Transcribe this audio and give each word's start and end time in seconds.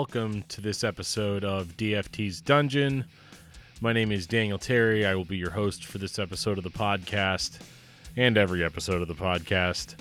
Welcome 0.00 0.44
to 0.48 0.62
this 0.62 0.82
episode 0.82 1.44
of 1.44 1.76
DFT's 1.76 2.40
Dungeon. 2.40 3.04
My 3.82 3.92
name 3.92 4.10
is 4.10 4.26
Daniel 4.26 4.56
Terry. 4.56 5.04
I 5.04 5.14
will 5.14 5.26
be 5.26 5.36
your 5.36 5.50
host 5.50 5.84
for 5.84 5.98
this 5.98 6.18
episode 6.18 6.56
of 6.56 6.64
the 6.64 6.70
podcast 6.70 7.60
and 8.16 8.38
every 8.38 8.64
episode 8.64 9.02
of 9.02 9.08
the 9.08 9.14
podcast. 9.14 9.96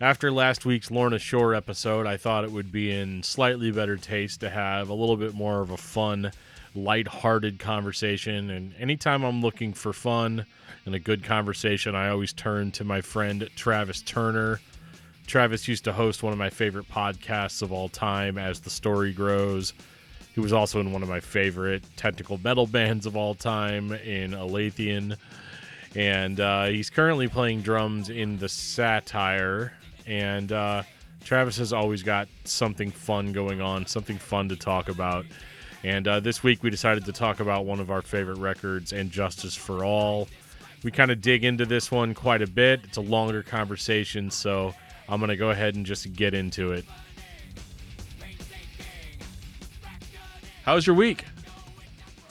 After 0.00 0.32
last 0.32 0.64
week's 0.64 0.90
Lorna 0.90 1.18
Shore 1.18 1.54
episode, 1.54 2.06
I 2.06 2.16
thought 2.16 2.44
it 2.44 2.50
would 2.52 2.72
be 2.72 2.92
in 2.92 3.22
slightly 3.22 3.70
better 3.70 3.98
taste 3.98 4.40
to 4.40 4.48
have 4.48 4.88
a 4.88 4.94
little 4.94 5.18
bit 5.18 5.34
more 5.34 5.60
of 5.60 5.70
a 5.70 5.76
fun, 5.76 6.32
light-hearted 6.74 7.58
conversation. 7.58 8.48
And 8.48 8.72
anytime 8.78 9.22
I'm 9.22 9.42
looking 9.42 9.74
for 9.74 9.92
fun 9.92 10.46
and 10.86 10.94
a 10.94 10.98
good 10.98 11.22
conversation, 11.22 11.94
I 11.94 12.08
always 12.08 12.32
turn 12.32 12.72
to 12.72 12.84
my 12.84 13.02
friend 13.02 13.50
Travis 13.54 14.00
Turner. 14.00 14.60
Travis 15.26 15.66
used 15.66 15.84
to 15.84 15.92
host 15.92 16.22
one 16.22 16.32
of 16.32 16.38
my 16.38 16.50
favorite 16.50 16.88
podcasts 16.90 17.62
of 17.62 17.72
all 17.72 17.88
time, 17.88 18.38
As 18.38 18.60
the 18.60 18.70
Story 18.70 19.12
Grows. 19.12 19.72
He 20.34 20.40
was 20.40 20.52
also 20.52 20.80
in 20.80 20.92
one 20.92 21.02
of 21.02 21.08
my 21.08 21.20
favorite 21.20 21.84
technical 21.96 22.38
metal 22.42 22.66
bands 22.68 23.06
of 23.06 23.16
all 23.16 23.34
time, 23.34 23.92
in 23.92 24.32
Alathian. 24.32 25.16
And 25.96 26.40
uh, 26.40 26.66
he's 26.66 26.90
currently 26.90 27.28
playing 27.28 27.62
drums 27.62 28.10
in 28.10 28.38
The 28.38 28.48
Satire. 28.48 29.72
And 30.06 30.52
uh, 30.52 30.82
Travis 31.24 31.56
has 31.58 31.72
always 31.72 32.02
got 32.02 32.28
something 32.44 32.90
fun 32.90 33.32
going 33.32 33.60
on, 33.60 33.86
something 33.86 34.18
fun 34.18 34.48
to 34.50 34.56
talk 34.56 34.88
about. 34.88 35.24
And 35.84 36.08
uh, 36.08 36.20
this 36.20 36.42
week 36.42 36.62
we 36.62 36.70
decided 36.70 37.04
to 37.04 37.12
talk 37.12 37.40
about 37.40 37.64
one 37.64 37.80
of 37.80 37.90
our 37.90 38.02
favorite 38.02 38.38
records, 38.38 38.92
And 38.92 39.10
Justice 39.10 39.54
for 39.54 39.84
All. 39.84 40.28
We 40.82 40.90
kind 40.90 41.10
of 41.10 41.22
dig 41.22 41.44
into 41.44 41.64
this 41.64 41.90
one 41.90 42.12
quite 42.12 42.42
a 42.42 42.46
bit. 42.46 42.80
It's 42.84 42.98
a 42.98 43.02
longer 43.02 43.42
conversation, 43.42 44.30
so 44.30 44.74
I'm 45.08 45.20
going 45.20 45.28
to 45.28 45.36
go 45.36 45.50
ahead 45.50 45.74
and 45.74 45.84
just 45.84 46.12
get 46.12 46.34
into 46.34 46.72
it. 46.72 46.84
How's 50.64 50.86
your 50.86 50.96
week? 50.96 51.24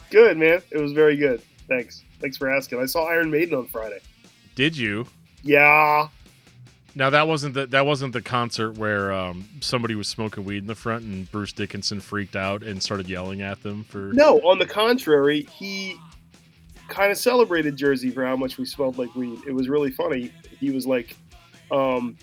Good, 0.09 0.37
man. 0.37 0.61
It 0.71 0.81
was 0.81 0.91
very 0.91 1.15
good. 1.15 1.41
Thanks. 1.67 2.03
Thanks 2.19 2.37
for 2.37 2.49
asking. 2.49 2.79
I 2.79 2.85
saw 2.85 3.05
Iron 3.05 3.29
Maiden 3.29 3.55
on 3.55 3.67
Friday. 3.67 3.99
Did 4.55 4.77
you? 4.77 5.07
Yeah. 5.43 6.07
Now 6.95 7.09
that 7.09 7.27
wasn't 7.27 7.55
the 7.55 7.65
that 7.67 7.85
wasn't 7.85 8.13
the 8.13 8.21
concert 8.21 8.77
where 8.77 9.11
um, 9.11 9.47
somebody 9.61 9.95
was 9.95 10.07
smoking 10.07 10.45
weed 10.45 10.59
in 10.59 10.67
the 10.67 10.75
front 10.75 11.03
and 11.03 11.29
Bruce 11.31 11.51
Dickinson 11.51 11.99
freaked 11.99 12.35
out 12.35 12.61
and 12.61 12.81
started 12.81 13.09
yelling 13.09 13.41
at 13.41 13.63
them 13.63 13.83
for. 13.83 14.13
No, 14.13 14.39
on 14.41 14.59
the 14.59 14.65
contrary, 14.67 15.47
he 15.51 15.97
kind 16.89 17.11
of 17.11 17.17
celebrated 17.17 17.75
Jersey 17.75 18.11
for 18.11 18.23
how 18.25 18.35
much 18.35 18.57
we 18.57 18.65
smelled 18.65 18.99
like 18.99 19.13
weed. 19.15 19.39
It 19.47 19.53
was 19.53 19.69
really 19.69 19.89
funny. 19.89 20.31
He 20.59 20.69
was 20.69 20.85
like, 20.85 21.15
um, 21.71 22.15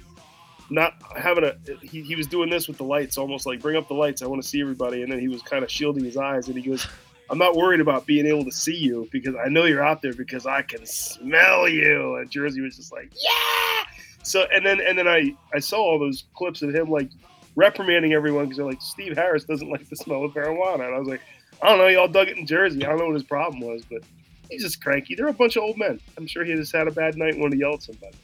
not 0.70 0.94
having 1.16 1.44
a. 1.44 1.54
He, 1.82 2.02
he 2.02 2.16
was 2.16 2.26
doing 2.26 2.48
this 2.48 2.68
with 2.68 2.78
the 2.78 2.84
lights, 2.84 3.18
almost 3.18 3.46
like 3.46 3.60
bring 3.60 3.76
up 3.76 3.88
the 3.88 3.94
lights. 3.94 4.22
I 4.22 4.26
want 4.26 4.42
to 4.42 4.48
see 4.48 4.60
everybody, 4.60 5.02
and 5.02 5.12
then 5.12 5.18
he 5.18 5.28
was 5.28 5.42
kind 5.42 5.64
of 5.64 5.70
shielding 5.70 6.04
his 6.04 6.16
eyes, 6.16 6.48
and 6.48 6.56
he 6.56 6.68
goes. 6.68 6.86
I'm 7.30 7.38
not 7.38 7.54
worried 7.54 7.78
about 7.78 8.06
being 8.06 8.26
able 8.26 8.44
to 8.44 8.50
see 8.50 8.76
you 8.76 9.08
because 9.12 9.36
I 9.36 9.48
know 9.48 9.64
you're 9.64 9.84
out 9.84 10.02
there 10.02 10.12
because 10.12 10.46
I 10.46 10.62
can 10.62 10.84
smell 10.84 11.68
you. 11.68 12.16
And 12.16 12.28
Jersey 12.28 12.60
was 12.60 12.74
just 12.74 12.90
like, 12.90 13.12
yeah. 13.14 13.84
So 14.24 14.46
and 14.52 14.66
then 14.66 14.80
and 14.80 14.98
then 14.98 15.06
I 15.06 15.34
I 15.54 15.60
saw 15.60 15.78
all 15.78 15.98
those 16.00 16.24
clips 16.34 16.62
of 16.62 16.74
him 16.74 16.90
like 16.90 17.08
reprimanding 17.54 18.14
everyone 18.14 18.46
because 18.46 18.56
they're 18.56 18.66
like 18.66 18.82
Steve 18.82 19.16
Harris 19.16 19.44
doesn't 19.44 19.70
like 19.70 19.88
the 19.88 19.94
smell 19.94 20.24
of 20.24 20.32
marijuana, 20.32 20.86
and 20.86 20.94
I 20.94 20.98
was 20.98 21.06
like, 21.06 21.20
I 21.62 21.68
don't 21.68 21.78
know, 21.78 21.86
y'all 21.86 22.08
dug 22.08 22.28
it 22.28 22.36
in 22.36 22.46
Jersey. 22.46 22.84
I 22.84 22.88
don't 22.88 22.98
know 22.98 23.06
what 23.06 23.14
his 23.14 23.22
problem 23.22 23.60
was, 23.60 23.82
but 23.88 24.02
he's 24.50 24.62
just 24.62 24.82
cranky. 24.82 25.14
They're 25.14 25.28
a 25.28 25.32
bunch 25.32 25.56
of 25.56 25.62
old 25.62 25.78
men. 25.78 26.00
I'm 26.16 26.26
sure 26.26 26.44
he 26.44 26.54
just 26.54 26.74
had 26.74 26.88
a 26.88 26.90
bad 26.90 27.16
night 27.16 27.34
and 27.34 27.40
wanted 27.40 27.56
to 27.56 27.60
yell 27.60 27.74
at 27.74 27.82
somebody. 27.82 28.16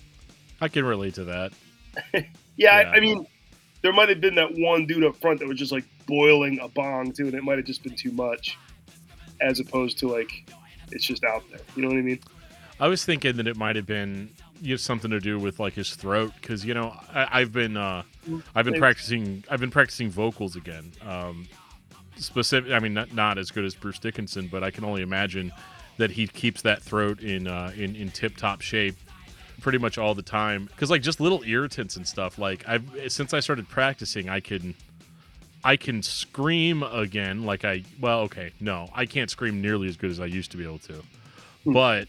I 0.60 0.68
can 0.68 0.84
relate 0.84 1.14
to 1.14 1.24
that. 1.24 1.52
Yeah, 2.14 2.22
Yeah. 2.56 2.70
I, 2.72 2.96
I 2.96 3.00
mean, 3.00 3.26
there 3.82 3.92
might 3.92 4.08
have 4.08 4.20
been 4.20 4.34
that 4.36 4.52
one 4.56 4.86
dude 4.86 5.04
up 5.04 5.16
front 5.16 5.40
that 5.40 5.48
was 5.48 5.58
just 5.58 5.72
like 5.72 5.84
boiling 6.06 6.58
a 6.60 6.68
bong 6.68 7.12
too, 7.12 7.26
and 7.26 7.34
it 7.34 7.44
might 7.44 7.58
have 7.58 7.66
just 7.66 7.82
been 7.82 7.94
too 7.94 8.12
much, 8.12 8.58
as 9.40 9.60
opposed 9.60 9.98
to 9.98 10.08
like 10.08 10.50
it's 10.90 11.04
just 11.04 11.24
out 11.24 11.42
there. 11.50 11.60
You 11.74 11.82
know 11.82 11.88
what 11.88 11.98
I 11.98 12.02
mean? 12.02 12.20
I 12.78 12.88
was 12.88 13.04
thinking 13.04 13.36
that 13.36 13.46
it 13.46 13.56
might 13.56 13.76
have 13.76 13.86
been 13.86 14.30
you 14.60 14.72
have 14.72 14.80
something 14.80 15.10
to 15.10 15.20
do 15.20 15.38
with 15.38 15.60
like 15.60 15.74
his 15.74 15.94
throat 15.94 16.32
because 16.40 16.64
you 16.64 16.74
know 16.74 16.98
I, 17.12 17.40
I've 17.40 17.52
been 17.52 17.76
uh, 17.76 18.02
I've 18.54 18.64
been 18.64 18.78
practicing 18.78 19.44
I've 19.50 19.60
been 19.60 19.70
practicing 19.70 20.10
vocals 20.10 20.56
again. 20.56 20.92
Um, 21.06 21.46
specific, 22.16 22.72
I 22.72 22.78
mean 22.78 22.94
not 22.94 23.14
not 23.14 23.38
as 23.38 23.50
good 23.50 23.64
as 23.64 23.74
Bruce 23.74 23.98
Dickinson, 23.98 24.48
but 24.48 24.62
I 24.64 24.70
can 24.70 24.84
only 24.84 25.02
imagine 25.02 25.52
that 25.98 26.10
he 26.10 26.26
keeps 26.26 26.62
that 26.62 26.82
throat 26.82 27.20
in 27.20 27.46
uh, 27.46 27.72
in 27.76 27.96
in 27.96 28.10
tip 28.10 28.36
top 28.36 28.60
shape 28.60 28.96
pretty 29.60 29.78
much 29.78 29.98
all 29.98 30.14
the 30.14 30.22
time 30.22 30.66
because 30.66 30.90
like 30.90 31.02
just 31.02 31.20
little 31.20 31.42
irritants 31.44 31.96
and 31.96 32.06
stuff. 32.06 32.38
Like 32.38 32.64
I've 32.68 32.84
since 33.08 33.32
I 33.34 33.40
started 33.40 33.68
practicing, 33.68 34.28
I 34.28 34.40
can. 34.40 34.74
I 35.64 35.74
can 35.76 36.00
scream 36.00 36.84
again, 36.84 37.44
like 37.44 37.64
I 37.64 37.82
well, 38.00 38.20
okay, 38.20 38.52
no, 38.60 38.88
I 38.94 39.04
can't 39.04 39.28
scream 39.28 39.60
nearly 39.60 39.88
as 39.88 39.96
good 39.96 40.10
as 40.12 40.20
I 40.20 40.26
used 40.26 40.52
to 40.52 40.56
be 40.56 40.62
able 40.62 40.78
to, 40.80 41.02
but 41.64 42.06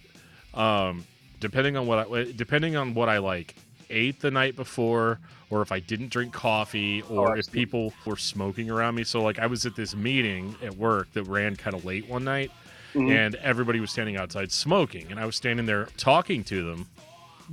um, 0.53 1.07
depending 1.39 1.75
on 1.75 1.87
what 1.87 2.11
I 2.11 2.31
depending 2.35 2.75
on 2.75 2.93
what 2.93 3.09
I 3.09 3.17
like 3.17 3.55
ate 3.89 4.19
the 4.19 4.29
night 4.29 4.55
before, 4.55 5.17
or 5.49 5.63
if 5.63 5.71
I 5.71 5.79
didn't 5.79 6.09
drink 6.09 6.33
coffee, 6.33 7.01
or 7.09 7.31
Oh, 7.35 7.39
if 7.39 7.51
people 7.51 7.93
were 8.05 8.17
smoking 8.17 8.69
around 8.69 8.93
me. 8.93 9.03
So 9.03 9.23
like 9.23 9.39
I 9.39 9.47
was 9.47 9.65
at 9.65 9.75
this 9.75 9.95
meeting 9.95 10.55
at 10.61 10.75
work 10.77 11.11
that 11.13 11.23
ran 11.23 11.55
kind 11.55 11.75
of 11.75 11.83
late 11.83 12.07
one 12.07 12.25
night, 12.25 12.51
Mhm. 12.93 13.09
and 13.09 13.35
everybody 13.35 13.79
was 13.79 13.89
standing 13.89 14.17
outside 14.17 14.51
smoking, 14.51 15.07
and 15.09 15.19
I 15.19 15.25
was 15.25 15.35
standing 15.35 15.65
there 15.65 15.85
talking 15.97 16.43
to 16.43 16.63
them. 16.63 16.85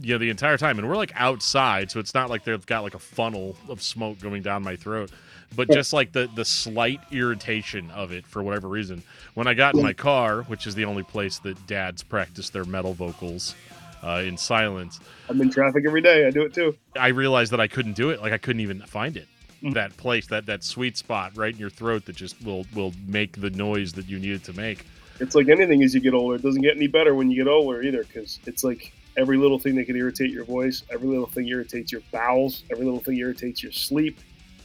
You 0.01 0.15
know, 0.15 0.19
the 0.19 0.31
entire 0.31 0.59
time, 0.59 0.79
and 0.79 0.89
we're 0.89 0.97
like 0.97 1.13
outside, 1.15 1.91
so 1.91 2.01
it's 2.01 2.15
not 2.15 2.29
like 2.29 2.45
they've 2.45 2.67
got 2.67 2.83
like 2.83 2.95
a 2.95 2.99
funnel 2.99 3.57
of 3.69 3.81
smoke 3.81 4.19
going 4.21 4.43
down 4.43 4.63
my 4.63 4.75
throat, 4.77 5.11
but 5.55 5.71
just 5.71 5.93
like 5.93 6.13
the 6.13 6.29
the 6.35 6.45
slight 6.45 7.01
irritation 7.13 7.91
of 7.93 8.11
it 8.11 8.27
for 8.27 8.43
whatever 8.43 8.69
reason. 8.69 9.03
When 9.35 9.47
I 9.47 9.55
got 9.55 9.75
in 9.75 9.83
my 9.83 9.93
car, 9.93 10.43
which 10.43 10.67
is 10.67 10.75
the 10.75 10.85
only 10.85 11.05
place 11.05 11.39
that 11.41 11.67
dads 11.69 12.03
practice 12.03 12.51
their 12.51 12.65
metal 12.65 12.93
vocals 12.93 13.55
uh, 14.03 14.23
in 14.25 14.37
silence, 14.37 14.99
I'm 15.29 15.41
in 15.41 15.51
traffic 15.51 15.85
every 15.87 16.01
day. 16.01 16.27
I 16.27 16.31
do 16.31 16.43
it 16.43 16.53
too. 16.55 16.77
I 16.99 17.09
realized 17.09 17.53
that 17.53 17.61
I 17.61 17.69
couldn't 17.69 17.95
do 17.95 18.11
it. 18.11 18.21
Like 18.21 18.33
I 18.33 18.39
couldn't 18.39 18.61
even 18.61 18.81
find 18.83 19.17
it. 19.17 19.29
Mhm. 19.63 19.75
That 19.75 19.97
place, 19.97 20.27
that 20.27 20.47
that 20.47 20.65
sweet 20.65 20.97
spot 20.97 21.37
right 21.37 21.53
in 21.55 21.59
your 21.61 21.71
throat 21.71 22.05
that 22.07 22.17
just 22.17 22.43
will 22.45 22.67
will 22.75 22.93
make 23.07 23.41
the 23.41 23.51
noise 23.51 23.93
that 23.93 24.09
you 24.09 24.19
need 24.19 24.33
it 24.33 24.45
to 24.45 24.53
make. 24.53 24.85
It's 25.21 25.37
like 25.37 25.49
anything 25.49 25.85
as 25.85 25.95
you 25.95 26.01
get 26.01 26.15
older. 26.15 26.35
It 26.35 26.43
doesn't 26.43 26.63
get 26.63 26.77
any 26.77 26.89
better 26.89 27.15
when 27.15 27.31
you 27.31 27.37
get 27.37 27.49
older 27.49 27.81
either, 27.81 28.03
because 28.03 28.41
it's 28.47 28.65
like 28.65 28.93
every 29.17 29.37
little 29.37 29.59
thing 29.59 29.75
that 29.77 29.87
can 29.87 29.97
irritate 29.97 30.31
your 30.31 30.45
voice, 30.45 30.83
every 30.91 31.09
little 31.09 31.27
thing 31.27 31.49
irritates 31.49 31.93
your 31.93 32.01
bowels, 32.13 32.65
every 32.71 32.85
little 32.85 33.01
thing 33.01 33.17
irritates 33.19 33.63
your 33.63 33.73
sleep. 33.73 34.19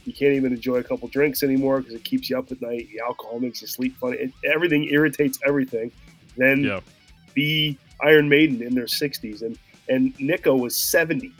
You 0.04 0.12
can't 0.12 0.32
even 0.32 0.52
enjoy 0.52 0.76
a 0.76 0.82
couple 0.82 1.08
drinks 1.08 1.42
anymore 1.42 1.80
because 1.80 1.94
it 1.94 2.04
keeps 2.04 2.30
you 2.30 2.38
up 2.38 2.50
at 2.50 2.60
night. 2.62 2.88
The 2.92 3.00
alcohol 3.00 3.38
makes 3.38 3.60
you 3.60 3.68
sleep 3.68 3.96
funny. 3.98 4.16
It, 4.16 4.32
everything 4.44 4.84
irritates 4.84 5.38
everything. 5.46 5.92
Then 6.36 6.64
Yeah. 6.64 6.80
be 7.34 7.78
Iron 8.02 8.28
Maiden 8.28 8.62
in 8.62 8.74
their 8.74 8.86
60s, 8.86 9.42
and 9.42 9.58
and 9.88 10.18
Nicko 10.20 10.56
was 10.56 10.74
70 10.76 11.32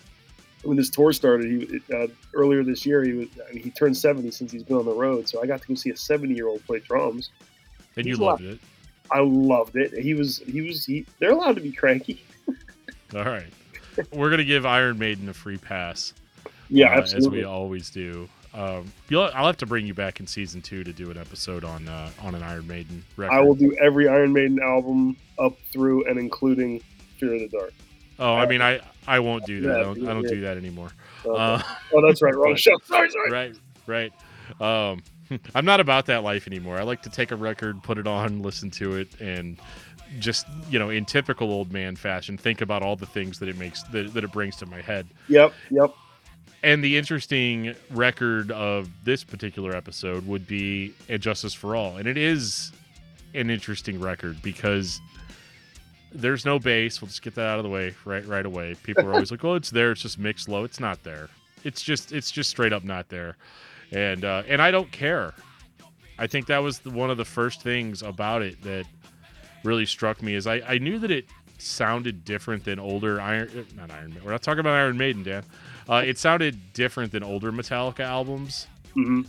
when 0.62 0.76
this 0.76 0.90
tour 0.90 1.12
started. 1.12 1.46
He 1.50 1.80
uh, 1.94 2.08
earlier 2.34 2.62
this 2.62 2.84
year 2.84 3.02
he 3.02 3.12
was 3.12 3.28
I 3.48 3.54
mean, 3.54 3.62
he 3.62 3.70
turned 3.70 3.96
70 3.96 4.30
since 4.30 4.52
he's 4.52 4.62
been 4.62 4.76
on 4.76 4.84
the 4.84 4.92
road. 4.94 5.28
So 5.28 5.42
I 5.42 5.46
got 5.46 5.62
to 5.62 5.68
go 5.68 5.74
see 5.74 5.90
a 5.90 5.96
70 5.96 6.34
year 6.34 6.48
old 6.48 6.64
play 6.66 6.80
drums. 6.80 7.30
And 7.96 8.04
you 8.06 8.12
He's 8.12 8.20
loved 8.20 8.42
it. 8.42 8.58
I 9.10 9.20
loved 9.20 9.76
it. 9.76 9.92
He 9.98 10.14
was 10.14 10.38
he 10.46 10.60
was 10.60 10.84
he. 10.84 11.06
They're 11.18 11.32
allowed 11.32 11.56
to 11.56 11.62
be 11.62 11.72
cranky. 11.72 12.22
All 13.16 13.24
right. 13.24 13.46
We're 14.12 14.30
gonna 14.30 14.44
give 14.44 14.64
Iron 14.66 14.98
Maiden 14.98 15.28
a 15.28 15.34
free 15.34 15.58
pass. 15.58 16.14
Yeah, 16.68 16.94
uh, 16.94 16.98
absolutely. 16.98 17.40
As 17.40 17.44
we 17.44 17.44
always 17.44 17.90
do. 17.90 18.28
Um, 18.52 18.92
you'll, 19.08 19.30
I'll 19.34 19.46
have 19.46 19.56
to 19.58 19.66
bring 19.66 19.86
you 19.86 19.94
back 19.94 20.18
in 20.18 20.26
season 20.26 20.60
two 20.60 20.82
to 20.82 20.92
do 20.92 21.10
an 21.10 21.16
episode 21.16 21.64
on 21.64 21.86
uh, 21.88 22.10
on 22.22 22.34
an 22.34 22.42
Iron 22.42 22.66
Maiden 22.66 23.04
record. 23.16 23.34
I 23.34 23.40
will 23.40 23.54
do 23.54 23.76
every 23.80 24.08
Iron 24.08 24.32
Maiden 24.32 24.60
album 24.60 25.16
up 25.38 25.54
through 25.72 26.08
and 26.08 26.18
including 26.18 26.82
Fear 27.18 27.34
of 27.34 27.40
the 27.40 27.48
Dark. 27.48 27.72
Oh, 28.18 28.34
I 28.34 28.46
mean, 28.46 28.60
I 28.62 28.80
I 29.06 29.20
won't 29.20 29.46
do 29.46 29.60
that. 29.62 29.68
Yeah, 29.68 29.74
I 29.76 29.82
don't, 29.82 30.08
I 30.08 30.14
don't 30.14 30.22
yeah. 30.24 30.30
do 30.30 30.40
that 30.42 30.56
anymore. 30.56 30.90
Uh, 31.24 31.32
Uh, 31.32 31.62
oh, 31.94 32.06
that's 32.06 32.22
right. 32.22 32.34
Wrong 32.34 32.52
but- 32.52 32.60
show. 32.60 32.76
Sorry, 32.84 33.10
sorry. 33.10 33.30
right, 33.30 33.56
right. 33.86 34.12
Um, 34.60 35.02
I'm 35.54 35.64
not 35.64 35.80
about 35.80 36.06
that 36.06 36.22
life 36.24 36.46
anymore. 36.46 36.76
I 36.78 36.82
like 36.82 37.02
to 37.02 37.10
take 37.10 37.30
a 37.30 37.36
record, 37.36 37.82
put 37.82 37.98
it 37.98 38.06
on, 38.06 38.42
listen 38.42 38.70
to 38.72 38.96
it, 38.96 39.20
and 39.20 39.58
just 40.18 40.46
you 40.68 40.78
know, 40.78 40.90
in 40.90 41.04
typical 41.04 41.50
old 41.50 41.72
man 41.72 41.96
fashion, 41.96 42.36
think 42.36 42.60
about 42.60 42.82
all 42.82 42.96
the 42.96 43.06
things 43.06 43.38
that 43.38 43.48
it 43.48 43.56
makes 43.56 43.82
that, 43.84 44.12
that 44.14 44.24
it 44.24 44.32
brings 44.32 44.56
to 44.56 44.66
my 44.66 44.80
head. 44.80 45.06
Yep, 45.28 45.52
yep. 45.70 45.94
And 46.62 46.84
the 46.84 46.96
interesting 46.98 47.74
record 47.90 48.50
of 48.50 48.90
this 49.04 49.24
particular 49.24 49.74
episode 49.74 50.26
would 50.26 50.46
be 50.46 50.92
"And 51.08 51.22
Justice 51.22 51.54
for 51.54 51.76
All," 51.76 51.96
and 51.96 52.06
it 52.08 52.16
is 52.16 52.72
an 53.34 53.50
interesting 53.50 54.00
record 54.00 54.42
because 54.42 55.00
there's 56.12 56.44
no 56.44 56.58
bass. 56.58 57.00
We'll 57.00 57.08
just 57.08 57.22
get 57.22 57.34
that 57.36 57.46
out 57.46 57.58
of 57.58 57.64
the 57.64 57.70
way 57.70 57.94
right 58.04 58.26
right 58.26 58.44
away. 58.44 58.76
People 58.82 59.06
are 59.06 59.14
always 59.14 59.30
like, 59.30 59.44
"Oh, 59.44 59.54
it's 59.54 59.70
there. 59.70 59.92
It's 59.92 60.02
just 60.02 60.18
mixed 60.18 60.48
low." 60.48 60.64
It's 60.64 60.80
not 60.80 61.02
there. 61.04 61.28
It's 61.64 61.82
just 61.82 62.12
it's 62.12 62.30
just 62.30 62.50
straight 62.50 62.72
up 62.72 62.84
not 62.84 63.08
there, 63.08 63.36
and 63.92 64.24
uh, 64.24 64.42
and 64.48 64.60
I 64.60 64.70
don't 64.70 64.90
care. 64.90 65.34
I 66.18 66.26
think 66.26 66.46
that 66.48 66.58
was 66.58 66.80
the, 66.80 66.90
one 66.90 67.10
of 67.10 67.16
the 67.16 67.24
first 67.24 67.62
things 67.62 68.02
about 68.02 68.42
it 68.42 68.60
that 68.62 68.84
really 69.64 69.86
struck 69.86 70.22
me 70.22 70.34
is 70.34 70.46
I, 70.46 70.60
I 70.66 70.78
knew 70.78 70.98
that 70.98 71.10
it 71.10 71.26
sounded 71.58 72.24
different 72.24 72.64
than 72.64 72.78
older 72.78 73.20
Iron 73.20 73.66
not 73.76 73.90
Iron 73.90 74.10
Maiden. 74.10 74.24
We're 74.24 74.32
not 74.32 74.42
talking 74.42 74.60
about 74.60 74.74
Iron 74.74 74.96
Maiden, 74.96 75.22
Dan. 75.22 75.44
Uh, 75.88 76.02
it 76.06 76.18
sounded 76.18 76.72
different 76.72 77.12
than 77.12 77.22
older 77.22 77.52
Metallica 77.52 78.00
albums 78.00 78.66
hmm 78.94 79.22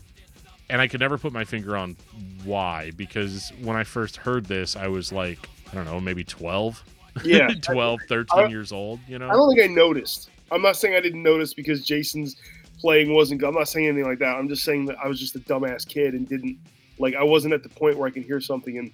and 0.69 0.79
I 0.79 0.87
could 0.87 1.01
never 1.01 1.17
put 1.17 1.33
my 1.33 1.43
finger 1.43 1.75
on 1.75 1.97
why 2.45 2.91
because 2.95 3.51
when 3.61 3.75
I 3.75 3.83
first 3.83 4.15
heard 4.15 4.45
this, 4.45 4.77
I 4.77 4.87
was 4.87 5.11
like, 5.11 5.37
I 5.69 5.75
don't 5.75 5.83
know, 5.83 5.99
maybe 5.99 6.23
12, 6.23 6.81
Yeah, 7.25 7.49
12, 7.61 7.99
13 8.07 8.39
I- 8.39 8.47
years 8.47 8.71
old, 8.71 9.01
you 9.05 9.19
know? 9.19 9.27
I 9.29 9.33
don't 9.33 9.53
think 9.53 9.69
I 9.69 9.73
noticed. 9.73 10.29
I'm 10.49 10.61
not 10.61 10.77
saying 10.77 10.95
I 10.95 11.01
didn't 11.01 11.23
notice 11.23 11.53
because 11.53 11.83
Jason's 11.85 12.37
playing 12.79 13.13
wasn't 13.13 13.41
good. 13.41 13.49
I'm 13.49 13.55
not 13.55 13.67
saying 13.67 13.87
anything 13.87 14.07
like 14.07 14.19
that. 14.19 14.37
I'm 14.37 14.47
just 14.47 14.63
saying 14.63 14.85
that 14.85 14.95
I 15.03 15.09
was 15.09 15.19
just 15.19 15.35
a 15.35 15.39
dumbass 15.39 15.85
kid 15.85 16.13
and 16.13 16.25
didn't 16.27 16.57
like 16.99 17.15
I 17.15 17.23
wasn't 17.23 17.53
at 17.53 17.63
the 17.63 17.69
point 17.69 17.97
where 17.97 18.07
I 18.07 18.11
could 18.11 18.23
hear 18.23 18.39
something 18.39 18.77
and 18.77 18.93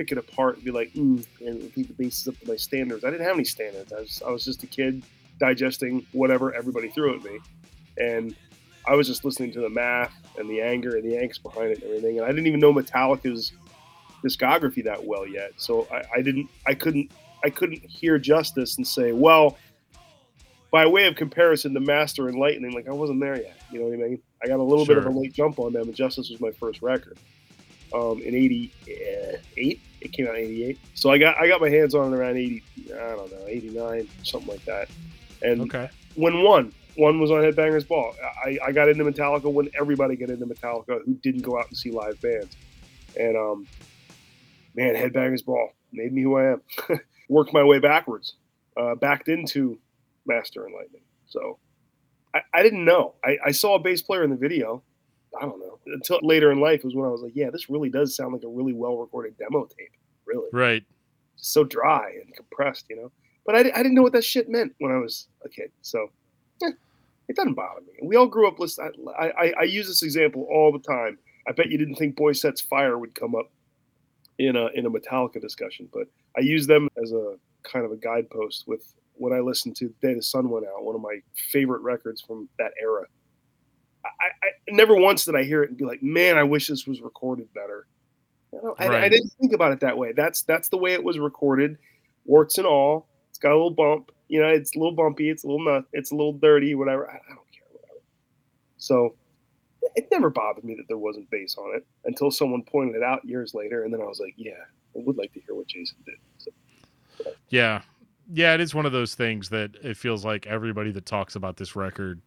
pick 0.00 0.12
it 0.12 0.18
apart 0.18 0.56
and 0.56 0.64
be 0.64 0.70
like, 0.70 0.90
mm, 0.94 1.22
and 1.40 1.72
think 1.74 1.88
the 1.88 1.94
bass 1.94 2.22
is 2.22 2.28
up 2.28 2.38
to 2.40 2.48
my 2.48 2.56
standards. 2.56 3.04
I 3.04 3.10
didn't 3.10 3.26
have 3.26 3.34
any 3.34 3.44
standards. 3.44 3.92
I 3.92 4.00
was 4.00 4.22
I 4.26 4.30
was 4.30 4.44
just 4.46 4.62
a 4.62 4.66
kid 4.66 5.02
digesting 5.38 6.06
whatever 6.12 6.54
everybody 6.54 6.88
threw 6.88 7.14
at 7.14 7.22
me, 7.22 7.38
and 7.98 8.34
I 8.88 8.94
was 8.94 9.06
just 9.06 9.26
listening 9.26 9.52
to 9.52 9.60
the 9.60 9.68
math 9.68 10.14
and 10.38 10.48
the 10.48 10.62
anger 10.62 10.96
and 10.96 11.04
the 11.04 11.16
angst 11.16 11.42
behind 11.42 11.72
it 11.72 11.82
and 11.82 11.84
everything. 11.84 12.18
And 12.18 12.24
I 12.24 12.30
didn't 12.30 12.46
even 12.46 12.60
know 12.60 12.72
Metallica's 12.72 13.52
discography 14.24 14.82
that 14.84 15.04
well 15.04 15.26
yet, 15.26 15.52
so 15.58 15.86
I, 15.92 16.02
I 16.16 16.22
didn't 16.22 16.48
I 16.66 16.72
couldn't 16.72 17.10
I 17.44 17.50
couldn't 17.50 17.84
hear 17.84 18.18
Justice 18.18 18.78
and 18.78 18.86
say, 18.86 19.12
well, 19.12 19.58
by 20.70 20.86
way 20.86 21.06
of 21.06 21.14
comparison 21.14 21.74
to 21.74 21.80
Master 21.80 22.28
and 22.28 22.38
Lightning, 22.38 22.72
like 22.72 22.88
I 22.88 22.92
wasn't 22.92 23.20
there 23.20 23.36
yet. 23.36 23.60
You 23.70 23.80
know 23.80 23.86
what 23.86 23.94
I 23.94 24.08
mean? 24.08 24.22
I 24.42 24.48
got 24.48 24.60
a 24.60 24.62
little 24.62 24.86
bit 24.86 24.96
of 24.96 25.04
a 25.04 25.10
late 25.10 25.34
jump 25.34 25.58
on 25.58 25.74
them, 25.74 25.82
and 25.82 25.94
Justice 25.94 26.30
was 26.30 26.40
my 26.40 26.52
first 26.52 26.80
record. 26.80 27.18
Um, 27.92 28.22
in 28.22 28.34
'88, 28.36 29.80
it 30.00 30.12
came 30.12 30.26
out 30.26 30.36
in 30.36 30.42
'88, 30.44 30.78
so 30.94 31.10
I 31.10 31.18
got 31.18 31.36
I 31.38 31.46
got 31.48 31.60
my 31.60 31.68
hands 31.68 31.94
on 31.94 32.12
it 32.12 32.16
around 32.16 32.36
'80. 32.36 32.62
I 32.92 32.96
don't 33.16 33.30
know, 33.32 33.46
'89, 33.46 34.08
something 34.24 34.48
like 34.50 34.64
that. 34.64 34.88
And 35.42 35.60
Okay. 35.62 35.88
when 36.14 36.42
one 36.42 36.72
one 36.96 37.20
was 37.20 37.30
on 37.30 37.38
Headbangers 37.38 37.86
Ball, 37.86 38.14
I, 38.44 38.58
I 38.66 38.72
got 38.72 38.88
into 38.88 39.04
Metallica 39.04 39.50
when 39.50 39.70
everybody 39.78 40.16
got 40.16 40.28
into 40.30 40.44
Metallica 40.46 41.04
who 41.04 41.14
didn't 41.22 41.42
go 41.42 41.58
out 41.58 41.68
and 41.68 41.76
see 41.76 41.90
live 41.90 42.20
bands. 42.20 42.56
And 43.18 43.36
um, 43.36 43.66
man, 44.74 44.94
Headbangers 44.94 45.44
Ball 45.44 45.70
made 45.92 46.12
me 46.12 46.22
who 46.22 46.36
I 46.36 46.52
am. 46.52 46.62
Worked 47.28 47.52
my 47.52 47.62
way 47.62 47.78
backwards, 47.78 48.34
uh, 48.76 48.96
backed 48.96 49.28
into 49.28 49.78
Master 50.26 50.64
and 50.66 50.74
Lightning. 50.74 51.02
So 51.28 51.58
I, 52.34 52.40
I 52.52 52.62
didn't 52.62 52.84
know. 52.84 53.14
I, 53.24 53.38
I 53.46 53.50
saw 53.52 53.76
a 53.76 53.78
bass 53.78 54.02
player 54.02 54.24
in 54.24 54.30
the 54.30 54.36
video. 54.36 54.82
I 55.38 55.42
don't 55.42 55.60
know 55.60 55.78
until 55.86 56.18
later 56.22 56.50
in 56.52 56.60
life 56.60 56.82
was 56.84 56.94
when 56.94 57.06
I 57.06 57.10
was 57.10 57.22
like, 57.22 57.32
yeah, 57.34 57.50
this 57.50 57.68
really 57.70 57.88
does 57.88 58.14
sound 58.16 58.32
like 58.32 58.42
a 58.44 58.48
really 58.48 58.72
well 58.72 58.96
recorded 58.96 59.36
demo 59.38 59.64
tape. 59.66 59.92
Really, 60.26 60.48
Right. 60.52 60.84
so 61.36 61.64
dry 61.64 62.12
and 62.24 62.34
compressed, 62.34 62.86
you 62.88 62.96
know. 62.96 63.10
But 63.46 63.54
I, 63.56 63.58
I 63.60 63.82
didn't 63.82 63.94
know 63.94 64.02
what 64.02 64.12
that 64.12 64.24
shit 64.24 64.48
meant 64.48 64.74
when 64.78 64.92
I 64.92 64.98
was 64.98 65.26
a 65.44 65.48
kid. 65.48 65.70
So 65.82 66.10
eh, 66.62 66.70
it 67.28 67.36
doesn't 67.36 67.54
bother 67.54 67.80
me. 67.80 67.94
We 68.02 68.16
all 68.16 68.26
grew 68.26 68.46
up 68.46 68.58
listening. 68.58 68.92
I, 69.18 69.30
I, 69.30 69.52
I 69.60 69.62
use 69.64 69.86
this 69.88 70.02
example 70.02 70.46
all 70.50 70.70
the 70.72 70.78
time. 70.78 71.18
I 71.48 71.52
bet 71.52 71.70
you 71.70 71.78
didn't 71.78 71.96
think 71.96 72.16
Boy 72.16 72.32
Sets 72.32 72.60
Fire 72.60 72.98
would 72.98 73.14
come 73.14 73.34
up 73.34 73.50
in 74.38 74.56
a 74.56 74.66
in 74.74 74.86
a 74.86 74.90
Metallica 74.90 75.40
discussion, 75.40 75.88
but 75.92 76.06
I 76.36 76.40
use 76.40 76.66
them 76.66 76.88
as 77.02 77.12
a 77.12 77.36
kind 77.62 77.84
of 77.84 77.92
a 77.92 77.96
guidepost 77.96 78.64
with 78.66 78.94
when 79.14 79.32
I 79.32 79.40
listened 79.40 79.76
to 79.76 79.88
The 80.00 80.08
Day 80.08 80.14
the 80.14 80.22
Sun 80.22 80.48
Went 80.48 80.66
Out, 80.66 80.84
one 80.84 80.94
of 80.94 81.00
my 81.02 81.18
favorite 81.50 81.82
records 81.82 82.20
from 82.22 82.48
that 82.58 82.72
era. 82.80 83.04
I, 84.20 84.46
I 84.46 84.50
never 84.70 84.94
once 84.94 85.24
did 85.24 85.34
I 85.34 85.44
hear 85.44 85.62
it 85.62 85.70
and 85.70 85.78
be 85.78 85.84
like, 85.84 86.02
man, 86.02 86.36
I 86.36 86.42
wish 86.42 86.68
this 86.68 86.86
was 86.86 87.00
recorded 87.00 87.52
better. 87.54 87.86
You 88.52 88.60
know, 88.62 88.74
I, 88.78 89.04
I 89.04 89.08
didn't 89.08 89.32
think 89.40 89.52
about 89.52 89.72
it 89.72 89.80
that 89.80 89.96
way. 89.96 90.12
That's 90.12 90.42
that's 90.42 90.68
the 90.68 90.76
way 90.76 90.92
it 90.92 91.02
was 91.02 91.18
recorded, 91.18 91.78
warts 92.24 92.58
and 92.58 92.66
all. 92.66 93.06
It's 93.28 93.38
got 93.38 93.52
a 93.52 93.54
little 93.54 93.70
bump. 93.70 94.10
You 94.28 94.40
know, 94.40 94.48
it's 94.48 94.74
a 94.74 94.78
little 94.78 94.94
bumpy. 94.94 95.30
It's 95.30 95.44
a 95.44 95.46
little 95.46 95.64
nut. 95.64 95.84
It's 95.92 96.10
a 96.10 96.14
little 96.14 96.32
dirty. 96.32 96.74
Whatever. 96.74 97.08
I, 97.08 97.14
I 97.14 97.34
don't 97.34 97.52
care. 97.52 97.68
Whatever. 97.72 98.00
So 98.78 99.14
it 99.96 100.08
never 100.10 100.30
bothered 100.30 100.64
me 100.64 100.74
that 100.74 100.88
there 100.88 100.98
wasn't 100.98 101.30
bass 101.30 101.56
on 101.56 101.74
it 101.76 101.86
until 102.04 102.30
someone 102.30 102.62
pointed 102.62 102.96
it 102.96 103.02
out 103.02 103.24
years 103.24 103.54
later, 103.54 103.84
and 103.84 103.92
then 103.92 104.00
I 104.00 104.04
was 104.04 104.20
like, 104.20 104.34
yeah, 104.36 104.52
I 104.96 104.98
would 104.98 105.16
like 105.16 105.32
to 105.34 105.40
hear 105.40 105.54
what 105.54 105.66
Jason 105.66 105.96
did. 106.04 106.16
So, 106.38 106.50
Yeah. 107.48 107.82
Yeah, 108.32 108.54
it 108.54 108.60
is 108.60 108.74
one 108.74 108.86
of 108.86 108.92
those 108.92 109.16
things 109.16 109.48
that 109.48 109.74
it 109.82 109.96
feels 109.96 110.24
like 110.24 110.46
everybody 110.46 110.92
that 110.92 111.04
talks 111.04 111.34
about 111.34 111.56
this 111.56 111.74
record 111.74 112.20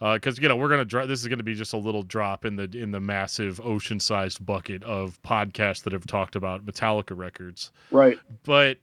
because 0.00 0.38
you 0.38 0.48
know 0.48 0.56
we're 0.56 0.68
gonna 0.68 1.06
this 1.06 1.20
is 1.20 1.28
gonna 1.28 1.42
be 1.42 1.54
just 1.54 1.72
a 1.74 1.76
little 1.76 2.02
drop 2.02 2.44
in 2.44 2.56
the 2.56 2.64
in 2.74 2.90
the 2.90 3.00
massive 3.00 3.60
ocean-sized 3.60 4.44
bucket 4.44 4.82
of 4.84 5.20
podcasts 5.22 5.82
that 5.82 5.92
have 5.92 6.06
talked 6.06 6.36
about 6.36 6.64
Metallica 6.64 7.16
records. 7.16 7.70
right. 7.90 8.18
But 8.44 8.78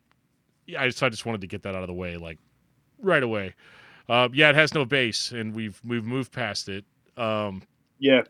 yeah, 0.68 0.82
I 0.84 0.88
just 0.88 1.02
I 1.02 1.10
just 1.10 1.26
wanted 1.26 1.42
to 1.42 1.48
get 1.48 1.64
that 1.64 1.76
out 1.76 1.82
of 1.82 1.88
the 1.88 1.94
way 1.94 2.18
like 2.18 2.38
right 3.02 3.24
away. 3.24 3.56
Uh, 4.10 4.30
yeah, 4.32 4.50
it 4.50 4.56
has 4.56 4.74
no 4.74 4.86
bass, 4.86 5.32
and 5.32 5.54
we've 5.54 5.82
we've 5.86 6.06
moved 6.06 6.32
past 6.32 6.70
it. 6.70 6.86
Um, 7.18 7.64
Yeah. 8.00 8.22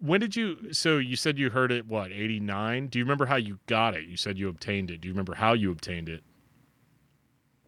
when 0.00 0.20
did 0.20 0.36
you? 0.36 0.72
So 0.72 0.98
you 0.98 1.16
said 1.16 1.38
you 1.38 1.50
heard 1.50 1.72
it 1.72 1.86
what 1.86 2.12
eighty 2.12 2.38
nine? 2.40 2.86
Do 2.86 2.98
you 2.98 3.04
remember 3.04 3.26
how 3.26 3.36
you 3.36 3.58
got 3.66 3.94
it? 3.94 4.04
You 4.04 4.16
said 4.16 4.38
you 4.38 4.48
obtained 4.48 4.90
it. 4.90 5.00
Do 5.00 5.08
you 5.08 5.12
remember 5.14 5.34
how 5.34 5.52
you 5.52 5.70
obtained 5.72 6.08
it? 6.08 6.22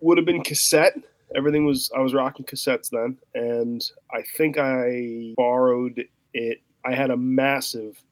would 0.00 0.16
have 0.16 0.24
been 0.24 0.42
cassette. 0.44 0.94
Everything 1.36 1.66
was 1.66 1.90
I 1.96 2.00
was 2.00 2.14
rocking 2.14 2.46
cassettes 2.46 2.90
then, 2.90 3.18
and 3.34 3.82
I 4.12 4.22
think 4.36 4.56
I 4.58 5.34
borrowed 5.36 6.04
it. 6.34 6.62
I 6.84 6.94
had 6.94 7.10
a 7.10 7.16
massive 7.16 8.02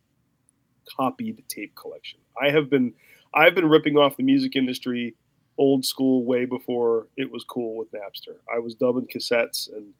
copied 0.96 1.42
tape 1.48 1.74
collection. 1.74 2.20
I 2.40 2.50
have 2.50 2.68
been 2.70 2.92
I've 3.34 3.54
been 3.54 3.68
ripping 3.68 3.96
off 3.96 4.16
the 4.16 4.22
music 4.22 4.56
industry 4.56 5.14
old 5.58 5.84
school 5.84 6.24
way 6.24 6.44
before 6.44 7.06
it 7.16 7.30
was 7.30 7.44
cool 7.44 7.76
with 7.76 7.88
Napster. 7.92 8.36
I 8.54 8.58
was 8.58 8.74
dubbing 8.74 9.06
cassettes 9.06 9.72
and 9.72 9.92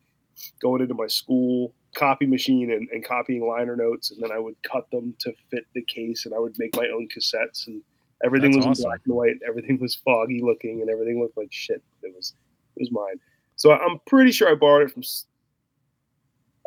going 0.60 0.82
into 0.82 0.94
my 0.94 1.06
school 1.06 1.72
copy 1.94 2.26
machine 2.26 2.70
and, 2.70 2.88
and 2.90 3.02
copying 3.02 3.46
liner 3.46 3.74
notes 3.74 4.10
and 4.10 4.22
then 4.22 4.30
I 4.30 4.38
would 4.38 4.56
cut 4.62 4.90
them 4.90 5.14
to 5.20 5.32
fit 5.50 5.64
the 5.74 5.82
case 5.82 6.26
and 6.26 6.34
I 6.34 6.38
would 6.38 6.54
make 6.58 6.76
my 6.76 6.88
own 6.88 7.08
cassettes 7.08 7.66
and 7.66 7.80
everything 8.22 8.52
That's 8.52 8.66
was 8.66 8.78
awesome. 8.80 8.90
black 8.90 9.00
and 9.06 9.14
white, 9.14 9.36
everything 9.48 9.78
was 9.80 9.94
foggy 10.04 10.42
looking 10.42 10.82
and 10.82 10.90
everything 10.90 11.20
looked 11.20 11.38
like 11.38 11.48
shit. 11.50 11.82
It 12.02 12.14
was 12.14 12.34
it 12.76 12.81
was 12.81 12.90
mine. 12.90 13.20
So 13.56 13.73
I'm 13.73 14.00
pretty 14.06 14.32
sure 14.32 14.50
I 14.50 14.55
borrowed 14.55 14.90
it 14.90 14.93
from 14.93 15.02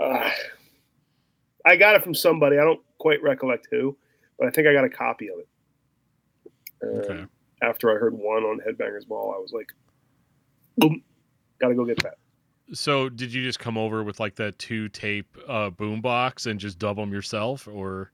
uh, 0.04 0.32
I 1.66 1.76
got 1.76 1.96
it 1.96 2.04
from 2.04 2.16
somebody. 2.16 2.58
I 2.58 2.64
don't 2.64 2.82
quite 2.98 3.22
recollect 3.22 3.68
who, 3.70 3.98
but 4.38 4.48
I 4.48 4.52
think 4.52 4.68
I 4.68 4.74
got 4.74 4.86
a 4.86 4.90
copy 4.90 5.30
of 5.30 5.40
it. 5.40 5.48
Okay. 6.84 7.26
After 7.62 7.94
I 7.94 8.00
heard 8.00 8.14
one 8.14 8.44
on 8.44 8.60
Headbangers 8.60 9.06
Ball, 9.08 9.34
I 9.36 9.40
was 9.40 9.52
like, 9.52 9.72
boom, 10.78 11.04
gotta 11.60 11.76
go 11.76 11.86
get 11.86 12.02
that. 12.04 12.16
So 12.72 13.10
did 13.10 13.34
you 13.34 13.44
just 13.44 13.60
come 13.60 13.78
over 13.78 14.04
with 14.04 14.20
like 14.20 14.36
that 14.36 14.58
two 14.60 14.88
tape 14.90 15.38
uh, 15.48 15.70
boombox 15.72 16.48
and 16.48 16.60
just 16.60 16.80
dub 16.80 16.96
them 16.96 17.12
yourself, 17.12 17.68
or 17.68 18.12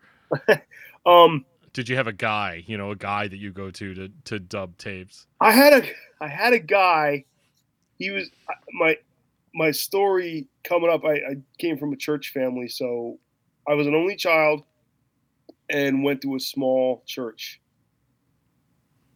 Um, 1.06 1.46
did 1.74 1.90
you 1.90 1.96
have 1.96 2.08
a 2.08 2.14
guy, 2.14 2.64
you 2.68 2.78
know, 2.78 2.92
a 2.92 2.96
guy 2.96 3.28
that 3.28 3.38
you 3.38 3.52
go 3.52 3.70
to 3.70 3.94
to 3.94 4.10
to 4.26 4.40
dub 4.40 4.78
tapes? 4.78 5.28
I 5.40 5.52
had 5.52 5.74
a 5.74 5.88
I 6.22 6.28
had 6.28 6.54
a 6.54 6.60
guy. 6.60 7.26
He 7.98 8.12
was 8.12 8.30
my 8.74 8.98
my 9.54 9.72
story 9.72 10.48
coming 10.64 10.90
up. 10.90 11.06
I, 11.06 11.14
I 11.14 11.36
came 11.58 11.78
from 11.78 11.94
a 11.94 11.98
church 11.98 12.32
family, 12.34 12.68
so 12.68 13.18
I 13.68 13.74
was 13.74 13.88
an 13.88 13.96
only 13.96 14.16
child 14.16 14.64
and 15.70 16.04
went 16.04 16.22
to 16.22 16.36
a 16.36 16.40
small 16.40 17.04
church 17.06 17.62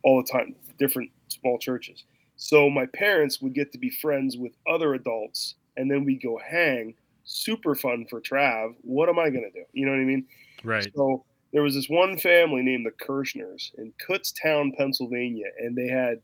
all 0.03 0.23
the 0.23 0.31
time, 0.31 0.55
different 0.79 1.11
small 1.27 1.59
churches. 1.59 2.05
So 2.37 2.69
my 2.69 2.85
parents 2.85 3.41
would 3.41 3.53
get 3.53 3.71
to 3.73 3.77
be 3.77 3.89
friends 3.89 4.37
with 4.37 4.53
other 4.67 4.93
adults, 4.93 5.55
and 5.75 5.91
then 5.91 6.05
we 6.05 6.15
go 6.15 6.39
hang. 6.43 6.95
Super 7.25 7.75
fun 7.75 8.05
for 8.09 8.21
Trav. 8.21 8.73
What 8.81 9.09
am 9.09 9.19
I 9.19 9.29
gonna 9.29 9.51
do? 9.53 9.63
You 9.73 9.85
know 9.85 9.91
what 9.91 9.99
I 9.99 10.05
mean? 10.05 10.25
Right. 10.63 10.89
So 10.95 11.25
there 11.51 11.61
was 11.61 11.75
this 11.75 11.89
one 11.89 12.17
family 12.17 12.61
named 12.61 12.85
the 12.85 13.05
Kirshners 13.05 13.71
in 13.77 13.93
Kutztown, 14.07 14.75
Pennsylvania, 14.77 15.47
and 15.59 15.75
they 15.75 15.87
had 15.87 16.21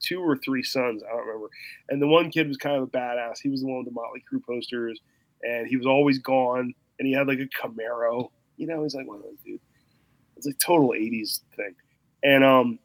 two 0.00 0.20
or 0.20 0.36
three 0.36 0.62
sons. 0.62 1.02
I 1.02 1.10
don't 1.10 1.26
remember. 1.26 1.48
And 1.88 2.00
the 2.00 2.06
one 2.06 2.30
kid 2.30 2.48
was 2.48 2.56
kind 2.56 2.76
of 2.76 2.82
a 2.82 2.86
badass. 2.86 3.38
He 3.42 3.48
was 3.48 3.60
the 3.60 3.66
one 3.66 3.78
with 3.78 3.86
the 3.86 3.92
Motley 3.92 4.22
Crue 4.30 4.44
posters, 4.44 5.00
and 5.42 5.66
he 5.66 5.76
was 5.76 5.86
always 5.86 6.18
gone. 6.18 6.74
And 6.98 7.08
he 7.08 7.12
had 7.14 7.26
like 7.26 7.38
a 7.40 7.46
Camaro. 7.46 8.30
You 8.56 8.66
know, 8.66 8.82
he's 8.82 8.94
like 8.94 9.06
one 9.06 9.16
of 9.16 9.22
those 9.22 9.38
dudes. 9.44 9.62
It's 10.36 10.46
like 10.46 10.58
total 10.58 10.90
'80s 10.90 11.40
thing. 11.56 11.74
And 12.22 12.44
um, 12.44 12.78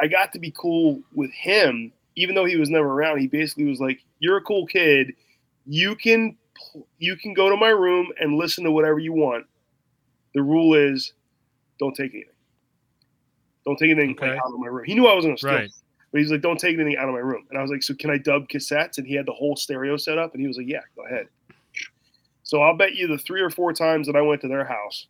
I 0.00 0.06
got 0.06 0.32
to 0.34 0.38
be 0.38 0.52
cool 0.56 1.02
with 1.14 1.30
him, 1.32 1.92
even 2.16 2.34
though 2.34 2.44
he 2.44 2.56
was 2.56 2.70
never 2.70 2.88
around. 2.88 3.18
He 3.18 3.26
basically 3.26 3.64
was 3.64 3.80
like, 3.80 4.00
"You're 4.20 4.36
a 4.38 4.42
cool 4.42 4.66
kid. 4.66 5.14
You 5.66 5.96
can 5.96 6.36
you 6.98 7.16
can 7.16 7.34
go 7.34 7.50
to 7.50 7.56
my 7.56 7.68
room 7.68 8.08
and 8.20 8.36
listen 8.36 8.64
to 8.64 8.70
whatever 8.70 8.98
you 8.98 9.12
want. 9.12 9.46
The 10.34 10.42
rule 10.42 10.74
is, 10.74 11.12
don't 11.78 11.94
take 11.94 12.12
anything. 12.14 12.30
Don't 13.64 13.78
take 13.78 13.90
anything 13.90 14.10
Okay. 14.12 14.36
out 14.36 14.52
of 14.52 14.58
my 14.58 14.68
room." 14.68 14.84
He 14.84 14.94
knew 14.94 15.06
I 15.06 15.14
was 15.14 15.24
gonna 15.24 15.36
steal, 15.36 15.50
Right. 15.52 15.70
But 16.16 16.20
he's 16.22 16.30
like, 16.32 16.40
"Don't 16.40 16.58
take 16.58 16.74
anything 16.74 16.96
out 16.96 17.08
of 17.08 17.14
my 17.14 17.20
room." 17.20 17.44
And 17.50 17.58
I 17.58 17.62
was 17.62 17.70
like, 17.70 17.82
"So 17.82 17.92
can 17.94 18.08
I 18.10 18.16
dub 18.16 18.48
cassettes?" 18.48 18.96
And 18.96 19.06
he 19.06 19.14
had 19.14 19.26
the 19.26 19.32
whole 19.34 19.54
stereo 19.54 19.98
set 19.98 20.16
up, 20.16 20.32
and 20.32 20.40
he 20.40 20.46
was 20.48 20.56
like, 20.56 20.66
"Yeah, 20.66 20.80
go 20.96 21.04
ahead." 21.04 21.26
So 22.42 22.62
I'll 22.62 22.76
bet 22.76 22.94
you 22.94 23.06
the 23.06 23.18
three 23.18 23.40
or 23.42 23.50
four 23.50 23.72
times 23.72 24.06
that 24.06 24.16
I 24.16 24.20
went 24.22 24.40
to 24.42 24.48
their 24.48 24.64
house, 24.64 25.08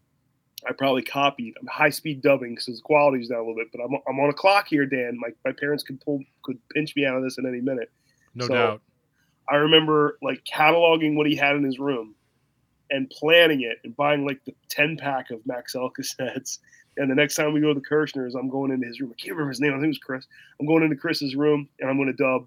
I 0.67 0.73
probably 0.73 1.03
copied. 1.03 1.55
I'm 1.61 1.67
high 1.69 1.91
speed 1.91 2.23
dubbing 2.23 2.55
because 2.55 2.67
the 2.67 2.81
quality's 2.83 3.29
down 3.29 3.39
a 3.39 3.41
little 3.43 3.55
bit, 3.55 3.69
but 3.73 3.81
I'm, 3.83 3.95
I'm 4.09 4.19
on 4.19 4.31
a 4.31 4.35
clock 4.35 4.67
here, 4.69 4.87
Dan. 4.87 5.17
My, 5.21 5.29
my 5.45 5.53
parents 5.53 5.85
could 5.85 6.01
pull 6.01 6.23
could 6.43 6.59
pinch 6.75 6.97
me 6.97 7.05
out 7.07 7.17
of 7.17 7.23
this 7.23 7.39
at 7.39 7.45
any 7.45 7.61
minute. 7.61 7.91
No 8.35 8.47
So- 8.47 8.55
doubt. 8.55 8.83
I 9.49 9.57
remember 9.57 10.19
like 10.23 10.43
cataloging 10.45 11.15
what 11.15 11.29
he 11.29 11.37
had 11.37 11.55
in 11.55 11.63
his 11.63 11.79
room 11.79 12.17
and 12.91 13.09
planning 13.11 13.63
it 13.63 13.79
and 13.85 13.95
buying 13.97 14.27
like 14.27 14.45
the 14.45 14.53
10 14.71 14.97
pack 14.97 15.31
of 15.31 15.39
Maxell 15.45 15.91
cassettes. 15.97 16.59
And 16.99 17.11
the 17.11 17.15
next 17.15 17.35
time 17.35 17.53
we 17.53 17.61
go 17.61 17.75
to 17.75 17.81
the 17.81 17.87
Kirshner's, 17.87 18.35
I'm 18.35 18.49
going 18.49 18.71
into 18.73 18.87
his 18.87 19.01
room. 19.01 19.13
I 19.13 19.21
can't 19.21 19.33
remember 19.33 19.51
his 19.51 19.61
name. 19.61 19.73
I 19.73 19.77
think 19.77 19.85
it 19.85 19.89
was 19.89 19.99
Chris. 19.99 20.27
I'm 20.59 20.67
going 20.67 20.83
into 20.83 20.97
Chris's 20.97 21.37
room 21.37 21.69
and 21.81 21.91
I'm 21.91 21.97
going 21.97 22.09
to 22.09 22.23
dub 22.23 22.47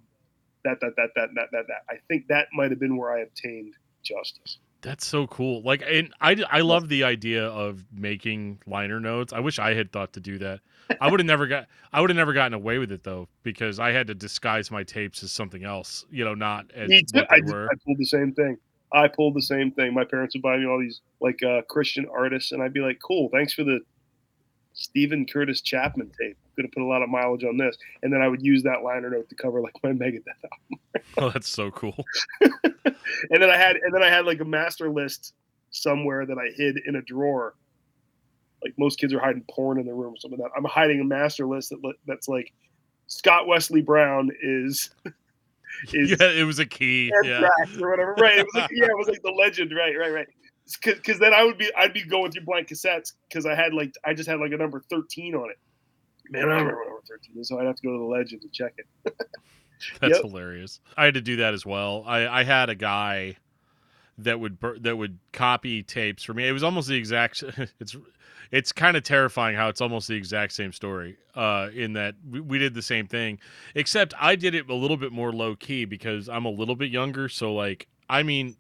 that, 0.65 0.79
that, 0.81 0.95
that, 0.97 1.09
that, 1.15 1.29
that, 1.35 1.49
that, 1.51 1.67
that. 1.67 1.83
I 1.89 1.95
think 2.07 2.27
that 2.27 2.47
might 2.53 2.71
have 2.71 2.79
been 2.79 2.97
where 2.97 3.11
I 3.11 3.19
obtained 3.19 3.75
justice. 4.03 4.57
That's 4.81 5.05
so 5.05 5.27
cool. 5.27 5.61
Like, 5.61 5.83
and 5.85 6.13
I, 6.21 6.41
I 6.49 6.61
love 6.61 6.87
the 6.87 7.03
idea 7.03 7.45
of 7.45 7.83
making 7.91 8.59
liner 8.65 8.99
notes. 8.99 9.33
I 9.33 9.39
wish 9.39 9.59
I 9.59 9.73
had 9.73 9.91
thought 9.91 10.13
to 10.13 10.19
do 10.19 10.37
that. 10.39 10.61
I 11.01 11.11
would 11.11 11.19
have 11.19 11.27
never 11.27 11.45
got, 11.45 11.67
I 11.93 12.01
would 12.01 12.09
have 12.09 12.17
never 12.17 12.33
gotten 12.33 12.53
away 12.53 12.79
with 12.79 12.91
it 12.91 13.03
though, 13.03 13.27
because 13.43 13.79
I 13.79 13.91
had 13.91 14.07
to 14.07 14.15
disguise 14.15 14.71
my 14.71 14.83
tapes 14.83 15.21
as 15.21 15.31
something 15.31 15.63
else, 15.63 16.05
you 16.09 16.25
know, 16.25 16.33
not 16.33 16.71
as 16.73 16.89
Me 16.89 17.03
too. 17.03 17.19
what 17.19 17.31
I, 17.31 17.35
they 17.35 17.45
did, 17.45 17.53
were. 17.53 17.67
I 17.67 17.75
pulled 17.85 17.97
the 17.97 18.05
same 18.05 18.33
thing. 18.33 18.57
I 18.91 19.07
pulled 19.07 19.35
the 19.35 19.41
same 19.41 19.69
thing. 19.71 19.93
My 19.93 20.03
parents 20.03 20.33
would 20.33 20.41
buy 20.41 20.57
me 20.57 20.65
all 20.65 20.79
these 20.79 21.01
like 21.21 21.43
uh, 21.43 21.61
Christian 21.69 22.07
artists, 22.11 22.53
and 22.53 22.63
I'd 22.63 22.73
be 22.73 22.79
like, 22.79 22.99
"Cool, 23.05 23.29
thanks 23.31 23.53
for 23.53 23.63
the 23.63 23.81
Steven 24.79 25.25
Curtis 25.25 25.61
Chapman 25.61 26.11
tape. 26.19 26.37
I'm 26.45 26.63
gonna 26.63 26.69
put 26.73 26.83
a 26.83 26.85
lot 26.85 27.01
of 27.01 27.09
mileage 27.09 27.43
on 27.43 27.57
this." 27.57 27.77
And 28.03 28.11
then 28.11 28.21
I 28.21 28.27
would 28.27 28.41
use 28.41 28.63
that 28.63 28.83
liner 28.83 29.09
note 29.09 29.29
to 29.29 29.35
cover 29.35 29.61
like 29.61 29.75
my 29.83 29.91
Megadeth 29.91 30.23
album. 30.27 30.79
Oh, 31.17 31.29
that's 31.29 31.49
so 31.49 31.71
cool. 31.71 32.05
And 33.31 33.41
then 33.41 33.49
I 33.49 33.57
had, 33.57 33.75
and 33.77 33.93
then 33.93 34.03
I 34.03 34.09
had 34.09 34.25
like 34.25 34.39
a 34.39 34.45
master 34.45 34.89
list 34.89 35.33
somewhere 35.71 36.25
that 36.25 36.37
I 36.37 36.51
hid 36.55 36.77
in 36.85 36.95
a 36.95 37.01
drawer. 37.01 37.55
Like 38.63 38.73
most 38.77 38.99
kids 38.99 39.13
are 39.13 39.19
hiding 39.19 39.43
porn 39.49 39.79
in 39.79 39.85
their 39.85 39.95
room 39.95 40.13
or 40.13 40.17
something. 40.17 40.39
Like 40.39 40.51
that 40.51 40.57
I'm 40.57 40.65
hiding 40.65 40.99
a 40.99 41.03
master 41.03 41.45
list 41.45 41.69
that 41.69 41.93
that's 42.05 42.27
like 42.27 42.53
Scott 43.07 43.47
Wesley 43.47 43.81
Brown 43.81 44.29
is 44.41 44.89
is 45.93 46.11
yeah, 46.11 46.29
it 46.29 46.45
was 46.45 46.59
a 46.59 46.65
key. 46.65 47.11
Yeah. 47.23 47.47
or 47.81 47.89
whatever. 47.89 48.15
Right. 48.19 48.39
It 48.39 48.45
was 48.45 48.55
like, 48.55 48.69
yeah, 48.71 48.85
it 48.85 48.97
was 48.97 49.07
like 49.07 49.21
the 49.23 49.31
legend. 49.31 49.73
Right, 49.75 49.97
right, 49.97 50.13
right. 50.13 50.27
Because 50.83 51.19
then 51.19 51.33
I 51.33 51.43
would 51.43 51.57
be 51.57 51.71
I'd 51.77 51.93
be 51.93 52.03
going 52.03 52.31
through 52.31 52.43
blank 52.45 52.67
cassettes 52.69 53.13
because 53.27 53.45
I 53.45 53.55
had 53.55 53.73
like 53.73 53.93
I 54.05 54.13
just 54.13 54.29
had 54.29 54.39
like 54.39 54.51
a 54.51 54.57
number 54.57 54.81
thirteen 54.89 55.35
on 55.35 55.49
it. 55.49 55.57
Man, 56.31 56.43
I 56.43 56.45
don't 56.45 56.51
remember 56.57 56.77
what 56.77 56.87
number 56.87 57.01
thirteen 57.07 57.39
is, 57.39 57.47
so 57.47 57.59
I'd 57.59 57.65
have 57.65 57.75
to 57.75 57.81
go 57.87 57.93
to 57.93 57.97
the 57.97 58.03
legend 58.05 58.41
to 58.43 58.49
check 58.49 58.73
it. 58.77 59.15
That's 60.01 60.15
Yep. 60.15 60.21
hilarious. 60.23 60.79
I 60.97 61.05
had 61.05 61.13
to 61.13 61.21
do 61.21 61.37
that 61.37 61.53
as 61.53 61.65
well. 61.65 62.03
I, 62.05 62.27
I 62.27 62.43
had 62.43 62.69
a 62.69 62.75
guy 62.75 63.37
that 64.17 64.39
would 64.39 64.59
bur- 64.59 64.77
that 64.79 64.97
would 64.97 65.19
copy 65.31 65.81
tapes 65.83 66.23
for 66.23 66.33
me. 66.33 66.47
It 66.47 66.51
was 66.51 66.63
almost 66.63 66.87
the 66.89 66.95
exact. 66.95 67.43
It's 67.79 67.95
it's 68.51 68.71
kind 68.71 68.97
of 68.97 69.03
terrifying 69.03 69.55
how 69.55 69.69
it's 69.69 69.79
almost 69.79 70.07
the 70.07 70.15
exact 70.15 70.53
same 70.53 70.71
story. 70.73 71.17
Uh, 71.35 71.69
in 71.73 71.93
that 71.93 72.15
we, 72.29 72.39
we 72.41 72.57
did 72.59 72.73
the 72.73 72.81
same 72.81 73.07
thing, 73.07 73.39
except 73.75 74.13
I 74.19 74.35
did 74.35 74.55
it 74.55 74.69
a 74.69 74.73
little 74.73 74.97
bit 74.97 75.11
more 75.11 75.31
low 75.31 75.55
key 75.55 75.85
because 75.85 76.27
I'm 76.27 76.45
a 76.45 76.49
little 76.49 76.75
bit 76.75 76.89
younger. 76.91 77.29
So 77.29 77.53
like, 77.53 77.87
I 78.09 78.23
mean, 78.23 78.57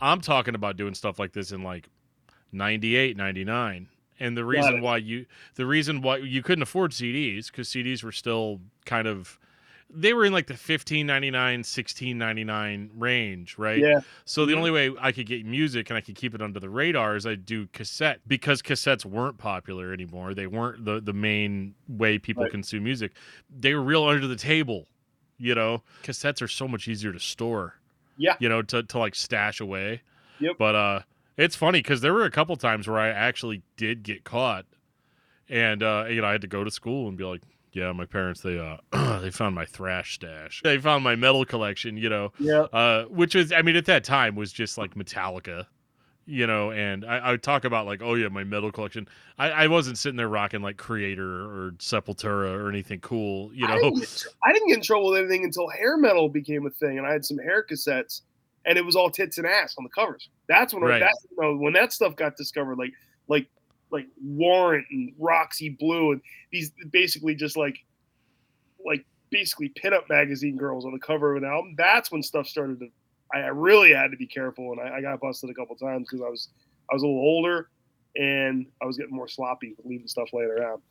I'm 0.00 0.20
talking 0.20 0.54
about 0.54 0.76
doing 0.76 0.94
stuff 0.94 1.18
like 1.18 1.32
this 1.32 1.52
in 1.52 1.62
like 1.62 1.88
98, 2.52 3.16
99. 3.16 3.88
And 4.18 4.36
the 4.36 4.44
reason 4.44 4.80
why 4.80 4.96
you 4.98 5.26
the 5.56 5.66
reason 5.66 6.00
why 6.00 6.16
you 6.18 6.42
couldn't 6.42 6.62
afford 6.62 6.92
CDs 6.92 7.46
because 7.50 7.68
CDs 7.68 8.02
were 8.02 8.12
still 8.12 8.60
kind 8.86 9.06
of 9.06 9.38
they 9.90 10.12
were 10.14 10.24
in 10.24 10.32
like 10.32 10.46
the 10.48 10.54
15.99 10.54 11.60
16.99 11.60 12.90
range 12.96 13.56
right 13.58 13.78
Yeah. 13.78 14.00
so 14.24 14.44
the 14.46 14.52
Mhm. 14.54 14.56
only 14.56 14.70
way 14.72 14.90
i 15.00 15.12
could 15.12 15.26
get 15.26 15.46
music 15.46 15.90
and 15.90 15.96
i 15.96 16.00
could 16.00 16.16
keep 16.16 16.34
it 16.34 16.42
under 16.42 16.58
the 16.58 16.68
radar 16.68 17.14
is 17.14 17.24
i 17.24 17.36
do 17.36 17.66
cassette 17.68 18.20
because 18.26 18.62
cassettes 18.62 19.04
weren't 19.04 19.38
popular 19.38 19.92
anymore 19.92 20.34
they 20.34 20.48
weren't 20.48 20.84
the, 20.84 21.00
the 21.00 21.12
main 21.12 21.74
way 21.88 22.18
people 22.18 22.42
Right. 22.42 22.50
consume 22.50 22.82
music 22.82 23.12
they 23.48 23.74
were 23.74 23.82
real 23.82 24.02
under 24.04 24.26
the 24.26 24.34
table 24.34 24.88
you 25.38 25.54
know 25.54 25.82
cassettes 26.02 26.42
are 26.42 26.48
so 26.48 26.66
much 26.66 26.88
easier 26.88 27.12
to 27.12 27.20
store 27.20 27.74
Yeah. 28.16 28.34
you 28.40 28.48
know 28.48 28.62
to, 28.62 28.82
to 28.82 28.98
like 28.98 29.14
stash 29.14 29.60
away 29.60 30.02
Yep. 30.40 30.56
but 30.58 30.74
uh 30.74 31.00
it's 31.36 31.54
funny 31.56 31.80
because 31.80 32.00
there 32.00 32.12
were 32.14 32.24
a 32.24 32.30
couple 32.30 32.56
times 32.56 32.86
where 32.88 32.98
i 32.98 33.08
actually 33.08 33.62
did 33.76 34.02
get 34.02 34.24
caught 34.24 34.64
and 35.48 35.82
uh 35.82 36.04
you 36.08 36.20
know 36.20 36.26
i 36.26 36.32
had 36.32 36.40
to 36.42 36.46
go 36.46 36.64
to 36.64 36.70
school 36.70 37.08
and 37.08 37.16
be 37.16 37.24
like 37.24 37.42
yeah 37.72 37.92
my 37.92 38.06
parents 38.06 38.40
they 38.40 38.58
uh 38.58 38.76
they 39.20 39.30
found 39.30 39.54
my 39.54 39.64
thrash 39.66 40.14
stash 40.14 40.60
they 40.64 40.78
found 40.78 41.04
my 41.04 41.14
metal 41.16 41.44
collection 41.44 41.96
you 41.96 42.08
know 42.08 42.32
Yeah. 42.38 42.60
uh 42.72 43.04
which 43.04 43.34
was 43.34 43.52
i 43.52 43.62
mean 43.62 43.76
at 43.76 43.86
that 43.86 44.04
time 44.04 44.34
was 44.34 44.52
just 44.52 44.78
like 44.78 44.94
metallica 44.94 45.66
you 46.26 46.46
know 46.46 46.72
and 46.72 47.04
i, 47.04 47.18
I 47.18 47.30
would 47.30 47.42
talk 47.42 47.64
about 47.64 47.86
like 47.86 48.02
oh 48.02 48.14
yeah 48.14 48.28
my 48.28 48.42
metal 48.42 48.72
collection 48.72 49.06
I, 49.38 49.50
I 49.50 49.66
wasn't 49.68 49.96
sitting 49.96 50.16
there 50.16 50.28
rocking 50.28 50.60
like 50.60 50.76
Kreator 50.76 51.18
or 51.18 51.74
sepultura 51.78 52.52
or 52.58 52.68
anything 52.68 53.00
cool 53.00 53.52
you 53.54 53.66
I 53.66 53.76
know 53.76 53.82
didn't, 53.82 54.00
get, 54.00 54.24
I 54.44 54.52
didn't 54.52 54.68
get 54.68 54.78
in 54.78 54.82
trouble 54.82 55.10
with 55.10 55.20
anything 55.20 55.44
until 55.44 55.68
hair 55.68 55.96
metal 55.96 56.28
became 56.28 56.66
a 56.66 56.70
thing, 56.70 56.98
and 56.98 57.06
I 57.06 57.12
had 57.12 57.24
some 57.24 57.38
hair 57.38 57.64
cassettes, 57.68 58.22
and 58.64 58.78
it 58.78 58.84
was 58.84 58.96
all 58.96 59.10
tits 59.10 59.38
and 59.38 59.46
ass 59.46 59.74
on 59.78 59.84
the 59.84 59.90
covers. 59.90 60.28
That's 60.48 60.72
when 60.74 60.82
Right. 60.82 60.98
that's 61.00 61.26
you 61.30 61.36
know, 61.40 61.56
when 61.56 61.72
that 61.74 61.92
stuff 61.92 62.16
got 62.16 62.36
discovered, 62.36 62.78
like 62.78 62.92
like 63.28 63.46
like 63.90 64.06
Warrant 64.22 64.86
and 64.90 65.12
Roxy 65.18 65.70
Blue, 65.70 66.12
and 66.12 66.20
these 66.50 66.72
basically 66.90 67.34
just 67.34 67.56
like 67.56 67.76
like 68.84 69.04
basically 69.30 69.72
pinup 69.82 70.08
magazine 70.08 70.56
girls 70.56 70.84
on 70.84 70.92
the 70.92 70.98
cover 70.98 71.36
of 71.36 71.42
an 71.42 71.48
album. 71.48 71.74
That's 71.76 72.10
when 72.10 72.22
stuff 72.22 72.46
started 72.46 72.80
to. 72.80 72.88
I 73.40 73.48
really 73.48 73.92
had 73.92 74.10
to 74.10 74.16
be 74.16 74.26
careful, 74.26 74.72
and 74.72 74.80
I, 74.80 74.96
I 74.98 75.00
got 75.00 75.20
busted 75.20 75.50
a 75.50 75.54
couple 75.54 75.76
times 75.76 76.08
because 76.10 76.24
I 76.24 76.28
was 76.28 76.48
I 76.90 76.94
was 76.94 77.02
a 77.02 77.06
little 77.06 77.20
older, 77.20 77.68
and 78.16 78.66
I 78.82 78.86
was 78.86 78.96
getting 78.96 79.14
more 79.14 79.28
sloppy 79.28 79.74
with 79.76 79.86
leaving 79.86 80.08
stuff 80.08 80.28
laying 80.32 80.50
around. 80.50 80.82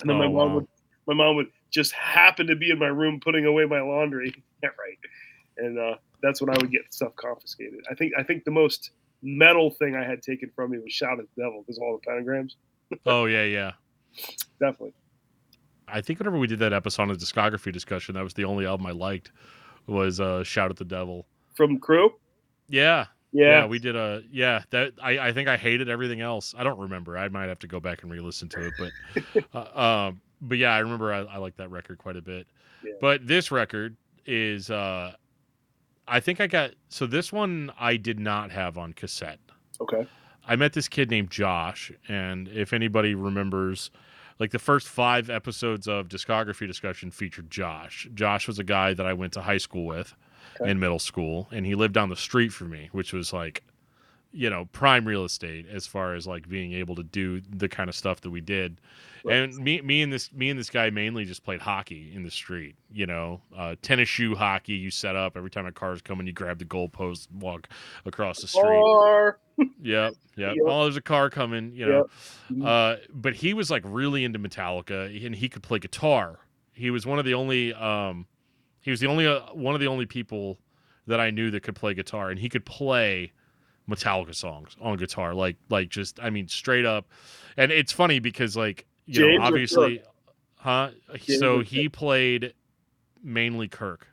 And 0.00 0.10
then 0.10 0.16
Oh, 0.16 0.20
my 0.20 0.26
mom 0.28 0.34
wow. 0.34 0.54
would 0.56 0.66
my 1.06 1.14
mom 1.14 1.36
would 1.36 1.48
just 1.70 1.92
happen 1.92 2.46
to 2.46 2.56
be 2.56 2.70
in 2.70 2.78
my 2.78 2.86
room 2.86 3.20
putting 3.20 3.46
away 3.46 3.64
my 3.66 3.80
laundry. 3.80 4.34
Yeah, 4.62 4.68
right. 4.78 4.98
And 5.56 5.76
uh, 5.76 5.96
that's 6.22 6.40
when 6.40 6.48
I 6.48 6.56
would 6.60 6.70
get 6.70 6.82
stuff 6.94 7.16
confiscated. 7.16 7.80
I 7.90 7.94
think 7.94 8.12
I 8.16 8.22
think 8.22 8.44
the 8.44 8.52
most 8.52 8.92
metal 9.22 9.70
thing 9.72 9.96
I 9.96 10.04
had 10.04 10.22
taken 10.22 10.52
from 10.54 10.70
me 10.70 10.78
was 10.78 10.92
"Shout 10.92 11.18
at 11.18 11.26
the 11.34 11.42
Devil" 11.42 11.62
because 11.62 11.78
all 11.78 11.98
the 11.98 12.08
pentagrams. 12.08 12.52
oh 13.06 13.24
yeah 13.24 13.42
yeah 13.42 13.72
Definitely. 14.60 14.92
I 15.88 16.00
think 16.00 16.20
whenever 16.20 16.38
we 16.38 16.46
did 16.46 16.60
that 16.60 16.72
episode 16.72 17.02
on 17.02 17.08
the 17.08 17.14
discography 17.16 17.72
discussion, 17.72 18.14
that 18.14 18.22
was 18.22 18.34
the 18.34 18.44
only 18.44 18.66
album 18.66 18.86
I 18.86 18.92
liked 18.92 19.32
was 19.86 20.20
uh, 20.20 20.44
"Shout 20.44 20.70
at 20.70 20.76
the 20.76 20.84
Devil." 20.84 21.26
From 21.54 21.78
Crew. 21.78 22.10
Yeah, 22.68 23.06
yeah, 23.32 23.60
Yeah. 23.60 23.66
we 23.66 23.78
did 23.78 23.96
a 23.96 24.22
yeah. 24.30 24.62
That 24.70 24.92
I, 25.02 25.18
I 25.28 25.32
think 25.32 25.48
I 25.48 25.56
hated 25.56 25.88
everything 25.88 26.20
else. 26.20 26.54
I 26.56 26.64
don't 26.64 26.78
remember. 26.78 27.18
I 27.18 27.28
might 27.28 27.48
have 27.48 27.58
to 27.60 27.66
go 27.66 27.80
back 27.80 28.02
and 28.02 28.10
re-listen 28.12 28.48
to 28.50 28.66
it, 28.68 28.74
but 28.78 29.54
uh, 29.76 30.06
um, 30.08 30.20
but 30.40 30.58
yeah, 30.58 30.72
I 30.74 30.78
remember 30.78 31.12
I, 31.12 31.20
I 31.20 31.36
like 31.38 31.56
that 31.56 31.70
record 31.70 31.98
quite 31.98 32.16
a 32.16 32.22
bit. 32.22 32.46
Yeah. 32.84 32.92
But 33.00 33.26
this 33.26 33.50
record 33.50 33.96
is 34.26 34.70
uh, 34.70 35.12
I 36.08 36.20
think 36.20 36.40
I 36.40 36.46
got 36.46 36.72
so 36.88 37.06
this 37.06 37.32
one 37.32 37.72
I 37.78 37.96
did 37.96 38.18
not 38.18 38.50
have 38.50 38.76
on 38.78 38.92
cassette. 38.92 39.38
okay. 39.80 40.06
I 40.44 40.56
met 40.56 40.72
this 40.72 40.88
kid 40.88 41.08
named 41.08 41.30
Josh, 41.30 41.92
and 42.08 42.48
if 42.48 42.72
anybody 42.72 43.14
remembers, 43.14 43.92
like 44.40 44.50
the 44.50 44.58
first 44.58 44.88
five 44.88 45.30
episodes 45.30 45.86
of 45.86 46.08
discography 46.08 46.66
discussion 46.66 47.12
featured 47.12 47.48
Josh. 47.48 48.08
Josh 48.12 48.48
was 48.48 48.58
a 48.58 48.64
guy 48.64 48.92
that 48.92 49.06
I 49.06 49.12
went 49.12 49.32
to 49.34 49.40
high 49.42 49.58
school 49.58 49.86
with 49.86 50.16
Okay. 50.60 50.70
in 50.70 50.78
middle 50.80 50.98
school, 50.98 51.48
and 51.52 51.64
he 51.66 51.74
lived 51.74 51.94
down 51.94 52.08
the 52.08 52.16
street 52.16 52.52
from 52.52 52.70
me, 52.70 52.88
which 52.92 53.12
was 53.12 53.32
like, 53.32 53.62
you 54.34 54.48
know, 54.48 54.66
prime 54.72 55.06
real 55.06 55.24
estate 55.24 55.66
as 55.70 55.86
far 55.86 56.14
as 56.14 56.26
like 56.26 56.48
being 56.48 56.72
able 56.72 56.94
to 56.96 57.02
do 57.02 57.40
the 57.50 57.68
kind 57.68 57.88
of 57.90 57.94
stuff 57.94 58.20
that 58.22 58.30
we 58.30 58.40
did. 58.40 58.80
Right. 59.24 59.36
And 59.36 59.56
me, 59.58 59.80
me 59.82 60.02
and 60.02 60.12
this, 60.12 60.32
me 60.32 60.48
and 60.50 60.58
this 60.58 60.70
guy 60.70 60.90
mainly 60.90 61.24
just 61.24 61.44
played 61.44 61.60
hockey 61.60 62.10
in 62.14 62.22
the 62.22 62.30
street. 62.30 62.74
You 62.90 63.06
know, 63.06 63.40
uh, 63.56 63.76
tennis 63.82 64.08
shoe 64.08 64.34
hockey. 64.34 64.72
You 64.72 64.90
set 64.90 65.16
up 65.16 65.36
every 65.36 65.50
time 65.50 65.66
a 65.66 65.72
car's 65.72 66.00
coming, 66.02 66.26
you 66.26 66.32
grab 66.32 66.58
the 66.58 66.64
goalpost, 66.64 67.28
and 67.30 67.40
walk 67.42 67.68
across 68.06 68.40
the 68.40 68.48
street. 68.48 68.64
Or 68.64 69.38
Yep, 69.58 69.68
yep. 69.82 70.14
Yep. 70.36 70.56
Oh, 70.66 70.84
there's 70.84 70.96
a 70.96 71.02
car 71.02 71.28
coming, 71.30 71.72
you 71.74 71.86
know. 71.86 72.08
Mhm. 72.50 72.66
Uh, 72.66 72.96
but 73.12 73.34
he 73.34 73.52
was 73.54 73.70
like 73.70 73.82
really 73.86 74.24
into 74.24 74.38
Metallica, 74.38 75.24
and 75.26 75.34
he 75.36 75.48
could 75.48 75.62
play 75.62 75.78
guitar. 75.78 76.38
He 76.72 76.90
was 76.90 77.04
one 77.06 77.18
of 77.18 77.24
the 77.26 77.34
only, 77.34 77.74
um, 77.74 78.26
he 78.82 78.90
was 78.90 79.00
the 79.00 79.06
only 79.06 79.26
uh, 79.26 79.40
one 79.54 79.74
of 79.74 79.80
the 79.80 79.86
only 79.86 80.06
people 80.06 80.58
that 81.06 81.20
I 81.20 81.30
knew 81.30 81.50
that 81.50 81.62
could 81.62 81.74
play 81.74 81.94
guitar, 81.94 82.30
and 82.30 82.38
he 82.38 82.48
could 82.48 82.66
play 82.66 83.32
Metallica 83.88 84.34
songs 84.34 84.76
on 84.80 84.98
guitar, 84.98 85.34
like 85.34 85.56
like 85.70 85.88
just 85.88 86.20
I 86.20 86.30
mean 86.30 86.48
straight 86.48 86.84
up. 86.84 87.06
And 87.56 87.72
it's 87.72 87.92
funny 87.92 88.18
because 88.18 88.56
like 88.56 88.86
you 89.06 89.14
James 89.14 89.38
know 89.38 89.44
obviously, 89.44 90.02
huh? 90.56 90.90
James 91.14 91.38
so 91.38 91.60
he 91.60 91.88
played 91.88 92.54
mainly 93.22 93.68
Kirk. 93.68 94.06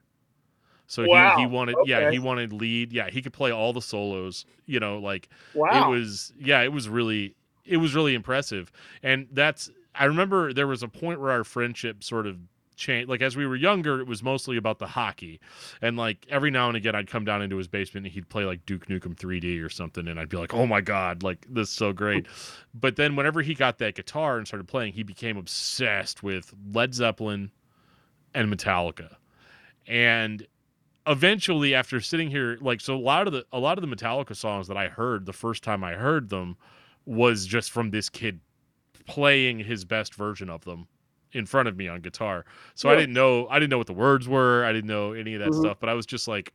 So 0.87 1.05
Wow, 1.05 1.35
he, 1.35 1.43
he 1.43 1.47
wanted 1.47 1.75
yeah 1.85 2.09
he 2.09 2.17
wanted 2.17 2.51
lead 2.51 2.91
yeah 2.91 3.11
he 3.11 3.21
could 3.21 3.33
play 3.33 3.51
all 3.51 3.73
the 3.73 3.81
solos 3.81 4.45
you 4.65 4.79
know 4.79 4.97
like 4.97 5.29
wow. 5.53 5.87
it 5.87 5.95
was 5.95 6.33
yeah 6.39 6.61
it 6.61 6.73
was 6.73 6.89
really 6.89 7.35
it 7.63 7.77
was 7.77 7.93
really 7.93 8.15
impressive 8.15 8.71
and 9.03 9.27
that's 9.31 9.69
i 9.93 10.05
remember 10.05 10.51
there 10.51 10.65
was 10.65 10.81
a 10.81 10.87
point 10.87 11.21
where 11.21 11.29
our 11.29 11.43
friendship 11.43 12.03
sort 12.03 12.25
of 12.25 12.37
changed 12.79 13.09
like 13.09 13.21
as 13.21 13.35
we 13.35 13.45
were 13.45 13.55
younger 13.55 13.99
it 13.99 14.07
was 14.07 14.23
mostly 14.23 14.57
about 14.57 14.79
the 14.79 14.87
hockey. 14.87 15.39
And 15.81 15.97
like 15.97 16.25
every 16.29 16.49
now 16.49 16.67
and 16.67 16.77
again 16.77 16.95
i'd 16.95 17.09
come 17.09 17.25
down 17.25 17.41
into 17.41 17.57
his 17.57 17.67
basement 17.67 18.05
and 18.05 18.13
he'd 18.13 18.29
play 18.29 18.45
like 18.45 18.65
duke 18.65 18.87
nukem 18.87 19.15
3d 19.15 19.63
or 19.63 19.69
something 19.69 20.07
and 20.07 20.19
i'd 20.19 20.29
be 20.29 20.37
like 20.37 20.53
oh 20.53 20.65
my 20.65 20.81
god 20.81 21.21
like 21.21 21.45
this 21.49 21.69
is 21.69 21.75
so 21.75 21.93
great. 21.93 22.25
But 22.73 22.95
then 22.95 23.15
whenever 23.15 23.41
he 23.41 23.53
got 23.53 23.77
that 23.79 23.95
guitar 23.95 24.37
and 24.37 24.47
started 24.47 24.67
playing 24.67 24.93
he 24.93 25.03
became 25.03 25.37
obsessed 25.37 26.23
with 26.23 26.53
led 26.73 26.93
zeppelin 26.93 27.51
and 28.33 28.51
metallica. 28.51 29.15
And 29.87 30.45
eventually 31.07 31.73
after 31.73 31.99
sitting 31.99 32.29
here 32.29 32.57
like 32.61 32.79
so 32.79 32.95
a 32.95 32.97
lot 32.97 33.25
of 33.25 33.33
the 33.33 33.45
a 33.51 33.59
lot 33.59 33.77
of 33.77 33.87
the 33.87 33.95
Metallica 33.95 34.35
songs 34.35 34.67
that 34.67 34.77
I 34.77 34.87
heard 34.87 35.25
the 35.25 35.33
first 35.33 35.63
time 35.63 35.83
I 35.83 35.93
heard 35.93 36.29
them 36.29 36.55
was 37.05 37.47
just 37.47 37.71
from 37.71 37.89
this 37.89 38.09
kid 38.09 38.39
playing 39.07 39.59
his 39.59 39.85
best 39.85 40.13
version 40.13 40.49
of 40.49 40.63
them 40.65 40.87
in 41.31 41.45
front 41.45 41.67
of 41.67 41.77
me 41.77 41.87
on 41.87 42.01
guitar. 42.01 42.45
So 42.75 42.89
I 42.89 42.95
didn't 42.95 43.13
know 43.13 43.47
I 43.49 43.59
didn't 43.59 43.69
know 43.69 43.77
what 43.77 43.87
the 43.87 43.93
words 43.93 44.27
were. 44.27 44.63
I 44.65 44.71
didn't 44.73 44.87
know 44.87 45.13
any 45.13 45.35
of 45.35 45.39
that 45.41 45.51
Mhm. 45.51 45.59
stuff, 45.59 45.77
but 45.79 45.89
I 45.89 45.93
was 45.93 46.05
just 46.05 46.27
like 46.27 46.53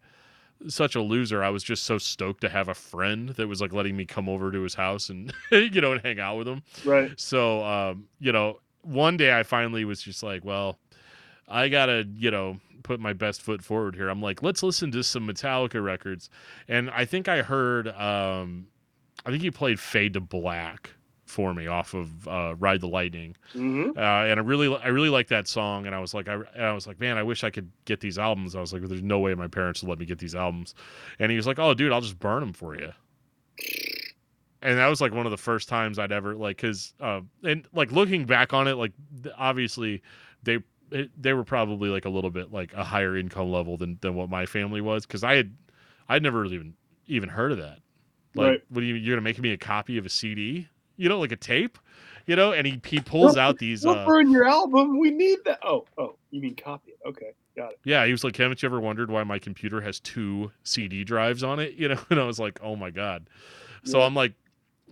such 0.68 0.94
a 0.94 1.00
loser. 1.02 1.42
I 1.42 1.50
was 1.50 1.62
just 1.62 1.84
so 1.84 1.98
stoked 1.98 2.40
to 2.42 2.48
have 2.48 2.68
a 2.68 2.74
friend 2.74 3.30
that 3.30 3.46
was 3.48 3.60
like 3.60 3.72
letting 3.72 3.96
me 3.96 4.04
come 4.04 4.28
over 4.28 4.50
to 4.50 4.60
his 4.62 4.74
house 4.74 5.10
and 5.10 5.32
you 5.50 5.80
know 5.80 5.92
and 5.92 6.00
hang 6.02 6.20
out 6.20 6.38
with 6.38 6.48
him. 6.48 6.62
Right. 6.84 7.12
So, 7.18 7.62
um, 7.64 8.08
you 8.18 8.32
know, 8.32 8.60
one 8.82 9.16
day 9.16 9.36
I 9.38 9.42
finally 9.42 9.84
was 9.84 10.02
just 10.02 10.22
like, 10.22 10.44
well, 10.44 10.78
I 11.48 11.68
gotta, 11.68 12.06
you 12.16 12.30
know, 12.30 12.58
put 12.82 13.00
my 13.00 13.12
best 13.12 13.42
foot 13.42 13.62
forward 13.62 13.94
here. 13.94 14.08
I'm 14.08 14.20
like, 14.22 14.42
let's 14.42 14.62
listen 14.62 14.90
to 14.92 15.02
some 15.02 15.26
Metallica 15.26 15.82
records, 15.82 16.30
and 16.68 16.90
I 16.90 17.04
think 17.04 17.28
I 17.28 17.42
heard, 17.42 17.88
um, 17.88 18.66
I 19.26 19.30
think 19.30 19.42
he 19.42 19.50
played 19.50 19.80
Fade 19.80 20.14
to 20.14 20.20
Black 20.20 20.90
for 21.34 21.54
me 21.54 21.66
off 21.68 21.94
of 21.94 22.28
uh, 22.28 22.56
Ride 22.58 22.80
the 22.82 22.88
Lightning, 22.88 23.36
hmm 23.54 23.90
uh, 23.96 24.00
and 24.28 24.40
I 24.40 24.42
really, 24.42 24.74
I 24.76 24.88
really 24.88 25.10
like 25.10 25.28
that 25.28 25.48
song. 25.48 25.86
And 25.86 25.94
I 25.94 26.00
was 26.00 26.14
like, 26.14 26.28
I, 26.28 26.40
I 26.58 26.72
was 26.72 26.86
like, 26.86 27.00
man, 27.00 27.18
I 27.18 27.24
wish 27.24 27.44
I 27.44 27.50
could 27.50 27.70
get 27.86 28.00
these 28.00 28.18
albums. 28.18 28.56
I 28.56 28.60
was 28.60 28.72
like, 28.72 28.82
there's 28.82 29.02
no 29.02 29.20
way 29.20 29.34
my 29.34 29.48
parents 29.48 29.82
would 29.82 29.90
let 29.90 30.00
me 30.00 30.06
get 30.06 30.18
these 30.20 30.34
albums. 30.36 30.74
And 31.20 31.30
he 31.30 31.36
was 31.36 31.46
like, 31.46 31.60
oh, 31.60 31.74
dude, 31.74 31.92
I'll 31.92 32.00
just 32.02 32.20
burn 32.20 32.40
them 32.40 32.54
for 32.54 32.76
you. 32.76 32.92
And 34.62 34.78
that 34.78 34.86
was 34.86 35.00
like 35.00 35.12
one 35.12 35.26
of 35.26 35.30
the 35.30 35.36
first 35.36 35.68
times 35.68 35.98
I'd 35.98 36.12
ever 36.12 36.34
like, 36.34 36.56
cause, 36.58 36.94
uh, 37.00 37.20
and 37.42 37.66
like 37.74 37.92
looking 37.92 38.24
back 38.24 38.54
on 38.54 38.66
it, 38.66 38.74
like 38.76 38.92
obviously 39.36 40.02
they, 40.42 40.60
it, 40.90 41.10
they 41.20 41.34
were 41.34 41.44
probably 41.44 41.90
like 41.90 42.06
a 42.06 42.08
little 42.08 42.30
bit 42.30 42.50
like 42.50 42.72
a 42.72 42.84
higher 42.84 43.16
income 43.16 43.50
level 43.50 43.76
than, 43.76 43.98
than 44.00 44.14
what 44.14 44.30
my 44.30 44.46
family 44.46 44.80
was. 44.80 45.04
Cause 45.04 45.22
I 45.22 45.34
had, 45.34 45.54
I'd 46.08 46.22
never 46.22 46.40
really 46.40 46.54
even, 46.54 46.74
even 47.06 47.28
heard 47.28 47.52
of 47.52 47.58
that. 47.58 47.80
Like, 48.36 48.54
Right. 48.54 48.62
what 48.70 48.82
are 48.82 48.86
you, 48.86 48.94
you're 48.96 49.16
gonna 49.16 49.24
make 49.24 49.40
me 49.40 49.52
a 49.52 49.58
copy 49.58 49.98
of 49.98 50.06
a 50.06 50.10
CD, 50.10 50.68
you 50.96 51.08
know, 51.08 51.18
like 51.18 51.32
a 51.32 51.36
tape, 51.36 51.78
you 52.26 52.36
know? 52.36 52.52
And 52.52 52.66
he, 52.66 52.80
he 52.84 53.00
pulls 53.00 53.36
out 53.36 53.58
these, 53.58 53.84
uh, 53.86 54.04
burn 54.06 54.30
your 54.30 54.46
album. 54.46 54.98
We 54.98 55.10
need 55.10 55.38
that. 55.44 55.58
Oh, 55.62 55.84
oh, 55.98 56.16
you 56.30 56.40
mean 56.40 56.56
copy 56.56 56.92
it? 56.92 57.08
Okay, 57.08 57.32
got 57.56 57.72
it. 57.72 57.80
Yeah, 57.84 58.06
he 58.06 58.12
was 58.12 58.24
like, 58.24 58.36
"Haven't 58.36 58.62
you 58.62 58.68
ever 58.68 58.80
wondered 58.80 59.10
why 59.10 59.24
my 59.24 59.38
computer 59.38 59.80
has 59.80 60.00
two 60.00 60.52
CD 60.62 61.04
drives 61.04 61.42
on 61.42 61.58
it?" 61.60 61.74
You 61.78 61.88
know, 61.88 62.00
and 62.10 62.20
I 62.20 62.24
was 62.24 62.38
like, 62.38 62.58
"Oh 62.62 62.76
my 62.76 62.90
god." 62.90 63.28
So 63.84 63.98
Yeah. 63.98 64.06
I'm 64.06 64.14
like, 64.14 64.32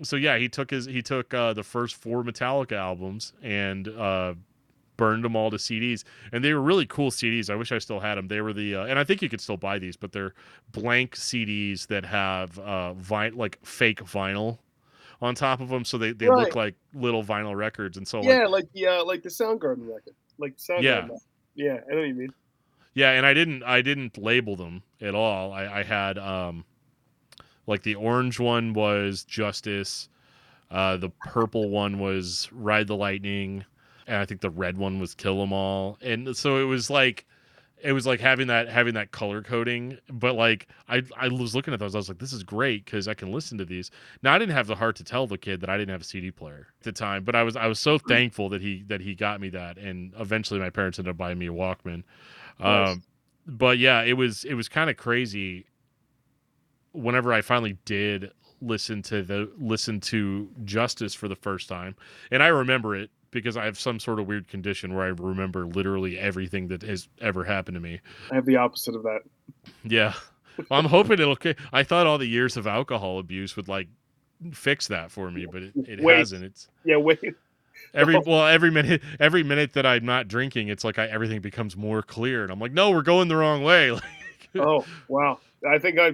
so 0.03 0.17
yeah, 0.17 0.39
he 0.39 0.49
took 0.49 0.71
his 0.71 0.87
he 0.87 1.03
took 1.03 1.33
uh, 1.35 1.53
the 1.53 1.63
first 1.63 1.95
four 1.97 2.23
Metallica 2.23 2.73
albums 2.73 3.33
and 3.43 3.89
uh, 3.89 4.35
burned 4.97 5.25
them 5.25 5.37
all 5.37 5.51
to 5.51 5.57
CDs, 5.57 6.05
and 6.33 6.45
they 6.45 6.53
were 6.53 6.63
really 6.63 6.87
cool 6.87 7.11
CDs. 7.11 7.51
I 7.51 7.55
wish 7.55 7.73
I 7.73 7.79
still 7.79 8.01
had 8.01 8.17
them. 8.17 8.29
They 8.29 8.41
were 8.41 8.53
the 8.53 8.77
uh, 8.77 8.85
and 8.85 8.99
I 8.99 9.05
think 9.05 9.23
you 9.23 9.29
could 9.29 9.41
still 9.41 9.57
buy 9.57 9.79
these, 9.79 9.97
but 9.97 10.13
they're 10.13 10.35
blank 10.71 11.17
CDs 11.17 11.87
that 11.89 12.05
have 12.05 12.59
uh, 12.59 12.95
vi- 12.95 13.31
like 13.31 13.59
fake 13.65 14.03
vinyl 14.05 14.59
on 15.23 15.35
top 15.35 15.61
of 15.61 15.69
them, 15.69 15.85
so 15.85 15.97
they, 15.99 16.13
they 16.13 16.29
look 16.29 16.57
like 16.57 16.75
little 16.95 17.23
vinyl 17.23 17.57
records. 17.57 17.97
And 17.97 18.07
so 18.07 18.19
like, 18.21 18.29
yeah, 18.29 18.47
like 18.47 18.71
the 18.73 18.87
uh, 18.89 19.05
like 19.05 19.23
the 19.23 19.29
Soundgarden 19.29 19.89
record, 19.89 20.15
like 20.39 20.57
Soundgarden. 20.57 20.83
Yeah. 20.83 21.01
record. 21.03 21.19
Yeah, 21.55 21.79
I 21.89 21.95
know 21.95 22.01
what 22.01 22.09
you 22.09 22.15
mean. 22.15 22.35
Yeah, 22.95 23.13
and 23.13 23.25
I 23.25 23.33
didn't 23.33 23.63
I 23.63 23.83
didn't 23.83 24.19
label 24.19 24.57
them 24.57 24.83
at 25.01 25.15
all. 25.15 25.53
I, 25.53 25.81
I 25.81 25.83
had 25.83 26.19
um 26.19 26.65
like 27.67 27.83
the 27.83 27.95
orange 27.95 28.41
one 28.41 28.75
was 28.75 29.25
Justice, 29.25 30.09
uh 30.71 30.97
the 30.97 31.11
purple 31.11 31.71
one 31.71 31.99
was 31.99 32.49
Ride 32.53 32.89
the 32.89 32.97
Lightning, 32.97 33.65
and 34.07 34.17
I 34.17 34.27
think 34.27 34.41
the 34.41 34.51
red 34.51 34.77
one 34.77 34.99
was 34.99 35.15
Kill 35.15 35.41
'Em 35.41 35.53
All. 35.53 35.99
And 36.03 36.37
so 36.37 36.59
it 36.59 36.65
was 36.65 36.91
like 36.91 37.27
it 37.83 37.93
was 37.93 38.07
like 38.07 38.21
having 38.21 38.47
that 38.47 38.69
having 38.69 38.95
that 38.95 39.11
color 39.11 39.43
coding, 39.43 39.99
but 40.09 40.35
like 40.35 40.69
I 40.89 41.03
I 41.17 41.29
was 41.29 41.55
looking 41.55 41.75
at 41.75 41.81
those, 41.81 41.95
I 41.95 41.99
was 41.99 42.09
like, 42.09 42.19
this 42.19 42.33
is 42.33 42.43
great 42.43 42.85
because 42.85 43.09
I 43.09 43.15
can 43.15 43.33
listen 43.33 43.59
to 43.59 43.65
these. 43.65 43.91
Now 44.23 44.35
I 44.35 44.39
didn't 44.39 44.55
have 44.55 44.69
the 44.69 44.77
heart 44.77 44.97
to 44.97 45.05
tell 45.05 45.27
the 45.27 45.39
kid 45.39 45.61
that 45.61 45.71
I 45.71 45.77
didn't 45.77 45.91
have 45.91 46.01
a 46.01 46.05
CD 46.05 46.31
player 46.31 46.69
at 46.81 46.85
the 46.85 46.93
time, 46.93 47.25
but 47.25 47.35
I 47.35 47.43
was 47.43 47.57
I 47.57 47.67
was 47.67 47.81
so 47.81 47.99
thankful 47.99 48.49
that 48.51 48.63
he 48.63 48.85
that 48.87 49.01
he 49.01 49.15
got 49.15 49.41
me 49.41 49.49
that, 49.51 49.79
and 49.79 50.13
eventually 50.19 50.61
my 50.61 50.71
parents 50.71 50.99
ended 50.99 51.11
up 51.11 51.17
buying 51.17 51.39
me 51.39 51.49
a 51.49 51.53
Walkman. 51.53 52.05
Nice. 52.61 52.91
Um, 52.91 53.03
but 53.47 53.79
yeah, 53.79 54.03
it 54.03 54.15
was 54.15 54.45
it 54.45 54.55
was 54.55 54.69
kind 54.69 54.89
of 54.89 54.97
crazy. 54.97 55.67
Whenever 56.93 57.33
I 57.33 57.41
finally 57.41 57.79
did 57.85 58.31
listen 58.61 59.03
to 59.03 59.23
the 59.23 59.51
listen 59.59 59.99
to 60.01 60.49
Justice 60.65 61.15
for 61.15 61.27
the 61.27 61.37
first 61.37 61.69
time, 61.69 61.97
and 62.31 62.43
I 62.43 62.49
remember 62.49 62.95
it 62.95 63.11
because 63.33 63.57
I 63.57 63.65
have 63.65 63.79
some 63.79 63.99
sort 63.99 64.21
of 64.21 64.29
weird 64.29 64.47
condition 64.47 64.95
where 64.95 65.05
I 65.05 65.09
remember 65.09 65.67
literally 65.67 66.19
everything 66.19 66.69
that 66.69 66.83
has 66.83 67.09
ever 67.21 67.43
happened 67.43 67.75
to 67.75 67.81
me. 67.81 68.01
I 68.31 68.37
have 68.37 68.47
the 68.47 68.57
opposite 68.57 68.95
of 68.95 69.03
that. 69.03 69.23
Yeah, 69.83 70.15
well, 70.71 70.79
I'm 70.79 70.85
hoping 70.85 71.19
it'll. 71.19 71.37
I 71.73 71.83
thought 71.83 72.07
all 72.07 72.19
the 72.19 72.27
years 72.27 72.57
of 72.57 72.67
alcohol 72.67 73.19
abuse 73.19 73.57
would 73.57 73.69
like 73.69 73.89
fix 74.53 74.89
that 74.89 75.11
for 75.11 75.31
me, 75.31 75.47
but 75.51 75.63
it, 75.63 75.73
it 75.77 76.01
Wait. 76.01 76.19
hasn't. 76.19 76.45
It's 76.45 76.69
Yeah, 76.85 76.99
wait. 76.99 77.19
every 77.95 78.19
well 78.27 78.47
every 78.47 78.71
minute 78.71 79.03
every 79.19 79.43
minute 79.43 79.73
that 79.73 79.87
I'm 79.87 80.05
not 80.05 80.29
drinking, 80.29 80.69
it's 80.69 80.85
like 80.85 80.99
I, 80.99 81.07
everything 81.07 81.41
becomes 81.41 81.77
more 81.77 82.03
clear, 82.03 82.43
and 82.43 82.53
I'm 82.53 82.61
like, 82.61 82.73
no, 82.73 82.91
we're 82.91 83.03
going 83.03 83.29
the 83.29 83.37
wrong 83.37 83.63
way. 83.65 83.99
Oh, 84.55 84.85
wow. 85.09 85.39
I 85.67 85.79
think 85.79 85.99
I 85.99 86.13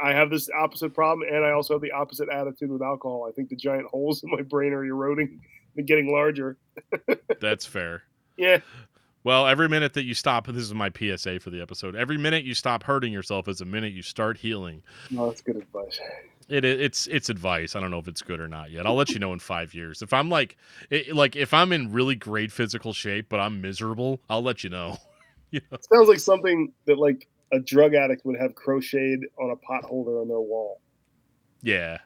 I 0.00 0.12
have 0.12 0.30
this 0.30 0.48
opposite 0.56 0.94
problem, 0.94 1.28
and 1.28 1.44
I 1.44 1.50
also 1.50 1.74
have 1.74 1.82
the 1.82 1.90
opposite 1.90 2.28
attitude 2.28 2.70
with 2.70 2.80
alcohol. 2.80 3.26
I 3.28 3.32
think 3.32 3.48
the 3.48 3.56
giant 3.56 3.86
holes 3.86 4.22
in 4.22 4.30
my 4.30 4.42
brain 4.42 4.72
are 4.72 4.84
eroding 4.84 5.40
and 5.76 5.86
getting 5.86 6.12
larger. 6.12 6.56
That's 7.40 7.66
fair. 7.66 8.02
Yeah, 8.36 8.60
Well, 9.24 9.46
every 9.46 9.68
minute 9.68 9.92
that 9.94 10.04
you 10.04 10.14
stop, 10.14 10.46
this 10.46 10.56
is 10.56 10.74
my 10.74 10.90
PSA 10.90 11.40
for 11.40 11.50
the 11.50 11.60
episode. 11.60 11.94
Every 11.94 12.18
minute 12.18 12.44
you 12.44 12.54
stop 12.54 12.82
hurting 12.82 13.12
yourself 13.12 13.46
is 13.46 13.60
a 13.60 13.64
minute 13.64 13.92
you 13.92 14.02
start 14.02 14.38
healing. 14.38 14.82
no, 15.10 15.28
that's 15.28 15.42
good 15.42 15.56
advice. 15.56 16.00
It, 16.48 16.64
it 16.64 16.80
it's 16.80 17.06
it's 17.06 17.28
advice. 17.28 17.76
I 17.76 17.80
don't 17.80 17.90
know 17.90 17.98
if 17.98 18.08
it's 18.08 18.22
good 18.22 18.40
or 18.40 18.48
not 18.48 18.70
yet. 18.70 18.86
I'll 18.86 18.94
let 18.94 19.10
you 19.10 19.18
know 19.18 19.32
in 19.32 19.38
five 19.38 19.74
years. 19.74 20.02
If 20.02 20.12
I'm 20.12 20.28
like 20.28 20.56
it, 20.90 21.14
like 21.14 21.36
if 21.36 21.54
I'm 21.54 21.72
in 21.72 21.92
really 21.92 22.16
great 22.16 22.50
physical 22.50 22.92
shape 22.92 23.26
but 23.28 23.38
I'm 23.38 23.60
miserable, 23.60 24.20
I'll 24.28 24.42
let 24.42 24.64
you 24.64 24.70
know. 24.70 24.98
you 25.50 25.60
know? 25.70 25.78
Sounds 25.92 26.08
like 26.08 26.18
something 26.18 26.72
that 26.86 26.98
like 26.98 27.28
a 27.52 27.60
drug 27.60 27.94
addict 27.94 28.24
would 28.24 28.38
have 28.38 28.54
crocheted 28.54 29.26
on 29.40 29.50
a 29.50 29.56
pot 29.56 29.84
holder 29.84 30.20
on 30.20 30.28
their 30.28 30.40
wall. 30.40 30.80
Yeah. 31.62 31.98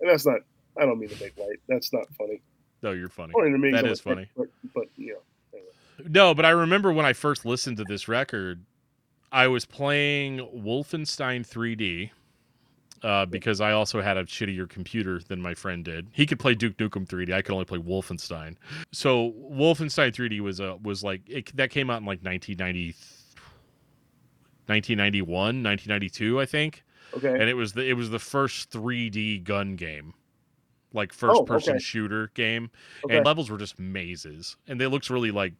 And 0.00 0.10
that's 0.10 0.26
not. 0.26 0.40
I 0.78 0.84
don't 0.84 0.98
mean 0.98 1.08
to 1.08 1.22
make 1.22 1.36
light. 1.38 1.58
That's 1.68 1.92
not 1.92 2.04
funny. 2.16 2.42
No, 2.82 2.92
you're 2.92 3.08
funny. 3.08 3.32
Funny 3.32 3.52
to 3.52 3.58
me. 3.58 3.70
That 3.72 3.86
is 3.86 4.00
funny. 4.00 4.28
But, 4.36 4.46
but 4.74 4.84
you 4.96 5.18
know, 5.54 5.60
No, 6.08 6.34
but 6.34 6.44
I 6.44 6.50
remember 6.50 6.92
when 6.92 7.06
I 7.06 7.12
first 7.12 7.44
listened 7.44 7.76
to 7.78 7.84
this 7.84 8.08
record, 8.08 8.64
I 9.32 9.46
was 9.48 9.64
playing 9.64 10.38
Wolfenstein 10.38 11.46
3D 11.46 12.10
uh, 13.02 13.26
because 13.26 13.60
I 13.60 13.72
also 13.72 14.00
had 14.00 14.16
a 14.16 14.24
shittier 14.24 14.68
computer 14.68 15.20
than 15.20 15.40
my 15.40 15.54
friend 15.54 15.84
did. 15.84 16.08
He 16.12 16.26
could 16.26 16.38
play 16.38 16.54
Duke 16.54 16.76
Nukem 16.76 17.06
3D. 17.06 17.32
I 17.32 17.42
could 17.42 17.52
only 17.52 17.64
play 17.64 17.78
Wolfenstein. 17.78 18.56
So 18.92 19.32
Wolfenstein 19.50 20.12
3D 20.12 20.40
was 20.40 20.60
a 20.60 20.76
was 20.82 21.02
like 21.02 21.22
it, 21.26 21.54
that 21.56 21.70
came 21.70 21.90
out 21.90 22.00
in 22.00 22.06
like 22.06 22.22
1990, 22.22 22.94
1991, 24.66 25.62
1992, 25.62 26.40
I 26.40 26.46
think, 26.46 26.84
okay. 27.16 27.32
and 27.32 27.42
it 27.42 27.54
was 27.54 27.72
the 27.72 27.88
it 27.88 27.94
was 27.94 28.10
the 28.10 28.18
first 28.18 28.70
3D 28.70 29.44
gun 29.44 29.76
game. 29.76 30.14
Like 30.92 31.12
first 31.12 31.46
person 31.46 31.74
okay. 31.74 31.82
shooter 31.82 32.30
game 32.34 32.70
okay. 33.04 33.16
and 33.16 33.26
levels 33.26 33.50
were 33.50 33.58
just 33.58 33.78
mazes 33.78 34.56
and 34.66 34.80
they 34.80 34.86
looks 34.86 35.10
really 35.10 35.30
like 35.30 35.52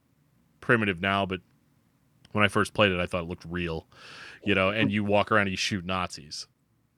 primitive 0.60 1.00
now 1.00 1.24
but 1.24 1.40
when 2.32 2.44
i 2.44 2.48
first 2.48 2.74
played 2.74 2.92
it 2.92 2.98
i 3.00 3.06
thought 3.06 3.22
it 3.22 3.28
looked 3.28 3.44
real 3.48 3.86
you 4.44 4.54
know 4.54 4.70
and 4.70 4.90
you 4.90 5.04
walk 5.04 5.30
around 5.30 5.42
and 5.42 5.50
you 5.50 5.56
shoot 5.56 5.84
nazis 5.84 6.46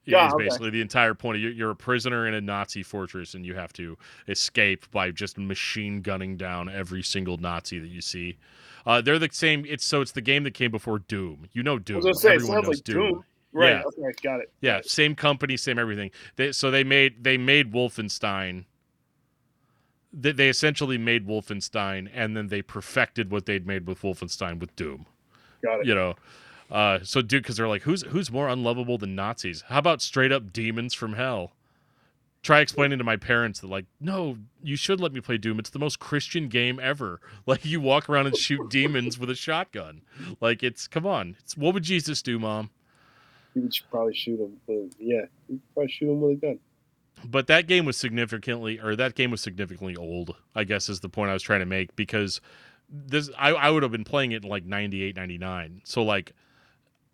Yeah, 0.05 0.31
okay. 0.33 0.45
basically 0.45 0.69
the 0.71 0.81
entire 0.81 1.13
point 1.13 1.37
of 1.37 1.43
you're, 1.43 1.51
you're 1.51 1.71
a 1.71 1.75
prisoner 1.75 2.27
in 2.27 2.33
a 2.33 2.41
nazi 2.41 2.83
fortress 2.83 3.35
and 3.35 3.45
you 3.45 3.55
have 3.55 3.71
to 3.73 3.97
escape 4.27 4.89
by 4.91 5.11
just 5.11 5.37
machine 5.37 6.01
gunning 6.01 6.35
down 6.35 6.69
every 6.69 7.03
single 7.03 7.37
nazi 7.37 7.79
that 7.79 7.89
you 7.89 8.01
see 8.01 8.37
uh, 8.85 8.99
they're 8.99 9.19
the 9.19 9.29
same 9.31 9.63
it's 9.67 9.85
so 9.85 10.01
it's 10.01 10.11
the 10.11 10.21
game 10.21 10.43
that 10.43 10.53
came 10.53 10.71
before 10.71 10.99
doom 10.99 11.47
you 11.53 11.63
know 11.63 11.77
doom 11.79 12.01
say, 12.13 12.35
everyone 12.35 12.57
knows 12.63 12.67
like 12.67 12.83
Doom. 12.83 13.23
Right. 13.53 13.73
Yeah. 13.73 13.83
Okay. 13.85 14.13
Got 14.23 14.39
it. 14.41 14.51
yeah, 14.61 14.81
same 14.83 15.15
company, 15.15 15.57
same 15.57 15.77
everything. 15.77 16.11
They, 16.35 16.51
so 16.51 16.71
they 16.71 16.83
made 16.83 17.23
they 17.23 17.37
made 17.37 17.71
Wolfenstein. 17.71 18.65
They, 20.11 20.31
they 20.31 20.49
essentially 20.49 20.97
made 20.97 21.27
Wolfenstein, 21.27 22.09
and 22.13 22.35
then 22.37 22.47
they 22.47 22.61
perfected 22.61 23.31
what 23.31 23.45
they'd 23.45 23.65
made 23.65 23.87
with 23.87 24.01
Wolfenstein 24.01 24.59
with 24.59 24.75
Doom. 24.75 25.05
Got 25.63 25.81
it. 25.81 25.85
You 25.87 25.95
know, 25.95 26.15
uh, 26.71 26.99
so 27.03 27.21
dude, 27.21 27.43
because 27.43 27.57
they're 27.57 27.67
like, 27.67 27.83
who's 27.83 28.01
who's 28.03 28.31
more 28.31 28.47
unlovable 28.49 28.97
than 28.97 29.15
Nazis? 29.15 29.63
How 29.67 29.79
about 29.79 30.01
straight 30.01 30.31
up 30.31 30.51
demons 30.51 30.93
from 30.93 31.13
hell? 31.13 31.53
Try 32.41 32.59
explaining 32.59 32.97
to 32.97 33.05
my 33.05 33.15
parents 33.15 33.61
that 33.61 33.67
like, 33.69 33.85
no, 34.01 34.37
you 34.61 34.75
should 34.75 34.99
let 34.99 35.13
me 35.13 35.21
play 35.21 35.37
Doom. 35.37 35.59
It's 35.59 35.69
the 35.69 35.79
most 35.79 35.99
Christian 35.99 36.47
game 36.49 36.79
ever. 36.81 37.21
Like 37.45 37.65
you 37.65 37.79
walk 37.81 38.09
around 38.09 38.27
and 38.27 38.37
shoot 38.37 38.69
demons 38.69 39.19
with 39.19 39.29
a 39.29 39.35
shotgun. 39.35 40.01
Like 40.41 40.63
it's 40.63 40.87
come 40.87 41.05
on. 41.05 41.35
It's 41.39 41.55
what 41.55 41.73
would 41.73 41.83
Jesus 41.83 42.21
do, 42.21 42.39
mom? 42.39 42.69
You 43.55 43.61
would 43.63 43.73
probably 43.91 44.13
shoot 44.15 44.39
him. 44.39 44.57
But 44.67 44.95
yeah, 44.99 45.25
you 45.49 45.59
probably 45.73 45.91
shoot 45.91 46.09
him 46.11 46.21
with 46.21 46.31
a 46.31 46.35
gun. 46.35 46.59
but 47.25 47.47
that 47.47 47.67
game 47.67 47.85
was 47.85 47.97
significantly 47.97 48.79
or 48.79 48.95
that 48.95 49.15
game 49.15 49.31
was 49.31 49.39
significantly 49.41 49.95
old 49.95 50.35
i 50.55 50.63
guess 50.65 50.89
is 50.89 50.99
the 50.99 51.07
point 51.07 51.29
i 51.29 51.33
was 51.33 51.43
trying 51.43 51.59
to 51.61 51.65
make 51.65 51.95
because 51.95 52.41
this 52.89 53.29
i, 53.37 53.49
I 53.51 53.69
would 53.69 53.81
have 53.83 53.91
been 53.93 54.03
playing 54.03 54.31
it 54.33 54.43
in 54.43 54.49
like 54.49 54.65
98 54.65 55.15
99 55.15 55.81
so 55.85 56.03
like 56.03 56.33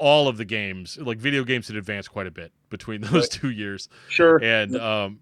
all 0.01 0.29
of 0.29 0.37
the 0.37 0.45
games. 0.45 0.97
Like 0.97 1.17
video 1.19 1.43
games 1.43 1.67
had 1.67 1.75
advanced 1.75 2.09
quite 2.09 2.25
a 2.25 2.31
bit 2.31 2.53
between 2.69 3.01
those 3.11 3.11
Right. 3.13 3.29
two 3.31 3.49
years 3.49 3.89
Sure. 4.07 4.37
and 4.41 4.75
um 4.77 5.19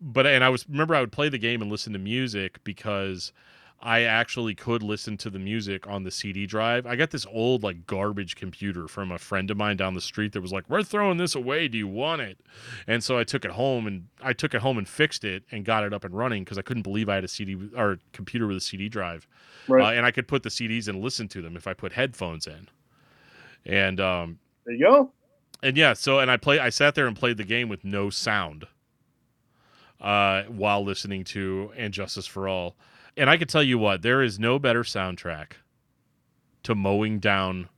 but 0.00 0.26
and 0.26 0.42
i 0.42 0.48
was 0.48 0.66
remember 0.68 0.94
i 0.94 1.00
would 1.00 1.12
play 1.12 1.28
the 1.28 1.38
game 1.38 1.60
and 1.62 1.70
listen 1.70 1.92
to 1.92 1.98
music 1.98 2.64
because 2.64 3.32
i 3.80 4.02
actually 4.02 4.54
could 4.54 4.82
listen 4.82 5.16
to 5.16 5.30
the 5.30 5.38
music 5.38 5.86
on 5.86 6.02
the 6.02 6.10
cd 6.10 6.46
drive 6.46 6.86
i 6.86 6.96
got 6.96 7.10
this 7.10 7.26
old 7.32 7.62
like 7.62 7.86
garbage 7.86 8.36
computer 8.36 8.88
from 8.88 9.12
a 9.12 9.18
friend 9.18 9.50
of 9.50 9.56
mine 9.56 9.76
down 9.76 9.94
the 9.94 10.00
street 10.00 10.32
that 10.32 10.40
was 10.40 10.52
like 10.52 10.68
we're 10.68 10.82
throwing 10.82 11.16
this 11.18 11.34
away 11.34 11.68
do 11.68 11.78
you 11.78 11.88
want 11.88 12.20
it 12.20 12.38
and 12.86 13.04
so 13.04 13.18
i 13.18 13.24
took 13.24 13.44
it 13.44 13.52
home 13.52 13.86
and 13.86 14.08
i 14.22 14.32
took 14.32 14.54
it 14.54 14.60
home 14.60 14.78
and 14.78 14.88
fixed 14.88 15.24
it 15.24 15.44
and 15.50 15.64
got 15.64 15.84
it 15.84 15.92
up 15.92 16.04
and 16.04 16.14
running 16.14 16.42
because 16.44 16.58
i 16.58 16.62
couldn't 16.62 16.82
believe 16.82 17.08
i 17.08 17.14
had 17.14 17.24
a 17.24 17.28
cd 17.28 17.56
or 17.76 17.92
a 17.92 17.98
computer 18.12 18.46
with 18.46 18.56
a 18.56 18.60
cd 18.60 18.88
drive 18.88 19.26
right. 19.68 19.82
uh, 19.82 19.96
and 19.96 20.04
i 20.04 20.10
could 20.10 20.26
put 20.26 20.42
the 20.42 20.48
cds 20.48 20.88
and 20.88 21.00
listen 21.00 21.28
to 21.28 21.40
them 21.40 21.56
if 21.56 21.66
i 21.66 21.72
put 21.72 21.92
headphones 21.92 22.46
in 22.46 22.68
and 23.64 24.00
um 24.00 24.38
there 24.64 24.74
you 24.74 24.84
go. 24.84 25.12
and 25.62 25.76
yeah, 25.76 25.94
so 25.94 26.18
and 26.18 26.30
I 26.30 26.36
play 26.36 26.58
I 26.58 26.68
sat 26.68 26.94
there 26.94 27.06
and 27.06 27.16
played 27.16 27.36
the 27.38 27.44
game 27.44 27.68
with 27.68 27.84
no 27.84 28.10
sound 28.10 28.66
uh 30.00 30.42
while 30.42 30.84
listening 30.84 31.24
to 31.24 31.72
And 31.76 31.92
Justice 31.94 32.26
for 32.26 32.48
All. 32.48 32.76
And 33.18 33.28
I 33.28 33.36
could 33.36 33.48
tell 33.48 33.64
you 33.64 33.78
what, 33.78 34.02
there 34.02 34.22
is 34.22 34.38
no 34.38 34.60
better 34.60 34.84
soundtrack 34.84 35.54
to 36.62 36.76
mowing 36.76 37.18
down 37.18 37.68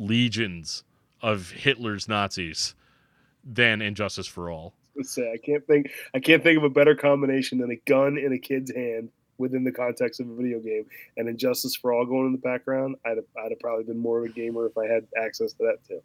legions 0.00 0.82
of 1.22 1.52
Hitler's 1.52 2.08
Nazis 2.08 2.74
than 3.44 3.80
Injustice 3.80 4.26
for 4.26 4.50
All. 4.50 4.74
Say 5.02 5.30
I 5.32 5.36
can't 5.36 5.64
think. 5.68 5.92
I 6.14 6.18
can't 6.18 6.42
think 6.42 6.58
of 6.58 6.64
a 6.64 6.70
better 6.70 6.96
combination 6.96 7.58
than 7.58 7.70
a 7.70 7.76
gun 7.88 8.18
in 8.18 8.32
a 8.32 8.38
kid's 8.38 8.74
hand 8.74 9.10
within 9.38 9.62
the 9.62 9.70
context 9.70 10.18
of 10.18 10.28
a 10.28 10.34
video 10.34 10.58
game 10.58 10.84
and 11.16 11.28
Injustice 11.28 11.76
for 11.76 11.92
All 11.92 12.04
going 12.04 12.26
in 12.26 12.32
the 12.32 12.38
background. 12.38 12.96
I'd 13.06 13.18
have, 13.18 13.26
I'd 13.40 13.52
have 13.52 13.60
probably 13.60 13.84
been 13.84 14.00
more 14.00 14.18
of 14.18 14.24
a 14.24 14.34
gamer 14.34 14.66
if 14.66 14.76
I 14.76 14.86
had 14.86 15.06
access 15.16 15.52
to 15.52 15.62
that 15.62 15.78
too. 15.86 16.02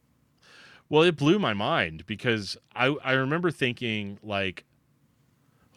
Well, 0.89 1.01
it 1.01 1.17
blew 1.17 1.39
my 1.39 1.55
mind 1.55 2.05
because 2.05 2.57
I 2.75 2.95
I 3.03 3.13
remember 3.13 3.49
thinking 3.49 4.19
like, 4.21 4.65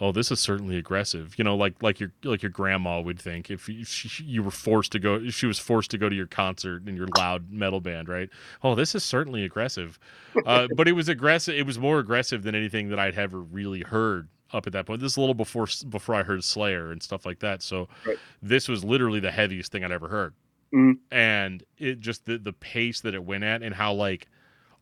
oh, 0.00 0.12
this 0.12 0.30
is 0.30 0.40
certainly 0.40 0.76
aggressive. 0.76 1.35
You 1.38 1.44
know, 1.44 1.56
like 1.56 1.82
like 1.82 2.00
your 2.00 2.12
like 2.24 2.42
your 2.42 2.50
grandma 2.50 3.00
would 3.00 3.18
think 3.20 3.50
if 3.50 3.68
you, 3.68 3.85
she, 3.85 4.24
you 4.24 4.42
were 4.42 4.50
forced 4.50 4.92
to 4.92 4.98
go, 4.98 5.28
she 5.28 5.46
was 5.46 5.59
forced 5.59 5.90
to 5.92 5.98
go 5.98 6.09
to 6.09 6.14
your 6.16 6.26
concert 6.26 6.87
in 6.88 6.96
your 6.96 7.09
loud 7.16 7.50
metal 7.50 7.80
band, 7.80 8.09
right? 8.09 8.28
Oh, 8.62 8.74
this 8.74 8.94
is 8.94 9.04
certainly 9.04 9.44
aggressive. 9.44 9.98
Uh, 10.44 10.68
but 10.76 10.88
it 10.88 10.92
was 10.92 11.09
aggressive. 11.09 11.54
It 11.54 11.66
was 11.66 11.78
more 11.78 11.98
aggressive 11.98 12.42
than 12.42 12.54
anything 12.54 12.88
that 12.90 12.98
I'd 12.98 13.16
ever 13.18 13.40
really 13.40 13.82
heard 13.82 14.28
up 14.52 14.66
at 14.66 14.72
that 14.74 14.87
point. 14.87 15.00
This 15.00 15.12
is 15.12 15.16
a 15.16 15.20
little 15.20 15.35
before 15.35 15.66
before 15.88 16.14
I 16.14 16.22
heard 16.22 16.44
Slayer 16.44 16.92
and 16.92 17.02
stuff 17.02 17.26
like 17.26 17.40
that. 17.40 17.62
So 17.62 17.88
Right. 18.06 18.16
this 18.42 18.68
was 18.68 18.85
literally 18.85 19.20
the 19.20 19.30
heaviest 19.32 19.72
thing 19.72 19.85
I'd 19.85 19.92
ever 19.92 20.09
heard. 20.09 20.35
Mhm. 20.74 20.98
And 21.11 21.62
it 21.78 22.00
just 22.00 22.26
the 22.26 22.38
the 22.38 22.52
pace 22.52 23.00
that 23.00 23.14
it 23.14 23.24
went 23.24 23.44
at 23.44 23.62
and 23.62 23.74
how 23.74 23.92
like 23.92 24.28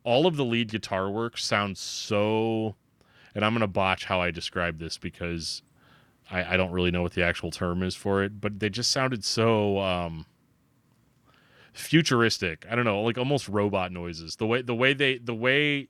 all 0.03 0.27
of 0.27 0.35
the 0.35 0.45
lead 0.45 0.69
guitar 0.69 1.09
work 1.09 1.37
sounds 1.37 1.79
so 1.79 2.75
and 3.35 3.45
i'm 3.45 3.53
going 3.53 3.61
to 3.61 3.67
botch 3.67 4.05
how 4.05 4.21
i 4.21 4.31
describe 4.31 4.79
this 4.79 4.97
because 4.97 5.61
I, 6.31 6.53
I 6.53 6.57
don't 6.57 6.71
really 6.71 6.91
know 6.91 7.03
what 7.03 7.13
the 7.13 7.23
actual 7.23 7.51
term 7.51 7.83
is 7.83 7.95
for 7.95 8.23
it 8.23 8.41
but 8.41 8.59
they 8.59 8.69
just 8.69 8.91
sounded 8.91 9.23
so 9.25 9.79
um 9.79 10.25
futuristic. 11.73 12.65
I 12.69 12.75
don't 12.75 12.85
know 12.85 13.01
like 13.01 13.17
almost 13.17 13.47
robot 13.49 13.91
noises. 13.91 14.37
The 14.37 14.47
way 14.47 14.61
the 14.61 14.75
way 14.75 14.93
they 14.93 15.17
the 15.17 15.35
way 15.35 15.89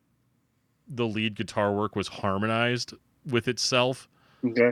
the 0.88 1.08
lead 1.08 1.36
guitar 1.36 1.74
work 1.74 1.96
was 1.96 2.08
harmonized 2.08 2.94
with 3.26 3.48
itself 3.48 4.08
Okay. 4.46 4.72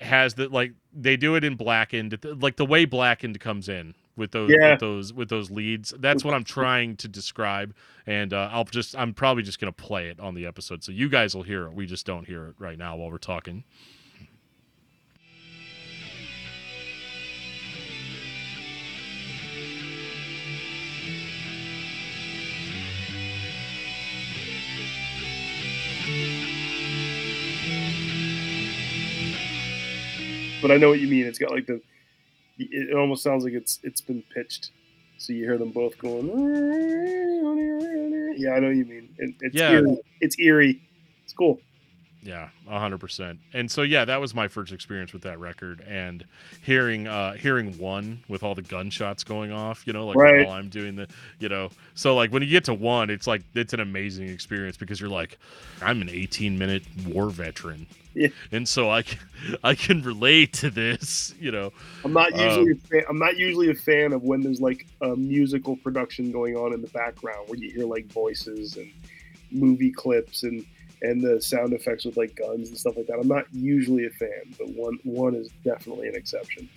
has 0.00 0.34
that 0.34 0.52
like 0.52 0.72
they 0.92 1.16
do 1.16 1.34
it 1.34 1.44
in 1.44 1.56
blackened 1.56 2.18
like 2.40 2.56
the 2.56 2.66
way 2.66 2.84
blackened 2.84 3.40
comes 3.40 3.68
in 3.68 3.94
with 4.16 4.32
those 4.32 4.50
Yeah. 4.50 4.72
with 4.72 4.80
those 4.80 5.12
with 5.12 5.28
those 5.28 5.50
leads 5.50 5.92
that's 5.98 6.24
what 6.24 6.34
i'm 6.34 6.44
trying 6.44 6.96
to 6.96 7.08
describe 7.08 7.74
and 8.06 8.32
uh, 8.32 8.48
i'll 8.52 8.64
just 8.64 8.96
i'm 8.96 9.12
probably 9.14 9.42
just 9.42 9.60
going 9.60 9.72
to 9.72 9.82
play 9.82 10.08
it 10.08 10.18
on 10.20 10.34
the 10.34 10.46
episode 10.46 10.82
so 10.82 10.92
you 10.92 11.08
guys 11.08 11.34
will 11.34 11.42
hear 11.42 11.66
it 11.66 11.72
we 11.74 11.86
just 11.86 12.06
don't 12.06 12.26
hear 12.26 12.46
it 12.48 12.54
right 12.58 12.78
now 12.78 12.96
while 12.96 13.10
we're 13.10 13.18
talking 13.18 13.64
But 30.62 30.70
I 30.70 30.78
know 30.78 30.88
what 30.88 31.00
you 31.00 31.08
mean. 31.08 31.26
It's 31.26 31.38
got 31.38 31.50
like 31.50 31.66
the. 31.66 31.80
It 32.58 32.94
almost 32.96 33.22
sounds 33.22 33.44
like 33.44 33.52
it's 33.52 33.78
it's 33.82 34.00
been 34.00 34.22
pitched, 34.34 34.70
so 35.18 35.32
you 35.32 35.44
hear 35.44 35.58
them 35.58 35.70
both 35.72 35.96
going. 35.98 36.26
Yeah, 38.38 38.52
I 38.54 38.58
know 38.60 38.68
what 38.68 38.76
you 38.76 38.84
mean. 38.84 39.08
It, 39.18 39.34
it's 39.40 39.54
Yeah. 39.54 39.72
eerie. 39.72 39.98
It's 40.20 40.38
eerie. 40.38 40.82
It's 41.24 41.32
cool. 41.32 41.60
Yeah, 42.26 42.48
hundred 42.66 42.98
percent. 42.98 43.38
And 43.52 43.70
so 43.70 43.82
yeah, 43.82 44.04
that 44.04 44.20
was 44.20 44.34
my 44.34 44.48
first 44.48 44.72
experience 44.72 45.12
with 45.12 45.22
that 45.22 45.38
record, 45.38 45.80
and 45.86 46.24
hearing 46.60 47.06
uh 47.06 47.34
hearing 47.34 47.78
one 47.78 48.24
with 48.28 48.42
all 48.42 48.54
the 48.56 48.62
gunshots 48.62 49.22
going 49.22 49.52
off, 49.52 49.86
you 49.86 49.92
know, 49.92 50.06
like 50.06 50.18
Right. 50.18 50.34
while 50.34 50.50
I'm 50.50 50.68
doing 50.68 50.96
the, 50.96 51.06
you 51.38 51.48
know, 51.48 51.70
so 51.94 52.16
like 52.16 52.32
when 52.32 52.42
you 52.42 52.48
get 52.48 52.64
to 52.64 52.74
one, 52.74 53.10
it's 53.10 53.28
like 53.28 53.42
it's 53.54 53.72
an 53.74 53.80
amazing 53.80 54.28
experience 54.28 54.76
because 54.76 55.00
you're 55.00 55.08
like, 55.08 55.38
I'm 55.80 56.02
an 56.02 56.08
18 56.08 56.58
minute 56.58 56.82
war 57.06 57.30
veteran, 57.30 57.86
Yeah. 58.14 58.28
and 58.50 58.68
so 58.68 58.90
I 58.90 59.02
can 59.02 59.18
I 59.62 59.76
can 59.76 60.02
relate 60.02 60.52
to 60.54 60.70
this, 60.70 61.32
you 61.38 61.52
know. 61.52 61.72
I'm 62.04 62.12
not 62.12 62.34
Um, 62.34 62.36
usually 62.36 62.72
a 62.72 62.76
fan, 62.76 63.02
I'm 63.08 63.18
not 63.18 63.36
usually 63.36 63.70
a 63.70 63.74
fan 63.74 64.12
of 64.12 64.22
when 64.22 64.40
there's 64.42 64.60
like 64.60 64.86
a 65.00 65.16
musical 65.16 65.76
production 65.76 66.30
going 66.30 66.56
on 66.56 66.72
in 66.72 66.80
the 66.80 66.88
background 66.88 67.48
where 67.48 67.58
you 67.58 67.70
hear 67.70 67.84
like 67.84 68.06
voices 68.06 68.76
and 68.76 68.92
movie 69.50 69.90
clips 69.90 70.44
and 70.44 70.64
and 71.06 71.22
the 71.22 71.40
sound 71.40 71.72
effects 71.72 72.04
with 72.04 72.16
like 72.16 72.34
guns 72.36 72.68
and 72.68 72.78
stuff 72.78 72.96
like 72.96 73.06
that. 73.06 73.18
I'm 73.20 73.28
not 73.28 73.46
usually 73.52 74.06
a 74.06 74.10
fan, 74.10 74.54
but 74.58 74.68
one 74.70 74.98
one 75.04 75.34
is 75.34 75.50
definitely 75.64 76.08
an 76.08 76.16
exception 76.16 76.68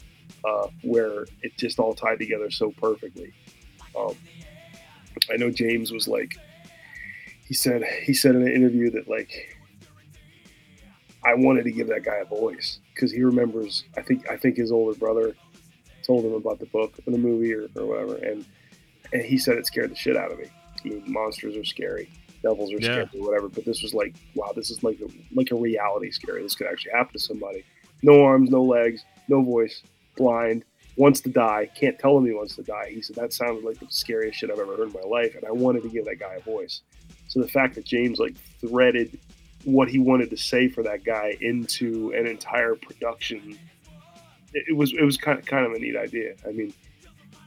uh, 0.43 0.67
where 0.83 1.23
it 1.41 1.57
just 1.57 1.79
all 1.79 1.93
tied 1.93 2.19
together 2.19 2.49
so 2.49 2.71
perfectly. 2.71 3.33
Um, 3.97 4.15
I 5.31 5.37
know 5.37 5.49
James 5.49 5.91
was 5.91 6.07
like 6.07 6.37
he 7.45 7.53
said 7.53 7.83
he 8.03 8.13
said 8.13 8.35
in 8.35 8.43
an 8.43 8.53
interview 8.53 8.91
that 8.91 9.09
like 9.09 9.57
I 11.25 11.33
wanted 11.33 11.63
to 11.63 11.71
give 11.71 11.87
that 11.87 12.03
guy 12.03 12.17
a 12.17 12.25
voice 12.25 12.79
because 12.93 13.11
he 13.11 13.23
remembers. 13.23 13.83
I 13.97 14.01
think 14.01 14.29
I 14.29 14.37
think 14.37 14.57
his 14.57 14.71
older 14.71 14.97
brother 14.97 15.35
told 16.05 16.25
him 16.25 16.33
about 16.33 16.59
the 16.59 16.65
book 16.67 16.93
or 17.05 17.11
the 17.11 17.17
movie 17.17 17.53
or, 17.53 17.67
or 17.75 17.85
whatever, 17.85 18.15
and 18.15 18.45
and 19.11 19.23
he 19.23 19.37
said 19.37 19.57
it 19.57 19.65
scared 19.65 19.91
the 19.91 19.95
shit 19.95 20.15
out 20.15 20.31
of 20.31 20.39
me. 20.39 20.45
I 20.45 20.87
mean, 20.87 21.03
monsters 21.07 21.57
are 21.57 21.65
scary, 21.65 22.09
devils 22.41 22.71
are 22.71 22.77
Yeah. 22.79 23.05
scary, 23.05 23.09
or 23.21 23.27
whatever. 23.27 23.49
But 23.49 23.65
this 23.65 23.81
was 23.81 23.93
like, 23.93 24.15
wow, 24.35 24.51
this 24.55 24.69
is 24.69 24.83
like 24.83 24.99
a, 25.01 25.07
like 25.35 25.51
a 25.51 25.55
reality 25.55 26.11
scary. 26.11 26.41
This 26.43 26.55
could 26.55 26.67
actually 26.67 26.91
happen 26.91 27.13
to 27.13 27.19
somebody. 27.19 27.63
No 28.03 28.23
arms, 28.23 28.49
no 28.49 28.63
legs, 28.63 29.03
no 29.27 29.41
voice, 29.41 29.83
blind, 30.15 30.63
wants 30.95 31.21
to 31.21 31.29
die. 31.29 31.69
Can't 31.75 31.97
tell 31.99 32.17
him 32.17 32.25
he 32.25 32.33
wants 32.33 32.55
to 32.55 32.63
die. 32.63 32.89
He 32.91 33.01
said 33.01 33.15
that 33.17 33.33
sounded 33.33 33.63
like 33.63 33.79
the 33.79 33.87
scariest 33.89 34.39
shit 34.39 34.49
I've 34.51 34.59
ever 34.59 34.75
heard 34.77 34.87
in 34.87 34.93
my 34.93 35.07
life, 35.07 35.35
and 35.35 35.45
I 35.45 35.51
wanted 35.51 35.83
to 35.83 35.89
give 35.89 36.05
that 36.05 36.19
guy 36.19 36.35
a 36.35 36.41
voice. 36.41 36.81
So 37.27 37.41
the 37.41 37.47
fact 37.47 37.75
that 37.75 37.85
James 37.85 38.19
like 38.19 38.35
threaded 38.59 39.19
what 39.65 39.89
he 39.89 39.99
wanted 39.99 40.29
to 40.29 40.37
say 40.37 40.67
for 40.69 40.83
that 40.83 41.03
guy 41.03 41.35
into 41.41 42.11
an 42.13 42.25
entire 42.25 42.75
production 42.75 43.57
it, 44.53 44.63
it 44.69 44.73
was 44.75 44.93
it 44.93 45.03
was 45.03 45.17
kind 45.17 45.37
of 45.37 45.45
kind 45.45 45.65
of 45.65 45.73
a 45.73 45.79
neat 45.79 45.97
idea 45.97 46.33
i 46.47 46.51
mean 46.51 46.73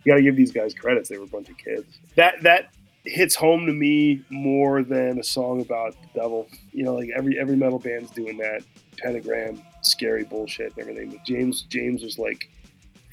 you 0.05 0.12
got 0.12 0.16
to 0.16 0.22
give 0.22 0.37
these 0.37 0.52
guys 0.52 0.74
credits 0.74 1.09
they 1.09 1.16
were 1.16 1.24
a 1.24 1.28
bunch 1.28 1.48
of 1.48 1.57
kids 1.57 1.98
that 2.14 2.35
that 2.42 2.68
hits 3.04 3.34
home 3.34 3.66
to 3.66 3.72
me 3.72 4.24
more 4.30 4.82
than 4.82 5.18
a 5.18 5.24
song 5.24 5.60
about 5.60 5.94
the 6.00 6.20
devil. 6.20 6.48
You 6.72 6.84
know 6.84 6.94
like 6.94 7.10
every 7.16 7.38
every 7.38 7.56
metal 7.56 7.78
band's 7.78 8.10
doing 8.10 8.36
that 8.38 8.62
pentagram 8.96 9.62
scary 9.82 10.24
bullshit 10.24 10.72
and 10.72 10.80
everything. 10.80 11.10
But 11.10 11.24
james 11.24 11.62
james 11.62 12.02
was 12.02 12.18
like 12.18 12.50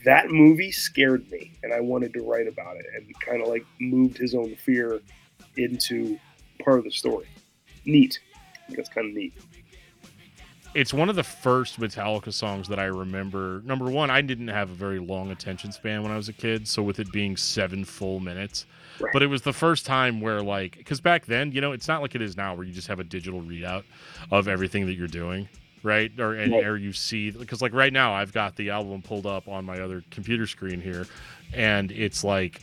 that 0.05 0.29
movie 0.29 0.71
scared 0.71 1.29
me 1.29 1.51
and 1.61 1.73
i 1.73 1.81
wanted 1.81 2.13
to 2.13 2.21
write 2.21 2.47
about 2.47 2.77
it 2.77 2.85
and 2.95 3.19
kind 3.19 3.41
of 3.41 3.49
like 3.49 3.65
moved 3.81 4.17
his 4.17 4.33
own 4.33 4.55
fear 4.55 5.01
into 5.57 6.17
part 6.63 6.79
of 6.79 6.85
the 6.85 6.91
story. 6.91 7.27
Neat. 7.85 8.19
I 8.35 8.65
think 8.67 8.77
that's 8.77 8.89
kind 8.89 9.07
of 9.07 9.13
neat. 9.13 9.33
It's 10.75 10.93
one 10.93 11.09
of 11.09 11.15
the 11.15 11.23
first 11.23 11.79
Metallica 11.79 12.31
songs 12.31 12.67
that 12.67 12.79
I 12.79 12.85
remember. 12.85 13.61
Number 13.65 13.89
one, 13.89 14.11
I 14.11 14.21
didn't 14.21 14.49
have 14.49 14.69
a 14.69 14.73
very 14.73 14.99
long 14.99 15.31
attention 15.31 15.71
span 15.71 16.03
when 16.03 16.11
I 16.11 16.15
was 16.15 16.29
a 16.29 16.33
kid, 16.33 16.67
so 16.67 16.83
with 16.83 16.99
it 16.99 17.11
being 17.11 17.35
seven 17.35 17.83
full 17.83 18.19
minutes, 18.19 18.67
Right. 18.99 19.13
but 19.13 19.23
it 19.23 19.27
was 19.27 19.41
the 19.43 19.53
first 19.53 19.85
time 19.85 20.21
where 20.21 20.41
like, 20.41 20.77
because 20.77 20.99
back 21.01 21.25
then, 21.25 21.51
you 21.51 21.61
know, 21.61 21.71
it's 21.71 21.87
not 21.87 22.01
like 22.01 22.15
it 22.15 22.21
is 22.21 22.35
now 22.35 22.53
where 22.55 22.65
you 22.65 22.73
just 22.73 22.87
have 22.87 22.99
a 22.99 23.03
digital 23.03 23.41
readout 23.41 23.83
of 24.31 24.47
everything 24.47 24.85
that 24.87 24.93
you're 24.93 25.07
doing, 25.07 25.47
right? 25.83 26.11
Or 26.19 26.33
and 26.35 26.51
Right. 26.53 26.65
or 26.65 26.77
you 26.77 26.91
see, 26.93 27.31
because 27.31 27.61
like 27.61 27.73
right 27.73 27.93
now, 27.93 28.13
I've 28.13 28.33
got 28.33 28.55
the 28.55 28.69
album 28.71 29.01
pulled 29.01 29.25
up 29.25 29.47
on 29.47 29.65
my 29.65 29.79
other 29.79 30.03
computer 30.11 30.47
screen 30.47 30.81
here, 30.81 31.05
and 31.53 31.91
it's 31.91 32.23
like, 32.23 32.61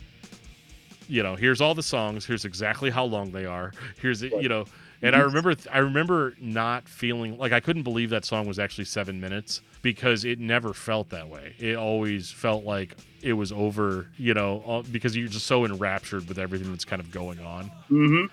you 1.09 1.23
know, 1.23 1.35
here's 1.35 1.61
all 1.61 1.73
the 1.73 1.83
songs, 1.83 2.25
here's 2.25 2.45
exactly 2.45 2.89
how 2.89 3.05
long 3.05 3.31
they 3.31 3.45
are, 3.45 3.71
here's 4.01 4.21
it, 4.23 4.33
Right. 4.33 4.43
you 4.43 4.49
know 4.49 4.65
And 5.01 5.15
I 5.15 5.19
mm-hmm. 5.19 5.27
remember, 5.27 5.55
th- 5.55 5.67
I 5.73 5.77
remember 5.79 6.33
not 6.39 6.87
feeling 6.89 7.37
like 7.37 7.51
I 7.51 7.59
couldn't 7.59 7.83
believe 7.83 8.09
that 8.09 8.25
song 8.25 8.47
was 8.47 8.57
actually 8.59 8.85
seven 8.85 9.21
minutes 9.21 9.61
because 9.83 10.25
it 10.25 10.39
never 10.39 10.73
felt 10.73 11.09
that 11.11 11.29
way. 11.29 11.53
It 11.59 11.75
always 11.75 12.31
felt 12.31 12.63
like 12.65 12.95
it 13.21 13.33
was 13.33 13.51
over, 13.51 14.07
you 14.17 14.33
know, 14.33 14.61
uh, 14.67 14.81
because 14.91 15.15
you're 15.15 15.27
just 15.27 15.47
so 15.47 15.65
enraptured 15.65 16.27
with 16.27 16.37
everything 16.37 16.69
that's 16.71 16.85
kind 16.85 17.01
of 17.01 17.11
going 17.11 17.39
on. 17.39 17.71
hmm 17.87 18.25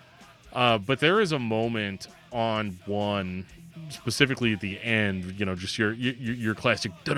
Uh, 0.53 0.79
but 0.79 1.01
there 1.01 1.21
is 1.21 1.33
a 1.33 1.39
moment 1.39 2.07
on 2.33 2.79
one, 2.87 3.45
specifically 3.89 4.53
at 4.53 4.61
the 4.61 4.81
end, 4.81 5.35
you 5.39 5.45
know, 5.47 5.55
just 5.55 5.79
your 5.79 5.93
your, 5.93 6.15
your 6.15 6.55
classic, 6.55 6.93
you 7.05 7.15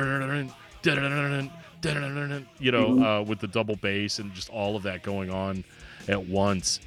know, 2.73 2.95
Mhm. 2.95 3.21
uh, 3.21 3.23
with 3.25 3.41
the 3.41 3.47
double 3.49 3.77
bass 3.77 4.19
and 4.19 4.33
just 4.35 4.49
all 4.51 4.77
of 4.77 4.83
that 4.85 5.03
going 5.03 5.31
on 5.31 5.65
at 6.09 6.25
once. 6.27 6.81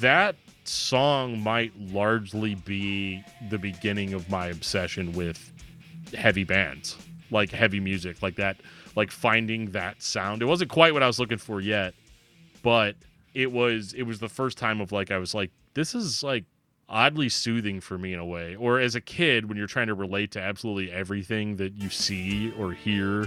That 0.00 0.36
song 0.64 1.40
might 1.42 1.72
largely 1.78 2.54
be 2.54 3.22
the 3.50 3.58
beginning 3.58 4.12
of 4.14 4.30
my 4.30 4.46
obsession 4.46 5.12
with 5.12 5.50
heavy 6.16 6.44
bands, 6.44 6.96
like 7.32 7.50
heavy 7.50 7.80
music, 7.80 8.22
like 8.22 8.36
that, 8.36 8.58
like 8.94 9.10
finding 9.10 9.70
that 9.72 10.02
sound. 10.02 10.42
It 10.42 10.44
wasn't 10.44 10.70
quite 10.70 10.92
what 10.92 11.02
I 11.02 11.06
was 11.06 11.18
looking 11.18 11.38
for 11.38 11.60
yet, 11.60 11.94
but 12.62 12.94
it 13.34 13.50
was 13.50 13.94
it 13.94 14.02
was 14.02 14.20
the 14.20 14.28
first 14.28 14.58
time 14.58 14.80
of 14.80 14.92
like 14.92 15.10
I 15.10 15.18
was 15.18 15.34
like 15.34 15.50
this 15.74 15.94
is 15.94 16.22
like 16.22 16.44
oddly 16.88 17.28
soothing 17.28 17.80
for 17.80 17.96
me 17.96 18.12
in 18.12 18.18
a 18.18 18.24
way 18.24 18.54
or 18.56 18.78
as 18.78 18.94
a 18.94 19.00
kid 19.00 19.48
when 19.48 19.56
you're 19.56 19.66
trying 19.66 19.86
to 19.86 19.94
relate 19.94 20.30
to 20.32 20.40
absolutely 20.40 20.92
everything 20.92 21.56
that 21.56 21.72
you 21.74 21.88
see 21.88 22.52
or 22.58 22.72
hear 22.72 23.26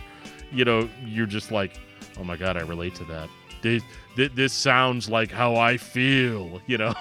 you 0.52 0.64
know 0.64 0.88
you're 1.04 1.26
just 1.26 1.52
like 1.52 1.80
oh 2.20 2.24
my 2.24 2.38
god 2.38 2.58
I 2.58 2.62
relate 2.62 2.94
to 2.96 3.06
that 3.06 3.28
this, 3.64 3.82
this, 4.36 4.54
sounds 4.54 5.10
like 5.10 5.32
how 5.32 5.56
I 5.56 5.78
feel 5.78 6.62
you 6.68 6.78
know 6.78 6.94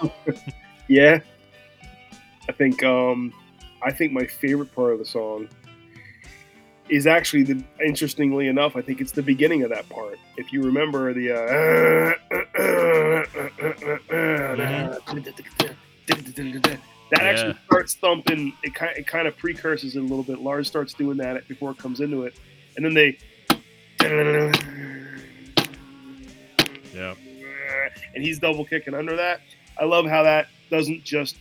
Yeah. 0.88 1.20
I 2.48 2.52
think 2.52 2.82
um 2.82 3.34
I 3.82 3.92
think 3.92 4.12
my 4.12 4.24
favorite 4.24 4.74
part 4.74 4.94
of 4.94 4.98
the 4.98 5.04
song 5.04 5.48
is 6.88 7.06
actually 7.06 7.42
the 7.44 7.64
interestingly 7.84 8.48
enough, 8.48 8.76
I 8.76 8.82
think 8.82 9.00
it's 9.00 9.12
the 9.12 9.22
beginning 9.22 9.62
of 9.62 9.70
that 9.70 9.88
part. 9.88 10.18
If 10.36 10.52
you 10.52 10.62
remember 10.62 11.12
the 11.14 11.32
uh, 11.32 12.14
that 17.10 17.22
actually 17.22 17.50
Yeah. 17.52 17.64
starts 17.66 17.94
thumping 17.94 18.52
it 18.62 18.74
kind 18.74 18.96
it 18.96 19.06
kind 19.06 19.26
of 19.28 19.36
precurses 19.36 19.96
it 19.96 20.00
a 20.00 20.02
little 20.02 20.22
bit. 20.22 20.40
Lars 20.40 20.66
starts 20.66 20.92
doing 20.94 21.16
that 21.18 21.46
before 21.48 21.70
it 21.72 21.78
comes 21.78 22.00
into 22.00 22.24
it. 22.24 22.34
And 22.76 22.84
then 22.84 22.94
they 22.94 23.18
yeah 26.94 27.14
and 28.14 28.22
he's 28.22 28.38
double 28.38 28.64
kicking 28.64 28.94
under 28.94 29.16
that. 29.16 29.40
I 29.78 29.84
love 29.84 30.06
how 30.06 30.22
that 30.22 30.48
doesn't 30.70 31.02
just 31.04 31.36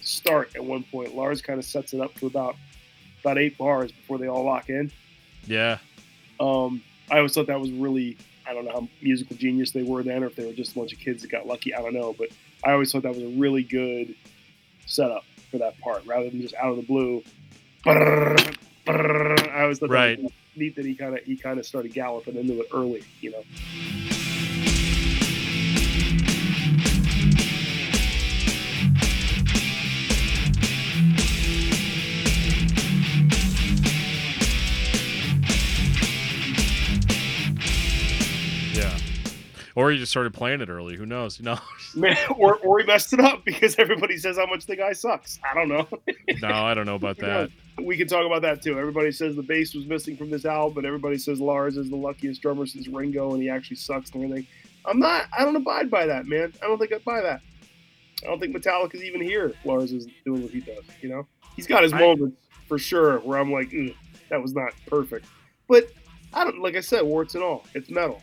start 0.00 0.54
at 0.54 0.64
one 0.64 0.82
point. 0.84 1.14
Lars 1.14 1.42
kind 1.42 1.58
of 1.58 1.64
sets 1.64 1.94
it 1.94 2.00
up 2.00 2.14
to 2.16 2.26
about 2.26 2.56
about 3.22 3.38
eight 3.38 3.56
bars 3.58 3.90
before 3.92 4.18
they 4.18 4.26
all 4.28 4.44
lock 4.44 4.68
in. 4.68 4.90
yeah 5.46 5.78
Um, 6.40 6.82
I 7.10 7.16
always 7.18 7.32
thought 7.34 7.46
that 7.46 7.60
was 7.60 7.70
really 7.72 8.16
I 8.46 8.52
don't 8.54 8.64
know 8.64 8.72
how 8.72 8.88
musical 9.00 9.36
genius 9.36 9.70
they 9.70 9.84
were 9.84 10.02
then, 10.02 10.24
or 10.24 10.26
if 10.26 10.34
they 10.36 10.44
were 10.44 10.52
just 10.52 10.72
a 10.72 10.74
bunch 10.74 10.92
of 10.92 10.98
kids 10.98 11.22
that 11.22 11.30
got 11.30 11.46
lucky. 11.46 11.72
I 11.74 11.80
don't 11.80 11.94
know, 11.94 12.12
but 12.18 12.28
I 12.64 12.72
always 12.72 12.90
thought 12.90 13.02
that 13.04 13.14
was 13.14 13.22
a 13.22 13.28
really 13.28 13.62
good 13.62 14.14
setup 14.86 15.24
for 15.50 15.58
that 15.58 15.78
part, 15.78 16.04
rather 16.06 16.28
than 16.28 16.40
just 16.40 16.54
out 16.56 16.70
of 16.70 16.76
the 16.76 16.82
blue. 16.82 17.22
I 17.86 19.62
always 19.62 19.78
thought 19.78 19.90
Right. 19.90 20.16
that 20.16 20.22
was 20.24 20.32
neat 20.56 20.74
that 20.76 20.84
he 20.84 20.94
kind 20.96 21.16
of 21.16 21.24
he 21.24 21.36
kind 21.36 21.58
of 21.60 21.66
started 21.66 21.92
galloping 21.92 22.36
into 22.36 22.60
it 22.60 22.66
early, 22.74 23.04
you 23.20 23.30
know. 23.30 23.44
Or 39.74 39.90
he 39.90 39.98
just 39.98 40.10
started 40.10 40.34
playing 40.34 40.60
it 40.60 40.68
early 40.68 40.96
who 40.96 41.06
knows 41.06 41.40
no 41.40 41.58
Man, 41.96 42.16
or, 42.36 42.56
or 42.58 42.80
he 42.80 42.86
messed 42.86 43.12
it 43.12 43.20
up 43.20 43.44
because 43.44 43.76
everybody 43.78 44.16
says 44.16 44.36
how 44.36 44.46
much 44.46 44.66
the 44.66 44.76
guy 44.76 44.92
sucks. 44.92 45.38
I 45.48 45.54
don't 45.54 45.68
know. 45.68 45.86
no 46.42 46.48
I 46.48 46.74
don't 46.74 46.86
know 46.86 46.94
about 46.96 47.18
that 47.18 47.50
We 47.82 47.96
can 47.96 48.06
talk 48.06 48.26
about 48.26 48.42
that 48.42 48.62
too. 48.62 48.78
Everybody 48.78 49.12
says 49.12 49.36
the 49.36 49.42
bass 49.42 49.74
was 49.74 49.86
missing 49.86 50.16
from 50.16 50.30
this 50.30 50.44
album, 50.44 50.74
but 50.74 50.84
everybody 50.84 51.18
says 51.18 51.40
Lars 51.40 51.76
is 51.76 51.90
the 51.90 51.96
luckiest 51.96 52.42
drummer 52.42 52.66
since 52.66 52.88
Ringo, 52.88 53.32
and 53.32 53.42
he 53.42 53.48
actually 53.48 53.76
sucks 53.76 54.10
and 54.10 54.24
everything. 54.24 54.46
I'm 54.84 54.98
not. 54.98 55.26
I 55.36 55.44
don't 55.44 55.56
abide 55.56 55.90
by 55.90 56.06
that, 56.06 56.26
man. 56.26 56.52
I 56.62 56.66
don't 56.66 56.78
think 56.78 56.92
I 56.92 56.98
buy 56.98 57.20
that. 57.20 57.40
I 58.22 58.26
don't 58.26 58.40
think 58.40 58.54
Metallica's 58.56 59.02
even 59.02 59.20
here. 59.20 59.52
Lars 59.64 59.92
is 59.92 60.06
doing 60.24 60.42
what 60.42 60.50
he 60.50 60.60
does. 60.60 60.84
You 61.00 61.08
know, 61.08 61.26
he's 61.56 61.66
got 61.66 61.82
his 61.82 61.92
I- 61.92 62.00
moments 62.00 62.36
for 62.68 62.78
sure 62.78 63.18
where 63.20 63.38
I'm 63.38 63.52
like, 63.52 63.70
that 64.28 64.40
was 64.40 64.54
not 64.54 64.72
perfect. 64.86 65.26
But 65.68 65.90
I 66.32 66.44
don't. 66.44 66.60
Like 66.60 66.76
I 66.76 66.80
said, 66.80 67.02
warts 67.02 67.34
and 67.34 67.44
all, 67.44 67.64
it's 67.74 67.90
metal. 67.90 68.22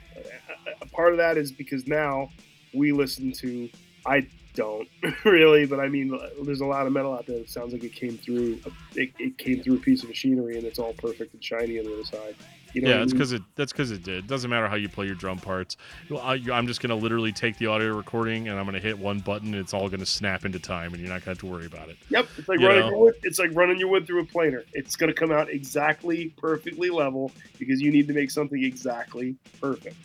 Part 0.91 1.11
of 1.11 1.17
that 1.17 1.37
is 1.37 1.51
because 1.51 1.87
now 1.87 2.29
we 2.73 2.91
listen 2.91 3.31
to. 3.33 3.69
I 4.05 4.27
don't 4.53 4.87
really, 5.25 5.65
but 5.65 5.79
I 5.79 5.87
mean, 5.87 6.17
there's 6.43 6.61
a 6.61 6.65
lot 6.65 6.87
of 6.87 6.93
metal 6.93 7.13
out 7.13 7.25
there 7.25 7.39
that 7.39 7.49
sounds 7.49 7.73
like 7.73 7.83
it 7.83 7.93
came 7.93 8.17
through. 8.17 8.59
It, 8.95 9.11
it 9.19 9.37
came 9.37 9.61
through 9.61 9.75
a 9.75 9.79
piece 9.79 10.03
of 10.03 10.09
machinery, 10.09 10.57
and 10.57 10.65
it's 10.65 10.79
all 10.79 10.93
perfect 10.93 11.33
and 11.33 11.43
shiny 11.43 11.79
on 11.79 11.85
the 11.85 11.93
other 11.93 12.03
side. 12.03 12.35
You 12.73 12.81
know 12.81 12.89
yeah, 12.89 12.95
what 12.95 12.99
I 12.99 13.03
it's 13.03 13.13
mean? 13.13 13.17
because 13.17 13.31
it. 13.33 13.41
That's 13.55 13.71
because 13.71 13.91
it 13.91 14.03
did. 14.03 14.27
Doesn't 14.27 14.49
matter 14.49 14.67
how 14.67 14.75
you 14.75 14.89
play 14.89 15.05
your 15.05 15.15
drum 15.15 15.39
parts. 15.39 15.77
I, 16.11 16.41
I'm 16.51 16.67
just 16.67 16.81
gonna 16.81 16.95
literally 16.95 17.31
take 17.31 17.57
the 17.57 17.67
audio 17.67 17.95
recording 17.95 18.47
and 18.47 18.59
I'm 18.59 18.65
gonna 18.65 18.79
hit 18.79 18.97
one 18.97 19.19
button 19.19 19.53
and 19.53 19.61
it's 19.61 19.73
all 19.73 19.89
gonna 19.89 20.05
snap 20.05 20.45
into 20.45 20.59
time 20.59 20.93
and 20.93 21.01
you're 21.01 21.11
not 21.11 21.21
gonna 21.21 21.31
have 21.31 21.39
to 21.39 21.47
worry 21.47 21.65
about 21.65 21.89
it. 21.89 21.97
Yep, 22.09 22.27
it's 22.37 22.47
like 22.47 22.59
You 22.59 22.67
running 22.67 22.87
your 22.87 22.97
wood. 22.97 23.15
It's 23.23 23.39
like 23.39 23.51
running 23.53 23.79
your 23.79 23.89
wood 23.89 24.05
through 24.05 24.21
a 24.21 24.25
planer. 24.25 24.63
It's 24.73 24.95
going 24.95 25.11
to 25.11 25.13
come 25.13 25.31
out 25.31 25.49
exactly 25.49 26.33
perfectly 26.37 26.89
level 26.89 27.31
because 27.57 27.81
you 27.81 27.91
need 27.91 28.07
to 28.07 28.13
make 28.13 28.29
something 28.29 28.63
exactly 28.63 29.35
perfect. 29.59 29.95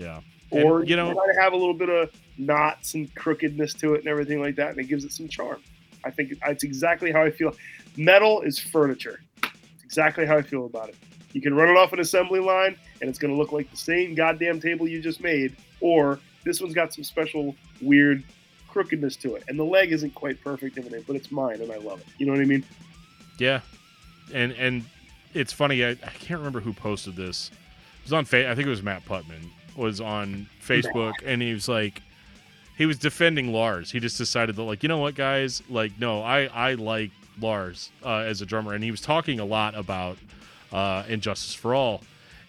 Yeah. 0.00 0.20
And, 0.52 0.64
Or 0.64 0.82
you 0.84 0.96
know- 0.96 1.12
try 1.12 1.32
to 1.32 1.40
have 1.40 1.52
a 1.52 1.56
little 1.56 1.74
bit 1.74 1.88
of 1.88 2.10
knots 2.38 2.94
and 2.94 3.14
crookedness 3.14 3.74
to 3.74 3.94
it 3.94 3.98
and 4.00 4.08
everything 4.08 4.40
like 4.40 4.56
that, 4.56 4.70
and 4.70 4.78
it 4.78 4.84
gives 4.84 5.04
it 5.04 5.12
some 5.12 5.28
charm. 5.28 5.60
I 6.04 6.10
think 6.10 6.32
it's 6.46 6.64
exactly 6.64 7.12
how 7.12 7.22
I 7.22 7.30
feel. 7.30 7.54
Metal 7.96 8.40
is 8.40 8.58
furniture. 8.58 9.20
It's 9.44 9.84
exactly 9.84 10.24
how 10.26 10.38
I 10.38 10.42
feel 10.42 10.64
about 10.66 10.88
it. 10.88 10.96
You 11.34 11.40
can 11.42 11.54
run 11.54 11.68
it 11.68 11.76
off 11.76 11.92
an 11.92 12.00
assembly 12.00 12.40
line, 12.40 12.76
and 13.00 13.08
it's 13.10 13.18
going 13.18 13.32
to 13.32 13.38
look 13.38 13.52
like 13.52 13.70
the 13.70 13.76
same 13.76 14.14
goddamn 14.14 14.60
table 14.60 14.88
you 14.88 15.00
just 15.02 15.20
made, 15.20 15.54
or 15.80 16.18
this 16.44 16.60
one's 16.60 16.74
got 16.74 16.94
some 16.94 17.04
special 17.04 17.54
weird 17.82 18.24
crookedness 18.68 19.16
to 19.16 19.34
it, 19.36 19.44
and 19.48 19.58
the 19.58 19.64
leg 19.64 19.92
isn't 19.92 20.14
quite 20.14 20.42
perfect 20.42 20.78
in 20.78 20.92
it, 20.94 21.06
but 21.06 21.14
it's 21.16 21.30
mine, 21.30 21.60
and 21.60 21.70
I 21.70 21.76
love 21.76 22.00
it. 22.00 22.06
You 22.18 22.26
know 22.26 22.32
what 22.32 22.40
I 22.40 22.44
mean? 22.46 22.64
Yeah. 23.38 23.60
And 24.32 24.52
and 24.52 24.84
it's 25.34 25.52
funny. 25.52 25.84
I, 25.84 25.90
I 25.90 25.94
can't 26.18 26.38
remember 26.40 26.60
who 26.60 26.72
posted 26.72 27.14
this. 27.16 27.50
It 27.98 28.04
was 28.04 28.12
on. 28.12 28.24
Fa- 28.24 28.50
I 28.50 28.54
think 28.54 28.66
it 28.66 28.70
was 28.70 28.82
Matt 28.82 29.04
Putman 29.04 29.50
was 29.80 30.00
on 30.00 30.46
Facebook, 30.64 31.14
and 31.24 31.42
he 31.42 31.52
was 31.52 31.68
like, 31.68 32.02
he 32.78 32.86
was 32.86 32.98
defending 32.98 33.52
Lars. 33.52 33.90
He 33.90 34.00
just 34.00 34.16
decided 34.16 34.56
that 34.56 34.62
like, 34.62 34.82
you 34.82 34.88
know 34.88 34.98
what, 34.98 35.14
guys, 35.14 35.62
like, 35.68 35.98
no, 35.98 36.22
I 36.22 36.44
I 36.46 36.74
like 36.74 37.10
Lars 37.40 37.90
uh, 38.04 38.18
as 38.18 38.40
a 38.40 38.46
drummer, 38.46 38.74
and 38.74 38.84
he 38.84 38.90
was 38.90 39.00
talking 39.00 39.40
a 39.40 39.44
lot 39.44 39.74
about 39.74 40.18
uh, 40.72 41.04
Injustice 41.08 41.54
for 41.54 41.74
All. 41.74 42.02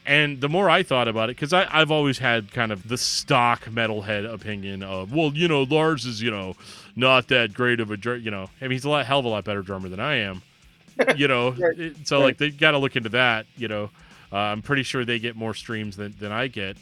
And 0.05 0.41
the 0.41 0.49
more 0.49 0.69
I 0.69 0.83
thought 0.83 1.07
about 1.07 1.29
it, 1.29 1.35
because 1.35 1.53
I 1.53 1.67
I've 1.69 1.91
always 1.91 2.17
had 2.17 2.51
kind 2.51 2.71
of 2.71 2.87
the 2.87 2.97
stock 2.97 3.65
metalhead 3.65 4.31
opinion 4.31 4.83
of, 4.83 5.13
well, 5.13 5.31
you 5.33 5.47
know, 5.47 5.63
Lars 5.63 6.05
is, 6.05 6.21
you 6.21 6.31
know, 6.31 6.55
not 6.95 7.27
that 7.27 7.53
great 7.53 7.79
of 7.79 7.91
a, 7.91 7.97
dr- 7.97 8.21
you 8.21 8.31
know, 8.31 8.49
I 8.59 8.65
mean, 8.65 8.71
he's 8.71 8.85
a 8.85 8.89
lot, 8.89 9.05
hell 9.05 9.19
of 9.19 9.25
a 9.25 9.29
lot 9.29 9.43
better 9.43 9.61
drummer 9.61 9.89
than 9.89 9.99
I 9.99 10.15
am, 10.15 10.41
you 11.17 11.27
know. 11.27 11.51
Right. 11.51 11.95
so, 12.03 12.19
like, 12.19 12.37
they 12.37 12.49
got 12.49 12.71
to 12.71 12.77
look 12.77 12.95
into 12.95 13.09
that, 13.09 13.45
you 13.57 13.67
know. 13.67 13.89
Uh, 14.31 14.37
I'm 14.37 14.61
pretty 14.61 14.83
sure 14.83 15.03
they 15.03 15.19
get 15.19 15.35
more 15.35 15.53
streams 15.53 15.97
than, 15.97 16.15
than 16.17 16.31
I 16.31 16.47
get 16.47 16.77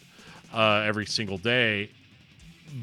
uh, 0.53 0.83
every 0.85 1.05
single 1.05 1.37
day. 1.37 1.89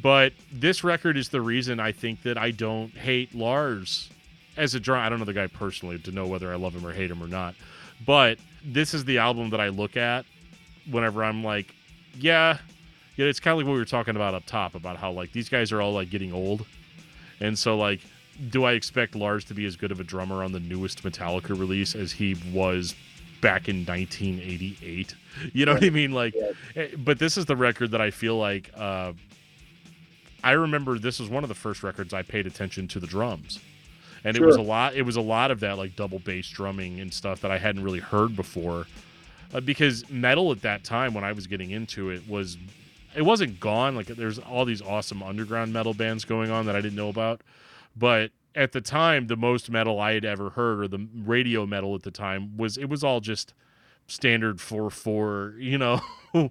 But 0.03 0.33
this 0.53 0.83
record 0.83 1.17
is 1.17 1.29
the 1.29 1.41
reason 1.41 1.79
I 1.79 1.93
think 1.93 2.23
that 2.23 2.37
I 2.37 2.51
don't 2.51 2.91
hate 2.91 3.35
Lars 3.35 4.11
as 4.57 4.75
a 4.75 4.81
drummer. 4.81 5.05
I 5.05 5.09
don't 5.09 5.19
know 5.19 5.25
the 5.25 5.33
guy 5.33 5.47
personally 5.47 5.99
to 6.01 6.13
know 6.13 6.27
whether 6.27 6.53
I 6.53 6.57
love 6.57 6.75
him 6.75 6.85
or 6.85 6.93
hate 6.93 7.11
him 7.11 7.23
or 7.23 7.29
not. 7.29 7.55
But 8.05 8.39
this 8.65 8.95
is 8.95 9.05
the 9.05 9.19
album 9.19 9.51
that 9.51 9.61
I 9.61 9.69
look 9.69 9.97
at 9.97 10.27
whenever 10.91 11.25
I'm 11.25 11.45
like, 11.45 11.75
yeah, 12.19 12.59
yeah. 13.17 13.27
It's 13.27 13.41
kind 13.41 13.53
of 13.53 13.59
like 13.59 13.67
what 13.67 13.75
we 13.75 13.79
were 13.79 13.85
talking 13.85 14.17
about 14.17 14.35
up 14.35 14.45
top 14.47 14.75
about 14.75 14.97
how 14.97 15.13
like 15.13 15.33
these 15.33 15.49
guys 15.49 15.73
are 15.73 15.81
all 15.81 15.93
like 15.93 16.11
getting 16.11 16.33
old, 16.33 16.67
and 17.41 17.59
so 17.59 17.77
like, 17.77 18.01
do 18.51 18.65
I 18.65 18.73
expect 18.73 19.15
Lars 19.15 19.45
to 19.47 19.55
be 19.55 19.65
as 19.67 19.77
good 19.77 19.93
of 19.93 20.01
a 20.01 20.05
drummer 20.05 20.43
on 20.43 20.53
the 20.53 20.61
newest 20.61 21.03
Metallica 21.03 21.51
release 21.59 21.95
as 21.95 22.13
he 22.13 22.37
was 22.53 22.95
back 23.41 23.69
in 23.69 23.85
1988? 23.85 25.15
You 25.53 25.67
know 25.67 25.75
what 25.75 25.85
I 25.85 25.91
mean? 25.91 26.13
Like, 26.13 26.35
eh, 26.75 26.89
but 26.97 27.19
this 27.19 27.37
is 27.37 27.45
the 27.45 27.57
record 27.57 27.91
that 27.93 28.01
I 28.01 28.11
feel 28.11 28.37
like. 28.37 28.71
Uh, 28.77 29.13
I 30.43 30.53
remember 30.53 30.99
this 30.99 31.19
was 31.19 31.29
one 31.29 31.43
of 31.43 31.49
the 31.49 31.55
first 31.55 31.83
records 31.83 32.15
I 32.15 32.23
paid 32.23 32.47
attention 32.47 32.89
to 32.89 33.01
the 33.01 33.07
drums. 33.07 33.61
And 34.25 34.37
it 34.37 34.43
was 34.43 34.57
a 34.57 34.63
lot 34.63 34.95
it 34.95 35.03
was 35.03 35.17
a 35.17 35.21
lot 35.21 35.51
of 35.51 35.61
that 35.61 35.79
like 35.79 35.95
double 35.95 36.19
bass 36.19 36.49
drumming 36.49 37.01
and 37.01 37.13
stuff 37.13 37.41
that 37.43 37.51
I 37.51 37.59
hadn't 37.59 37.83
really 37.83 38.01
heard 38.01 38.35
before. 38.35 38.87
Uh, 39.55 39.61
because 39.61 40.09
metal 40.11 40.51
at 40.53 40.63
that 40.63 40.85
time 40.85 41.15
when 41.15 41.23
I 41.23 41.33
was 41.33 41.47
getting 41.47 41.71
into 41.71 42.11
it 42.11 42.29
was 42.29 42.57
it 43.15 43.23
wasn't 43.23 43.61
gone. 43.61 43.95
Like 43.95 44.07
there's 44.07 44.39
all 44.39 44.65
these 44.65 44.83
awesome 44.83 45.23
underground 45.23 45.73
metal 45.73 45.95
bands 45.95 46.25
going 46.25 46.51
on 46.51 46.67
that 46.67 46.77
I 46.77 46.81
didn't 46.81 46.97
know 46.97 47.09
about, 47.09 47.43
but 47.97 48.31
at 48.57 48.73
the 48.73 48.81
time, 48.81 49.27
the 49.27 49.37
most 49.37 49.71
metal 49.71 50.01
I 50.01 50.15
had 50.15 50.25
ever 50.25 50.51
heard, 50.51 50.81
or 50.81 50.89
the 50.89 51.07
radio 51.25 51.67
metal 51.67 51.95
at 51.95 52.03
the 52.03 52.11
time, 52.11 52.57
was 52.57 52.79
it 52.79 52.89
was 52.89 53.05
all 53.05 53.21
just 53.21 53.53
standard 54.07 54.61
four 54.61 54.91
four, 54.91 55.55
you 55.59 55.79
know, 55.79 56.01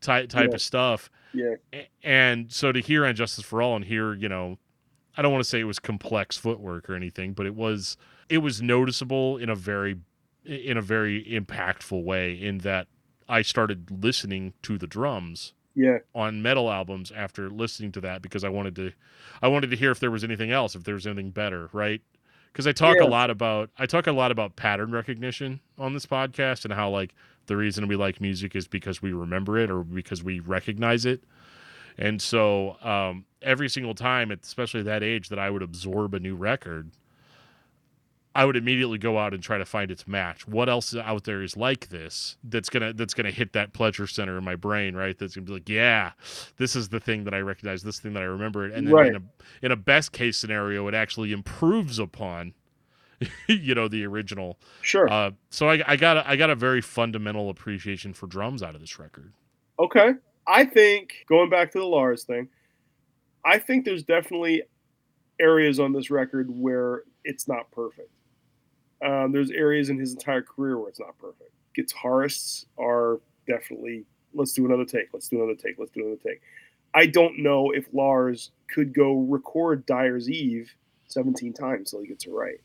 type 0.00 0.28
type 0.28 0.50
Yeah. 0.50 0.54
of 0.54 0.60
stuff. 0.62 1.10
Yeah. 1.32 1.54
And 2.02 2.50
so 2.52 2.72
to 2.72 2.80
hear 2.80 3.04
on 3.04 3.14
Justice 3.14 3.44
for 3.44 3.60
All 3.60 3.76
and 3.76 3.84
hear, 3.84 4.14
you 4.14 4.28
know, 4.28 4.58
I 5.16 5.22
don't 5.22 5.32
want 5.32 5.42
to 5.44 5.48
say 5.48 5.60
it 5.60 5.64
was 5.64 5.78
complex 5.78 6.36
footwork 6.36 6.88
or 6.90 6.94
anything, 6.94 7.32
but 7.32 7.46
it 7.46 7.54
was 7.54 7.96
it 8.28 8.38
was 8.38 8.60
noticeable 8.62 9.36
in 9.38 9.48
a 9.48 9.54
very 9.54 9.96
in 10.44 10.76
a 10.76 10.82
very 10.82 11.24
impactful 11.24 12.02
way 12.04 12.32
in 12.32 12.58
that 12.58 12.86
I 13.28 13.42
started 13.42 13.90
listening 14.02 14.52
to 14.62 14.78
the 14.78 14.86
drums 14.86 15.52
Yeah. 15.74 15.98
on 16.14 16.40
metal 16.42 16.70
albums 16.70 17.10
after 17.10 17.50
listening 17.50 17.90
to 17.92 18.00
that 18.02 18.22
because 18.22 18.44
I 18.44 18.48
wanted 18.48 18.76
to 18.76 18.92
I 19.42 19.48
wanted 19.48 19.70
to 19.70 19.76
hear 19.76 19.90
if 19.90 20.00
there 20.00 20.10
was 20.10 20.22
anything 20.24 20.50
else, 20.52 20.74
if 20.76 20.84
there 20.84 20.94
was 20.94 21.06
anything 21.06 21.30
better, 21.30 21.68
right? 21.72 22.00
Because 22.56 22.66
I 22.66 22.72
talk 22.72 22.96
Yeah. 22.96 23.04
a 23.04 23.10
lot 23.10 23.28
about 23.28 23.68
I 23.78 23.84
talk 23.84 24.06
a 24.06 24.12
lot 24.12 24.30
about 24.30 24.56
pattern 24.56 24.90
recognition 24.90 25.60
on 25.76 25.92
this 25.92 26.06
podcast 26.06 26.64
and 26.64 26.72
how 26.72 26.88
like 26.88 27.14
the 27.48 27.56
reason 27.56 27.86
we 27.86 27.96
like 27.96 28.18
music 28.18 28.56
is 28.56 28.66
because 28.66 29.02
we 29.02 29.12
remember 29.12 29.58
it 29.58 29.70
or 29.70 29.84
because 29.84 30.24
we 30.24 30.40
recognize 30.40 31.04
it. 31.04 31.22
And 31.98 32.22
so 32.22 32.78
um, 32.82 33.26
every 33.42 33.68
single 33.68 33.94
time, 33.94 34.32
at 34.32 34.42
especially 34.42 34.80
that 34.84 35.02
age, 35.02 35.28
that 35.28 35.38
I 35.38 35.50
would 35.50 35.60
absorb 35.60 36.14
a 36.14 36.18
new 36.18 36.34
record, 36.34 36.92
I 38.36 38.44
would 38.44 38.56
immediately 38.56 38.98
go 38.98 39.18
out 39.18 39.32
and 39.34 39.42
try 39.42 39.58
to 39.58 39.64
find 39.64 39.90
its 39.90 40.06
match. 40.06 40.46
What 40.46 40.68
else 40.68 40.94
out 40.94 41.24
there 41.24 41.42
is 41.42 41.56
like 41.56 41.88
this 41.88 42.36
that's 42.44 42.68
gonna 42.68 42.92
that's 42.92 43.14
gonna 43.14 43.30
hit 43.30 43.52
that 43.54 43.72
pleasure 43.72 44.06
center 44.06 44.38
in 44.38 44.44
my 44.44 44.56
brain, 44.56 44.94
right? 44.94 45.18
That's 45.18 45.34
gonna 45.34 45.46
be 45.46 45.52
like, 45.54 45.68
yeah, 45.68 46.12
this 46.58 46.76
is 46.76 46.88
the 46.90 47.00
thing 47.00 47.24
that 47.24 47.34
I 47.34 47.40
recognize, 47.40 47.82
this 47.82 47.98
thing 47.98 48.12
that 48.12 48.22
I 48.22 48.26
remember, 48.26 48.64
and 48.66 48.86
then 48.86 48.94
Right. 48.94 49.08
in 49.08 49.16
a 49.16 49.22
in 49.62 49.72
a 49.72 49.76
best 49.76 50.12
case 50.12 50.36
scenario, 50.36 50.86
it 50.88 50.94
actually 50.94 51.32
improves 51.32 51.98
upon, 51.98 52.54
you 53.48 53.74
know, 53.74 53.88
the 53.88 54.04
original. 54.04 54.58
Sure. 54.82 55.10
Uh, 55.10 55.30
so 55.50 55.68
I, 55.70 55.82
I 55.86 55.96
got 55.96 56.18
a, 56.18 56.28
I 56.28 56.36
got 56.36 56.50
a 56.50 56.54
very 56.54 56.80
fundamental 56.82 57.48
appreciation 57.50 58.12
for 58.14 58.26
drums 58.26 58.62
out 58.62 58.74
of 58.74 58.80
this 58.80 58.98
record. 58.98 59.32
Okay. 59.78 60.12
I 60.46 60.64
think 60.64 61.24
going 61.28 61.50
back 61.50 61.72
to 61.72 61.78
the 61.78 61.86
Lars 61.86 62.24
thing, 62.24 62.48
I 63.44 63.58
think 63.58 63.84
there's 63.84 64.04
definitely 64.04 64.62
areas 65.40 65.80
on 65.80 65.92
this 65.92 66.10
record 66.10 66.48
where 66.50 67.02
it's 67.24 67.48
not 67.48 67.70
perfect. 67.72 68.10
Um, 69.04 69.32
there's 69.32 69.50
areas 69.50 69.90
in 69.90 69.98
his 69.98 70.12
entire 70.12 70.42
career 70.42 70.78
where 70.78 70.88
it's 70.88 71.00
not 71.00 71.16
perfect. 71.18 71.50
Guitarists 71.76 72.66
are 72.78 73.20
definitely 73.46 74.04
let's 74.34 74.52
do 74.52 74.66
another 74.66 74.84
take, 74.84 75.08
let's 75.12 75.28
do 75.28 75.36
another 75.42 75.54
take, 75.54 75.78
let's 75.78 75.90
do 75.92 76.00
another 76.00 76.20
take. 76.26 76.40
I 76.94 77.06
don't 77.06 77.38
know 77.38 77.70
if 77.72 77.86
Lars 77.92 78.50
could 78.68 78.92
go 78.94 79.14
record 79.20 79.84
Dyer's 79.86 80.28
Eve 80.30 80.70
17 81.08 81.52
times 81.52 81.90
till 81.90 82.00
he 82.00 82.08
gets 82.08 82.26
it 82.26 82.30
right. 82.30 82.58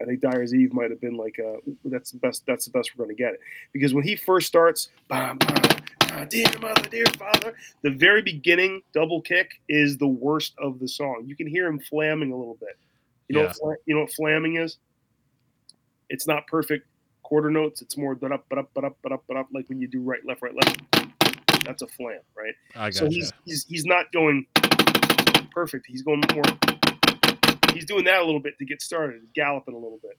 I 0.00 0.04
think 0.04 0.20
Dyer's 0.20 0.54
Eve 0.54 0.72
might 0.72 0.90
have 0.90 1.00
been 1.00 1.16
like, 1.16 1.38
uh, 1.40 1.56
that's 1.84 2.12
the 2.12 2.18
best. 2.18 2.44
That's 2.46 2.64
the 2.64 2.70
best 2.70 2.92
we're 2.96 3.04
going 3.04 3.16
to 3.16 3.20
get 3.20 3.34
it 3.34 3.40
because 3.72 3.94
when 3.94 4.04
he 4.04 4.14
first 4.14 4.46
starts, 4.46 4.88
bam, 5.08 5.38
bam, 5.38 6.28
dear 6.28 6.46
mother, 6.60 6.82
dear 6.88 7.06
father, 7.18 7.54
the 7.82 7.90
very 7.90 8.22
beginning 8.22 8.82
double 8.92 9.20
kick 9.20 9.60
is 9.68 9.98
the 9.98 10.06
worst 10.06 10.54
of 10.58 10.78
the 10.78 10.86
song. 10.88 11.24
You 11.26 11.34
can 11.34 11.48
hear 11.48 11.66
him 11.66 11.80
flamming 11.80 12.32
a 12.32 12.36
little 12.36 12.56
bit. 12.60 12.76
You 13.28 13.36
know, 13.36 13.42
Yeah. 13.44 13.52
what, 13.60 13.78
you 13.86 13.94
know 13.94 14.02
what 14.02 14.10
flamming 14.12 14.56
is? 14.62 14.78
It's 16.10 16.26
not 16.26 16.46
perfect 16.46 16.86
quarter 17.28 17.50
notes. 17.50 17.82
It's 17.82 17.96
more 17.98 18.14
but 18.14 18.32
up, 18.32 18.46
but 18.48 18.58
up, 18.58 18.70
but 18.74 18.84
up, 18.84 18.96
but 19.02 19.12
up, 19.12 19.24
but 19.28 19.36
up, 19.36 19.48
like 19.52 19.68
when 19.68 19.78
you 19.80 19.86
do 19.86 20.00
right, 20.00 20.24
left, 20.24 20.40
right, 20.40 20.54
left. 20.54 20.80
That's 21.64 21.82
a 21.82 21.86
flam, 21.86 22.20
right? 22.34 22.54
I 22.74 22.86
got 22.86 22.94
So 22.94 23.06
he's, 23.06 23.32
he's 23.44 23.66
he's 23.66 23.84
not 23.84 24.10
going 24.12 24.46
perfect. 25.52 25.86
He's 25.86 26.02
going 26.02 26.22
more. 26.32 26.42
He's 27.74 27.84
doing 27.84 28.04
that 28.04 28.22
a 28.22 28.24
little 28.24 28.40
bit 28.40 28.58
to 28.58 28.64
get 28.64 28.80
started, 28.80 29.20
galloping 29.34 29.74
a 29.74 29.78
little 29.78 30.00
bit. 30.02 30.18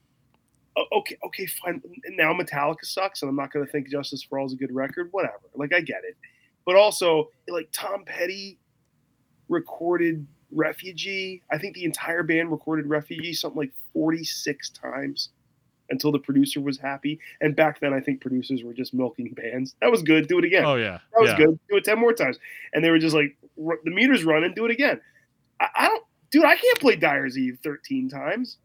Okay, 0.93 1.17
okay, 1.25 1.45
fine. 1.47 1.81
Now 2.09 2.33
Metallica 2.33 2.85
sucks, 2.85 3.23
and 3.23 3.29
I'm 3.29 3.35
not 3.35 3.51
going 3.51 3.65
to 3.65 3.71
think 3.71 3.89
Justice 3.89 4.23
for 4.23 4.37
All 4.37 4.45
is 4.45 4.53
a 4.53 4.55
good 4.55 4.73
record. 4.73 5.09
Whatever. 5.11 5.39
Like 5.55 5.73
I 5.73 5.81
get 5.81 6.03
it, 6.07 6.15
but 6.65 6.75
also 6.75 7.29
like 7.47 7.69
Tom 7.71 8.03
Petty 8.05 8.59
recorded 9.49 10.27
Refugee. 10.51 11.41
I 11.51 11.57
think 11.57 11.73
the 11.73 11.85
entire 11.85 12.21
band 12.21 12.51
recorded 12.51 12.85
Refugee 12.85 13.33
something 13.33 13.57
like 13.57 13.73
46 13.93 14.69
times 14.69 15.29
until 15.91 16.11
the 16.11 16.19
producer 16.19 16.61
was 16.61 16.77
happy. 16.77 17.19
And 17.41 17.55
back 17.55 17.79
then, 17.79 17.93
I 17.93 17.99
think 17.99 18.21
producers 18.21 18.63
were 18.63 18.73
just 18.73 18.93
milking 18.93 19.33
bands. 19.33 19.75
That 19.81 19.91
was 19.91 20.01
good. 20.03 20.27
Do 20.27 20.37
it 20.39 20.45
again. 20.45 20.65
Oh 20.65 20.75
yeah, 20.75 20.99
That 21.13 21.21
was 21.21 21.29
yeah. 21.31 21.37
good. 21.37 21.59
Do 21.69 21.77
it 21.77 21.83
ten 21.83 21.99
more 21.99 22.13
times. 22.13 22.37
And 22.73 22.83
they 22.83 22.89
were 22.89 22.99
just 22.99 23.15
like, 23.15 23.35
"R- 23.63 23.79
the 23.83 23.91
meter's 23.91 24.23
running. 24.23 24.53
Do 24.53 24.65
it 24.65 24.71
again. 24.71 24.99
I, 25.59 25.67
I 25.75 25.87
don't, 25.87 26.03
dude. 26.31 26.45
I 26.45 26.55
can't 26.55 26.79
play 26.79 26.95
Dyer's 26.95 27.37
Eve 27.37 27.59
thirteen 27.63 28.09
times. 28.09 28.57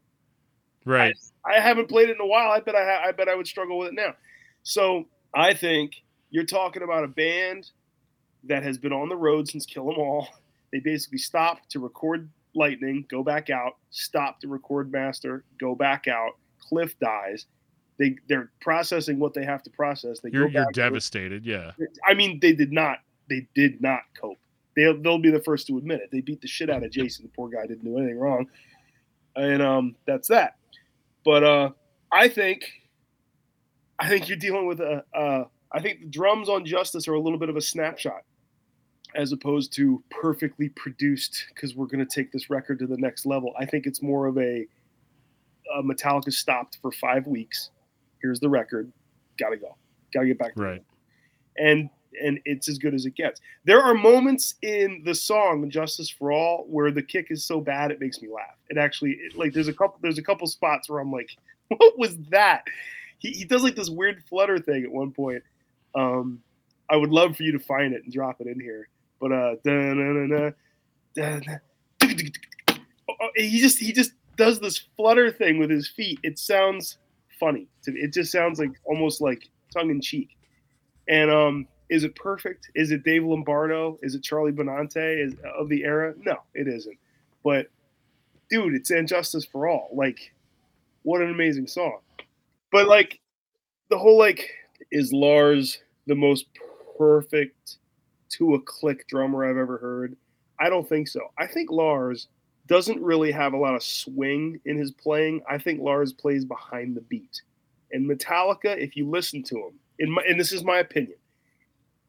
Right. 0.85 1.15
I 1.45 1.59
haven't 1.59 1.89
played 1.89 2.09
it 2.09 2.15
in 2.15 2.21
a 2.21 2.27
while. 2.27 2.51
I 2.51 2.59
bet 2.59 2.75
I, 2.75 2.83
ha- 2.85 3.01
I 3.07 3.11
bet 3.11 3.27
I 3.27 3.35
would 3.35 3.47
struggle 3.47 3.77
with 3.79 3.87
it 3.89 3.93
now. 3.95 4.13
So 4.63 5.05
I 5.33 5.53
think 5.53 5.93
you're 6.29 6.43
talking 6.45 6.83
about 6.83 7.03
a 7.03 7.07
band 7.07 7.69
that 8.43 8.61
has 8.63 8.77
been 8.77 8.93
on 8.93 9.09
the 9.09 9.15
road 9.15 9.47
since 9.47 9.65
Kill 9.65 9.89
'Em 9.91 9.97
All. 9.99 10.27
They 10.71 10.79
basically 10.79 11.19
stopped 11.19 11.69
to 11.71 11.79
record 11.79 12.29
Lightning, 12.53 13.05
go 13.09 13.23
back 13.23 13.49
out. 13.49 13.77
Stop 13.91 14.41
to 14.41 14.49
record 14.49 14.91
Master, 14.91 15.45
go 15.57 15.73
back 15.73 16.07
out. 16.09 16.31
Cliff 16.67 16.97
dies. 16.99 17.45
They 17.97 18.17
they're 18.27 18.51
processing 18.61 19.19
what 19.19 19.33
they 19.33 19.45
have 19.45 19.63
to 19.63 19.69
process. 19.69 20.19
They 20.19 20.29
You're 20.31 20.49
you're 20.49 20.65
devastated. 20.73 21.45
Yeah. 21.45 21.71
I 22.05 22.13
mean, 22.13 22.39
they 22.41 22.53
did 22.53 22.71
not. 22.71 22.99
They 23.29 23.47
did 23.55 23.81
not 23.81 24.01
cope. 24.19 24.37
They'll 24.75 25.01
they'll 25.01 25.17
be 25.17 25.31
the 25.31 25.39
first 25.39 25.67
to 25.67 25.77
admit 25.77 26.01
it. 26.01 26.09
They 26.11 26.21
beat 26.21 26.41
the 26.41 26.47
shit 26.47 26.69
out 26.69 26.83
of 26.83 26.91
Jason. 26.91 27.25
The 27.25 27.31
poor 27.35 27.49
guy 27.49 27.65
didn't 27.65 27.85
do 27.85 27.97
anything 27.97 28.19
wrong, 28.19 28.47
and 29.35 29.61
um, 29.61 29.95
that's 30.05 30.27
that. 30.27 30.57
But 31.23 31.43
uh, 31.43 31.69
I 32.11 32.27
think, 32.27 32.65
I 33.97 34.09
think 34.09 34.27
you're 34.27 34.37
dealing 34.37 34.67
with 34.67 34.81
a. 34.81 35.03
Uh, 35.13 35.45
I 35.71 35.81
think 35.81 36.01
the 36.01 36.07
drums 36.07 36.49
on 36.49 36.65
Justice 36.65 37.07
are 37.07 37.13
a 37.13 37.19
little 37.19 37.39
bit 37.39 37.49
of 37.49 37.55
a 37.55 37.61
snapshot, 37.61 38.23
as 39.15 39.31
opposed 39.31 39.73
to 39.73 40.03
perfectly 40.09 40.69
produced. 40.69 41.45
Because 41.55 41.75
we're 41.75 41.87
going 41.87 42.05
to 42.05 42.13
take 42.13 42.33
this 42.33 42.49
record 42.49 42.79
to 42.79 42.87
the 42.87 42.97
next 42.97 43.25
level. 43.25 43.53
I 43.57 43.65
think 43.65 43.87
it's 43.87 44.01
more 44.01 44.27
of 44.27 44.37
a. 44.37 44.67
Uh, 45.75 45.81
Metallica 45.81 46.31
stopped 46.31 46.77
for 46.81 46.91
five 46.91 47.27
weeks. 47.27 47.71
Here's 48.21 48.39
the 48.39 48.49
record. 48.49 48.91
Got 49.39 49.49
to 49.49 49.57
go. 49.57 49.75
Got 50.13 50.21
to 50.21 50.27
get 50.27 50.39
back. 50.39 50.53
Right. 50.55 50.83
and 51.57 51.89
and 52.21 52.39
it's 52.45 52.69
as 52.69 52.77
good 52.77 52.93
as 52.93 53.05
it 53.05 53.15
gets. 53.15 53.41
There 53.65 53.81
are 53.81 53.93
moments 53.93 54.55
in 54.61 55.01
the 55.03 55.13
song 55.13 55.69
"Justice 55.69 56.09
for 56.09 56.31
All" 56.31 56.65
where 56.69 56.91
the 56.91 57.01
kick 57.03 57.27
is 57.29 57.43
so 57.43 57.59
bad 57.59 57.91
it 57.91 57.99
makes 57.99 58.21
me 58.21 58.29
laugh. 58.29 58.55
It 58.69 58.77
actually 58.77 59.11
it, 59.11 59.37
like 59.37 59.53
there's 59.53 59.67
a 59.67 59.73
couple 59.73 59.99
there's 60.01 60.17
a 60.17 60.23
couple 60.23 60.47
spots 60.47 60.89
where 60.89 60.99
I'm 60.99 61.11
like, 61.11 61.29
what 61.67 61.97
was 61.99 62.17
that? 62.29 62.63
He, 63.19 63.31
he 63.31 63.43
does 63.45 63.63
like 63.63 63.75
this 63.75 63.89
weird 63.89 64.23
flutter 64.29 64.59
thing 64.59 64.83
at 64.83 64.91
one 64.91 65.11
point. 65.11 65.43
Um, 65.93 66.41
I 66.89 66.95
would 66.95 67.09
love 67.11 67.35
for 67.35 67.43
you 67.43 67.51
to 67.53 67.59
find 67.59 67.93
it 67.93 68.03
and 68.03 68.13
drop 68.13 68.39
it 68.41 68.47
in 68.47 68.59
here. 68.59 68.87
But 69.19 69.31
uh, 69.31 69.55
da-na-na-na, 69.63 70.51
da-na- 71.15 71.57
oh, 72.03 72.75
oh, 73.09 73.29
he 73.35 73.59
just 73.59 73.79
he 73.79 73.91
just 73.93 74.11
does 74.35 74.59
this 74.59 74.83
flutter 74.95 75.31
thing 75.31 75.57
with 75.57 75.69
his 75.69 75.87
feet. 75.87 76.19
It 76.23 76.39
sounds 76.39 76.97
funny. 77.39 77.67
It 77.85 78.13
just 78.13 78.31
sounds 78.31 78.59
like 78.59 78.71
almost 78.85 79.21
like 79.21 79.49
tongue 79.73 79.89
in 79.89 80.01
cheek. 80.01 80.37
And 81.07 81.29
um, 81.29 81.67
is 81.89 82.03
it 82.03 82.15
perfect? 82.15 82.69
Is 82.75 82.91
it 82.91 83.03
Dave 83.03 83.23
Lombardo? 83.23 83.99
Is 84.01 84.15
it 84.15 84.23
Charlie 84.23 84.51
Benante 84.51 85.25
is, 85.25 85.35
of 85.57 85.69
the 85.69 85.83
era? 85.83 86.13
No, 86.17 86.37
it 86.53 86.67
isn't. 86.67 86.97
But 87.43 87.67
dude, 88.49 88.75
it's 88.75 88.91
And 88.91 89.07
Justice 89.07 89.45
for 89.45 89.67
All. 89.67 89.89
Like, 89.93 90.33
what 91.03 91.21
an 91.21 91.29
amazing 91.29 91.67
song. 91.67 91.99
But 92.71 92.87
like, 92.87 93.19
the 93.89 93.97
whole 93.97 94.17
like, 94.17 94.49
is 94.91 95.13
Lars 95.13 95.79
the 96.07 96.15
most 96.15 96.45
perfect 96.97 97.77
to 98.29 98.55
a 98.55 98.61
click 98.61 99.07
drummer 99.07 99.45
I've 99.45 99.57
ever 99.57 99.77
heard? 99.77 100.15
I 100.59 100.69
don't 100.69 100.87
think 100.87 101.07
so. 101.07 101.31
I 101.37 101.47
think 101.47 101.69
Lars 101.69 102.27
doesn't 102.67 103.01
really 103.01 103.31
have 103.31 103.53
a 103.53 103.57
lot 103.57 103.75
of 103.75 103.83
swing 103.83 104.59
in 104.65 104.77
his 104.77 104.91
playing. 104.91 105.41
I 105.49 105.57
think 105.57 105.81
Lars 105.81 106.13
plays 106.13 106.45
behind 106.45 106.95
the 106.95 107.01
beat. 107.01 107.41
And 107.91 108.09
Metallica, 108.09 108.77
if 108.77 108.95
you 108.95 109.07
listen 109.07 109.43
to 109.43 109.55
him, 109.55 109.79
in 109.99 110.11
my, 110.11 110.23
and 110.27 110.39
this 110.39 110.51
is 110.51 110.63
my 110.63 110.77
opinion, 110.79 111.17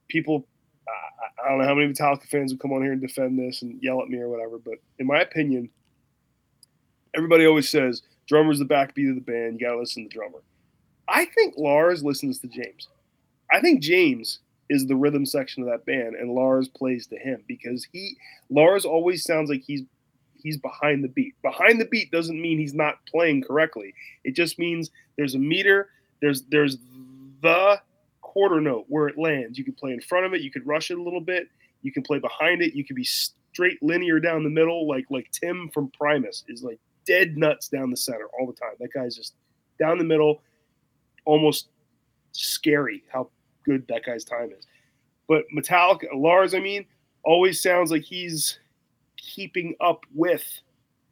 people, 0.09 0.47
uh, 0.89 1.45
I 1.45 1.49
don't 1.49 1.59
know 1.59 1.67
how 1.67 1.75
many 1.75 1.93
Metallica 1.93 2.27
fans 2.27 2.53
will 2.53 2.59
come 2.59 2.73
on 2.73 2.83
here 2.83 2.93
and 2.93 3.01
defend 3.01 3.39
this 3.39 3.63
and 3.63 3.83
yell 3.83 4.01
at 4.01 4.09
me 4.09 4.19
or 4.19 4.29
whatever, 4.29 4.59
but 4.59 4.75
in 4.99 5.07
my 5.07 5.21
opinion, 5.21 5.69
everybody 7.15 7.47
always 7.47 7.69
says 7.69 8.03
drummer's 8.27 8.59
the 8.59 8.65
backbeat 8.65 9.09
of 9.09 9.15
the 9.15 9.21
band. 9.21 9.61
You 9.61 9.67
got 9.67 9.75
to 9.75 9.81
listen 9.81 10.05
to 10.05 10.09
the 10.09 10.15
drummer. 10.15 10.43
I 11.09 11.27
think 11.27 11.55
Lars 11.57 12.03
listens 12.03 12.41
to 12.41 12.49
James. 12.49 12.89
I 13.53 13.61
think 13.61 13.81
James 13.81 14.41
is 14.69 14.87
the 14.87 14.97
rhythm 14.97 15.25
section 15.25 15.63
of 15.63 15.69
that 15.69 15.87
band, 15.87 16.17
and 16.17 16.33
Lars 16.33 16.69
plays 16.69 17.07
to 17.09 17.17
him 17.17 17.45
because 17.47 17.87
he 17.93 18.17
Lars 18.51 18.85
always 18.85 19.23
sounds 19.23 19.49
like 19.49 19.63
he's 19.65 19.83
he's 20.47 20.57
behind 20.57 21.03
the 21.03 21.09
beat. 21.09 21.35
Behind 21.43 21.81
the 21.81 21.87
beat 21.87 22.13
doesn't 22.13 22.41
mean 22.41 22.59
he's 22.59 22.75
not 22.75 23.05
playing 23.07 23.43
correctly. 23.43 23.93
It 24.25 24.37
just 24.37 24.59
means 24.59 24.91
there's 25.19 25.35
a 25.35 25.39
meter, 25.39 25.91
there's 26.23 26.43
there's 26.43 26.79
the 27.43 27.81
quarter 28.23 28.61
note 28.61 28.87
where 28.89 29.09
it 29.09 29.19
lands. 29.19 29.59
You 29.59 29.65
can 29.65 29.75
play 29.75 29.93
in 29.93 30.01
front 30.01 30.25
of 30.25 30.35
it, 30.35 30.41
you 30.41 30.51
could 30.51 30.67
rush 30.67 30.91
it 30.91 30.99
a 30.99 31.03
little 31.03 31.21
bit. 31.21 31.49
You 31.83 31.93
can 31.93 32.03
play 32.03 32.19
behind 32.19 32.63
it. 32.63 32.75
You 32.75 32.85
can 32.85 32.97
be 32.97 33.05
straight 33.05 33.83
linear 33.83 34.21
down 34.21 34.45
the 34.45 34.51
middle, 34.51 34.89
like 34.89 35.07
like 35.11 35.31
Tim 35.33 35.69
from 35.75 35.91
Primus 35.91 36.45
is 36.49 36.63
like 36.63 36.79
dead 37.07 37.37
nuts 37.37 37.69
down 37.69 37.91
the 37.91 37.97
center 37.97 38.27
all 38.39 38.47
the 38.47 38.53
time. 38.53 38.75
That 38.79 38.93
guy's 38.93 39.17
just 39.17 39.35
down 39.79 39.99
the 39.99 40.05
middle, 40.05 40.43
almost 41.25 41.69
scary 42.33 43.03
how 43.09 43.31
good 43.65 43.87
that 43.89 44.05
guy's 44.05 44.25
time 44.25 44.53
is. 44.57 44.67
But 45.29 45.45
Metallica, 45.55 46.07
Lars, 46.15 46.55
I 46.55 46.61
mean, 46.61 46.87
always 47.25 47.61
sounds 47.61 47.91
like 47.91 48.03
he's 48.03 48.59
keeping 49.27 49.75
up 49.81 50.05
with 50.15 50.45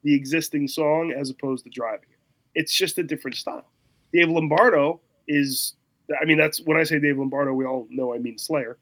the 0.02 0.14
existing 0.14 0.68
song 0.68 1.12
as 1.12 1.30
opposed 1.30 1.64
to 1.64 1.70
driving 1.70 2.08
it. 2.10 2.18
It's 2.54 2.74
just 2.74 2.98
a 2.98 3.02
different 3.02 3.36
style. 3.36 3.66
Dave 4.12 4.28
Lombardo 4.28 5.00
is, 5.26 5.74
I 6.20 6.24
mean, 6.24 6.38
that's 6.38 6.60
when 6.62 6.76
I 6.76 6.84
say 6.84 6.98
Dave 6.98 7.18
Lombardo, 7.18 7.52
we 7.52 7.64
all 7.64 7.86
know 7.90 8.14
I 8.14 8.18
mean 8.18 8.38
Slayer. 8.38 8.78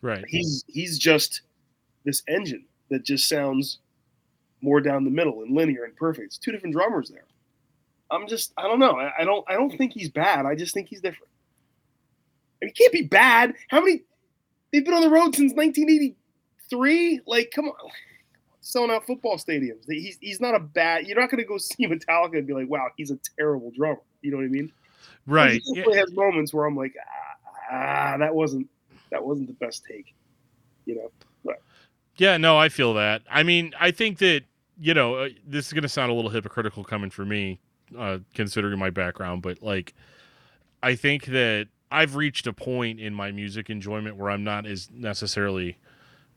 Right. 0.00 0.24
He's 0.26 0.64
he's 0.66 0.98
just 0.98 1.42
this 2.04 2.22
engine 2.26 2.64
that 2.90 3.04
just 3.04 3.28
sounds 3.28 3.78
more 4.60 4.80
down 4.80 5.04
the 5.04 5.10
middle 5.10 5.42
and 5.42 5.54
linear 5.54 5.84
and 5.84 5.94
perfect. 5.96 6.26
It's 6.26 6.38
two 6.38 6.52
different 6.52 6.74
drummers 6.74 7.08
there. 7.08 7.24
I'm 8.10 8.28
just, 8.28 8.52
I 8.56 8.62
don't 8.62 8.78
know. 8.78 8.92
I, 8.92 9.10
I 9.20 9.24
don't, 9.24 9.44
I 9.48 9.54
don't 9.54 9.76
think 9.76 9.92
he's 9.92 10.10
bad. 10.10 10.44
I 10.44 10.54
just 10.54 10.74
think 10.74 10.88
he's 10.88 11.00
different. 11.00 11.30
I 12.60 12.66
mean, 12.66 12.72
he 12.74 12.82
can't 12.84 12.92
be 12.92 13.02
bad. 13.02 13.54
How 13.68 13.80
many? 13.80 14.02
They've 14.72 14.84
been 14.84 14.94
on 14.94 15.02
the 15.02 15.10
road 15.10 15.34
since 15.34 15.52
1983. 15.54 17.20
Like, 17.26 17.50
come 17.54 17.66
on, 17.66 17.90
selling 18.62 18.90
out 18.90 19.04
football 19.04 19.36
stadiums. 19.36 19.84
He's 19.86 20.16
he's 20.20 20.40
not 20.40 20.54
a 20.54 20.60
bad. 20.60 21.06
You're 21.06 21.20
not 21.20 21.30
going 21.30 21.42
to 21.42 21.46
go 21.46 21.58
see 21.58 21.86
Metallica 21.86 22.38
and 22.38 22.46
be 22.46 22.54
like, 22.54 22.68
wow, 22.68 22.88
he's 22.96 23.10
a 23.10 23.18
terrible 23.38 23.70
drummer. 23.76 24.00
You 24.22 24.30
know 24.30 24.38
what 24.38 24.44
I 24.44 24.48
mean? 24.48 24.72
Right. 25.26 25.60
He 25.64 25.84
yeah. 25.86 25.96
has 25.96 26.12
moments 26.12 26.54
where 26.54 26.64
I'm 26.64 26.76
like, 26.76 26.94
ah, 27.70 28.16
that 28.18 28.34
wasn't 28.34 28.68
that 29.10 29.22
wasn't 29.22 29.48
the 29.48 29.54
best 29.64 29.84
take. 29.84 30.14
You 30.86 30.96
know. 30.96 31.10
But. 31.44 31.60
Yeah. 32.16 32.38
No, 32.38 32.56
I 32.56 32.70
feel 32.70 32.94
that. 32.94 33.22
I 33.30 33.42
mean, 33.42 33.74
I 33.78 33.90
think 33.90 34.18
that 34.18 34.42
you 34.80 34.94
know 34.94 35.16
uh, 35.16 35.28
this 35.46 35.66
is 35.66 35.72
going 35.72 35.82
to 35.82 35.88
sound 35.88 36.10
a 36.10 36.14
little 36.14 36.30
hypocritical 36.30 36.84
coming 36.84 37.10
from 37.10 37.28
me, 37.28 37.60
uh, 37.98 38.18
considering 38.34 38.78
my 38.78 38.90
background, 38.90 39.42
but 39.42 39.62
like, 39.62 39.94
I 40.82 40.94
think 40.94 41.26
that 41.26 41.68
I've 41.90 42.16
reached 42.16 42.46
a 42.46 42.52
point 42.52 43.00
in 43.00 43.14
my 43.14 43.30
music 43.32 43.70
enjoyment 43.70 44.16
where 44.16 44.30
I'm 44.30 44.42
not 44.42 44.66
as 44.66 44.90
necessarily 44.90 45.76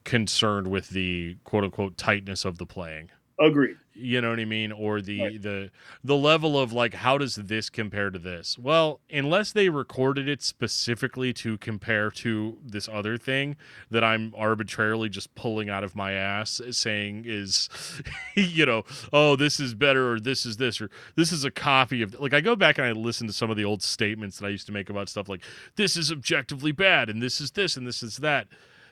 concerned 0.05 0.67
with 0.67 0.89
the 0.89 1.37
quote 1.43 1.65
unquote 1.65 1.97
tightness 1.97 2.45
of 2.45 2.57
the 2.57 2.65
playing. 2.65 3.09
Agreed. 3.37 3.75
You 3.93 4.21
know 4.21 4.29
what 4.29 4.39
I 4.39 4.45
mean? 4.45 4.71
Or 4.71 5.01
the 5.01 5.21
right. 5.21 5.41
the 5.41 5.71
the 6.03 6.15
level 6.15 6.57
of 6.57 6.71
like 6.71 6.93
how 6.93 7.17
does 7.17 7.35
this 7.35 7.69
compare 7.69 8.09
to 8.09 8.19
this? 8.19 8.57
Well, 8.57 9.01
unless 9.11 9.51
they 9.51 9.67
recorded 9.67 10.29
it 10.29 10.41
specifically 10.41 11.33
to 11.33 11.57
compare 11.57 12.11
to 12.11 12.57
this 12.63 12.87
other 12.89 13.17
thing 13.17 13.57
that 13.91 14.03
I'm 14.05 14.33
arbitrarily 14.37 15.09
just 15.09 15.35
pulling 15.35 15.69
out 15.69 15.83
of 15.83 15.95
my 15.95 16.13
ass 16.13 16.61
saying 16.71 17.23
is 17.25 17.69
you 18.35 18.65
know, 18.65 18.83
oh, 19.11 19.35
this 19.35 19.59
is 19.59 19.73
better 19.73 20.13
or 20.13 20.19
this 20.19 20.45
is 20.45 20.57
this 20.57 20.79
or 20.79 20.89
this 21.15 21.33
is 21.33 21.43
a 21.43 21.51
copy 21.51 22.01
of 22.01 22.17
like 22.19 22.33
I 22.33 22.39
go 22.39 22.55
back 22.55 22.77
and 22.77 22.87
I 22.87 22.91
listen 22.93 23.27
to 23.27 23.33
some 23.33 23.49
of 23.49 23.57
the 23.57 23.65
old 23.65 23.81
statements 23.83 24.39
that 24.39 24.45
I 24.45 24.49
used 24.49 24.67
to 24.67 24.73
make 24.73 24.89
about 24.89 25.09
stuff 25.09 25.27
like 25.27 25.41
this 25.75 25.97
is 25.97 26.09
objectively 26.09 26.71
bad 26.71 27.09
and 27.09 27.21
this 27.21 27.41
is 27.41 27.51
this 27.51 27.75
and 27.75 27.85
this 27.85 28.01
is 28.01 28.17
that. 28.17 28.47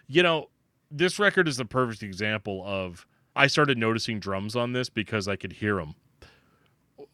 You 0.06 0.22
know, 0.22 0.50
this 0.94 1.20
record 1.20 1.48
is 1.48 1.58
the 1.58 1.66
perfect 1.66 2.04
example 2.04 2.64
of 2.66 3.06
I 3.36 3.48
started 3.48 3.78
noticing 3.78 4.20
drums 4.20 4.56
on 4.56 4.74
this 4.74 4.90
because 4.90 5.28
I 5.28 5.36
could 5.36 5.54
hear 5.54 5.78
them. 5.78 5.96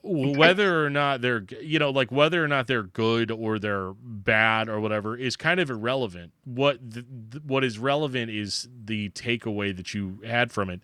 Whether 0.02 0.86
or 0.86 0.90
not 0.90 1.22
they're, 1.22 1.46
you 1.62 1.80
know, 1.80 1.90
like 1.90 2.12
whether 2.12 2.44
or 2.44 2.48
not 2.48 2.68
they're 2.68 2.84
good 2.84 3.32
or 3.32 3.60
they're 3.60 3.94
bad 4.02 4.70
or 4.70 4.80
whatever 4.80 5.18
is 5.18 5.36
kind 5.36 5.60
of 5.60 5.70
irrelevant. 5.70 6.34
What 6.46 6.78
the, 6.82 7.06
what 7.46 7.64
is 7.64 7.80
relevant 7.80 8.32
is 8.32 8.68
the 8.86 9.10
takeaway 9.10 9.76
that 9.76 9.94
you 9.94 10.22
had 10.26 10.52
from 10.52 10.70
it. 10.70 10.82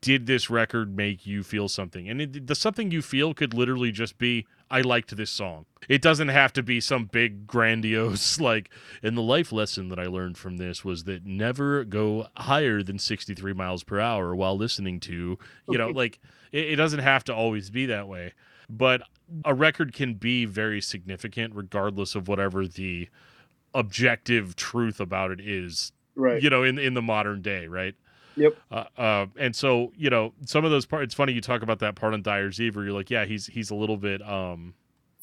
Did 0.00 0.26
this 0.26 0.48
record 0.50 0.96
make 0.96 1.26
you 1.26 1.42
feel 1.42 1.68
something? 1.68 2.08
And 2.08 2.20
it, 2.20 2.46
the 2.46 2.54
something 2.54 2.90
you 2.90 3.02
feel 3.02 3.34
could 3.34 3.54
literally 3.54 3.92
just 3.92 4.18
be, 4.18 4.46
I 4.70 4.80
liked 4.80 5.16
this 5.16 5.30
song. 5.30 5.66
It 5.88 6.02
doesn't 6.02 6.28
have 6.28 6.52
to 6.54 6.62
be 6.62 6.80
some 6.80 7.06
big 7.06 7.46
grandiose 7.46 8.40
like 8.40 8.70
and 9.02 9.16
the 9.16 9.22
life 9.22 9.52
lesson 9.52 9.88
that 9.88 9.98
I 9.98 10.06
learned 10.06 10.38
from 10.38 10.56
this 10.56 10.84
was 10.84 11.04
that 11.04 11.24
never 11.24 11.84
go 11.84 12.28
higher 12.36 12.82
than 12.82 12.98
63 12.98 13.52
miles 13.52 13.84
per 13.84 14.00
hour 14.00 14.34
while 14.34 14.56
listening 14.56 15.00
to, 15.00 15.38
you 15.68 15.78
know, 15.78 15.88
like 15.88 16.20
it, 16.52 16.70
it 16.70 16.76
doesn't 16.76 17.00
have 17.00 17.24
to 17.24 17.34
always 17.34 17.70
be 17.70 17.86
that 17.86 18.08
way. 18.08 18.32
But 18.68 19.02
a 19.44 19.54
record 19.54 19.92
can 19.92 20.14
be 20.14 20.44
very 20.44 20.80
significant 20.80 21.54
regardless 21.54 22.14
of 22.14 22.28
whatever 22.28 22.66
the 22.66 23.08
objective 23.74 24.56
truth 24.56 25.00
about 25.00 25.30
it 25.30 25.40
is. 25.40 25.92
Right. 26.16 26.42
You 26.42 26.48
know, 26.48 26.62
in 26.62 26.78
in 26.78 26.94
the 26.94 27.02
modern 27.02 27.42
day, 27.42 27.66
right? 27.66 27.94
Yep. 28.36 28.56
Uh, 28.70 28.84
uh, 28.96 29.26
and 29.38 29.54
so 29.54 29.92
you 29.96 30.10
know 30.10 30.32
some 30.44 30.64
of 30.64 30.70
those 30.70 30.86
parts. 30.86 31.04
It's 31.04 31.14
funny 31.14 31.32
you 31.32 31.40
talk 31.40 31.62
about 31.62 31.78
that 31.80 31.94
part 31.94 32.14
on 32.14 32.22
Dyer's 32.22 32.60
Eve 32.60 32.76
where 32.76 32.84
you're 32.84 32.94
like, 32.94 33.10
yeah, 33.10 33.24
he's 33.24 33.46
he's 33.46 33.70
a 33.70 33.74
little 33.74 33.96
bit 33.96 34.22
um, 34.22 34.74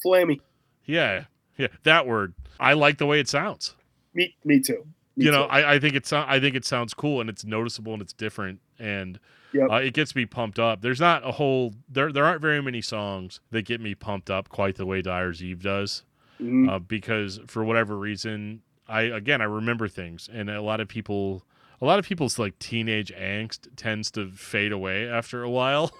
flammy. 0.04 0.40
Yeah, 0.84 1.24
yeah, 1.58 1.68
that 1.84 2.06
word. 2.06 2.34
I 2.58 2.72
like 2.74 2.98
the 2.98 3.06
way 3.06 3.20
it 3.20 3.28
sounds. 3.28 3.74
Me, 4.14 4.34
me 4.44 4.60
too. 4.60 4.84
Me 5.16 5.26
you 5.26 5.30
know, 5.30 5.44
too. 5.44 5.50
I, 5.50 5.74
I 5.74 5.78
think 5.78 5.94
it's 5.94 6.12
I 6.12 6.40
think 6.40 6.56
it 6.56 6.64
sounds 6.64 6.94
cool 6.94 7.20
and 7.20 7.28
it's 7.28 7.44
noticeable 7.44 7.92
and 7.92 8.02
it's 8.02 8.12
different 8.12 8.60
and 8.78 9.18
yep. 9.52 9.70
uh, 9.70 9.76
it 9.76 9.94
gets 9.94 10.14
me 10.14 10.26
pumped 10.26 10.58
up. 10.58 10.80
There's 10.80 11.00
not 11.00 11.26
a 11.26 11.32
whole 11.32 11.74
there 11.88 12.12
there 12.12 12.24
aren't 12.24 12.40
very 12.40 12.62
many 12.62 12.80
songs 12.80 13.40
that 13.50 13.62
get 13.62 13.80
me 13.80 13.94
pumped 13.94 14.30
up 14.30 14.48
quite 14.48 14.76
the 14.76 14.86
way 14.86 15.02
Dyer's 15.02 15.42
Eve 15.42 15.62
does, 15.62 16.02
mm-hmm. 16.40 16.68
uh, 16.68 16.78
because 16.78 17.40
for 17.46 17.64
whatever 17.64 17.96
reason, 17.96 18.62
I 18.88 19.02
again 19.02 19.40
I 19.40 19.44
remember 19.44 19.88
things 19.88 20.28
and 20.32 20.50
a 20.50 20.62
lot 20.62 20.80
of 20.80 20.88
people 20.88 21.44
a 21.82 21.84
lot 21.84 21.98
of 21.98 22.06
people's 22.06 22.38
like 22.38 22.58
teenage 22.58 23.12
angst 23.12 23.68
tends 23.76 24.10
to 24.12 24.30
fade 24.30 24.72
away 24.72 25.06
after 25.08 25.42
a 25.42 25.50
while. 25.50 25.92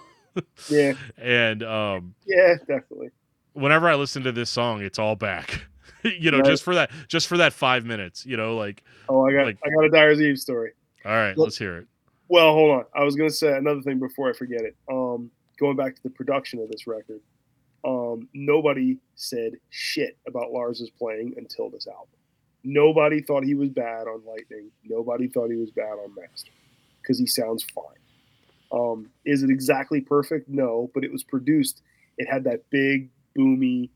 yeah. 0.69 0.93
And 1.17 1.61
um 1.61 2.15
yeah, 2.25 2.55
definitely. 2.59 3.09
Whenever 3.53 3.87
I 3.87 3.93
listen 3.95 4.23
to 4.23 4.31
this 4.31 4.49
song, 4.49 4.81
it's 4.81 4.97
all 4.97 5.15
back. 5.15 5.65
you 6.03 6.31
know, 6.31 6.37
Right. 6.37 6.45
just 6.47 6.63
for 6.63 6.73
that 6.73 6.89
just 7.07 7.27
for 7.27 7.37
that 7.37 7.53
5 7.53 7.85
minutes, 7.85 8.25
you 8.25 8.37
know, 8.37 8.55
like 8.57 8.83
Oh, 9.09 9.27
I 9.27 9.33
got 9.33 9.45
Like- 9.45 9.59
I 9.63 9.69
got 9.69 9.85
a 9.85 9.89
Dyer's 9.89 10.19
Eve 10.21 10.39
story. 10.39 10.71
all 11.05 11.11
right, 11.11 11.37
Look- 11.37 11.45
let's 11.47 11.57
hear 11.57 11.77
it. 11.77 11.87
Well, 12.29 12.53
hold 12.53 12.71
on. 12.71 12.85
I 12.95 13.03
was 13.03 13.15
gonna 13.15 13.29
say 13.29 13.55
another 13.55 13.81
thing 13.81 13.99
before 13.99 14.29
I 14.29 14.33
forget 14.33 14.61
it. 14.61 14.75
Um, 14.89 15.29
going 15.59 15.75
back 15.75 15.95
to 15.97 16.01
the 16.03 16.09
production 16.09 16.59
of 16.59 16.69
this 16.71 16.87
record, 16.87 17.19
um, 17.83 18.27
nobody 18.33 18.97
said 19.15 19.53
shit 19.69 20.17
about 20.25 20.51
Lars's 20.51 20.89
playing 20.89 21.33
until 21.37 21.69
this 21.69 21.85
album. 21.85 22.07
Nobody 22.63 23.21
thought 23.21 23.43
he 23.43 23.55
was 23.55 23.69
bad 23.69 24.07
on 24.07 24.21
Lightning. 24.25 24.71
Nobody 24.83 25.27
thought 25.27 25.49
he 25.49 25.57
was 25.57 25.71
bad 25.71 25.91
on 25.91 26.15
Master 26.15 26.51
because 27.01 27.19
he 27.19 27.25
sounds 27.25 27.65
fine. 27.75 27.85
Um, 28.71 29.09
is 29.25 29.43
it 29.43 29.49
exactly 29.49 30.01
perfect? 30.01 30.49
No, 30.49 30.89
but 30.93 31.03
it 31.03 31.11
was 31.11 31.23
produced. 31.23 31.81
It 32.17 32.27
had 32.27 32.43
that 32.45 32.69
big, 32.69 33.09
boomy, 33.37 33.89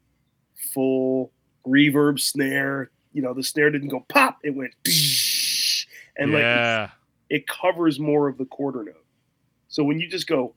full 0.73 1.31
reverb 1.65 2.19
snare. 2.19 2.91
You 3.13 3.21
know, 3.21 3.33
the 3.33 3.43
snare 3.43 3.71
didn't 3.71 3.87
go 3.89 4.05
pop; 4.09 4.39
it 4.43 4.53
went, 4.53 4.73
and 6.17 6.33
like 6.33 6.91
it 7.29 7.47
covers 7.47 7.99
more 7.99 8.27
of 8.27 8.37
the 8.37 8.45
quarter 8.45 8.83
note. 8.83 9.03
So 9.69 9.83
when 9.83 9.99
you 9.99 10.07
just 10.07 10.27
go 10.27 10.55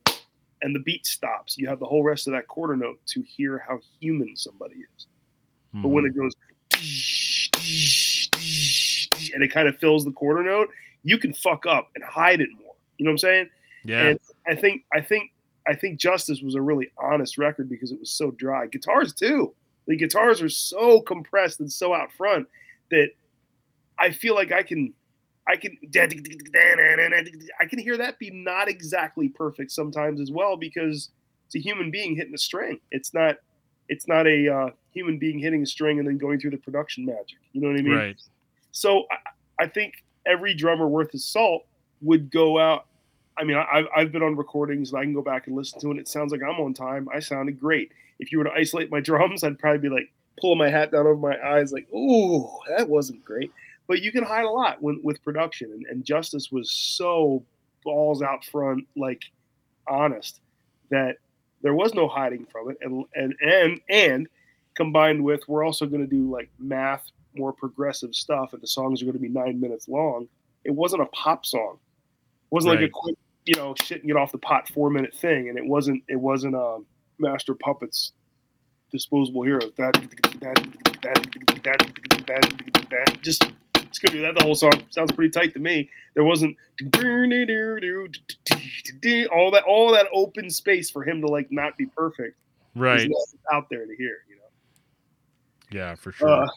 and 0.62 0.74
the 0.74 0.80
beat 0.80 1.06
stops, 1.06 1.56
you 1.56 1.68
have 1.68 1.78
the 1.78 1.86
whole 1.86 2.02
rest 2.02 2.26
of 2.26 2.32
that 2.32 2.46
quarter 2.46 2.76
note 2.76 2.98
to 3.06 3.22
hear 3.22 3.62
how 3.66 3.80
human 4.00 4.36
somebody 4.36 4.76
is. 4.76 5.06
But 5.82 5.88
when 5.88 6.04
it 6.04 6.16
goes 6.16 6.32
and 7.54 9.42
it 9.42 9.52
kind 9.52 9.68
of 9.68 9.78
fills 9.78 10.04
the 10.04 10.12
quarter 10.12 10.42
note, 10.42 10.68
you 11.02 11.18
can 11.18 11.32
fuck 11.32 11.66
up 11.66 11.90
and 11.94 12.04
hide 12.04 12.40
it 12.40 12.48
more. 12.60 12.74
You 12.98 13.04
know 13.04 13.10
what 13.10 13.14
I'm 13.14 13.18
saying? 13.18 13.50
yeah. 13.84 14.08
And 14.08 14.20
I 14.46 14.54
think 14.54 14.84
I 14.92 15.00
think 15.00 15.32
I 15.66 15.74
think 15.74 15.98
Justice 15.98 16.40
was 16.42 16.54
a 16.54 16.62
really 16.62 16.90
honest 16.98 17.38
record 17.38 17.68
because 17.68 17.92
it 17.92 18.00
was 18.00 18.10
so 18.10 18.30
dry. 18.32 18.66
Guitars 18.66 19.12
too. 19.12 19.54
The 19.86 19.96
guitars 19.96 20.42
are 20.42 20.48
so 20.48 21.00
compressed 21.00 21.60
and 21.60 21.72
so 21.72 21.94
out 21.94 22.12
front 22.12 22.46
that 22.90 23.10
I 23.98 24.10
feel 24.10 24.34
like 24.34 24.52
I 24.52 24.62
can 24.62 24.92
I 25.46 25.56
can 25.56 25.76
I 25.92 27.66
can 27.66 27.78
hear 27.78 27.96
that 27.96 28.18
be 28.18 28.30
not 28.30 28.68
exactly 28.68 29.28
perfect 29.28 29.72
sometimes 29.72 30.20
as 30.20 30.30
well 30.30 30.56
because 30.56 31.10
it's 31.46 31.56
a 31.56 31.58
human 31.58 31.90
being 31.90 32.14
hitting 32.14 32.34
a 32.34 32.38
string. 32.38 32.80
It's 32.90 33.12
not 33.14 33.36
it's 33.88 34.06
not 34.06 34.26
a 34.26 34.48
uh, 34.48 34.70
human 34.92 35.18
being 35.18 35.38
hitting 35.38 35.62
a 35.62 35.66
string 35.66 35.98
and 35.98 36.08
then 36.08 36.18
going 36.18 36.40
through 36.40 36.50
the 36.50 36.58
production 36.58 37.04
magic. 37.04 37.38
You 37.52 37.60
know 37.60 37.68
what 37.68 37.78
I 37.78 37.82
mean? 37.82 37.94
right. 37.94 38.16
So 38.72 39.04
I, 39.10 39.64
I 39.64 39.66
think 39.66 40.04
every 40.26 40.54
drummer 40.54 40.88
worth 40.88 41.12
his 41.12 41.24
salt 41.24 41.64
would 42.02 42.30
go 42.30 42.58
out. 42.58 42.86
I 43.36 43.44
mean, 43.44 43.56
I, 43.56 43.84
I've 43.96 44.12
been 44.12 44.22
on 44.22 44.36
recordings 44.36 44.92
and 44.92 45.00
I 45.00 45.04
can 45.04 45.14
go 45.14 45.22
back 45.22 45.46
and 45.46 45.56
listen 45.56 45.80
to 45.80 45.88
it. 45.88 45.90
And 45.92 46.00
it 46.00 46.08
sounds 46.08 46.32
like 46.32 46.42
I'm 46.42 46.60
on 46.60 46.74
time. 46.74 47.08
I 47.14 47.20
sounded 47.20 47.58
great. 47.58 47.92
If 48.18 48.32
you 48.32 48.38
were 48.38 48.44
to 48.44 48.52
isolate 48.52 48.90
my 48.90 49.00
drums, 49.00 49.44
I'd 49.44 49.58
probably 49.58 49.78
be 49.78 49.94
like 49.94 50.12
pulling 50.40 50.58
my 50.58 50.68
hat 50.68 50.92
down 50.92 51.06
over 51.06 51.16
my 51.16 51.36
eyes, 51.44 51.72
like, 51.72 51.92
"Ooh, 51.92 52.48
that 52.68 52.88
wasn't 52.88 53.24
great." 53.24 53.52
But 53.86 54.02
you 54.02 54.12
can 54.12 54.24
hide 54.24 54.44
a 54.44 54.50
lot 54.50 54.80
when, 54.80 55.00
with 55.02 55.22
production, 55.22 55.72
and, 55.72 55.84
and 55.86 56.04
Justice 56.04 56.52
was 56.52 56.70
so 56.70 57.42
balls 57.82 58.22
out 58.22 58.44
front, 58.44 58.86
like 58.96 59.22
honest, 59.88 60.40
that 60.90 61.16
there 61.62 61.74
was 61.74 61.94
no 61.94 62.08
hiding 62.08 62.46
from 62.46 62.70
it. 62.70 62.78
And 62.82 63.04
and 63.14 63.34
and 63.40 63.80
and 63.88 64.28
combined 64.80 65.22
with, 65.22 65.46
we're 65.46 65.62
also 65.62 65.84
going 65.84 66.00
to 66.00 66.06
do 66.06 66.30
like 66.32 66.48
math 66.58 67.10
more 67.36 67.52
progressive 67.52 68.14
stuff, 68.14 68.54
and 68.54 68.62
the 68.62 68.66
songs 68.66 69.02
are 69.02 69.04
going 69.04 69.12
to 69.12 69.20
be 69.20 69.28
nine 69.28 69.60
minutes 69.60 69.88
long. 69.88 70.26
it 70.64 70.70
wasn't 70.70 71.02
a 71.02 71.06
pop 71.06 71.44
song. 71.44 71.74
It 71.74 72.54
wasn't 72.54 72.76
like 72.76 72.88
a 72.88 72.90
quick, 72.90 73.16
you 73.44 73.54
know, 73.56 73.74
shit 73.74 73.98
and 73.98 74.06
get 74.06 74.16
off 74.16 74.32
the 74.32 74.38
pot 74.38 74.68
four 74.68 74.88
minute 74.88 75.14
thing, 75.14 75.50
and 75.50 75.58
it 75.58 75.66
wasn't 75.66 76.02
it 76.08 76.16
wasn't 76.16 76.54
um, 76.54 76.86
Master 77.18 77.54
Puppets, 77.54 78.12
Disposable 78.90 79.42
Heroes. 79.42 79.72
That 79.76 79.92
that 80.40 80.56
that 81.02 81.26
that 81.62 81.78
that 82.26 82.88
that 82.90 83.18
just 83.20 83.44
it's 83.76 83.98
gonna 83.98 84.16
do 84.16 84.22
that 84.22 84.34
the 84.34 84.42
whole 84.42 84.54
song. 84.54 84.72
Sounds 84.88 85.12
pretty 85.12 85.30
tight 85.30 85.52
to 85.52 85.60
me. 85.60 85.90
There 86.14 86.24
wasn't 86.24 86.56
all 89.30 89.50
that 89.50 89.62
all 89.66 89.92
that 89.92 90.06
open 90.12 90.48
space 90.48 90.90
for 90.90 91.04
him 91.04 91.20
to 91.20 91.28
like 91.28 91.52
not 91.52 91.76
be 91.76 91.86
perfect. 91.86 92.36
Right. 92.74 93.10
Out 93.52 93.68
there 93.68 93.86
to 93.86 93.96
hear. 93.96 94.18
Yeah, 95.70 95.94
for 95.94 96.12
sure. 96.12 96.28
Uh, 96.28 96.48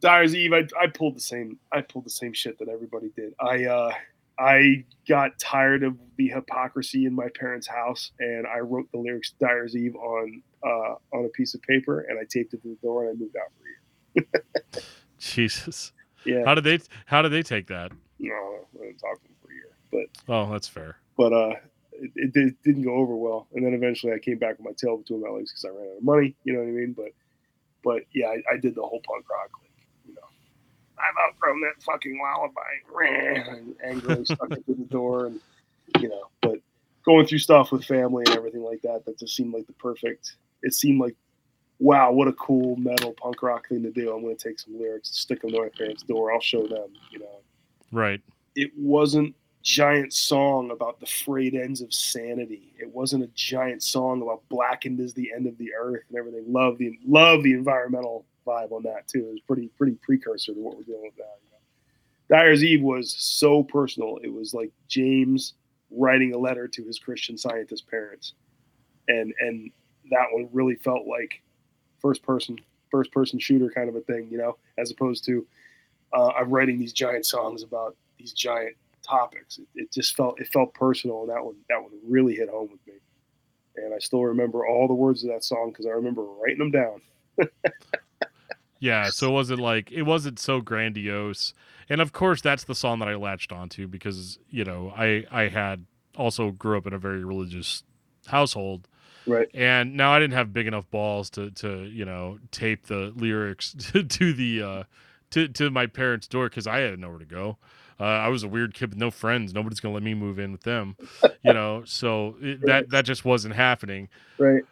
Dyer's 0.00 0.34
Eve, 0.34 0.52
I, 0.52 0.66
I 0.80 0.86
pulled 0.86 1.16
the 1.16 1.20
same 1.20 1.58
I 1.72 1.82
pulled 1.82 2.06
the 2.06 2.10
same 2.10 2.32
shit 2.32 2.58
that 2.58 2.68
everybody 2.68 3.10
did. 3.14 3.34
I 3.40 3.64
uh, 3.66 3.92
I 4.38 4.84
got 5.06 5.38
tired 5.38 5.82
of 5.82 5.98
the 6.16 6.28
hypocrisy 6.28 7.04
in 7.04 7.14
my 7.14 7.28
parents' 7.38 7.66
house, 7.66 8.12
and 8.18 8.46
I 8.46 8.60
wrote 8.60 8.90
the 8.92 8.98
lyrics 8.98 9.34
Dyer's 9.40 9.76
Eve 9.76 9.94
on 9.96 10.42
uh, 10.64 10.94
on 11.16 11.24
a 11.26 11.28
piece 11.28 11.54
of 11.54 11.60
paper, 11.62 12.00
and 12.08 12.18
I 12.18 12.22
taped 12.30 12.54
it 12.54 12.62
to 12.62 12.68
the 12.68 12.78
door, 12.82 13.04
and 13.08 13.10
I 13.10 13.20
moved 13.20 13.36
out 13.36 13.52
for 13.58 13.64
a 13.66 14.22
year. 14.78 14.82
Jesus. 15.18 15.92
Yeah, 16.24 16.42
How 16.44 16.54
did 16.54 16.64
they 16.64 16.78
how 17.06 17.22
did 17.22 17.30
they 17.30 17.42
take 17.42 17.66
that? 17.68 17.92
no, 18.18 18.34
I 18.78 18.84
didn't 18.84 18.98
talk 18.98 19.18
to 19.22 19.26
him 19.26 19.34
for 19.42 19.50
a 19.50 19.54
year, 19.54 19.70
but 19.90 20.32
Oh, 20.34 20.50
that's 20.52 20.68
fair. 20.68 20.96
but 21.16 21.32
uh, 21.32 21.54
it, 21.92 22.10
it 22.14 22.32
did, 22.34 22.54
didn't 22.62 22.82
go 22.82 22.94
over 22.94 23.16
well. 23.16 23.48
And 23.54 23.64
then 23.64 23.72
eventually, 23.74 24.12
I 24.12 24.18
came 24.18 24.38
back 24.38 24.58
with 24.58 24.66
my 24.66 24.72
tail 24.76 24.98
between 24.98 25.22
my 25.22 25.28
legs 25.30 25.50
because 25.52 25.64
I 25.64 25.68
ran 25.68 25.90
out 25.92 25.96
of 25.98 26.04
money. 26.04 26.34
You 26.44 26.52
know 26.54 26.58
what 26.60 26.68
I 26.68 26.72
mean? 26.72 26.92
But 26.96 27.12
but 27.84 28.02
yeah, 28.12 28.28
I, 28.28 28.54
I 28.54 28.56
did 28.56 28.74
the 28.74 28.82
whole 28.82 29.00
punk 29.06 29.28
rock. 29.30 29.50
Like, 29.60 29.70
you 30.06 30.14
know, 30.14 30.20
I've 30.98 31.28
outgrown 31.28 31.60
that 31.62 31.82
fucking 31.82 32.20
lullaby. 32.20 32.60
And 33.50 33.74
angrily 33.84 34.24
stuck 34.24 34.50
it 34.52 34.64
through 34.66 34.74
the 34.76 34.84
door, 34.84 35.26
and 35.26 35.40
you 35.98 36.08
know, 36.08 36.28
but 36.42 36.58
going 37.04 37.26
through 37.26 37.38
stuff 37.38 37.72
with 37.72 37.84
family 37.84 38.24
and 38.26 38.36
everything 38.36 38.62
like 38.62 38.82
that, 38.82 39.04
that 39.06 39.18
just 39.18 39.34
seemed 39.34 39.54
like 39.54 39.66
the 39.66 39.72
perfect. 39.74 40.36
It 40.62 40.74
seemed 40.74 41.00
like. 41.00 41.16
Wow, 41.82 42.12
what 42.12 42.28
a 42.28 42.34
cool 42.34 42.76
metal 42.76 43.14
punk 43.14 43.42
rock 43.42 43.68
thing 43.70 43.82
to 43.84 43.90
do! 43.90 44.12
I'm 44.12 44.20
going 44.22 44.36
to 44.36 44.48
take 44.48 44.58
some 44.58 44.78
lyrics, 44.78 45.08
stick 45.18 45.40
them 45.40 45.52
to 45.52 45.62
my 45.62 45.70
parents' 45.78 46.02
door. 46.02 46.30
I'll 46.30 46.38
show 46.38 46.66
them, 46.66 46.88
you 47.10 47.20
know 47.20 47.40
Right. 47.90 48.20
it 48.54 48.70
wasn't 48.76 49.34
giant 49.62 50.12
song 50.12 50.70
about 50.70 51.00
the 51.00 51.06
frayed 51.06 51.54
ends 51.54 51.80
of 51.80 51.92
sanity. 51.92 52.72
It 52.78 52.92
wasn't 52.94 53.24
a 53.24 53.30
giant 53.34 53.82
song 53.82 54.22
about 54.22 54.48
blackened 54.48 55.00
is 55.00 55.12
the 55.14 55.30
end 55.34 55.46
of 55.46 55.58
the 55.58 55.72
earth 55.78 56.02
and 56.08 56.18
everything. 56.18 56.44
Love 56.48 56.78
the 56.78 56.98
love 57.06 57.42
the 57.42 57.52
environmental 57.52 58.24
vibe 58.46 58.72
on 58.72 58.82
that 58.84 59.06
too. 59.06 59.26
It 59.28 59.32
was 59.32 59.40
pretty 59.40 59.68
pretty 59.76 59.96
precursor 60.02 60.54
to 60.54 60.60
what 60.60 60.76
we're 60.76 60.84
dealing 60.84 61.02
with 61.02 61.18
now. 61.18 61.24
You 61.24 61.50
know? 61.52 62.36
Dyer's 62.36 62.64
Eve 62.64 62.82
was 62.82 63.14
so 63.18 63.62
personal. 63.62 64.18
It 64.22 64.32
was 64.32 64.54
like 64.54 64.72
James 64.88 65.54
writing 65.90 66.34
a 66.34 66.38
letter 66.38 66.68
to 66.68 66.84
his 66.84 66.98
Christian 66.98 67.36
scientist 67.36 67.88
parents, 67.88 68.34
and 69.08 69.34
and 69.40 69.70
that 70.10 70.26
one 70.30 70.48
really 70.52 70.76
felt 70.76 71.06
like 71.06 71.42
first 72.00 72.22
person 72.22 72.58
first 72.90 73.12
person 73.12 73.38
shooter 73.38 73.70
kind 73.70 73.88
of 73.88 73.94
a 73.94 74.00
thing, 74.00 74.28
you 74.30 74.38
know, 74.38 74.56
as 74.78 74.90
opposed 74.90 75.24
to 75.24 75.46
uh, 76.12 76.28
I'm 76.28 76.50
writing 76.50 76.78
these 76.78 76.92
giant 76.92 77.26
songs 77.26 77.62
about 77.62 77.96
these 78.18 78.32
giant 78.32 78.76
topics. 79.02 79.58
It, 79.58 79.66
it 79.74 79.92
just 79.92 80.16
felt 80.16 80.40
it 80.40 80.48
felt 80.48 80.74
personal, 80.74 81.22
and 81.22 81.30
that 81.30 81.44
one 81.44 81.56
that 81.68 81.82
one 81.82 81.92
really 82.06 82.34
hit 82.34 82.48
home 82.48 82.68
with 82.70 82.86
me. 82.86 83.00
And 83.76 83.94
I 83.94 83.98
still 83.98 84.24
remember 84.24 84.66
all 84.66 84.88
the 84.88 84.94
words 84.94 85.22
of 85.24 85.30
that 85.30 85.44
song 85.44 85.70
because 85.70 85.86
I 85.86 85.90
remember 85.90 86.22
writing 86.22 86.58
them 86.58 86.70
down. 86.70 87.00
Yeah, 88.80 89.10
so 89.10 89.28
it 89.28 89.32
wasn't 89.32 89.60
like 89.60 89.92
it 89.92 90.02
wasn't 90.02 90.38
so 90.38 90.60
grandiose. 90.60 91.52
And 91.88 92.00
of 92.00 92.12
course 92.12 92.40
that's 92.40 92.64
the 92.64 92.74
song 92.74 92.98
that 93.00 93.08
I 93.08 93.14
latched 93.14 93.52
onto 93.52 93.86
because, 93.86 94.38
you 94.48 94.64
know, 94.64 94.92
I 94.96 95.24
I 95.30 95.48
had 95.48 95.84
also 96.16 96.50
grew 96.50 96.78
up 96.78 96.86
in 96.86 96.94
a 96.94 96.98
very 96.98 97.22
religious 97.22 97.84
household. 98.26 98.88
Right. 99.26 99.48
And 99.52 99.96
now 99.96 100.12
I 100.12 100.18
didn't 100.18 100.32
have 100.32 100.52
big 100.54 100.66
enough 100.66 100.90
balls 100.90 101.28
to 101.30 101.50
to, 101.52 101.84
you 101.84 102.06
know, 102.06 102.38
tape 102.50 102.86
the 102.86 103.12
lyrics 103.14 103.74
to, 103.92 104.02
to 104.02 104.32
the 104.32 104.62
uh 104.62 104.82
to 105.32 105.46
to 105.48 105.70
my 105.70 105.86
parents' 105.86 106.26
door 106.26 106.48
cuz 106.48 106.66
I 106.66 106.78
had 106.78 106.98
nowhere 106.98 107.18
to 107.18 107.26
go. 107.26 107.58
Uh, 108.00 108.04
I 108.04 108.28
was 108.28 108.42
a 108.42 108.48
weird 108.48 108.72
kid 108.72 108.90
with 108.90 108.98
no 108.98 109.10
friends. 109.10 109.52
Nobody's 109.52 109.78
gonna 109.78 109.92
let 109.92 110.02
me 110.02 110.14
move 110.14 110.38
in 110.38 110.52
with 110.52 110.62
them, 110.62 110.96
you 111.42 111.52
know. 111.52 111.84
So 111.90 112.36
it, 112.40 112.60
that 112.62 112.90
that 112.90 113.04
just 113.04 113.24
wasn't 113.24 113.54
happening. 113.54 114.08
Right. 114.38 114.62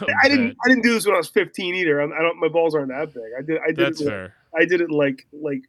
I 0.22 0.28
didn't. 0.28 0.56
I 0.64 0.68
didn't 0.68 0.82
do 0.82 0.92
this 0.92 1.06
when 1.06 1.14
I 1.14 1.18
was 1.18 1.28
15 1.28 1.74
either. 1.74 2.00
I'm, 2.00 2.12
I 2.12 2.18
don't. 2.18 2.38
My 2.38 2.48
balls 2.48 2.74
aren't 2.74 2.88
that 2.88 3.14
big. 3.14 3.22
I 3.38 3.42
did. 3.42 3.60
I 3.60 3.66
did. 3.68 3.76
That's 3.76 4.00
it 4.00 4.04
like, 4.04 4.12
fair. 4.12 4.34
I 4.54 4.64
did 4.64 4.80
it 4.80 4.90
like 4.90 5.26
like. 5.32 5.62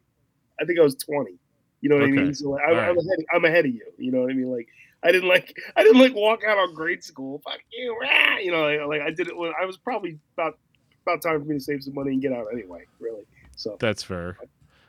I 0.60 0.64
think 0.64 0.78
I 0.78 0.82
was 0.82 0.96
20. 0.96 1.38
You 1.80 1.88
know 1.88 1.96
what 1.96 2.04
I 2.04 2.08
mean? 2.08 2.34
So 2.34 2.50
like, 2.50 2.62
I, 2.62 2.70
I'm, 2.70 2.76
right. 2.76 2.88
ahead, 2.88 3.18
I'm 3.32 3.44
ahead 3.44 3.64
of 3.64 3.72
you. 3.72 3.86
You 3.96 4.10
know 4.10 4.22
what 4.22 4.30
I 4.30 4.34
mean? 4.34 4.50
Like 4.50 4.66
I 5.02 5.12
didn't 5.12 5.28
like. 5.28 5.56
I 5.76 5.82
didn't 5.82 6.00
like 6.00 6.14
walk 6.14 6.42
out 6.44 6.58
on 6.58 6.74
grade 6.74 7.04
school. 7.04 7.40
Fuck 7.44 7.60
you, 7.72 7.96
rah! 8.00 8.38
You 8.38 8.50
know, 8.50 8.62
like, 8.62 9.00
like 9.00 9.00
I 9.02 9.10
did 9.10 9.28
it 9.28 9.36
when 9.36 9.52
I 9.60 9.64
was 9.64 9.76
probably 9.76 10.18
about 10.36 10.58
about 11.06 11.22
time 11.22 11.40
for 11.40 11.46
me 11.46 11.54
to 11.54 11.60
save 11.60 11.82
some 11.82 11.94
money 11.94 12.12
and 12.12 12.20
get 12.20 12.32
out 12.32 12.46
anyway. 12.52 12.84
Really. 12.98 13.24
So 13.56 13.76
That's 13.78 14.02
fair. 14.02 14.36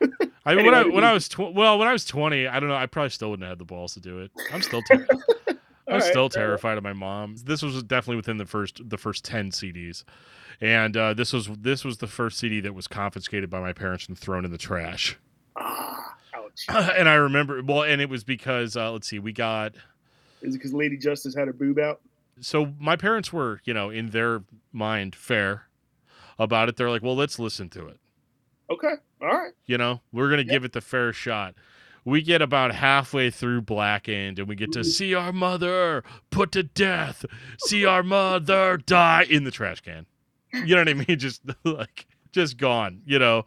I 0.44 0.54
mean, 0.54 0.64
when 0.64 0.74
I 0.74 0.80
Anyway, 0.80 0.94
when 0.94 1.04
I 1.04 1.12
was 1.12 1.28
tw- 1.28 1.52
well, 1.54 1.78
when 1.78 1.86
I 1.88 1.92
was 1.92 2.04
twenty, 2.04 2.46
I 2.46 2.60
don't 2.60 2.68
know. 2.68 2.76
I 2.76 2.86
probably 2.86 3.10
still 3.10 3.30
wouldn't 3.30 3.44
have 3.44 3.52
had 3.52 3.58
the 3.58 3.64
balls 3.64 3.94
to 3.94 4.00
do 4.00 4.20
it. 4.20 4.30
I'm 4.52 4.62
still 4.62 4.82
ter- 4.90 5.06
I'm 5.86 5.94
right, 5.94 6.02
still 6.02 6.24
right. 6.24 6.32
terrified 6.32 6.78
of 6.78 6.84
my 6.84 6.92
mom. 6.92 7.36
This 7.44 7.62
was 7.62 7.82
definitely 7.82 8.16
within 8.16 8.38
the 8.38 8.46
first 8.46 8.88
the 8.88 8.96
first 8.96 9.24
ten 9.24 9.50
CDs, 9.50 10.04
and 10.60 10.96
uh, 10.96 11.14
this 11.14 11.32
was 11.32 11.48
this 11.48 11.84
was 11.84 11.98
the 11.98 12.06
first 12.06 12.38
CD 12.38 12.60
that 12.60 12.74
was 12.74 12.86
confiscated 12.86 13.50
by 13.50 13.60
my 13.60 13.72
parents 13.72 14.06
and 14.06 14.16
thrown 14.18 14.44
in 14.44 14.50
the 14.50 14.58
trash. 14.58 15.18
Ah, 15.56 16.16
ouch. 16.34 16.64
and 16.68 17.08
I 17.08 17.14
remember 17.14 17.62
well, 17.62 17.82
and 17.82 18.00
it 18.00 18.08
was 18.08 18.24
because 18.24 18.76
uh, 18.76 18.90
let's 18.92 19.08
see, 19.08 19.18
we 19.18 19.32
got 19.32 19.74
Is 20.42 20.54
it 20.54 20.58
because 20.58 20.72
Lady 20.72 20.96
Justice 20.96 21.34
had 21.34 21.48
her 21.48 21.52
boob 21.52 21.78
out? 21.78 22.00
so 22.42 22.72
my 22.78 22.96
parents 22.96 23.30
were 23.32 23.60
you 23.64 23.74
know 23.74 23.90
in 23.90 24.10
their 24.10 24.42
mind 24.72 25.14
fair 25.14 25.66
about 26.38 26.70
it. 26.70 26.76
They're 26.76 26.88
like, 26.88 27.02
well, 27.02 27.16
let's 27.16 27.38
listen 27.38 27.68
to 27.70 27.86
it. 27.88 28.00
Okay. 28.70 28.94
All 29.20 29.28
right. 29.28 29.52
You 29.66 29.78
know, 29.78 30.00
we're 30.12 30.30
gonna 30.30 30.42
Yep. 30.42 30.50
give 30.50 30.64
it 30.64 30.72
the 30.72 30.80
fair 30.80 31.12
shot. 31.12 31.54
We 32.04 32.22
get 32.22 32.40
about 32.40 32.74
halfway 32.74 33.30
through 33.30 33.62
Blackened, 33.62 34.38
and 34.38 34.48
we 34.48 34.54
get 34.56 34.72
to 34.72 34.82
see 34.84 35.14
our 35.14 35.32
mother 35.32 36.02
put 36.30 36.50
to 36.52 36.62
death, 36.62 37.26
see 37.58 37.84
our 37.84 38.02
mother 38.02 38.78
die 38.78 39.26
in 39.28 39.44
the 39.44 39.50
trash 39.50 39.80
can. 39.82 40.06
You 40.52 40.76
know 40.76 40.80
what 40.80 40.88
I 40.88 40.94
mean? 40.94 41.06
Just 41.18 41.42
like 41.64 42.06
just 42.32 42.56
gone. 42.56 43.02
You 43.04 43.18
know. 43.18 43.38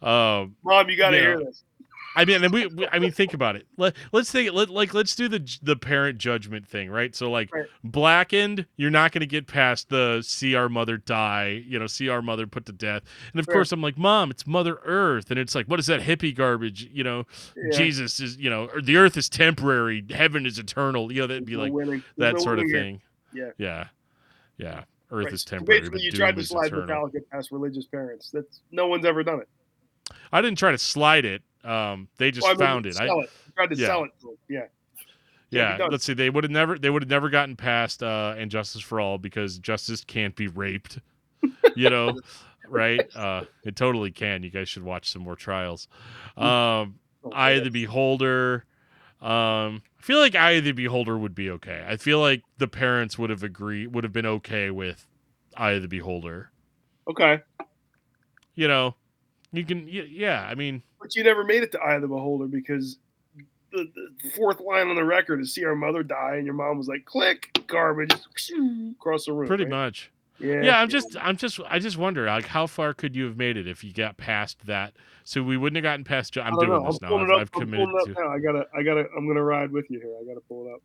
Um, 0.00 0.56
Mom, 0.64 0.88
you 0.88 0.96
got 0.96 1.10
to 1.10 1.18
hear 1.18 1.38
this. 1.38 1.64
I 2.16 2.24
mean, 2.24 2.42
and 2.42 2.52
we, 2.52 2.66
we 2.66 2.88
I 2.88 2.98
mean, 2.98 3.12
think 3.12 3.34
about 3.34 3.54
it. 3.54 3.66
Let 3.76 3.94
let's 4.12 4.30
think. 4.32 4.52
Let 4.52 4.70
like 4.70 4.92
let's 4.94 5.14
do 5.14 5.28
the 5.28 5.38
the 5.62 5.76
parent 5.76 6.18
judgment 6.18 6.66
thing, 6.66 6.90
right? 6.90 7.14
So 7.14 7.30
like 7.30 7.52
Right. 7.54 7.66
blackened, 7.84 8.66
you're 8.76 8.90
not 8.90 9.12
going 9.12 9.20
to 9.20 9.26
get 9.26 9.46
past 9.46 9.88
the 9.88 10.22
see 10.22 10.54
our 10.54 10.68
mother 10.68 10.96
die, 10.96 11.62
you 11.66 11.78
know, 11.78 11.86
see 11.86 12.08
our 12.08 12.22
mother 12.22 12.46
put 12.46 12.66
to 12.66 12.72
death. 12.72 13.02
And 13.32 13.38
of 13.40 13.44
Sure. 13.44 13.54
course, 13.54 13.72
I'm 13.72 13.82
like, 13.82 13.96
mom, 13.98 14.30
it's 14.30 14.46
Mother 14.46 14.78
Earth, 14.84 15.30
and 15.30 15.38
it's 15.38 15.54
like, 15.54 15.66
what 15.66 15.78
is 15.78 15.86
that 15.86 16.00
hippie 16.00 16.34
garbage? 16.34 16.88
You 16.92 17.04
know, 17.04 17.24
Yeah. 17.56 17.76
Jesus 17.76 18.18
is, 18.20 18.36
you 18.36 18.50
know, 18.50 18.68
or 18.74 18.80
the 18.80 18.96
Earth 18.96 19.16
is 19.16 19.28
temporary, 19.28 20.04
heaven 20.10 20.44
is 20.46 20.58
eternal. 20.58 21.12
You 21.12 21.20
know, 21.22 21.26
that'd 21.28 21.44
be 21.46 21.56
like 21.56 21.72
winning. 21.72 22.02
That 22.16 22.40
sort 22.40 22.58
of 22.58 22.64
here. 22.66 22.74
thing. 22.80 23.00
Yeah. 23.32 23.50
yeah, 23.58 23.84
yeah. 24.56 24.84
Earth 25.10 25.26
Right. 25.26 25.32
is 25.34 25.42
So 25.42 25.50
temporary, 25.56 25.80
Basically, 25.82 25.98
but 25.98 26.02
you 26.02 26.12
tried 26.12 26.36
to 26.36 26.44
slide 26.44 26.66
eternal. 26.66 26.86
Metallica 27.08 27.20
past 27.30 27.50
religious 27.52 27.86
parents. 27.86 28.30
That's 28.32 28.60
no 28.72 28.88
one's 28.88 29.04
ever 29.04 29.22
done 29.22 29.40
it. 29.40 29.48
I 30.32 30.40
didn't 30.40 30.58
try 30.58 30.72
to 30.72 30.78
slide 30.78 31.24
it. 31.24 31.42
Um, 31.64 32.08
they 32.18 32.30
just 32.30 32.46
Well, 32.46 32.56
found 32.56 32.86
it. 32.86 33.00
I, 33.00 33.06
it. 33.06 33.30
Tried 33.54 33.70
to 33.70 33.76
Yeah. 33.76 33.86
sell 33.86 34.04
it. 34.04 34.10
Yeah. 34.48 34.66
Yeah, 35.50 35.78
be 35.78 35.84
let's 35.90 36.04
see. 36.04 36.12
They 36.12 36.28
would 36.28 36.44
have 36.44 36.50
never. 36.50 36.78
They 36.78 36.90
would 36.90 37.02
have 37.02 37.10
never 37.10 37.30
gotten 37.30 37.56
past 37.56 38.02
uh, 38.02 38.34
and 38.36 38.50
justice 38.50 38.82
for 38.82 39.00
all 39.00 39.16
because 39.16 39.58
justice 39.58 40.04
can't 40.04 40.36
be 40.36 40.48
raped. 40.48 40.98
You 41.76 41.90
know, 41.90 42.18
right? 42.68 43.00
Uh, 43.14 43.44
it 43.64 43.76
totally 43.76 44.10
can. 44.10 44.42
You 44.42 44.50
guys 44.50 44.68
should 44.68 44.82
watch 44.82 45.10
some 45.10 45.22
more 45.22 45.36
trials. 45.36 45.86
Um, 46.36 46.98
Oh, 47.24 47.30
Eye 47.32 47.50
of 47.52 47.64
the 47.64 47.70
Beholder. 47.70 48.64
Um, 49.20 49.82
I 49.98 50.02
feel 50.02 50.18
like 50.20 50.34
Eye 50.34 50.52
of 50.52 50.64
the 50.64 50.72
Beholder 50.72 51.18
would 51.18 51.34
be 51.34 51.50
okay. 51.50 51.84
I 51.88 51.96
feel 51.96 52.20
like 52.20 52.42
the 52.58 52.68
parents 52.68 53.18
would 53.18 53.30
have 53.30 53.42
agreed. 53.42 53.94
Would 53.94 54.04
have 54.04 54.12
been 54.12 54.26
okay 54.26 54.70
with 54.70 55.06
Eye 55.56 55.72
of 55.72 55.82
the 55.82 55.88
Beholder. 55.88 56.50
Okay. 57.08 57.40
You 58.54 58.68
know, 58.68 58.94
you 59.52 59.64
can. 59.64 59.86
Yeah, 59.88 60.42
I 60.48 60.54
mean, 60.54 60.82
But 61.00 61.14
you 61.14 61.22
never 61.22 61.44
made 61.44 61.62
it 61.62 61.72
to 61.72 61.80
Eye 61.80 61.94
of 61.94 62.02
the 62.02 62.08
Beholder 62.08 62.46
because 62.46 62.98
the, 63.72 63.90
the 63.94 64.30
fourth 64.30 64.60
line 64.60 64.88
on 64.88 64.96
the 64.96 65.04
record 65.04 65.40
is 65.40 65.52
see 65.54 65.64
our 65.64 65.74
mother 65.76 66.02
die, 66.02 66.36
and 66.36 66.44
your 66.44 66.54
mom 66.54 66.78
was 66.78 66.88
like, 66.88 67.04
click, 67.04 67.50
garbage, 67.66 68.12
across 68.92 69.26
the 69.26 69.32
room. 69.32 69.46
pretty 69.46 69.64
right? 69.64 69.70
much. 69.70 70.10
Yeah. 70.40 70.62
yeah 70.62 70.80
i'm 70.80 70.88
just 70.88 71.16
i'm 71.20 71.36
just 71.36 71.58
i 71.68 71.80
just 71.80 71.96
wonder 71.98 72.26
like 72.26 72.46
how 72.46 72.68
far 72.68 72.94
could 72.94 73.16
you 73.16 73.24
have 73.24 73.36
made 73.36 73.56
it 73.56 73.66
if 73.66 73.82
you 73.82 73.92
got 73.92 74.16
past 74.16 74.64
that 74.66 74.94
so 75.24 75.42
we 75.42 75.56
wouldn't 75.56 75.74
have 75.74 75.82
gotten 75.82 76.04
past 76.04 76.38
i'm 76.38 76.54
doing 76.54 76.68
know. 76.68 76.84
this 76.86 77.00
I'm 77.02 77.10
now 77.10 77.34
I've. 77.34 77.40
I've 77.40 77.50
I'm 77.54 77.60
committed 77.60 77.88
to 78.04 78.12
now. 78.12 78.28
I 78.28 78.38
gotta. 78.38 78.66
I 78.72 78.84
gotta. 78.84 79.06
I'm 79.16 79.26
gonna 79.26 79.42
ride 79.42 79.72
with 79.72 79.90
you 79.90 79.98
here. 79.98 80.14
I 80.20 80.24
gotta 80.24 80.40
pull 80.48 80.68
it 80.68 80.74
up. 80.74 80.80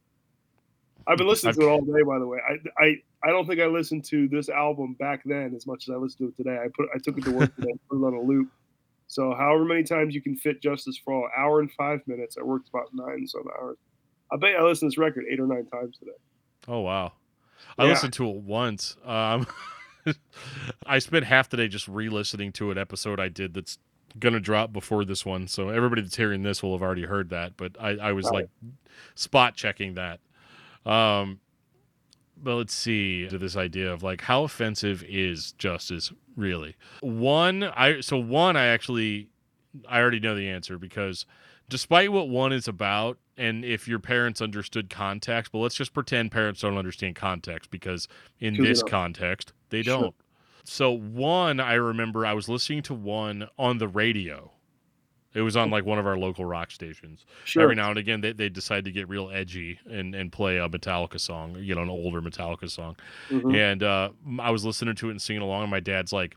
I've 1.06 1.20
been 1.20 1.28
listening 1.28 1.50
I've- 1.50 1.60
to 1.60 1.68
it 1.68 1.70
all 1.70 1.82
day, 1.82 2.02
by 2.02 2.18
the 2.18 2.26
way. 2.26 2.40
I, 2.50 2.84
I 2.84 2.96
I 3.24 3.30
don't 3.30 3.46
think 3.48 3.62
I 3.62 3.68
listened 3.68 4.06
to 4.06 4.28
this 4.28 4.50
album 4.50 4.94
back 5.00 5.22
then 5.24 5.54
as 5.56 5.68
much 5.68 5.88
as 5.88 5.94
I 5.94 5.98
listened 5.98 6.28
to 6.28 6.34
it 6.34 6.38
today. 6.44 6.58
I 6.60 6.68
put 6.76 6.90
I 6.94 6.98
took 6.98 7.20
it 7.20 7.24
to 7.26 7.32
work 7.32 7.56
today, 7.56 7.74
put 7.90 8.00
it 8.02 8.04
on 8.04 8.16
a 8.16 8.22
loop. 8.22 8.50
So 9.14 9.36
however 9.38 9.64
many 9.66 9.84
times 9.84 10.16
you 10.16 10.22
can 10.22 10.36
fit 10.36 10.62
Justice 10.62 11.00
for 11.04 11.14
All, 11.14 11.30
hour 11.38 11.60
and 11.60 11.72
five 11.74 12.00
minutes. 12.08 12.36
I 12.40 12.44
worked 12.44 12.70
about 12.70 12.88
nine 12.94 13.28
some 13.28 13.44
hours. 13.60 13.78
I 14.32 14.38
bet 14.38 14.56
I 14.56 14.64
listened 14.64 14.92
to 14.92 14.96
this 14.96 14.98
record 14.98 15.26
eight 15.30 15.40
or 15.40 15.46
nine 15.46 15.68
times 15.68 15.98
today. 15.98 16.12
Oh 16.68 16.80
wow. 16.80 17.14
I 17.78 17.84
Yeah. 17.84 17.90
listened 17.92 18.14
to 18.14 18.28
it 18.30 18.36
once. 18.38 18.98
Um, 19.06 19.46
I 20.88 21.00
spent 21.00 21.26
half 21.26 21.50
the 21.50 21.58
day 21.58 21.68
just 21.68 21.88
re-listening 21.88 22.52
to 22.54 22.72
an 22.72 22.78
episode 22.78 23.20
I 23.20 23.30
did 23.30 23.54
that's 23.54 23.78
gonna 24.20 24.40
drop 24.40 24.74
before 24.74 25.06
this 25.06 25.26
one. 25.26 25.48
So 25.48 25.70
everybody 25.70 26.02
that's 26.02 26.16
hearing 26.16 26.42
this 26.44 26.64
will 26.64 26.74
have 26.74 26.82
already 26.82 27.06
heard 27.06 27.30
that. 27.30 27.56
But 27.56 27.76
I, 27.80 27.92
I 27.92 28.12
was 28.14 28.26
Right. 28.26 28.34
like 28.34 28.50
spot 29.16 29.56
checking 29.56 29.94
that. 29.94 30.20
Um, 30.86 31.40
but 32.44 32.56
let's 32.56 32.74
see 32.74 33.28
to 33.30 33.38
this 33.38 33.56
idea 33.56 33.92
of 33.92 34.04
like 34.04 34.22
how 34.22 34.44
offensive 34.44 35.04
is 35.08 35.54
justice 35.54 36.12
really? 36.36 36.76
One, 37.02 37.64
I 37.64 38.02
so 38.02 38.18
one 38.18 38.56
I 38.58 38.66
actually 38.68 39.30
I 39.88 40.00
already 40.00 40.20
know 40.20 40.36
the 40.36 40.50
answer 40.50 40.78
because 40.78 41.26
despite 41.70 42.12
what 42.12 42.30
one 42.30 42.52
is 42.54 42.68
about, 42.68 43.18
and 43.38 43.66
if 43.66 43.88
your 43.88 44.00
parents 44.00 44.42
understood 44.42 44.90
context, 44.90 45.52
but 45.52 45.60
let's 45.60 45.76
just 45.76 45.94
pretend 45.94 46.32
parents 46.32 46.62
don't 46.62 46.78
understand 46.78 47.16
context 47.16 47.72
because 47.72 48.08
in 48.40 48.58
this 48.58 48.84
context 48.84 49.54
they 49.70 49.82
Sure. 49.82 49.96
don't. 49.98 50.16
So 50.66 50.92
one, 50.92 51.60
I 51.60 51.74
remember 51.74 52.26
I 52.26 52.34
was 52.34 52.48
listening 52.48 52.84
to 52.84 52.94
one 52.94 53.48
on 53.58 53.80
the 53.80 53.88
radio. 53.88 54.52
It 55.34 55.42
was 55.42 55.56
on 55.58 55.70
like 55.72 55.86
one 55.86 55.98
of 56.00 56.06
our 56.06 56.18
local 56.18 56.46
rock 56.46 56.70
stations. 56.72 57.26
Sure. 57.44 57.64
Every 57.64 57.76
now 57.76 57.90
and 57.90 57.98
again, 57.98 58.22
they, 58.22 58.34
they 58.34 58.50
decide 58.50 58.86
to 58.86 58.92
get 58.92 59.10
real 59.10 59.30
edgy 59.32 59.80
and, 59.90 60.14
and 60.14 60.32
play 60.32 60.58
a 60.58 60.70
Metallica 60.70 61.20
song, 61.20 61.56
you 61.60 61.74
know, 61.74 61.82
an 61.82 61.90
older 61.90 62.22
Metallica 62.22 62.70
song. 62.70 62.96
Mhm. 63.30 63.56
And 63.56 63.84
uh, 63.84 64.10
I 64.40 64.52
was 64.52 64.64
listening 64.64 64.96
to 64.96 65.08
it 65.08 65.12
and 65.12 65.22
singing 65.22 65.42
along, 65.42 65.64
and 65.64 65.72
my 65.72 65.80
dad's 65.80 66.14
like, 66.14 66.36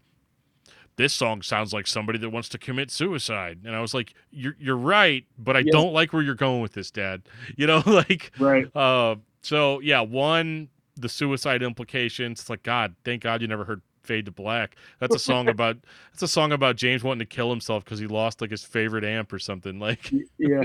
"This 0.97 1.13
song 1.13 1.43
sounds 1.43 1.73
like 1.75 1.87
somebody 1.87 2.19
that 2.21 2.31
wants 2.31 2.49
to 2.51 2.59
commit 2.59 2.91
suicide." 2.91 3.59
And 3.65 3.75
I 3.77 3.81
was 3.81 3.93
like, 3.93 4.15
"You're 4.31 4.57
you're 4.59 4.77
right, 4.77 5.25
but 5.39 5.57
I 5.57 5.61
Yeah. 5.61 5.73
don't 5.73 5.93
like 5.93 6.13
where 6.13 6.23
you're 6.23 6.35
going 6.35 6.63
with 6.63 6.73
this, 6.73 6.91
Dad." 6.91 7.23
You 7.57 7.67
know, 7.67 7.83
like, 7.87 8.33
Right. 8.39 8.75
uh, 8.75 9.17
so 9.43 9.81
yeah, 9.81 10.01
one 10.01 10.69
the 10.99 11.09
suicide 11.11 11.63
implications. 11.63 12.41
It's 12.41 12.49
like 12.49 12.63
God, 12.63 12.95
thank 13.05 13.23
God 13.23 13.43
you 13.43 13.49
never 13.49 13.65
heard 13.67 13.83
"Fade 14.07 14.25
to 14.27 14.31
Black." 14.31 14.77
That's 15.01 15.15
a 15.15 15.19
song 15.19 15.49
about 15.51 15.77
that's 16.13 16.23
a 16.23 16.29
song 16.29 16.53
about 16.53 16.77
James 16.77 17.03
wanting 17.05 17.27
to 17.27 17.35
kill 17.35 17.51
himself 17.51 17.85
because 17.85 17.99
he 17.99 18.07
lost 18.07 18.41
like 18.41 18.51
his 18.51 18.65
favorite 18.65 19.05
amp 19.05 19.33
or 19.33 19.39
something. 19.39 19.79
Like, 19.79 20.11
Yeah. 20.39 20.65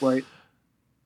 Right. 0.00 0.24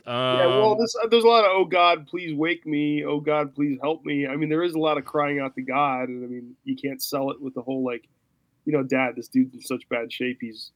um, 0.06 0.38
Yeah, 0.38 0.46
well, 0.46 0.76
this, 0.76 0.94
uh, 1.02 1.06
there's 1.08 1.24
a 1.24 1.28
lot 1.28 1.44
of 1.44 1.50
"Oh 1.54 1.64
God, 1.64 2.06
please 2.06 2.34
wake 2.34 2.66
me," 2.66 3.04
"Oh 3.04 3.20
God, 3.20 3.54
please 3.54 3.78
help 3.82 4.04
me." 4.04 4.26
I 4.26 4.36
mean, 4.36 4.48
there 4.48 4.62
is 4.62 4.74
a 4.74 4.78
lot 4.78 4.98
of 4.98 5.04
crying 5.04 5.38
out 5.40 5.54
to 5.56 5.62
God, 5.62 6.08
and 6.08 6.24
I 6.24 6.26
mean, 6.28 6.56
you 6.64 6.76
can't 6.76 7.02
sell 7.02 7.30
it 7.30 7.40
with 7.40 7.54
the 7.54 7.62
whole 7.62 7.84
like, 7.84 8.08
you 8.64 8.72
know, 8.72 8.82
Dad, 8.82 9.16
this 9.16 9.28
dude's 9.28 9.54
in 9.54 9.60
such 9.62 9.88
bad 9.88 10.12
shape. 10.12 10.38
He's 10.40 10.70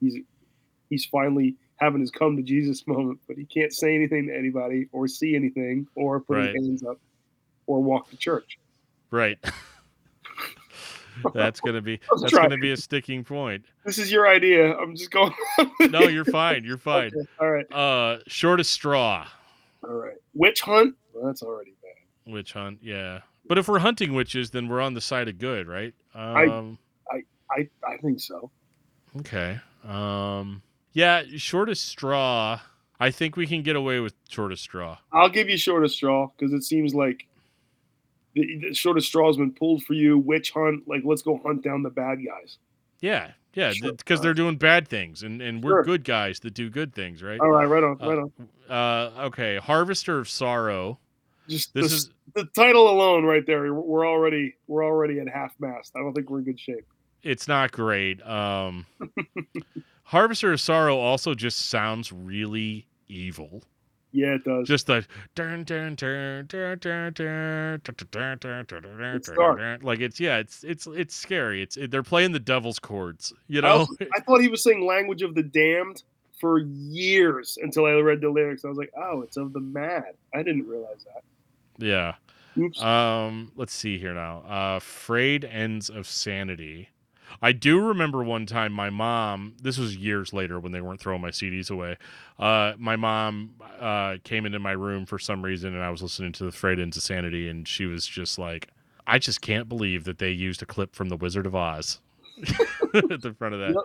he's 0.00 0.16
he's 0.90 1.04
finally 1.06 1.56
having 1.76 2.00
his 2.00 2.10
come 2.10 2.36
to 2.36 2.42
Jesus 2.42 2.86
moment, 2.86 3.18
but 3.26 3.36
he 3.36 3.44
can't 3.44 3.72
say 3.72 3.94
anything 3.94 4.26
to 4.28 4.36
anybody 4.36 4.88
or 4.92 5.06
see 5.08 5.34
anything 5.36 5.86
or 5.94 6.20
put 6.20 6.36
Right. 6.38 6.54
his 6.54 6.66
hands 6.66 6.82
up 6.84 6.98
or 7.66 7.82
walk 7.82 8.10
to 8.10 8.16
church. 8.16 8.58
Right. 9.10 9.38
That's 11.34 11.60
gonna 11.60 11.80
be 11.80 11.98
that's 12.20 12.30
trying. 12.30 12.48
gonna 12.50 12.60
be 12.60 12.72
a 12.72 12.76
sticking 12.76 13.24
point. 13.24 13.64
This 13.84 13.98
is 13.98 14.10
your 14.12 14.28
idea. 14.28 14.76
I'm 14.76 14.94
just 14.96 15.10
going. 15.10 15.32
No, 15.90 16.02
you're 16.02 16.24
fine. 16.24 16.64
You're 16.64 16.76
fine. 16.92 17.08
Okay, 17.14 17.26
All 17.40 17.50
right. 17.50 17.72
Uh, 17.72 18.18
shortest 18.26 18.72
straw, 18.72 19.26
All 19.84 19.94
right. 19.94 20.16
Witch 20.34 20.60
hunt. 20.62 20.94
Well, 21.12 21.26
that's 21.26 21.42
already 21.42 21.74
bad. 21.82 22.32
witch 22.32 22.52
hunt. 22.52 22.78
Yeah, 22.82 23.20
but 23.46 23.58
if 23.58 23.68
we're 23.68 23.78
hunting 23.80 24.14
witches, 24.14 24.50
then 24.50 24.68
we're 24.68 24.80
on 24.80 24.94
the 24.94 25.00
side 25.00 25.28
of 25.28 25.38
good, 25.38 25.66
right? 25.68 25.94
Um, 26.14 26.78
I 27.50 27.66
I 27.86 27.96
think 28.02 28.20
so. 28.20 28.50
okay. 29.20 29.58
Um, 29.86 30.62
yeah, 30.92 31.22
shortest 31.36 31.86
straw. 31.88 32.60
I 33.00 33.10
think 33.10 33.36
we 33.36 33.46
can 33.46 33.62
get 33.62 33.76
away 33.76 34.00
with 34.00 34.14
shortest 34.28 34.62
straw. 34.64 34.98
I'll 35.12 35.28
give 35.30 35.48
you 35.48 35.56
shortest 35.56 35.94
straw 35.96 36.30
because 36.36 36.52
it 36.52 36.62
seems 36.64 36.94
like 36.94 37.26
the, 38.40 38.68
the 38.68 38.74
shortest 38.74 39.08
straw 39.08 39.26
has 39.26 39.36
been 39.36 39.52
pulled 39.52 39.82
for 39.84 39.94
you. 39.94 40.18
Witch 40.18 40.50
hunt, 40.52 40.86
like 40.88 41.02
let's 41.04 41.22
go 41.22 41.40
hunt 41.44 41.62
down 41.62 41.82
the 41.82 41.90
bad 41.90 42.18
guys. 42.24 42.58
Yeah, 43.00 43.32
yeah, 43.54 43.72
Sure. 43.72 43.92
because 43.92 44.20
they're 44.20 44.34
doing 44.34 44.56
bad 44.56 44.88
things, 44.88 45.22
and 45.22 45.40
and 45.42 45.62
we're 45.62 45.70
Sure. 45.70 45.84
good 45.84 46.04
guys 46.04 46.40
that 46.40 46.54
do 46.54 46.68
good 46.70 46.94
things, 46.94 47.22
right? 47.22 47.38
All 47.40 47.50
right, 47.50 47.64
right 47.66 47.84
on, 47.84 47.96
Uh, 48.02 48.08
right 48.08 48.18
on. 48.18 48.32
Uh, 48.68 49.24
okay, 49.26 49.56
harvester 49.58 50.18
of 50.18 50.28
sorrow. 50.28 50.98
Just 51.48 51.72
This 51.74 51.88
the, 51.90 51.94
is 51.96 52.10
the 52.34 52.44
title 52.56 52.90
alone, 52.90 53.24
right 53.24 53.44
there. 53.46 53.72
We're 53.72 54.06
already 54.06 54.54
we're 54.66 54.84
already 54.84 55.18
at 55.20 55.28
half 55.28 55.54
mast. 55.60 55.92
I 55.96 56.00
don't 56.00 56.12
think 56.12 56.28
we're 56.30 56.38
in 56.40 56.44
good 56.44 56.60
shape. 56.60 56.84
it's 57.22 57.48
not 57.48 57.72
great. 57.72 58.20
Um, 58.26 58.86
Harvester 60.04 60.52
of 60.52 60.60
Sorrow 60.60 60.96
also 60.96 61.34
just 61.34 61.68
sounds 61.70 62.12
really 62.12 62.86
evil. 63.08 63.62
Yeah, 64.12 64.34
it 64.36 64.44
does. 64.44 64.66
Just 64.66 64.86
the 64.86 65.04
dun, 65.34 65.64
dun, 65.64 65.94
dun, 65.94 66.46
dun, 66.46 66.78
dun, 66.78 67.12
dun, 67.12 67.82
dun, 68.10 68.38
dun, 68.38 68.64
dun, 68.66 69.00
It's 69.16 69.28
dark. 69.30 69.82
like 69.82 70.00
it's 70.00 70.18
yeah, 70.18 70.38
it's 70.38 70.64
it's 70.64 70.86
it's 70.86 71.14
scary. 71.14 71.62
It's 71.62 71.76
they're 71.90 72.02
playing 72.02 72.32
the 72.32 72.40
devil's 72.40 72.78
chords, 72.78 73.32
you 73.48 73.58
I, 73.60 73.62
know. 73.62 73.68
also- 73.80 73.94
I 74.16 74.20
thought 74.20 74.40
he 74.40 74.48
was 74.48 74.62
saying 74.62 74.86
"Language 74.86 75.22
of 75.22 75.34
the 75.34 75.42
Damned" 75.42 76.02
for 76.40 76.60
years 76.60 77.58
until 77.60 77.84
I 77.84 77.92
read 77.94 78.20
the 78.20 78.30
lyrics. 78.30 78.64
I 78.64 78.68
was 78.68 78.78
like, 78.78 78.92
oh, 78.96 79.22
it's 79.22 79.36
of 79.36 79.52
the 79.52 79.60
mad. 79.60 80.14
I 80.32 80.42
didn't 80.44 80.66
realize 80.68 81.04
that. 81.12 81.24
yeah. 81.84 82.14
Oops. 82.56 82.80
Um, 82.82 83.52
let's 83.56 83.72
see 83.72 83.98
here 83.98 84.14
now. 84.14 84.38
Uh, 84.40 84.78
frayed 84.80 85.44
ends 85.44 85.90
of 85.90 86.06
sanity. 86.06 86.88
I 87.42 87.52
do 87.52 87.80
remember 87.80 88.22
one 88.22 88.46
time 88.46 88.72
my 88.72 88.90
mom. 88.90 89.54
This 89.62 89.78
was 89.78 89.96
years 89.96 90.32
later 90.32 90.58
when 90.58 90.72
they 90.72 90.80
weren't 90.80 91.00
throwing 91.00 91.20
my 91.20 91.30
CDs 91.30 91.70
away. 91.70 91.96
Uh, 92.38 92.74
my 92.78 92.96
mom 92.96 93.54
uh, 93.80 94.16
came 94.24 94.46
into 94.46 94.58
my 94.58 94.72
room 94.72 95.06
for 95.06 95.18
some 95.18 95.42
reason, 95.42 95.74
and 95.74 95.82
I 95.82 95.90
was 95.90 96.02
listening 96.02 96.32
to 96.32 96.50
the 96.50 96.68
ends 96.78 96.96
of 96.96 97.02
sanity, 97.02 97.48
and 97.48 97.66
she 97.66 97.86
was 97.86 98.06
just 98.06 98.38
like, 98.38 98.68
"I 99.06 99.18
just 99.18 99.40
can't 99.40 99.68
believe 99.68 100.04
that 100.04 100.18
they 100.18 100.30
used 100.30 100.62
a 100.62 100.66
clip 100.66 100.94
from 100.94 101.08
The 101.08 101.16
Wizard 101.16 101.46
of 101.46 101.54
Oz 101.54 102.00
at 102.94 103.20
the 103.22 103.34
front 103.38 103.54
of 103.54 103.60
that." 103.60 103.70
Yep. 103.70 103.84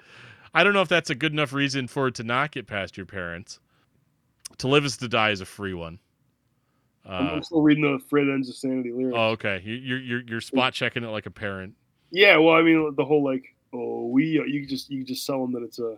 I 0.54 0.64
don't 0.64 0.74
know 0.74 0.82
if 0.82 0.90
that's 0.90 1.10
a 1.10 1.16
good 1.16 1.32
enough 1.34 1.52
reason 1.52 1.88
for 1.88 2.08
it 2.08 2.16
to 2.16 2.24
not 2.24 2.52
get 2.52 2.68
past 2.68 2.96
your 2.96 3.08
parents. 3.08 3.60
To 4.60 4.68
live 4.68 4.86
is 4.86 4.98
to 4.98 5.08
die 5.08 5.32
is 5.32 5.42
a 5.42 5.46
free 5.46 5.74
one. 5.74 6.00
I'm, 7.06 7.28
Uh, 7.28 7.32
I'm 7.32 7.44
still 7.44 7.62
reading 7.62 7.84
the 7.84 8.00
Frayed 8.08 8.30
Ends 8.30 8.50
of 8.50 8.56
Sanity 8.56 8.92
lyrics. 8.92 9.16
Oh, 9.18 9.30
okay. 9.30 9.62
You're 9.66 10.00
you're 10.00 10.22
you're 10.22 10.42
spot 10.42 10.74
checking 10.74 11.04
it 11.04 11.08
like 11.08 11.26
a 11.26 11.32
parent. 11.32 11.74
Yeah, 12.14 12.38
well, 12.38 12.54
I 12.56 12.62
mean, 12.62 12.94
the 12.96 13.04
whole 13.04 13.24
like, 13.24 13.44
oh, 13.74 14.06
we 14.06 14.26
you 14.26 14.68
just 14.68 14.90
you 14.90 15.04
just 15.04 15.26
sell 15.26 15.42
them 15.42 15.52
that 15.54 15.64
it's 15.64 15.80
a 15.80 15.98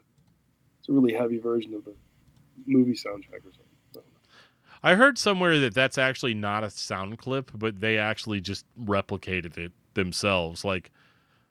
it's 0.80 0.88
a 0.88 0.94
really 0.94 1.14
heavy 1.14 1.40
version 1.40 1.74
of 1.74 1.84
the 1.84 1.94
movie 2.66 2.94
soundtrack 2.94 3.44
or 3.44 3.52
something. 3.52 3.66
So, 3.94 4.02
I 4.82 4.96
heard 4.96 5.18
somewhere 5.18 5.60
that 5.60 5.74
that's 5.74 5.98
actually 5.98 6.34
not 6.34 6.64
a 6.64 6.70
sound 6.70 7.18
clip, 7.18 7.52
but 7.54 7.82
they 7.82 7.98
actually 7.98 8.40
just 8.40 8.66
replicated 8.82 9.58
it 9.58 9.74
themselves, 9.94 10.64
like 10.64 10.90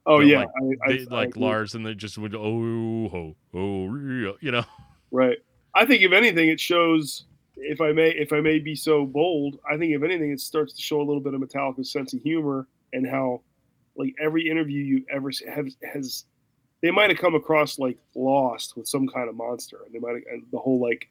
oh 0.06 0.20
yeah, 0.20 0.40
like- 0.40 0.48
I, 0.56 0.90
I, 0.90 0.96
they, 0.96 1.04
like. 1.04 1.36
Lars, 1.36 1.74
and 1.74 1.84
they 1.84 1.94
just 1.94 2.16
would 2.16 2.34
oh 2.34 3.08
ho 3.08 3.36
oh 3.52 3.94
yeah," 3.96 4.32
you 4.40 4.50
know. 4.50 4.64
Right. 5.10 5.38
I 5.74 5.84
think 5.84 6.02
if 6.02 6.12
anything, 6.12 6.48
it 6.48 6.58
shows. 6.58 7.26
If 7.56 7.80
I 7.80 7.92
may, 7.92 8.10
if 8.10 8.32
I 8.32 8.40
may 8.40 8.58
be 8.58 8.74
so 8.74 9.04
bold, 9.04 9.58
I 9.70 9.76
think 9.76 9.92
if 9.92 10.02
anything, 10.02 10.30
it 10.30 10.40
starts 10.40 10.72
to 10.72 10.80
show 10.82 10.98
a 11.00 11.04
little 11.04 11.20
bit 11.20 11.34
of 11.34 11.40
Metallica's 11.40 11.92
sense 11.92 12.12
of 12.14 12.20
humor 12.20 12.66
and 12.92 13.06
how, 13.06 13.42
like 13.96 14.14
every 14.20 14.48
interview 14.48 14.82
you 14.82 15.04
ever 15.10 15.30
have 15.54 15.68
has, 15.92 16.24
they 16.82 16.90
might 16.90 17.10
have 17.10 17.18
come 17.18 17.34
across 17.34 17.78
like 17.78 17.98
lost 18.14 18.76
with 18.76 18.88
some 18.88 19.06
kind 19.06 19.28
of 19.28 19.34
monster, 19.36 19.80
and 19.84 19.94
they 19.94 19.98
might 19.98 20.14
have 20.14 20.22
and 20.30 20.44
the 20.52 20.58
whole 20.58 20.80
like, 20.80 21.08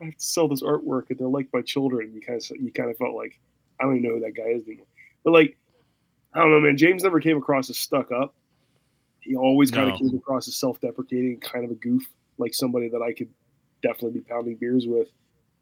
I 0.00 0.06
have 0.06 0.16
to 0.16 0.24
sell 0.24 0.48
this 0.48 0.62
artwork, 0.62 1.10
and 1.10 1.18
they're 1.18 1.28
like 1.28 1.48
my 1.52 1.62
children. 1.62 2.12
You 2.14 2.20
kind 2.20 2.40
of 2.40 2.56
you 2.60 2.72
kind 2.72 2.90
of 2.90 2.96
felt 2.96 3.14
like 3.14 3.38
I 3.80 3.84
don't 3.84 3.96
even 3.96 4.08
know 4.08 4.14
who 4.16 4.20
that 4.20 4.36
guy 4.36 4.50
is 4.50 4.66
anymore. 4.66 4.86
But 5.24 5.32
like, 5.32 5.56
I 6.34 6.40
don't 6.40 6.50
know, 6.50 6.60
man. 6.60 6.76
James 6.76 7.02
never 7.02 7.20
came 7.20 7.36
across 7.36 7.70
as 7.70 7.78
stuck 7.78 8.10
up. 8.12 8.34
He 9.20 9.36
always 9.36 9.70
kind 9.70 9.88
No. 9.88 9.94
of 9.94 10.00
came 10.00 10.16
across 10.16 10.48
as 10.48 10.56
self-deprecating, 10.56 11.40
kind 11.40 11.64
of 11.64 11.70
a 11.70 11.74
goof, 11.74 12.02
like 12.38 12.54
somebody 12.54 12.88
that 12.88 13.02
I 13.02 13.12
could 13.12 13.28
definitely 13.82 14.20
be 14.20 14.26
pounding 14.26 14.56
beers 14.56 14.86
with. 14.86 15.08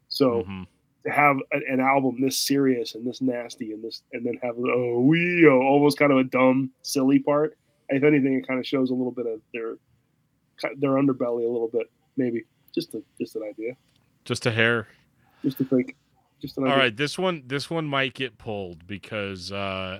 So 0.07 0.43
Mhm. 0.43 0.67
To 1.05 1.11
have 1.11 1.37
an, 1.51 1.79
album 1.79 2.21
this 2.21 2.37
serious 2.37 2.95
and 2.95 3.05
this 3.05 3.21
nasty 3.21 3.71
and 3.71 3.83
this, 3.83 4.03
and 4.13 4.25
then 4.25 4.39
have 4.43 4.55
oh 4.57 4.99
we 5.01 5.47
oh, 5.47 5.59
almost 5.61 5.97
kind 5.97 6.11
of 6.11 6.19
a 6.19 6.23
dumb, 6.23 6.71
silly 6.83 7.19
part. 7.19 7.57
If 7.89 8.03
anything, 8.03 8.35
it 8.35 8.47
kind 8.47 8.59
of 8.59 8.65
shows 8.65 8.89
a 8.89 8.93
little 8.93 9.11
bit 9.11 9.25
of 9.25 9.41
their 9.53 9.75
their 10.77 10.91
underbelly 10.91 11.45
a 11.45 11.51
little 11.51 11.69
bit, 11.71 11.89
maybe. 12.17 12.43
Just 12.73 12.93
a, 12.93 13.03
just 13.19 13.35
an 13.35 13.43
idea, 13.43 13.73
Just 14.23 14.45
a 14.45 14.51
hair. 14.51 14.87
just 15.43 15.57
to 15.57 15.65
think. 15.65 15.95
Just 16.41 16.57
an 16.57 16.63
All 16.63 16.69
idea. 16.69 16.83
right, 16.83 16.97
this 16.97 17.17
one 17.19 17.43
this 17.47 17.69
one 17.69 17.85
might 17.85 18.13
get 18.13 18.37
pulled 18.37 18.87
because 18.87 19.51
uh, 19.51 19.99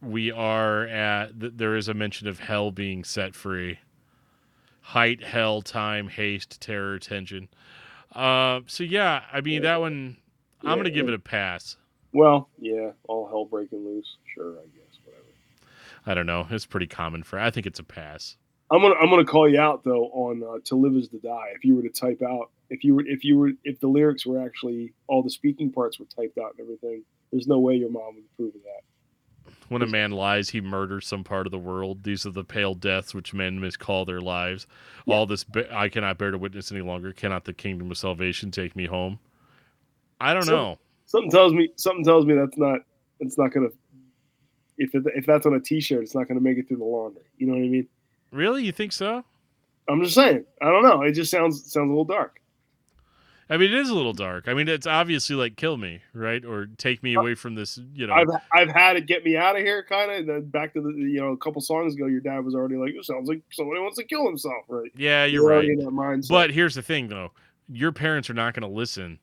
we 0.00 0.30
are 0.30 0.84
at 0.86 1.30
there 1.34 1.76
is 1.76 1.88
a 1.88 1.94
mention 1.94 2.28
of 2.28 2.38
hell 2.40 2.70
being 2.70 3.04
set 3.04 3.34
free. 3.34 3.78
Height, 4.82 5.22
hell, 5.22 5.62
time, 5.62 6.08
haste, 6.08 6.60
terror, 6.60 6.98
tension. 6.98 7.48
Uh, 8.14 8.60
so 8.66 8.84
yeah, 8.84 9.22
I 9.32 9.40
mean 9.40 9.62
that 9.62 9.80
one. 9.80 10.16
I'm 10.64 10.78
gonna 10.78 10.90
give 10.90 11.08
it 11.08 11.14
a 11.14 11.18
pass. 11.18 11.76
Well, 12.12 12.48
yeah, 12.58 12.90
all 13.08 13.26
hell 13.26 13.44
breaking 13.44 13.84
loose. 13.84 14.16
Sure, 14.34 14.52
I 14.52 14.64
guess 14.76 14.98
whatever. 15.04 15.24
I 16.06 16.14
don't 16.14 16.26
know. 16.26 16.46
It's 16.50 16.66
pretty 16.66 16.86
common 16.86 17.22
for. 17.22 17.38
I 17.38 17.50
think 17.50 17.66
it's 17.66 17.78
a 17.78 17.84
pass. 17.84 18.36
I'm 18.70 18.80
gonna 18.80 18.94
I'm 18.94 19.10
gonna 19.10 19.24
call 19.24 19.48
you 19.48 19.60
out 19.60 19.84
though 19.84 20.04
on 20.06 20.42
uh, 20.42 20.58
"To 20.64 20.76
Live 20.76 20.96
Is 20.96 21.08
to 21.08 21.18
Die." 21.18 21.48
If 21.54 21.64
you 21.64 21.76
were 21.76 21.82
to 21.82 21.90
type 21.90 22.22
out, 22.22 22.50
if 22.70 22.84
you 22.84 22.94
were 22.94 23.04
if 23.06 23.22
you 23.24 23.36
were 23.38 23.52
if 23.64 23.80
the 23.80 23.86
lyrics 23.88 24.24
were 24.24 24.42
actually 24.42 24.94
all 25.08 25.22
the 25.22 25.30
speaking 25.30 25.70
parts 25.70 25.98
were 25.98 26.06
typed 26.06 26.38
out 26.38 26.52
and 26.56 26.60
everything, 26.60 27.02
there's 27.30 27.46
no 27.46 27.58
way 27.58 27.74
your 27.74 27.90
mom 27.90 28.14
would 28.14 28.24
approve 28.32 28.54
of 28.54 28.62
that. 28.62 28.82
When 29.68 29.82
a 29.82 29.86
man 29.86 30.10
lies, 30.10 30.50
he 30.50 30.60
murders 30.60 31.06
some 31.06 31.24
part 31.24 31.46
of 31.46 31.50
the 31.50 31.58
world. 31.58 32.04
These 32.04 32.26
are 32.26 32.30
the 32.30 32.44
pale 32.44 32.74
deaths 32.74 33.14
which 33.14 33.32
men 33.32 33.60
miscall 33.60 34.04
their 34.04 34.20
lives. 34.20 34.66
Yeah. 35.06 35.16
All 35.16 35.26
this 35.26 35.44
be- 35.44 35.66
I 35.70 35.88
cannot 35.88 36.18
bear 36.18 36.30
to 36.30 36.38
witness 36.38 36.70
any 36.70 36.82
longer. 36.82 37.12
Cannot 37.12 37.44
the 37.44 37.54
kingdom 37.54 37.90
of 37.90 37.96
salvation 37.98 38.50
take 38.50 38.76
me 38.76 38.86
home? 38.86 39.18
I 40.22 40.34
don't 40.34 40.46
know. 40.46 40.78
Something 41.06 41.30
tells 41.30 41.52
me 41.52 41.70
something 41.76 42.04
tells 42.04 42.24
me 42.24 42.34
that's 42.34 42.56
not 42.56 42.80
it's 43.20 43.36
not 43.36 43.52
gonna 43.52 43.68
if 44.78 44.94
it, 44.94 45.02
if 45.14 45.26
that's 45.26 45.46
on 45.46 45.54
a 45.54 45.60
T-shirt, 45.60 46.02
it's 46.02 46.14
not 46.14 46.28
gonna 46.28 46.40
make 46.40 46.58
it 46.58 46.68
through 46.68 46.78
the 46.78 46.84
laundry. 46.84 47.24
You 47.36 47.48
know 47.48 47.54
what 47.54 47.64
I 47.64 47.68
mean? 47.68 47.88
Really, 48.30 48.64
you 48.64 48.72
think 48.72 48.92
so? 48.92 49.24
I'm 49.88 50.02
just 50.02 50.14
saying. 50.14 50.44
I 50.62 50.66
don't 50.66 50.84
know. 50.84 51.02
It 51.02 51.12
just 51.12 51.30
sounds 51.30 51.72
sounds 51.72 51.88
a 51.88 51.90
little 51.90 52.04
dark. 52.04 52.40
I 53.50 53.56
mean, 53.56 53.72
it 53.72 53.78
is 53.78 53.90
a 53.90 53.94
little 53.94 54.14
dark. 54.14 54.48
I 54.48 54.54
mean, 54.54 54.68
it's 54.68 54.86
obviously 54.86 55.36
like 55.36 55.56
kill 55.56 55.76
me, 55.76 56.00
right, 56.14 56.42
or 56.42 56.66
take 56.78 57.02
me 57.02 57.14
away 57.14 57.34
from 57.34 57.54
this. 57.54 57.78
You 57.94 58.06
know, 58.06 58.14
I've 58.14 58.28
I've 58.52 58.70
had 58.70 58.96
it 58.96 59.06
get 59.06 59.24
me 59.24 59.36
out 59.36 59.56
of 59.56 59.62
here, 59.62 59.82
kind 59.82 60.10
of. 60.10 60.18
And 60.18 60.28
then 60.28 60.42
back 60.50 60.72
to 60.74 60.80
the 60.80 60.90
you 60.90 61.20
know 61.20 61.32
a 61.32 61.36
couple 61.36 61.60
songs 61.60 61.94
ago, 61.94 62.06
your 62.06 62.20
dad 62.20 62.44
was 62.44 62.54
already 62.54 62.76
like, 62.76 62.94
"It 62.94 63.04
sounds 63.04 63.28
like 63.28 63.42
somebody 63.50 63.80
wants 63.80 63.98
to 63.98 64.04
kill 64.04 64.24
himself," 64.24 64.64
right? 64.68 64.90
yeah, 64.96 65.24
you're 65.24 65.44
already 65.44 65.70
right. 65.70 65.78
in 65.80 65.84
that 65.84 65.90
mindset. 65.90 66.28
But 66.28 66.50
here's 66.52 66.74
the 66.74 66.82
thing, 66.82 67.08
though: 67.08 67.32
your 67.68 67.92
parents 67.92 68.30
are 68.30 68.34
not 68.34 68.54
going 68.54 68.62
to 68.62 68.74
listen 68.74 69.18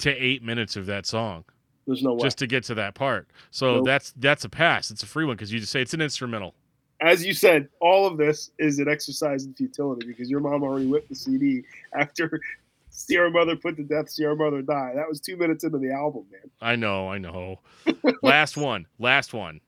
to 0.00 0.10
eight 0.10 0.42
minutes 0.42 0.76
of 0.76 0.86
that 0.86 1.06
song 1.06 1.44
there's 1.86 2.02
no 2.02 2.14
way. 2.14 2.20
just 2.22 2.38
to 2.38 2.46
get 2.46 2.64
to 2.64 2.74
that 2.74 2.94
part. 2.94 3.28
So 3.50 3.76
Nope. 3.76 3.86
that's 3.86 4.12
that's 4.16 4.44
a 4.44 4.48
pass. 4.48 4.90
It's 4.90 5.02
a 5.02 5.06
free 5.06 5.24
one 5.24 5.36
because 5.36 5.52
you 5.52 5.58
just 5.60 5.72
say 5.72 5.82
it's 5.82 5.94
an 5.94 6.00
instrumental. 6.00 6.54
As 7.00 7.24
you 7.24 7.32
said, 7.32 7.68
all 7.80 8.06
of 8.06 8.18
this 8.18 8.50
is 8.58 8.78
an 8.78 8.88
exercise 8.88 9.44
in 9.44 9.54
futility 9.54 10.06
because 10.06 10.28
your 10.30 10.40
mom 10.40 10.62
already 10.62 10.86
whipped 10.86 11.08
the 11.08 11.14
CD 11.14 11.62
after 11.94 12.40
Sierra 12.90 13.30
Mother 13.30 13.56
put 13.56 13.76
to 13.76 13.82
death, 13.84 14.10
Sierra 14.10 14.36
Mother 14.36 14.62
die. 14.62 14.92
That 14.94 15.08
was 15.08 15.20
two 15.20 15.36
minutes 15.36 15.64
into 15.64 15.78
the 15.78 15.92
album, 15.92 16.26
man. 16.30 16.50
I 16.60 16.76
know, 16.76 17.08
I 17.08 17.18
know. 17.18 17.60
last 18.22 18.56
one, 18.56 18.86
last 18.98 19.32
one. 19.32 19.60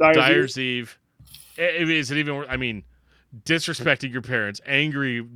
Dyer's 0.00 0.16
Eve. 0.16 0.24
Dyer's 0.24 0.58
Eve. 0.58 0.98
I 1.58 1.62
Is 1.62 2.10
it 2.10 2.16
even? 2.16 2.44
I 2.48 2.56
mean, 2.56 2.82
disrespecting 3.44 4.12
your 4.12 4.22
parents, 4.22 4.60
angry, 4.66 5.26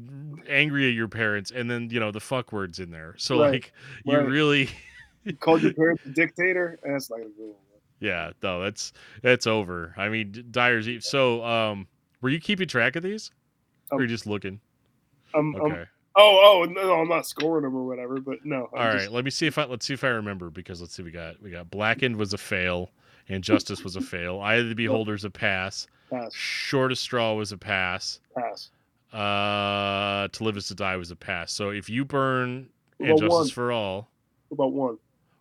angry 0.48 0.88
at 0.88 0.94
your 0.94 1.08
parents, 1.08 1.50
and 1.50 1.70
then 1.70 1.88
you 1.90 2.00
know 2.00 2.10
the 2.10 2.20
fuck 2.20 2.52
words 2.52 2.78
in 2.80 2.90
there. 2.90 3.14
So 3.18 3.40
Right, 3.40 3.52
like, 3.52 3.72
you 4.04 4.16
right. 4.16 4.26
really, 4.26 4.68
called 5.40 5.62
your 5.62 5.72
parents 5.74 6.04
a 6.06 6.10
dictator. 6.10 6.78
That's 6.84 7.08
gonna 7.08 7.24
go. 7.24 7.30
well. 7.38 7.56
yeah, 8.00 8.30
no, 8.42 8.62
that's 8.62 8.92
that's 9.22 9.46
over. 9.46 9.94
I 9.96 10.08
mean, 10.08 10.46
Dyer's 10.50 10.88
Eve. 10.88 11.02
So, 11.04 11.44
um, 11.44 11.86
were 12.20 12.28
you 12.30 12.40
keeping 12.40 12.68
track 12.68 12.96
of 12.96 13.02
these, 13.02 13.30
or 13.90 13.96
Um, 13.96 14.00
are 14.00 14.02
you 14.04 14.08
just 14.08 14.26
looking? 14.26 14.60
I'm, 15.34 15.54
I'm- 15.56 15.64
Okay. 15.72 15.84
oh, 16.16 16.64
oh 16.64 16.64
no, 16.70 16.94
I'm 17.00 17.08
not 17.08 17.26
scoring 17.26 17.64
them 17.64 17.76
or 17.76 17.84
whatever, 17.86 18.20
but 18.20 18.44
no. 18.44 18.68
I'm 18.72 18.78
All 18.80 18.88
right. 18.88 18.98
just- 19.00 19.10
Let 19.12 19.24
me 19.24 19.30
see 19.30 19.46
if 19.46 19.58
I 19.58 19.64
let's 19.64 19.86
see 19.86 19.94
if 19.94 20.04
I 20.04 20.08
remember 20.08 20.50
because 20.50 20.80
let's 20.80 20.94
see. 20.94 21.02
We 21.02 21.10
got 21.10 21.42
we 21.42 21.50
got 21.50 21.70
Blackened 21.70 22.16
was 22.16 22.32
a 22.32 22.38
fail, 22.38 22.90
and 23.28 23.42
Justice 23.44 23.82
was 23.84 23.96
a 23.96 24.00
fail. 24.12 24.40
Eye 24.40 24.54
of 24.56 24.68
the 24.68 24.74
Beholder's 24.74 25.24
a 25.24 25.30
pass. 25.30 25.86
pass, 26.10 26.32
Shortest 26.32 27.02
Straw 27.02 27.34
was 27.34 27.50
a 27.52 27.58
pass. 27.58 28.20
pass. 28.38 28.70
Uh, 29.12 30.28
To 30.28 30.44
Live 30.44 30.56
Is 30.56 30.68
to 30.68 30.74
Die 30.74 30.96
was 30.96 31.10
a 31.10 31.16
pass. 31.16 31.52
So 31.52 31.70
if 31.70 31.88
you 31.88 32.04
burn 32.04 32.68
and 33.00 33.18
Justice 33.18 33.28
one? 33.30 33.48
for 33.48 33.72
All, 33.72 34.10
What 34.48 34.56
about 34.56 34.72
one 34.72 34.98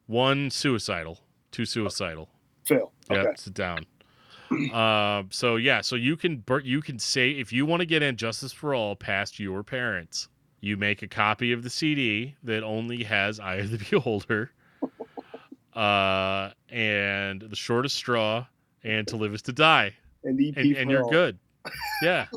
one 0.08 0.50
suicidal, 0.52 1.20
two 1.52 1.66
suicidal. 1.66 2.30
fail? 2.66 2.92
Yeah, 3.10 3.18
Okay. 3.22 3.32
sit 3.38 3.54
down. 3.54 3.86
Uh, 4.72 5.24
so 5.32 5.56
yeah, 5.56 5.82
so 5.82 5.96
you 5.96 6.16
can 6.16 6.38
bur- 6.38 6.60
you 6.62 6.80
can 6.82 7.00
say 7.00 7.32
if 7.32 7.52
you 7.52 7.66
want 7.66 7.80
to 7.82 7.86
get 7.86 8.04
in 8.04 8.16
Justice 8.16 8.54
for 8.54 8.76
All 8.76 8.96
past 8.96 9.40
your 9.40 9.64
parents, 9.64 10.30
you 10.62 10.78
make 10.78 11.02
a 11.02 11.08
copy 11.08 11.52
of 11.52 11.64
the 11.64 11.70
CD 11.70 12.36
that 12.44 12.64
only 12.64 13.04
has 13.04 13.40
Eye 13.40 13.56
of 13.56 13.72
the 13.72 13.78
Beholder, 13.90 14.52
uh, 15.74 16.52
and 16.70 17.42
the 17.42 17.56
shortest 17.56 17.96
straw, 17.96 18.46
and 18.84 19.08
To 19.08 19.18
Live 19.18 19.34
Is 19.34 19.42
to 19.44 19.52
Die, 19.54 19.94
And 20.24 20.40
and, 20.40 20.76
and 20.78 20.92
you're 20.92 21.04
all. 21.04 21.10
good. 21.10 21.40
Yeah, 22.02 22.28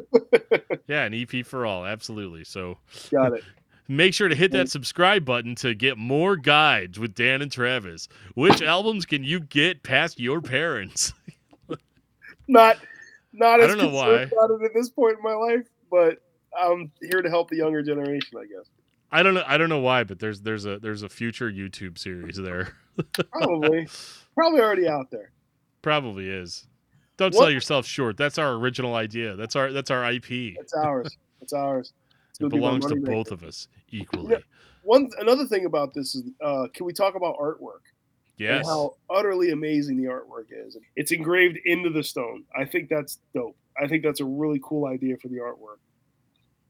yeah, 0.87 1.05
an 1.05 1.15
EP 1.15 1.45
for 1.45 1.67
all, 1.67 1.85
absolutely. 1.85 2.45
So 2.45 2.79
Got 3.11 3.35
it. 3.35 3.45
Make 3.91 4.13
sure 4.13 4.29
to 4.29 4.35
hit 4.35 4.53
that 4.53 4.69
subscribe 4.69 5.25
button 5.25 5.55
to 5.57 5.75
get 5.75 5.97
more 5.97 6.37
guides 6.37 6.99
with 6.99 7.15
Dan 7.15 7.41
and 7.41 7.51
Travis. 7.51 8.07
Which 8.35 8.61
albums 8.61 9.07
can 9.07 9.25
you 9.25 9.41
get 9.41 9.83
past 9.83 10.21
your 10.21 10.43
parents? 10.43 11.15
Not, 12.49 12.79
not 13.33 13.61
I 13.61 13.65
as 13.65 13.69
don't 13.69 13.79
know 13.79 13.91
concerned 13.91 14.33
about 14.33 14.51
it 14.51 14.65
at 14.65 14.75
this 14.75 14.89
point 14.89 15.17
in 15.19 15.23
my 15.23 15.35
life, 15.35 15.67
but 15.91 16.19
I'm 16.59 16.91
here 17.03 17.21
to 17.21 17.29
help 17.29 17.51
the 17.51 17.57
younger 17.57 17.83
generation, 17.83 18.39
I 18.39 18.47
guess. 18.47 18.69
I 19.11 19.23
don't 19.23 19.35
know. 19.35 19.45
I 19.47 19.59
don't 19.59 19.69
know 19.69 19.81
why, 19.81 20.05
but 20.05 20.19
there's 20.19 20.41
there's 20.41 20.65
a 20.65 20.79
there's 20.79 21.03
a 21.03 21.09
future 21.09 21.51
YouTube 21.51 21.99
series 21.99 22.37
there. 22.37 22.75
Probably, 23.33 23.87
probably 24.35 24.61
already 24.61 24.89
out 24.89 25.11
there. 25.11 25.31
Probably 25.83 26.29
is. 26.29 26.67
Don't 27.19 27.35
What- 27.35 27.43
sell 27.43 27.51
yourself 27.51 27.85
short. 27.85 28.17
That's 28.17 28.39
our 28.39 28.55
original 28.55 28.95
idea. 28.95 29.37
That's 29.37 29.55
our 29.57 29.73
that's 29.73 29.91
our 29.91 30.11
IP. 30.11 30.31
It's 30.59 30.73
ours. 30.73 31.17
It's 31.43 31.53
ours. 31.53 31.93
It's 32.31 32.41
my 32.41 32.49
belongs 32.49 32.87
to 32.87 32.97
both 32.97 33.31
of 33.31 33.43
us 33.43 33.69
equally. 33.91 34.37
One 34.85 35.11
another 35.19 35.45
thing 35.45 35.67
about 35.67 35.93
this 35.93 36.15
is, 36.15 36.23
uh, 36.43 36.69
can 36.73 36.87
we 36.87 36.93
talk 36.93 37.15
about 37.17 37.37
artwork? 37.39 37.83
Yes. 38.39 38.65
how 38.67 38.95
utterly 39.11 39.51
amazing 39.51 39.97
the 39.97 40.05
artwork 40.05 40.47
is. 40.53 40.77
It's 40.95 41.11
engraved 41.11 41.59
into 41.65 41.91
the 41.91 42.05
stone. 42.05 42.45
I 42.57 42.65
think 42.65 42.89
that's 42.89 43.19
dope. 43.35 43.57
I 43.83 43.89
think 43.89 44.05
that's 44.05 44.21
a 44.21 44.25
really 44.25 44.61
cool 44.63 44.87
idea 44.87 45.17
for 45.17 45.27
the 45.27 45.39
artwork. 45.39 45.79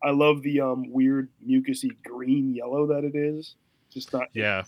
I 0.02 0.10
love 0.10 0.42
the 0.42 0.62
um, 0.62 0.90
weird 0.90 1.28
mucusy 1.46 1.90
green 2.04 2.54
yellow 2.54 2.86
that 2.86 3.04
it 3.04 3.14
is. 3.14 3.54
Just 3.92 4.12
not 4.14 4.28
Yeah. 4.32 4.62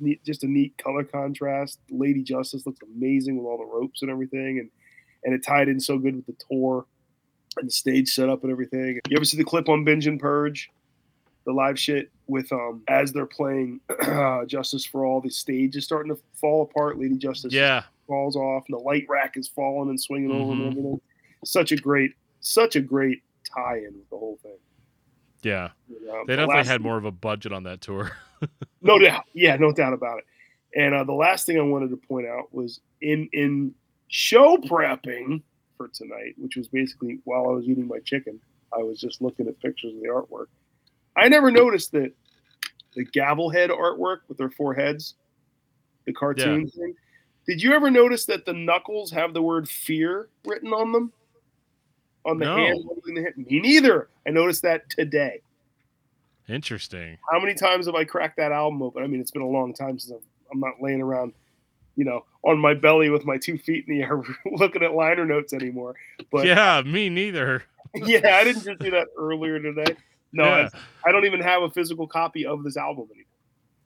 neat, 0.00 0.24
just 0.24 0.42
a 0.42 0.48
neat 0.48 0.76
color 0.76 1.04
contrast. 1.04 1.78
Lady 1.88 2.22
Justice 2.24 2.66
looks 2.66 2.80
amazing 2.82 3.36
with 3.36 3.46
all 3.46 3.58
the 3.58 3.64
ropes 3.64 4.02
and 4.02 4.10
everything, 4.10 4.58
and 4.58 4.70
and 5.24 5.34
it 5.34 5.44
tied 5.44 5.68
in 5.68 5.78
so 5.80 5.98
good 5.98 6.16
with 6.16 6.26
the 6.26 6.36
tour 6.50 6.86
and 7.58 7.66
the 7.68 7.72
stage 7.72 8.08
setup 8.12 8.42
and 8.42 8.52
everything. 8.52 9.00
You 9.08 9.16
ever 9.16 9.24
see 9.24 9.36
the 9.36 9.44
clip 9.44 9.68
on 9.68 9.84
Binge 9.84 10.06
and 10.06 10.18
Purge, 10.20 10.70
the 11.46 11.52
live 11.52 11.78
shit 11.78 12.10
with 12.26 12.50
um 12.52 12.82
as 12.88 13.12
they're 13.12 13.26
playing 13.26 13.80
Justice 14.46 14.84
for 14.84 15.04
All, 15.04 15.20
the 15.20 15.30
stage 15.30 15.76
is 15.76 15.84
starting 15.84 16.14
to 16.14 16.20
fall 16.34 16.62
apart. 16.62 16.98
Lady 16.98 17.16
Justice 17.16 17.52
Yeah. 17.52 17.82
falls 18.06 18.36
off, 18.36 18.64
and 18.68 18.78
the 18.78 18.82
light 18.82 19.06
rack 19.08 19.36
is 19.36 19.48
falling 19.48 19.88
and 19.90 20.00
swinging 20.00 20.30
over 20.30 20.52
and 20.52 20.60
Mhm. 20.62 20.70
everything. 20.70 21.00
Such 21.44 21.72
a 21.72 21.76
great, 21.76 22.12
such 22.40 22.76
a 22.76 22.80
great 22.80 23.22
tie-in 23.54 23.94
with 23.96 24.08
the 24.10 24.16
whole 24.18 24.38
thing. 24.42 24.56
Yeah. 25.42 25.70
Know, 25.88 26.24
They 26.26 26.36
definitely 26.36 26.56
last- 26.56 26.68
had 26.68 26.80
more 26.82 26.98
of 26.98 27.04
a 27.06 27.10
budget 27.10 27.52
on 27.52 27.62
that 27.64 27.80
tour. 27.80 28.12
no 28.82 28.98
doubt. 28.98 29.24
Yeah, 29.32 29.56
no 29.56 29.72
doubt 29.72 29.92
about 29.94 30.18
it. 30.18 30.24
And 30.76 30.94
uh, 30.94 31.02
the 31.04 31.14
last 31.14 31.46
thing 31.46 31.58
I 31.58 31.62
wanted 31.62 31.90
to 31.90 31.96
point 31.96 32.26
out 32.28 32.52
was 32.54 32.80
in 33.00 33.28
in 33.32 33.74
show 34.10 34.56
prepping 34.58 35.42
for 35.76 35.88
tonight, 35.88 36.34
which 36.36 36.56
was 36.56 36.68
basically 36.68 37.20
while 37.24 37.48
I 37.48 37.52
was 37.52 37.64
eating 37.66 37.86
my 37.88 38.00
chicken, 38.04 38.38
I 38.76 38.82
was 38.82 39.00
just 39.00 39.22
looking 39.22 39.48
at 39.48 39.58
pictures 39.60 39.94
of 39.94 40.00
the 40.00 40.08
artwork. 40.08 40.46
I 41.16 41.28
never 41.28 41.50
noticed 41.50 41.92
that 41.92 42.12
the 42.94 43.04
gavel 43.04 43.50
head 43.50 43.70
artwork 43.70 44.18
with 44.28 44.36
their 44.36 44.50
four 44.50 44.74
heads, 44.74 45.14
the 46.04 46.12
cartoon 46.12 46.68
thing. 46.68 46.94
Did 47.46 47.62
you 47.62 47.72
ever 47.72 47.90
notice 47.90 48.26
that 48.26 48.44
the 48.44 48.52
knuckles 48.52 49.10
have 49.12 49.32
the 49.32 49.42
word 49.42 49.68
fear 49.68 50.28
written 50.44 50.72
on 50.72 50.92
them? 50.92 51.12
On 52.24 52.38
the 52.38 52.44
No. 52.44 52.54
hand, 52.54 52.84
holding 52.84 53.14
the 53.14 53.22
hand? 53.22 53.34
Me 53.38 53.60
neither. 53.60 54.08
I 54.26 54.30
noticed 54.30 54.62
that 54.62 54.90
today. 54.90 55.40
Interesting. 56.48 57.16
How 57.30 57.40
many 57.40 57.54
times 57.54 57.86
have 57.86 57.94
I 57.94 58.04
cracked 58.04 58.36
that 58.36 58.52
album 58.52 58.82
open? 58.82 59.02
I 59.02 59.06
mean, 59.06 59.20
it's 59.20 59.30
been 59.30 59.42
a 59.42 59.48
long 59.48 59.72
time 59.72 59.98
since 59.98 60.22
I'm 60.52 60.60
not 60.60 60.74
laying 60.80 61.00
around, 61.00 61.32
you 61.96 62.04
know, 62.04 62.24
on 62.44 62.58
my 62.58 62.74
belly 62.74 63.10
with 63.10 63.24
my 63.24 63.36
two 63.36 63.58
feet 63.58 63.84
in 63.88 63.96
the 63.98 64.02
air 64.02 64.22
looking 64.52 64.82
at 64.82 64.94
liner 64.94 65.24
notes 65.26 65.52
anymore. 65.52 65.94
But 66.30 66.46
yeah, 66.46 66.82
me 66.84 67.08
neither. 67.08 67.64
Yeah, 67.94 68.36
I 68.36 68.44
didn't 68.44 68.62
just 68.62 68.78
do 68.78 68.92
that 68.92 69.08
earlier 69.18 69.58
today. 69.58 69.96
No, 70.32 70.44
Yeah. 70.44 70.68
I, 71.04 71.08
I 71.08 71.12
don't 71.12 71.24
even 71.24 71.40
have 71.40 71.62
a 71.62 71.70
physical 71.70 72.06
copy 72.06 72.46
of 72.46 72.62
this 72.62 72.76
album 72.76 73.08
anymore. 73.10 73.26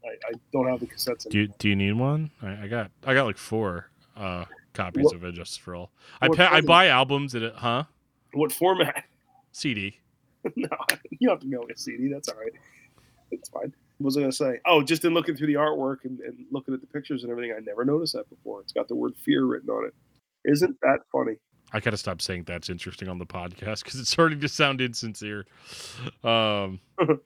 I, 0.04 0.28
I 0.28 0.32
don't 0.52 0.68
have 0.68 0.80
the 0.80 0.86
cassettes 0.86 1.26
Do 1.26 1.38
you, 1.38 1.48
do 1.58 1.70
you 1.70 1.74
need 1.76 1.92
one? 1.94 2.30
I, 2.42 2.64
I 2.64 2.68
got 2.68 2.90
I 3.06 3.14
got 3.14 3.24
like 3.24 3.38
four 3.38 3.88
uh 4.14 4.44
copies 4.74 5.04
What- 5.06 5.14
of 5.14 5.24
And 5.24 5.34
Justice 5.34 5.56
for 5.56 5.74
All. 5.74 5.90
I 6.20 6.28
pa- 6.28 6.50
I 6.52 6.60
buy 6.60 6.88
albums 6.88 7.34
at 7.34 7.42
it, 7.42 7.54
huh? 7.56 7.84
What 8.34 8.52
format? 8.52 9.04
CD. 9.52 9.98
no, 10.54 10.68
you 11.08 11.28
don't 11.28 11.36
have 11.36 11.40
to 11.40 11.46
me 11.46 11.56
a 11.72 11.76
CD. 11.78 12.08
That's 12.12 12.28
all 12.28 12.36
right. 12.38 12.52
It's 13.30 13.48
fine. 13.48 13.72
Was 14.04 14.18
I 14.18 14.20
going 14.20 14.30
to 14.30 14.36
say? 14.36 14.60
Oh, 14.66 14.82
just 14.82 15.04
in 15.06 15.14
looking 15.14 15.34
through 15.34 15.46
the 15.46 15.54
artwork 15.54 16.04
and, 16.04 16.20
and 16.20 16.44
looking 16.50 16.74
at 16.74 16.80
the 16.82 16.86
pictures 16.86 17.22
and 17.22 17.30
everything, 17.32 17.54
I 17.56 17.60
never 17.60 17.86
noticed 17.86 18.12
that 18.12 18.28
before. 18.28 18.60
It's 18.60 18.72
got 18.72 18.86
the 18.86 18.94
word 18.94 19.14
fear 19.24 19.46
written 19.46 19.70
on 19.70 19.86
it. 19.86 19.94
Isn't 20.44 20.76
that 20.82 20.98
funny? 21.10 21.36
I 21.72 21.80
gotta 21.80 21.96
stop 21.96 22.20
saying 22.20 22.44
that's 22.44 22.68
interesting 22.68 23.08
on 23.08 23.18
the 23.18 23.24
podcast 23.26 23.82
because 23.82 23.98
it's 23.98 24.10
starting 24.10 24.40
to 24.40 24.48
sound 24.48 24.80
insincere. 24.82 25.46
Um, 26.22 26.80
but 26.98 27.18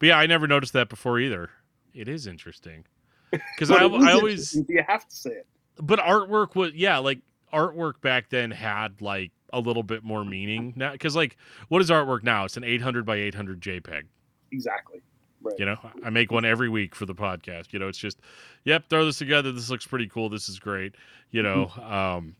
yeah, 0.00 0.18
I 0.18 0.26
never 0.26 0.48
noticed 0.48 0.72
that 0.72 0.88
before 0.88 1.20
either. 1.20 1.50
It 1.94 2.08
is 2.08 2.26
interesting 2.26 2.84
because 3.30 3.70
I, 3.70 3.86
But 3.86 3.92
it 3.92 4.00
is 4.00 4.04
I 4.04 4.12
always. 4.12 4.54
You 4.68 4.82
have 4.88 5.06
to 5.06 5.14
say 5.14 5.30
it. 5.30 5.46
but 5.80 5.98
artwork 5.98 6.54
was 6.54 6.72
yeah, 6.74 6.98
like 6.98 7.20
artwork 7.52 8.00
back 8.00 8.30
then 8.30 8.50
had 8.50 9.00
like 9.02 9.32
a 9.52 9.60
little 9.60 9.82
bit 9.82 10.02
more 10.02 10.24
meaning 10.24 10.72
now 10.76 10.92
because 10.92 11.14
like 11.14 11.36
what 11.68 11.82
is 11.82 11.90
artwork 11.90 12.22
now? 12.24 12.46
It's 12.46 12.56
an 12.56 12.64
800 12.64 13.04
by 13.04 13.16
800 13.16 13.60
JPEG. 13.60 14.04
Exactly. 14.50 15.00
Right. 15.40 15.54
You 15.58 15.66
know, 15.66 15.76
I 16.04 16.10
make 16.10 16.32
one 16.32 16.44
every 16.44 16.68
week 16.68 16.94
for 16.94 17.06
the 17.06 17.14
podcast. 17.14 17.72
You 17.72 17.78
know, 17.78 17.88
it's 17.88 17.98
just, 17.98 18.18
yep, 18.64 18.88
throw 18.90 19.04
this 19.04 19.18
together. 19.18 19.52
This 19.52 19.70
looks 19.70 19.86
pretty 19.86 20.08
cool. 20.08 20.28
This 20.28 20.48
is 20.48 20.58
great. 20.58 20.94
You 21.30 21.42
know, 21.42 21.68
um, 21.82 22.34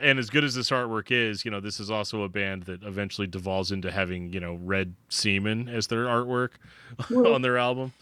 and 0.00 0.18
as 0.18 0.30
good 0.30 0.44
as 0.44 0.54
this 0.54 0.70
artwork 0.70 1.10
is, 1.10 1.44
you 1.44 1.50
know, 1.50 1.60
this 1.60 1.78
is 1.78 1.90
also 1.90 2.22
a 2.22 2.28
band 2.28 2.62
that 2.64 2.82
eventually 2.82 3.26
devolves 3.26 3.70
into 3.70 3.90
having, 3.90 4.32
you 4.32 4.40
know, 4.40 4.54
red 4.62 4.94
semen 5.10 5.68
as 5.68 5.86
their 5.88 6.06
artwork 6.06 6.50
Well- 7.10 7.34
on 7.34 7.42
their 7.42 7.58
album. 7.58 7.92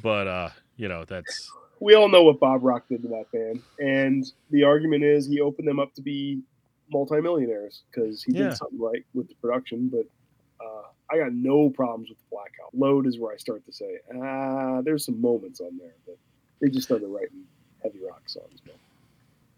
But, 0.00 0.26
uh, 0.26 0.48
you 0.76 0.88
know, 0.88 1.04
that's, 1.04 1.50
we 1.80 1.94
all 1.94 2.08
know 2.08 2.22
what 2.22 2.40
Bob 2.40 2.62
Rock 2.64 2.84
did 2.88 3.02
to 3.02 3.08
that 3.08 3.30
band, 3.32 3.60
and 3.78 4.24
the 4.50 4.62
argument 4.62 5.02
is 5.04 5.26
he 5.26 5.40
opened 5.40 5.66
them 5.68 5.80
up 5.80 5.92
to 5.94 6.00
be 6.00 6.40
multimillionaires 6.90 7.82
because 7.90 8.22
he 8.22 8.32
Yeah. 8.32 8.44
did 8.48 8.56
something 8.56 8.78
right 8.80 9.04
with 9.14 9.28
the 9.28 9.34
production. 9.34 9.88
But 9.88 10.06
I 11.12 11.18
got 11.18 11.32
no 11.32 11.68
problems 11.70 12.08
with 12.08 12.18
the 12.18 12.24
Black 12.30 12.52
Album. 12.62 12.80
Load 12.80 13.06
is 13.06 13.18
where 13.18 13.32
I 13.32 13.36
start 13.36 13.64
to 13.66 13.72
say, 13.72 13.98
ah, 14.22 14.80
there's 14.80 15.04
some 15.04 15.20
moments 15.20 15.60
on 15.60 15.76
there, 15.78 15.94
but 16.06 16.16
they 16.60 16.68
just 16.68 16.86
started 16.86 17.06
writing 17.08 17.42
heavy 17.82 17.98
rock 18.08 18.22
songs. 18.26 18.60
Man. 18.66 18.76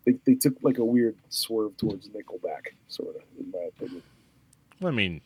They, 0.05 0.13
they 0.27 0.35
took 0.35 0.55
like 0.63 0.79
a 0.79 0.85
weird 0.85 1.17
swerve 1.29 1.77
towards 1.77 2.09
Nickelback, 2.09 2.73
sort 2.89 3.17
of, 3.17 3.23
in 3.39 3.51
my 3.53 3.69
opinion. 3.69 4.03
I 4.85 4.91
mean, 4.91 5.21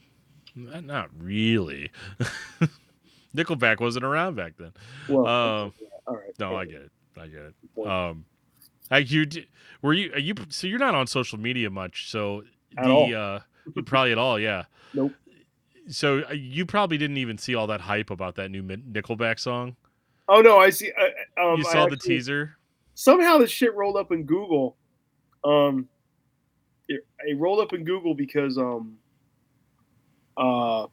not 0.55 1.09
really. 1.19 1.91
Nickelback 3.35 3.81
wasn't 3.81 4.05
around 4.05 4.37
back 4.37 4.55
then. 4.59 4.73
Well, 5.09 5.27
Um, 5.27 5.73
yeah, 5.81 5.89
all 6.07 6.17
right. 6.17 6.39
No, 6.39 6.57
I 6.57 6.65
get 6.65 6.83
it. 6.83 6.91
I 7.17 7.27
get 7.27 7.41
it. 7.41 7.87
Um, 7.87 8.25
I, 8.91 8.99
you 8.99 9.27
were 9.83 9.93
you 9.93 10.13
are 10.13 10.19
you 10.19 10.35
so 10.49 10.67
you're 10.67 10.79
not 10.79 10.95
on 10.95 11.07
social 11.07 11.39
media 11.39 11.69
much, 11.71 12.11
so 12.11 12.43
At 12.77 12.85
the 12.85 12.91
all. 12.91 13.15
uh 13.15 13.41
probably 13.85 14.13
at 14.13 14.19
all, 14.19 14.39
yeah. 14.39 14.65
Nope. 14.95 15.13
So 15.89 16.23
uh, 16.29 16.33
you 16.33 16.67
probably 16.67 16.99
didn't 16.99 17.17
even 17.17 17.39
see 17.39 17.55
all 17.55 17.67
that 17.69 17.81
hype 17.81 18.11
about 18.11 18.35
that 18.37 18.51
new 18.51 18.63
Nickelback 18.63 19.39
song. 19.39 19.77
oh 20.29 20.41
no, 20.41 20.59
I 20.59 20.71
see. 20.71 20.93
Uh, 21.39 21.43
um, 21.43 21.59
you 21.59 21.65
saw 21.65 21.87
the 21.87 21.97
teaser. 21.97 22.57
somehow 22.95 23.39
this 23.39 23.51
shit 23.51 23.75
rolled 23.75 23.97
up 23.97 24.13
in 24.13 24.25
Google. 24.25 24.77
Um, 25.45 25.89
it, 26.89 27.07
it 27.25 27.39
rolled 27.39 27.61
up 27.61 27.73
in 27.73 27.85
Google 27.85 28.15
because 28.15 28.59
um, 28.59 28.99
uh, 30.37 30.87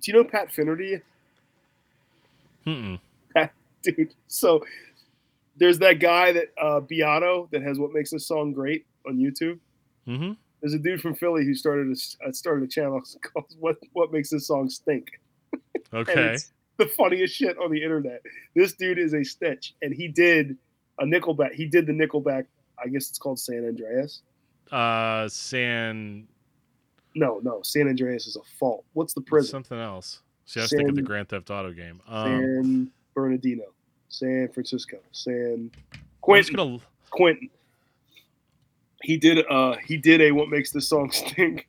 do 0.00 0.10
you 0.10 0.12
know 0.12 0.24
Pat 0.24 0.52
Finnerty, 0.52 1.00
Mm-mm. 2.66 2.98
dude? 3.82 4.14
So 4.28 4.64
there's 5.56 5.78
that 5.78 6.00
guy 6.00 6.32
that 6.32 6.48
uh, 6.60 6.80
Beato 6.80 7.48
that 7.50 7.62
has 7.62 7.78
what 7.78 7.92
makes 7.92 8.10
this 8.10 8.26
song 8.26 8.52
great 8.52 8.86
on 9.06 9.16
YouTube. 9.16 9.58
Mm-hmm. 10.06 10.32
There's 10.60 10.74
a 10.74 10.78
dude 10.78 11.00
from 11.00 11.14
Philly 11.14 11.44
who 11.44 11.54
started 11.54 11.88
a 11.88 12.28
uh, 12.28 12.32
started 12.32 12.64
a 12.64 12.68
channel 12.68 13.02
called 13.32 13.46
"What 13.58 13.76
What 13.92 14.12
Makes 14.12 14.30
This 14.30 14.46
Song 14.46 14.68
Stink." 14.68 15.08
Okay. 15.94 16.36
the 16.78 16.86
funniest 16.88 17.36
shit 17.36 17.56
on 17.58 17.70
the 17.70 17.80
internet. 17.82 18.20
This 18.54 18.72
dude 18.72 18.98
is 18.98 19.14
a 19.14 19.22
stitch, 19.22 19.74
and 19.82 19.94
he 19.94 20.08
did 20.08 20.56
a 20.98 21.04
Nickelback. 21.04 21.52
He 21.52 21.66
did 21.66 21.86
the 21.86 21.92
Nickelback. 21.92 22.46
I 22.82 22.88
guess 22.88 23.08
it's 23.08 23.18
called 23.18 23.38
San 23.38 23.64
Andreas. 23.66 24.22
Uh, 24.72 25.28
San 25.28 26.26
No, 27.14 27.40
no, 27.42 27.60
San 27.62 27.88
Andreas 27.88 28.26
is 28.26 28.36
a 28.36 28.42
fault. 28.58 28.84
What's 28.94 29.14
the 29.14 29.20
prison? 29.20 29.50
something 29.50 29.78
else. 29.78 30.22
See, 30.46 30.60
I 30.60 30.64
was 30.64 30.70
thinking 30.70 30.94
the 30.94 31.02
Grand 31.02 31.28
Theft 31.28 31.50
Auto 31.50 31.72
game. 31.72 32.00
Um, 32.08 32.24
San 32.26 32.90
Bernardino, 33.14 33.64
San 34.08 34.48
Francisco, 34.48 34.98
San 35.12 35.70
Quentin. 36.20 36.54
gonna. 36.54 36.78
Quentin. 37.10 37.48
He 39.06 39.16
did. 39.16 39.44
Uh, 39.48 39.76
he 39.84 39.96
did 39.96 40.20
a 40.20 40.32
what 40.32 40.48
makes 40.48 40.72
this 40.72 40.88
song 40.88 41.12
stink 41.12 41.68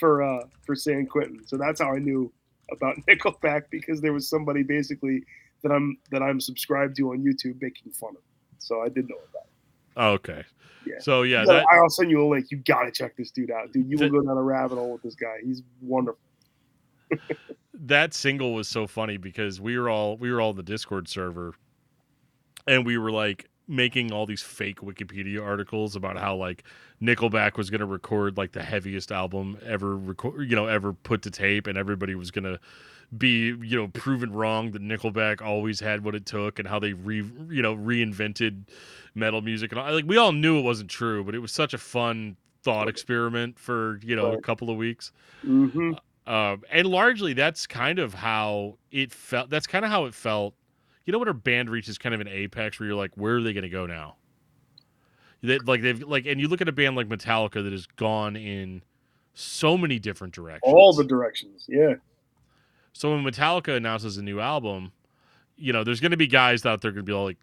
for 0.00 0.22
uh 0.22 0.44
for 0.64 0.74
San 0.74 1.06
Quentin. 1.06 1.46
So 1.46 1.58
that's 1.58 1.82
how 1.82 1.92
I 1.94 1.98
knew 1.98 2.32
about 2.72 2.96
Nickelback 3.08 3.64
because 3.70 4.00
there 4.00 4.14
was 4.14 4.26
somebody 4.26 4.62
basically 4.62 5.22
that 5.62 5.70
I'm 5.70 5.98
that 6.10 6.22
I'm 6.22 6.40
subscribed 6.40 6.96
to 6.96 7.10
on 7.12 7.18
YouTube 7.18 7.60
making 7.60 7.92
fun 7.92 8.14
of. 8.16 8.22
So 8.58 8.80
I 8.80 8.88
did 8.88 9.06
know 9.08 9.16
about. 9.16 9.42
it. 9.44 9.50
Oh, 9.98 10.10
okay. 10.12 10.44
Yeah. 10.86 10.94
So 11.00 11.22
yeah, 11.24 11.44
that 11.44 11.66
I'll 11.70 11.90
send 11.90 12.10
you 12.10 12.24
a 12.24 12.26
link. 12.26 12.50
You 12.50 12.56
gotta 12.58 12.90
check 12.90 13.16
this 13.18 13.30
dude 13.32 13.50
out, 13.50 13.70
dude. 13.72 13.86
You 13.90 13.98
will 13.98 14.06
The- 14.06 14.18
go 14.20 14.22
down 14.22 14.38
a 14.38 14.42
rabbit 14.42 14.76
hole 14.76 14.92
with 14.92 15.02
this 15.02 15.14
guy. 15.14 15.36
He's 15.44 15.62
wonderful. 15.82 16.20
that 17.74 18.14
single 18.14 18.54
was 18.54 18.66
so 18.66 18.86
funny 18.86 19.18
because 19.18 19.60
we 19.60 19.78
were 19.78 19.90
all 19.90 20.16
we 20.16 20.32
were 20.32 20.40
all 20.40 20.50
in 20.52 20.56
the 20.56 20.62
Discord 20.62 21.06
server, 21.06 21.52
and 22.66 22.86
we 22.86 22.96
were 22.96 23.10
like 23.10 23.46
making 23.68 24.12
all 24.12 24.26
these 24.26 24.42
fake 24.42 24.80
Wikipedia 24.80 25.44
articles 25.44 25.94
about 25.94 26.16
how 26.16 26.34
like 26.34 26.64
Nickelback 27.02 27.56
was 27.56 27.70
going 27.70 27.80
to 27.80 27.86
record 27.86 28.36
like 28.36 28.52
the 28.52 28.62
heaviest 28.62 29.12
album 29.12 29.58
ever 29.64 29.96
record, 29.96 30.48
you 30.48 30.56
know, 30.56 30.66
ever 30.66 30.92
put 30.92 31.22
to 31.22 31.30
tape, 31.30 31.66
and 31.66 31.76
everybody 31.78 32.14
was 32.14 32.30
going 32.30 32.44
to 32.44 32.58
be 33.16 33.54
you 33.62 33.76
know 33.76 33.88
proven 33.88 34.32
wrong 34.32 34.72
that 34.72 34.82
Nickelback 34.82 35.40
always 35.40 35.80
had 35.80 36.04
what 36.04 36.14
it 36.14 36.26
took, 36.26 36.58
and 36.58 36.68
how 36.68 36.78
they 36.78 36.92
re 36.92 37.16
you 37.50 37.62
know 37.62 37.76
reinvented 37.76 38.64
metal 39.14 39.40
music, 39.42 39.72
and 39.72 39.80
all. 39.80 39.92
like 39.92 40.06
we 40.06 40.16
all 40.16 40.32
knew 40.32 40.58
it 40.58 40.62
wasn't 40.62 40.90
true, 40.90 41.24
but 41.24 41.34
it 41.34 41.38
was 41.40 41.52
such 41.52 41.74
a 41.74 41.78
fun 41.78 42.36
thought 42.62 42.88
experiment 42.88 43.58
for 43.58 44.00
you 44.02 44.16
know 44.16 44.32
a 44.32 44.38
couple 44.38 44.70
of 44.70 44.76
weeks. 44.76 45.12
hmm 45.42 45.92
Um, 46.26 46.62
and 46.70 46.86
largely, 46.86 47.32
that's 47.32 47.66
kind 47.66 47.98
of 47.98 48.12
how 48.12 48.76
it 48.90 49.12
felt. 49.12 49.48
That's 49.48 49.66
kind 49.66 49.84
of 49.84 49.90
how 49.90 50.04
it 50.04 50.14
felt. 50.14 50.54
You 51.08 51.12
know, 51.12 51.20
when 51.20 51.28
a 51.28 51.32
band 51.32 51.70
reaches 51.70 51.96
kind 51.96 52.14
of 52.14 52.20
an 52.20 52.28
apex 52.28 52.78
where 52.78 52.86
you're 52.86 52.94
like, 52.94 53.12
where 53.14 53.36
are 53.36 53.42
they 53.42 53.54
going 53.54 53.62
to 53.62 53.70
go 53.70 53.86
now? 53.86 54.16
They, 55.42 55.58
like 55.58 55.80
they've 55.80 56.02
like, 56.02 56.26
and 56.26 56.38
you 56.38 56.48
look 56.48 56.60
at 56.60 56.68
a 56.68 56.72
band 56.72 56.96
like 56.96 57.08
Metallica 57.08 57.64
that 57.64 57.72
has 57.72 57.86
gone 57.86 58.36
in 58.36 58.82
so 59.32 59.78
many 59.78 59.98
different 59.98 60.34
directions. 60.34 60.70
All 60.70 60.92
the 60.92 61.04
directions. 61.04 61.64
Yeah. 61.66 61.94
So 62.92 63.10
when 63.10 63.24
Metallica 63.24 63.74
announces 63.74 64.18
a 64.18 64.22
new 64.22 64.38
album, 64.38 64.92
you 65.56 65.72
know, 65.72 65.82
there's 65.82 66.00
going 66.00 66.10
to 66.10 66.18
be 66.18 66.26
guys 66.26 66.66
out 66.66 66.82
there 66.82 66.90
going 66.90 67.06
to 67.06 67.10
be 67.10 67.14
all 67.14 67.24
like, 67.24 67.38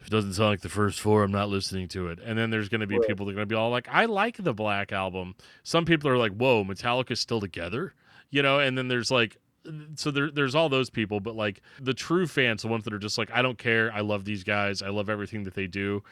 if 0.00 0.08
it 0.08 0.10
doesn't 0.10 0.32
sound 0.32 0.50
like 0.50 0.62
the 0.62 0.68
first 0.68 1.00
four, 1.00 1.22
I'm 1.22 1.30
not 1.30 1.50
listening 1.50 1.86
to 1.90 2.08
it. 2.08 2.18
And 2.24 2.36
then 2.36 2.50
there's 2.50 2.68
going 2.68 2.80
to 2.80 2.88
be 2.88 2.98
Right. 2.98 3.06
people 3.06 3.26
that 3.26 3.30
are 3.30 3.36
going 3.36 3.48
to 3.48 3.54
be 3.54 3.56
all 3.56 3.70
like, 3.70 3.86
I 3.92 4.06
like 4.06 4.38
the 4.42 4.54
Black 4.54 4.90
album. 4.90 5.36
Some 5.62 5.84
people 5.84 6.10
are 6.10 6.18
like, 6.18 6.32
whoa, 6.32 6.64
Metallica's 6.64 7.20
still 7.20 7.40
together, 7.40 7.94
you 8.28 8.42
know. 8.42 8.58
And 8.58 8.76
then 8.76 8.88
there's 8.88 9.12
like, 9.12 9.36
so 9.96 10.10
there, 10.10 10.30
there's 10.30 10.54
all 10.54 10.68
those 10.68 10.90
people, 10.90 11.20
but 11.20 11.34
like 11.36 11.62
the 11.80 11.94
true 11.94 12.26
fans, 12.26 12.62
the 12.62 12.68
ones 12.68 12.84
that 12.84 12.92
are 12.92 12.98
just 12.98 13.18
like, 13.18 13.30
I 13.30 13.42
don't 13.42 13.58
care, 13.58 13.92
I 13.92 14.00
love 14.00 14.24
these 14.24 14.44
guys, 14.44 14.82
I 14.82 14.88
love 14.88 15.08
everything 15.08 15.44
that 15.44 15.54
they 15.54 15.66
do. 15.66 16.02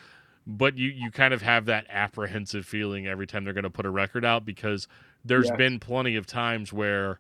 But 0.47 0.77
you, 0.79 0.89
you 0.89 1.11
kind 1.11 1.35
of 1.35 1.43
have 1.43 1.67
that 1.67 1.87
apprehensive 1.91 2.65
feeling 2.65 3.07
every 3.07 3.27
time 3.27 3.45
they're 3.45 3.53
going 3.53 3.65
to 3.65 3.71
put 3.71 3.87
a 3.87 3.91
record 3.91 4.25
out 4.25 4.45
because 4.45 4.89
there's 5.25 5.49
Yes. 5.49 5.57
been 5.59 5.79
plenty 5.79 6.17
of 6.17 6.27
times 6.27 6.73
where 6.73 7.19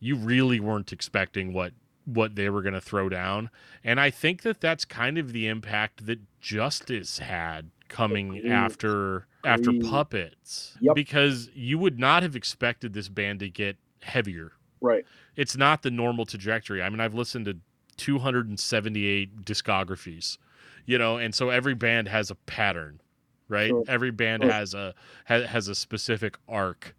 you 0.00 0.14
really 0.16 0.60
weren't 0.60 0.92
expecting 0.92 1.52
what 1.52 1.72
what 2.04 2.36
they 2.36 2.48
were 2.48 2.62
going 2.62 2.72
to 2.74 2.80
throw 2.80 3.08
down. 3.10 3.50
And 3.84 4.00
i 4.00 4.08
think 4.08 4.40
that 4.42 4.60
that's 4.62 4.84
kind 4.86 5.18
of 5.18 5.32
the 5.32 5.46
impact 5.46 6.06
that 6.06 6.20
justice 6.40 7.18
had 7.18 7.70
coming 7.88 8.48
after 8.50 9.26
after 9.44 9.72
puppets. 9.72 10.76
Yep. 10.80 10.94
because 10.94 11.50
you 11.54 11.78
would 11.78 11.98
not 11.98 12.22
have 12.22 12.34
expected 12.36 12.92
this 12.94 13.08
band 13.08 13.40
to 13.40 13.50
get 13.50 13.76
heavier 14.02 14.52
Right. 14.80 15.04
it's 15.36 15.56
not 15.56 15.82
the 15.82 15.90
normal 15.90 16.24
trajectory 16.26 16.82
i 16.82 16.88
mean 16.88 17.00
i've 17.00 17.14
listened 17.14 17.44
to 17.46 17.56
278 17.96 19.44
discographies 19.44 20.38
you 20.86 20.98
know 20.98 21.16
and 21.16 21.34
so 21.34 21.50
every 21.50 21.74
band 21.74 22.08
has 22.08 22.30
a 22.30 22.34
pattern 22.34 23.00
right 23.48 23.68
Sure. 23.70 23.84
every 23.88 24.10
band 24.10 24.42
Sure. 24.42 24.52
has 24.52 24.74
a 24.74 24.94
has, 25.26 25.46
has 25.46 25.68
a 25.68 25.74
specific 25.74 26.36
arc 26.48 26.94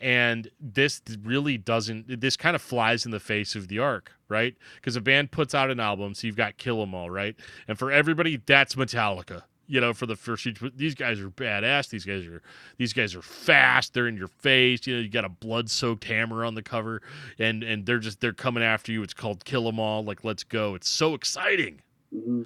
and 0.00 0.48
this 0.60 1.02
really 1.24 1.58
doesn't 1.58 2.20
this 2.20 2.36
kind 2.36 2.54
of 2.54 2.62
flies 2.62 3.04
in 3.04 3.10
the 3.10 3.18
face 3.20 3.54
of 3.56 3.68
the 3.68 3.78
arc 3.78 4.12
right 4.28 4.54
because 4.76 4.94
a 4.96 5.00
band 5.00 5.30
puts 5.32 5.54
out 5.54 5.70
an 5.70 5.80
album 5.80 6.14
so 6.14 6.26
you've 6.26 6.36
got 6.36 6.56
kill 6.56 6.80
'em 6.82 6.94
all 6.94 7.10
right 7.10 7.34
and 7.66 7.78
for 7.78 7.90
everybody 7.90 8.36
that's 8.46 8.74
metallica 8.76 9.42
you 9.68 9.80
know 9.80 9.94
for 9.94 10.06
the 10.06 10.16
first 10.16 10.46
these 10.74 10.94
guys 10.94 11.20
are 11.20 11.30
badass. 11.30 11.88
These 11.90 12.04
guys 12.04 12.26
are 12.26 12.42
these 12.78 12.92
guys 12.92 13.14
are 13.14 13.22
fast. 13.22 13.94
They're 13.94 14.08
in 14.08 14.16
your 14.16 14.28
face. 14.28 14.86
You 14.86 14.96
know 14.96 15.00
you 15.02 15.08
got 15.08 15.24
a 15.24 15.28
blood 15.28 15.70
soaked 15.70 16.04
hammer 16.04 16.44
on 16.44 16.54
the 16.54 16.62
cover 16.62 17.02
and 17.38 17.62
and 17.62 17.86
they're 17.86 17.98
just 17.98 18.20
they're 18.20 18.32
coming 18.32 18.62
after 18.62 18.90
you. 18.90 19.02
It's 19.02 19.14
called 19.14 19.44
kill 19.44 19.68
'em 19.68 19.78
all. 19.78 20.02
Like 20.02 20.24
let's 20.24 20.42
go. 20.42 20.74
It's 20.74 20.88
so 20.88 21.14
exciting. 21.14 21.82
Hmm 22.12 22.42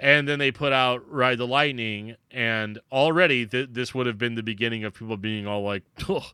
and 0.00 0.26
then 0.26 0.38
they 0.38 0.50
put 0.50 0.72
out 0.72 1.02
Ride 1.12 1.36
the 1.36 1.46
Lightning, 1.46 2.16
and 2.30 2.80
already 2.90 3.46
th- 3.46 3.68
this 3.72 3.94
would 3.94 4.06
have 4.06 4.16
been 4.16 4.34
the 4.34 4.42
beginning 4.42 4.82
of 4.82 4.94
people 4.94 5.16
being 5.18 5.46
all 5.46 5.62
like, 5.62 5.82
"Oh, 6.08 6.30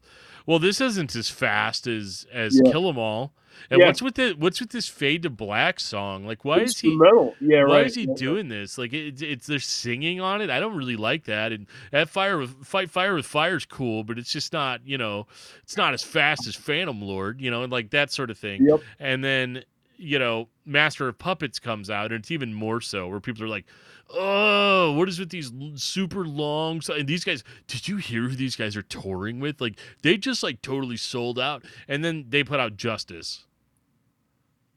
well, 0.46 0.58
this 0.58 0.80
isn't 0.80 1.14
as 1.16 1.28
fast 1.28 1.86
as 1.86 2.26
as 2.32 2.60
Yeah. 2.64 2.70
Kill 2.72 2.88
'Em 2.88 2.98
All." 2.98 3.34
And 3.70 3.80
Yeah. 3.80 3.86
what's 3.86 4.02
with 4.02 4.16
the 4.16 4.32
what's 4.38 4.60
with 4.60 4.70
this 4.70 4.86
Fade 4.86 5.22
to 5.22 5.30
Black 5.30 5.80
song? 5.80 6.26
Like, 6.26 6.44
why 6.44 6.58
is 6.60 6.78
he? 6.78 6.88
Instrumental. 6.88 7.34
Yeah. 7.40 7.64
Why 7.64 7.78
right. 7.78 7.86
is 7.86 7.94
he 7.94 8.02
Yeah, 8.02 8.14
doing 8.14 8.48
this? 8.48 8.76
Like, 8.76 8.92
it, 8.92 9.22
it's 9.22 9.46
they're 9.46 9.58
singing 9.58 10.20
on 10.20 10.42
it. 10.42 10.50
I 10.50 10.60
don't 10.60 10.76
really 10.76 10.96
like 10.96 11.24
that. 11.24 11.52
And 11.52 11.66
that 11.90 12.08
fire 12.10 12.36
with 12.38 12.66
fight 12.66 12.90
fire 12.90 13.14
with 13.14 13.24
fire 13.26 13.56
is 13.56 13.64
cool, 13.64 14.04
but 14.04 14.18
it's 14.18 14.30
just 14.30 14.52
not. 14.52 14.82
You 14.84 14.98
know, 14.98 15.26
it's 15.62 15.76
not 15.76 15.94
as 15.94 16.02
fast 16.02 16.46
as 16.46 16.54
Phantom 16.54 17.00
Lord. 17.00 17.40
You 17.40 17.50
know, 17.50 17.62
and 17.62 17.72
like 17.72 17.90
that 17.90 18.12
sort 18.12 18.30
of 18.30 18.36
thing 18.38 18.66
Yep. 18.66 18.80
and 19.00 19.24
then 19.24 19.64
you 19.98 20.18
know, 20.18 20.48
Master 20.64 21.08
of 21.08 21.18
Puppets 21.18 21.58
comes 21.58 21.90
out, 21.90 22.12
and 22.12 22.20
it's 22.20 22.30
even 22.30 22.54
more 22.54 22.80
so 22.80 23.08
where 23.08 23.20
people 23.20 23.42
are 23.44 23.48
like, 23.48 23.66
"Oh, 24.10 24.92
what 24.92 25.08
is 25.08 25.18
with 25.18 25.30
these 25.30 25.52
super 25.76 26.26
long?" 26.26 26.80
And 26.88 27.08
these 27.08 27.24
guys, 27.24 27.44
did 27.66 27.88
you 27.88 27.96
hear 27.96 28.22
who 28.22 28.36
these 28.36 28.56
guys 28.56 28.76
are 28.76 28.82
touring 28.82 29.40
with? 29.40 29.60
Like, 29.60 29.78
they 30.02 30.16
just 30.16 30.42
like 30.42 30.62
totally 30.62 30.96
sold 30.96 31.38
out, 31.38 31.64
and 31.88 32.04
then 32.04 32.26
they 32.28 32.44
put 32.44 32.60
out 32.60 32.76
Justice, 32.76 33.46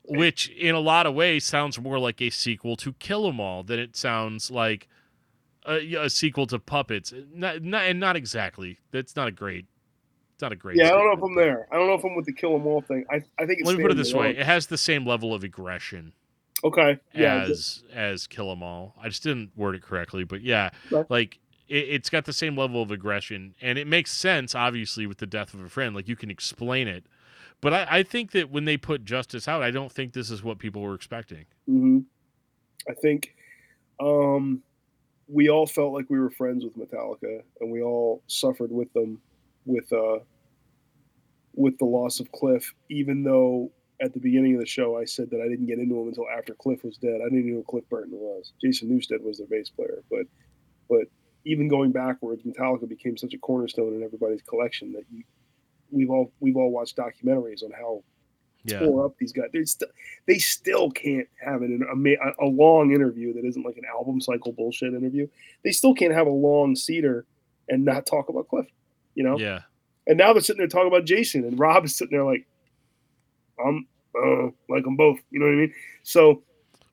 which 0.03 0.49
in 0.49 0.75
a 0.75 0.79
lot 0.79 1.05
of 1.05 1.13
ways 1.13 1.45
sounds 1.45 1.79
more 1.79 1.99
like 1.99 2.21
a 2.21 2.29
sequel 2.29 2.75
to 2.77 2.93
Kill 2.93 3.27
'Em 3.27 3.39
All 3.39 3.63
than 3.63 3.79
it 3.79 3.95
sounds 3.95 4.49
like 4.49 4.87
a, 5.65 5.95
a 5.95 6.09
sequel 6.09 6.47
to 6.47 6.59
Puppets. 6.59 7.13
Not, 7.33 7.61
not, 7.61 7.85
and 7.85 7.99
not 7.99 8.15
exactly. 8.15 8.79
That's 8.91 9.15
not 9.15 9.27
a 9.27 9.31
great. 9.31 9.65
It's 10.39 10.41
not 10.41 10.53
a 10.53 10.55
great. 10.55 10.77
Yeah, 10.77 10.85
I 10.87 10.91
don't 10.91 11.05
know 11.05 11.11
if 11.17 11.21
I'm 11.21 11.35
there. 11.35 11.67
I 11.69 11.75
don't 11.75 11.87
know 11.87 11.95
if 11.95 12.03
I'm 12.05 12.15
with 12.15 12.25
the 12.25 12.31
kill 12.31 12.55
'em 12.55 12.65
all 12.65 12.79
thing. 12.79 13.03
I 13.11 13.15
I 13.37 13.45
think 13.45 13.59
it's 13.59 13.67
Let 13.67 13.75
me 13.75 13.81
put 13.83 13.91
it 13.91 13.97
this 13.97 14.13
way: 14.13 14.29
it 14.37 14.45
has 14.45 14.67
the 14.67 14.77
same 14.77 15.05
level 15.05 15.33
of 15.33 15.43
aggression 15.43 16.13
Okay. 16.63 16.97
Yeah. 17.13 17.41
as 17.43 17.83
as 17.91 18.25
Kill 18.25 18.49
'Em 18.49 18.63
All. 18.63 18.95
I 18.97 19.09
just 19.09 19.21
didn't 19.21 19.51
word 19.57 19.75
it 19.75 19.81
correctly, 19.81 20.23
but 20.23 20.41
yeah, 20.41 20.69
Right. 20.91 21.05
like 21.09 21.39
it, 21.67 21.89
it's 21.89 22.09
got 22.09 22.23
the 22.23 22.31
same 22.31 22.55
level 22.55 22.81
of 22.81 22.89
aggression, 22.89 23.53
and 23.59 23.77
it 23.77 23.85
makes 23.85 24.13
sense, 24.13 24.55
obviously, 24.55 25.05
with 25.05 25.17
the 25.17 25.27
death 25.27 25.53
of 25.53 25.59
a 25.59 25.67
friend. 25.67 25.93
Like 25.93 26.07
you 26.07 26.15
can 26.15 26.31
explain 26.31 26.87
it, 26.87 27.03
but 27.59 27.73
I, 27.73 27.87
I 27.97 28.03
think 28.03 28.31
that 28.31 28.49
when 28.49 28.63
they 28.63 28.77
put 28.77 29.03
Justice 29.03 29.45
out, 29.45 29.61
I 29.61 29.71
don't 29.71 29.91
think 29.91 30.13
this 30.13 30.31
is 30.31 30.41
what 30.41 30.57
people 30.57 30.81
were 30.81 30.95
expecting. 30.95 31.47
hmm 31.65 31.99
I 32.89 32.93
think 32.93 33.35
um, 33.99 34.63
we 35.27 35.49
all 35.49 35.67
felt 35.67 35.91
like 35.91 36.09
we 36.09 36.17
were 36.17 36.29
friends 36.29 36.63
with 36.63 36.77
Metallica, 36.77 37.41
and 37.59 37.69
we 37.69 37.81
all 37.81 38.23
suffered 38.27 38.71
with 38.71 38.91
them 38.93 39.21
with 39.69 39.91
uh, 39.93 40.19
with 41.55 41.77
the 41.77 41.85
loss 41.85 42.19
of 42.19 42.31
Cliff. 42.31 42.73
Even 42.89 43.23
though 43.23 43.71
at 44.01 44.13
the 44.13 44.19
beginning 44.19 44.55
of 44.55 44.61
the 44.61 44.65
show 44.65 44.97
I 44.97 45.05
said 45.05 45.29
that 45.31 45.41
I 45.41 45.47
didn't 45.47 45.67
get 45.67 45.79
into 45.79 45.99
him 45.99 46.07
until 46.07 46.25
after 46.29 46.53
Cliff 46.53 46.83
was 46.83 46.97
dead. 46.97 47.19
I 47.21 47.25
didn't 47.25 47.39
even 47.39 47.51
know 47.51 47.57
who 47.57 47.63
Cliff 47.63 47.89
Burton 47.89 48.13
was. 48.13 48.53
Jason 48.61 48.89
Newsted 48.89 49.21
was 49.21 49.37
their 49.37 49.47
bass 49.47 49.69
player, 49.69 50.03
but 50.09 50.25
but 50.89 51.07
even 51.45 51.67
going 51.67 51.91
backwards, 51.91 52.43
Metallica 52.43 52.87
became 52.87 53.17
such 53.17 53.33
a 53.33 53.37
cornerstone 53.37 53.95
in 53.95 54.03
everybody's 54.03 54.41
collection 54.41 54.91
that 54.93 55.03
you, 55.11 55.23
we've 55.91 56.09
all 56.09 56.31
we've 56.39 56.57
all 56.57 56.71
watched 56.71 56.97
documentaries 56.97 57.63
on 57.63 57.71
how 57.71 58.03
Yeah, 58.63 58.79
tore 58.79 59.05
up 59.05 59.13
these 59.19 59.33
guys. 59.33 59.49
They 59.53 59.65
still 59.65 59.89
they 60.27 60.37
still 60.37 60.91
can't 60.91 61.27
have 61.43 61.61
an, 61.61 61.81
a, 61.83 62.45
a 62.45 62.47
long 62.47 62.91
interview 62.91 63.33
that 63.33 63.45
isn't 63.45 63.65
like 63.65 63.77
an 63.77 63.85
album 63.85 64.21
cycle 64.21 64.53
bullshit 64.53 64.93
interview. 64.93 65.27
They 65.63 65.71
still 65.71 65.93
can't 65.93 66.13
have 66.13 66.27
a 66.27 66.31
long 66.31 66.75
cedar 66.75 67.25
and 67.67 67.85
not 67.85 68.05
talk 68.05 68.29
about 68.29 68.47
Cliff. 68.47 68.67
You 69.19 69.25
know. 69.25 69.37
yeah, 69.37 69.59
And 70.07 70.17
now 70.17 70.31
they're 70.31 70.41
sitting 70.41 70.59
there 70.59 70.67
talking 70.67 70.87
about 70.87 71.03
Jason, 71.03 71.43
and 71.43 71.59
Rob 71.59 71.83
is 71.83 71.93
sitting 71.93 72.15
there 72.15 72.23
like, 72.23 72.47
I'm 73.59 73.85
uh, 74.15 74.45
like 74.69 74.85
them 74.85 74.95
both. 74.95 75.19
You 75.29 75.41
know 75.41 75.45
what 75.47 75.51
I 75.51 75.57
mean? 75.57 75.73
So 76.03 76.41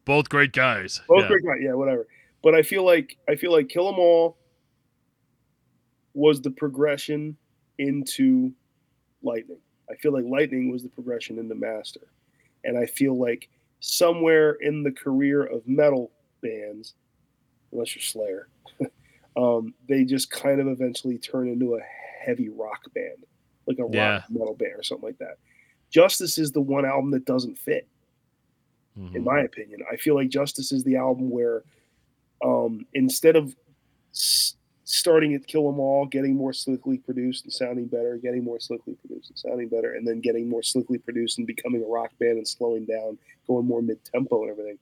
both 0.05 0.29
great 0.29 0.53
guys. 0.53 1.01
both 1.07 1.21
yeah. 1.23 1.29
great 1.29 1.45
guys. 1.45 1.59
Yeah, 1.61 1.75
whatever. 1.75 2.09
But 2.43 2.57
I 2.57 2.63
feel 2.63 2.85
like 2.85 3.17
I 3.29 3.37
feel 3.37 3.53
like 3.53 3.69
Kill 3.69 3.87
'Em 3.87 4.01
All 4.01 4.39
was 6.15 6.43
the 6.43 6.51
progression 6.51 7.37
into 7.79 8.51
Lightning. 9.23 9.61
I 9.89 9.95
feel 9.95 10.13
like 10.13 10.25
Lightning 10.25 10.73
was 10.73 10.83
the 10.83 10.89
progression 10.89 11.39
into 11.39 11.55
Master. 11.55 12.09
And 12.65 12.77
I 12.77 12.87
feel 12.87 13.17
like 13.17 13.49
somewhere 13.79 14.55
in 14.55 14.83
the 14.83 14.91
career 14.91 15.45
of 15.45 15.63
metal 15.69 16.11
bands, 16.43 16.95
unless 17.71 17.95
you're 17.95 18.03
Slayer, 18.03 18.49
um, 19.37 19.75
they 19.89 20.05
just 20.05 20.29
kind 20.29 20.61
of 20.61 20.67
eventually 20.67 21.19
turn 21.19 21.49
into 21.49 21.77
a 21.77 21.81
heavy 22.27 22.49
rock 22.49 22.93
band, 22.95 23.25
like 23.67 23.79
a 23.79 23.89
Yeah. 23.91 24.17
rock 24.17 24.31
metal 24.31 24.55
band 24.55 24.73
or 24.75 24.83
something 24.83 25.07
like 25.07 25.19
that. 25.19 25.39
Justice 25.91 26.37
is 26.39 26.51
the 26.53 26.61
one 26.61 26.85
album 26.85 27.11
that 27.13 27.25
doesn't 27.25 27.57
fit 27.57 27.87
Mhm. 28.99 29.15
in 29.17 29.25
my 29.25 29.41
opinion. 29.43 29.83
I 29.91 29.97
feel 29.97 30.15
like 30.17 30.29
Justice 30.29 30.73
is 30.73 30.83
the 30.85 30.97
album 30.97 31.31
where 31.31 31.63
um, 32.43 32.87
instead 32.93 33.35
of 33.35 33.57
s- 34.13 34.57
starting 34.85 35.33
at 35.35 35.47
Kill 35.47 35.69
'Em 35.71 35.81
All, 35.81 36.05
getting 36.05 36.35
more 36.35 36.53
slickly 36.53 36.99
produced 36.99 37.45
and 37.45 37.53
sounding 37.53 37.87
better, 37.87 38.19
getting 38.19 38.45
more 38.45 38.61
slickly 38.61 38.95
produced 38.95 39.31
and 39.31 39.39
sounding 39.39 39.69
better, 39.69 39.95
and 39.95 40.07
then 40.07 40.21
getting 40.21 40.47
more 40.47 40.63
slickly 40.63 40.99
produced 40.99 41.39
and 41.39 41.47
becoming 41.47 41.83
a 41.83 41.87
rock 41.87 42.17
band 42.19 42.37
and 42.37 42.47
slowing 42.47 42.85
down, 42.85 43.19
going 43.47 43.65
more 43.67 43.81
mid 43.81 44.05
tempo 44.05 44.43
and 44.43 44.51
everything. 44.51 44.79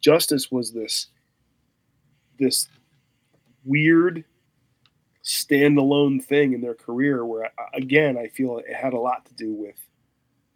Justice 0.00 0.50
was 0.50 0.72
this 0.72 1.08
this 2.38 2.68
weird 3.64 4.24
standalone 5.26 6.22
thing 6.22 6.52
in 6.52 6.60
their 6.60 6.74
career 6.74 7.26
where 7.26 7.50
again 7.74 8.16
I 8.16 8.28
feel 8.28 8.58
it 8.58 8.72
had 8.72 8.92
a 8.92 8.98
lot 8.98 9.26
to 9.26 9.34
do 9.34 9.52
with 9.52 9.74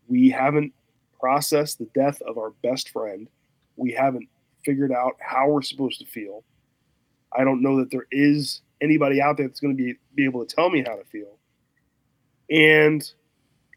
we 0.07 0.31
haven't 0.31 0.73
processed 1.19 1.79
the 1.79 1.89
death 1.95 2.23
of 2.23 2.39
our 2.39 2.51
best 2.63 2.89
friend. 2.91 3.29
We 3.77 3.91
haven't 3.93 4.29
figured 4.65 4.93
out 4.93 5.17
how 5.21 5.49
we're 5.49 5.63
supposed 5.63 5.99
to 6.01 6.07
feel. 6.07 6.45
I 7.37 7.43
don't 7.45 7.63
know 7.63 7.79
that 7.79 7.91
there 7.91 8.07
is 8.13 8.61
anybody 8.81 9.21
out 9.21 9.37
there 9.37 9.49
that's 9.49 9.61
going 9.61 9.77
to 9.77 9.83
be 9.83 9.99
be 10.15 10.25
able 10.25 10.45
to 10.47 10.55
tell 10.55 10.71
me 10.71 10.85
how 10.87 10.95
to 10.97 11.05
feel. 11.05 11.37
And 12.49 13.03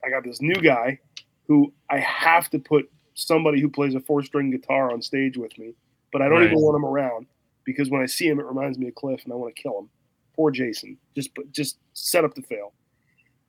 I 0.06 0.10
got 0.10 0.24
this 0.24 0.42
new 0.42 0.56
guy 0.62 1.00
who 1.48 1.74
I 1.90 2.00
have 2.00 2.50
to 2.52 2.60
put 2.60 2.90
somebody 3.16 3.62
who 3.62 3.70
plays 3.70 3.96
a 3.96 4.00
four 4.00 4.24
string 4.24 4.52
guitar 4.52 4.92
on 4.92 5.02
stage 5.02 5.38
with 5.38 5.58
me, 5.58 5.74
but 6.12 6.22
I 6.22 6.30
don't 6.30 6.40
Right. 6.40 6.46
even 6.52 6.60
want 6.60 6.76
him 6.76 6.86
around 6.86 7.28
because 7.66 7.90
when 7.90 8.02
I 8.02 8.06
see 8.06 8.28
him, 8.28 8.40
it 8.40 8.46
reminds 8.46 8.78
me 8.78 8.88
of 8.90 8.96
Cliff, 8.96 9.24
and 9.24 9.34
I 9.34 9.36
want 9.36 9.56
to 9.56 9.62
kill 9.62 9.80
him. 9.80 9.90
Poor 10.36 10.52
Jason, 10.52 10.98
just 11.16 11.30
just 11.52 11.78
set 11.94 12.24
up 12.24 12.34
to 12.36 12.42
fail. 12.42 12.74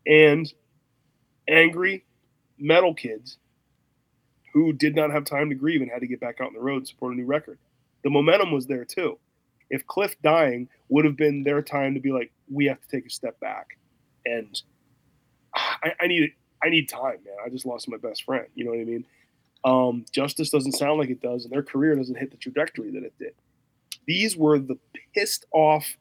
And 0.06 0.52
angry 1.48 2.04
metal 2.58 2.94
kids 2.94 3.38
who 4.52 4.72
did 4.72 4.94
not 4.94 5.10
have 5.10 5.24
time 5.24 5.48
to 5.48 5.54
grieve 5.54 5.82
and 5.82 5.90
had 5.90 6.00
to 6.00 6.06
get 6.06 6.20
back 6.20 6.40
out 6.40 6.48
on 6.48 6.54
the 6.54 6.60
road 6.60 6.86
support 6.86 7.12
a 7.12 7.16
new 7.16 7.26
record. 7.26 7.58
The 8.04 8.10
momentum 8.10 8.52
was 8.52 8.66
there 8.66 8.84
too. 8.84 9.18
If 9.70 9.86
Cliff 9.86 10.14
dying 10.22 10.68
would 10.88 11.04
have 11.04 11.16
been 11.16 11.42
their 11.42 11.62
time 11.62 11.94
to 11.94 12.00
be 12.00 12.12
like, 12.12 12.30
we 12.50 12.66
have 12.66 12.80
to 12.80 12.88
take 12.88 13.06
a 13.06 13.10
step 13.10 13.40
back, 13.40 13.78
and 14.26 14.60
I, 15.54 15.92
I 16.02 16.06
need 16.06 16.32
I 16.62 16.68
need 16.68 16.88
time, 16.88 17.18
man. 17.24 17.36
I 17.44 17.48
just 17.48 17.66
lost 17.66 17.88
my 17.88 17.96
best 17.96 18.24
friend. 18.24 18.46
You 18.54 18.64
know 18.64 18.70
what 18.70 18.80
I 18.80 18.84
mean? 18.84 19.06
Um, 19.64 20.04
Justice 20.12 20.50
doesn't 20.50 20.72
sound 20.72 20.98
like 20.98 21.10
it 21.10 21.22
does, 21.22 21.44
and 21.44 21.52
their 21.52 21.62
career 21.62 21.94
doesn't 21.96 22.16
hit 22.16 22.30
the 22.30 22.36
trajectory 22.36 22.90
that 22.90 23.02
it 23.02 23.14
did. 23.18 23.34
These 24.06 24.36
were 24.36 24.58
the 24.58 24.78
pissed 25.14 25.46
off, 25.52 25.96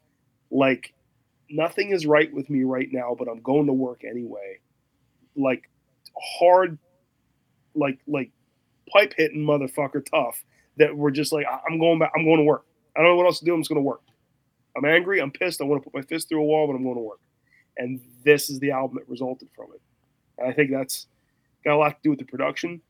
like 0.54 0.94
nothing 1.50 1.90
is 1.90 2.06
right 2.06 2.32
with 2.32 2.48
me 2.48 2.62
right 2.62 2.88
now, 2.90 3.14
but 3.18 3.28
I'm 3.28 3.42
going 3.42 3.66
to 3.66 3.72
work 3.72 4.02
anyway. 4.08 4.60
Like 5.36 5.68
hard, 6.38 6.78
like 7.74 7.98
like 8.06 8.30
pipe 8.90 9.12
hitting 9.16 9.44
motherfucker 9.44 10.04
tough 10.08 10.42
that 10.76 10.96
we're 10.96 11.10
just 11.10 11.32
like 11.32 11.44
I'm 11.68 11.78
going 11.78 11.98
back. 11.98 12.12
I'm 12.16 12.24
going 12.24 12.38
to 12.38 12.44
work. 12.44 12.64
I 12.96 13.00
don't 13.00 13.10
know 13.10 13.16
what 13.16 13.26
else 13.26 13.40
to 13.40 13.44
do. 13.44 13.52
I'm 13.52 13.60
just 13.60 13.68
going 13.68 13.82
to 13.82 13.86
work. 13.86 14.02
I'm 14.76 14.84
angry. 14.84 15.20
I'm 15.20 15.32
pissed. 15.32 15.60
I 15.60 15.64
want 15.64 15.82
to 15.82 15.90
put 15.90 15.98
my 15.98 16.06
fist 16.06 16.28
through 16.28 16.40
a 16.40 16.44
wall, 16.44 16.68
but 16.68 16.74
I'm 16.74 16.84
going 16.84 16.96
to 16.96 17.02
work. 17.02 17.20
And 17.76 18.00
this 18.24 18.48
is 18.48 18.60
the 18.60 18.70
album 18.70 18.96
that 18.96 19.08
resulted 19.08 19.48
from 19.54 19.66
it. 19.74 19.80
And 20.38 20.48
I 20.48 20.52
think 20.52 20.70
that's 20.70 21.06
got 21.64 21.74
a 21.74 21.78
lot 21.78 21.90
to 21.90 21.96
do 22.02 22.10
with 22.10 22.20
the 22.20 22.24
production, 22.24 22.80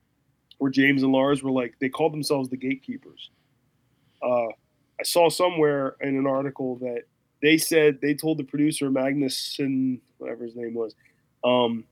where 0.59 0.71
James 0.71 1.03
and 1.03 1.13
Lars 1.13 1.43
were 1.43 1.51
like 1.51 1.77
they 1.81 1.89
called 1.89 2.13
themselves 2.13 2.51
the 2.51 2.59
gatekeepers. 2.59 3.31
Uh, 4.23 4.49
I 5.01 5.03
saw 5.03 5.31
somewhere 5.31 5.97
in 6.03 6.17
an 6.17 6.27
article 6.27 6.77
that 6.77 7.05
they 7.45 7.59
said 7.59 8.01
they 8.01 8.15
told 8.15 8.39
the 8.39 8.45
producer 8.45 8.91
Magnuson, 8.91 10.01
whatever 10.17 10.45
his 10.45 10.57
name 10.57 10.73
was, 10.73 10.95
um, 11.45 11.85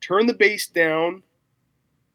turn 0.00 0.26
the 0.26 0.32
bass 0.32 0.66
down 0.66 1.22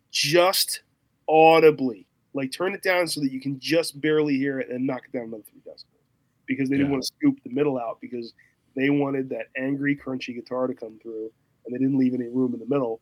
just 0.09 0.81
audibly. 1.29 2.07
Like 2.33 2.51
turn 2.51 2.73
it 2.73 2.81
down 2.81 3.07
so 3.07 3.21
that 3.21 3.31
you 3.31 3.39
can 3.39 3.59
just 3.59 4.01
barely 4.01 4.35
hear 4.37 4.59
it 4.59 4.69
and 4.69 4.87
knock 4.87 5.03
it 5.05 5.15
down 5.15 5.27
another 5.27 5.43
three 5.43 5.61
decibels. 5.61 6.01
Because 6.47 6.67
they 6.67 6.77
didn't 6.77 6.87
Yeah. 6.87 6.93
want 6.93 7.03
to 7.03 7.11
scoop 7.15 7.37
the 7.43 7.51
middle 7.51 7.77
out 7.77 8.01
because 8.01 8.33
they 8.75 8.89
wanted 8.89 9.29
that 9.29 9.49
angry, 9.55 9.95
crunchy 9.95 10.33
guitar 10.33 10.65
to 10.65 10.73
come 10.73 10.97
through, 10.99 11.31
and 11.65 11.75
they 11.75 11.77
didn't 11.77 11.99
leave 11.99 12.15
any 12.15 12.27
room 12.27 12.55
in 12.55 12.59
the 12.59 12.65
middle 12.65 13.01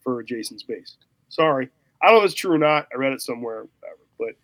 for 0.00 0.22
Jason's 0.22 0.62
bass. 0.62 0.96
Sorry. 1.28 1.68
I 2.00 2.06
don't 2.06 2.18
know 2.18 2.20
if 2.20 2.26
it's 2.30 2.34
true 2.40 2.52
or 2.52 2.58
not. 2.58 2.86
I 2.94 2.98
read 2.98 3.12
it 3.12 3.20
somewhere, 3.20 3.66
whatever. 3.80 3.98
But 4.16 4.36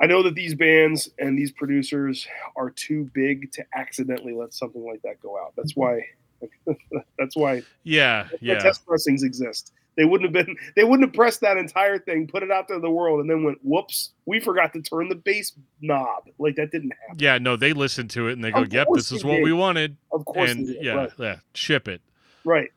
I 0.00 0.06
know 0.06 0.22
that 0.22 0.34
these 0.34 0.54
bands 0.54 1.10
and 1.18 1.38
these 1.38 1.52
producers 1.52 2.26
are 2.56 2.70
too 2.70 3.10
big 3.12 3.52
to 3.52 3.64
accidentally 3.74 4.32
let 4.32 4.54
something 4.54 4.82
like 4.84 5.02
that 5.02 5.20
go 5.20 5.36
out. 5.38 5.52
That's 5.56 5.76
why 5.76 6.06
that's 7.18 7.36
why 7.36 7.62
Yeah, 7.84 8.28
yeah. 8.40 8.58
test 8.60 8.86
pressings 8.86 9.22
exist. 9.22 9.72
They 9.96 10.04
wouldn't 10.06 10.34
have 10.34 10.46
been 10.46 10.56
they 10.76 10.84
wouldn't 10.84 11.06
have 11.08 11.14
pressed 11.14 11.42
that 11.42 11.58
entire 11.58 11.98
thing, 11.98 12.26
put 12.28 12.42
it 12.42 12.50
out 12.50 12.68
there 12.68 12.78
to 12.78 12.80
the 12.80 12.90
world, 12.90 13.20
and 13.20 13.28
then 13.28 13.44
went, 13.44 13.58
whoops, 13.62 14.12
we 14.24 14.40
forgot 14.40 14.72
to 14.72 14.80
turn 14.80 15.08
the 15.10 15.16
bass 15.16 15.52
knob. 15.82 16.24
Like 16.38 16.56
that 16.56 16.70
didn't 16.70 16.92
happen. 16.92 17.16
Yeah, 17.18 17.36
no, 17.38 17.56
they 17.56 17.72
listened 17.74 18.08
to 18.10 18.28
it 18.28 18.32
and 18.34 18.42
they 18.44 18.52
go, 18.52 18.62
Of 18.62 18.72
"Yep, 18.72 18.86
this 18.94 19.12
is 19.12 19.24
what 19.24 19.34
did. 19.36 19.44
we 19.44 19.52
wanted," 19.52 19.96
Of 20.12 20.24
course 20.24 20.50
and 20.50 20.66
yeah, 20.80 20.94
Right. 20.94 21.10
yeah, 21.18 21.36
ship 21.54 21.88
it. 21.88 22.00
Right. 22.44 22.70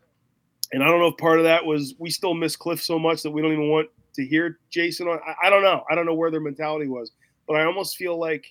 And 0.74 0.84
I 0.84 0.88
don't 0.88 1.00
know 1.00 1.08
if 1.08 1.18
part 1.18 1.38
of 1.38 1.46
that 1.46 1.66
was 1.66 1.94
we 2.00 2.10
still 2.10 2.34
miss 2.34 2.56
Cliff 2.58 2.82
so 2.84 2.98
much 3.00 3.22
that 3.24 3.32
we 3.32 3.42
don't 3.42 3.54
even 3.54 3.70
want 3.70 3.90
to 4.16 4.26
hear 4.26 4.60
Jason 4.70 5.08
on. 5.08 5.20
I, 5.26 5.48
I 5.48 5.50
don't 5.50 5.64
know. 5.64 5.84
I 5.90 5.96
don't 5.96 6.06
know 6.06 6.14
where 6.14 6.32
their 6.32 6.40
mentality 6.40 6.88
was, 6.88 7.12
but 7.48 7.56
I 7.56 7.66
almost 7.66 7.98
feel 7.98 8.18
like, 8.20 8.46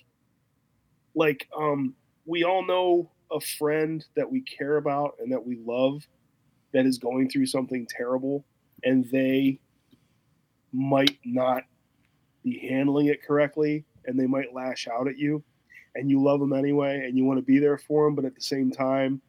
like 1.15 1.47
um, 1.57 1.93
we 2.25 2.43
all 2.43 2.65
know 2.65 3.11
a 3.31 3.39
friend 3.39 4.05
that 4.15 4.29
we 4.29 4.41
care 4.41 4.77
about 4.77 5.15
and 5.19 5.31
that 5.31 5.45
we 5.45 5.57
love 5.65 6.05
that 6.73 6.85
is 6.85 6.97
going 6.97 7.29
through 7.29 7.45
something 7.45 7.87
terrible, 7.89 8.45
and 8.83 9.09
they 9.11 9.59
might 10.71 11.19
not 11.23 11.63
be 12.43 12.67
handling 12.67 13.07
it 13.07 13.23
correctly 13.23 13.85
and 14.05 14.19
they 14.19 14.27
might 14.27 14.53
lash 14.53 14.87
out 14.87 15.07
at 15.07 15.17
you 15.17 15.41
and 15.95 16.09
you 16.09 16.21
love 16.21 16.39
them 16.39 16.53
anyway 16.53 17.05
and 17.05 17.17
you 17.17 17.23
want 17.23 17.37
to 17.37 17.45
be 17.45 17.59
there 17.59 17.77
for 17.77 18.05
them 18.05 18.15
but 18.15 18.25
at 18.25 18.35
the 18.35 18.41
same 18.41 18.71
time 18.71 19.21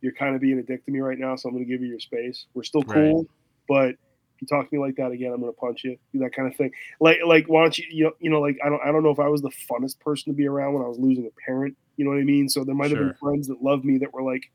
you're 0.00 0.12
kind 0.12 0.34
of 0.34 0.40
being 0.40 0.58
a 0.58 0.62
dick 0.62 0.84
to 0.84 0.90
me 0.90 1.00
right 1.00 1.18
now 1.18 1.36
so 1.36 1.48
i'm 1.48 1.54
going 1.54 1.64
to 1.64 1.70
give 1.70 1.80
you 1.80 1.88
your 1.88 2.00
space 2.00 2.46
we're 2.54 2.62
still 2.62 2.82
cool 2.82 3.18
Right. 3.18 3.26
but 3.68 3.94
you 4.40 4.46
talk 4.46 4.68
to 4.68 4.74
me 4.74 4.80
like 4.80 4.96
that 4.96 5.12
again 5.12 5.32
i'm 5.32 5.40
going 5.40 5.52
to 5.52 5.58
punch 5.58 5.84
you 5.84 5.96
do 6.12 6.18
that 6.18 6.34
kind 6.34 6.50
of 6.50 6.56
thing. 6.56 6.70
Like 7.00 7.18
like 7.26 7.46
why 7.46 7.62
don't 7.62 7.78
you 7.78 7.84
you 7.90 8.04
know, 8.04 8.12
you 8.20 8.30
know 8.30 8.40
like 8.40 8.58
i 8.64 8.68
don't 8.68 8.82
i 8.82 8.92
don't 8.92 9.02
know 9.02 9.10
if 9.10 9.20
i 9.20 9.28
was 9.28 9.42
the 9.42 9.52
funnest 9.70 9.98
person 10.00 10.32
to 10.32 10.36
be 10.36 10.46
around 10.46 10.74
when 10.74 10.82
i 10.82 10.88
was 10.88 10.98
losing 10.98 11.26
a 11.26 11.40
parent 11.46 11.76
you 11.96 12.04
know 12.04 12.10
what 12.10 12.20
i 12.20 12.24
mean? 12.24 12.48
So 12.48 12.64
there 12.64 12.74
might 12.74 12.90
have 12.90 12.98
been 12.98 13.14
friends 13.14 13.48
that 13.48 13.62
loved 13.62 13.84
me 13.84 13.98
that 13.98 14.12
were 14.12 14.22
like 14.22 14.50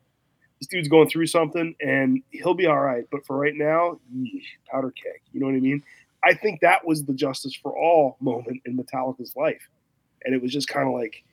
this 0.59 0.67
dude's 0.67 0.87
going 0.87 1.09
through 1.09 1.25
something 1.25 1.75
and 1.81 2.21
he'll 2.29 2.53
be 2.53 2.67
all 2.67 2.79
right 2.79 3.05
but 3.11 3.25
for 3.25 3.37
right 3.37 3.55
now 3.55 3.99
yeesh, 4.15 4.45
powder 4.71 4.91
keg 4.91 5.21
you 5.31 5.39
know 5.39 5.47
what 5.47 5.55
i 5.55 5.59
mean? 5.59 5.83
I 6.23 6.33
think 6.33 6.61
that 6.61 6.85
was 6.85 7.05
the 7.05 7.13
justice 7.13 7.55
for 7.55 7.77
all 7.77 8.17
moment 8.19 8.61
in 8.65 8.77
Metallica's 8.77 9.35
life. 9.35 9.69
And 10.23 10.35
it 10.35 10.41
was 10.41 10.51
just 10.51 10.67
kind 10.67 10.87
of 10.87 10.93
like, 10.93 11.23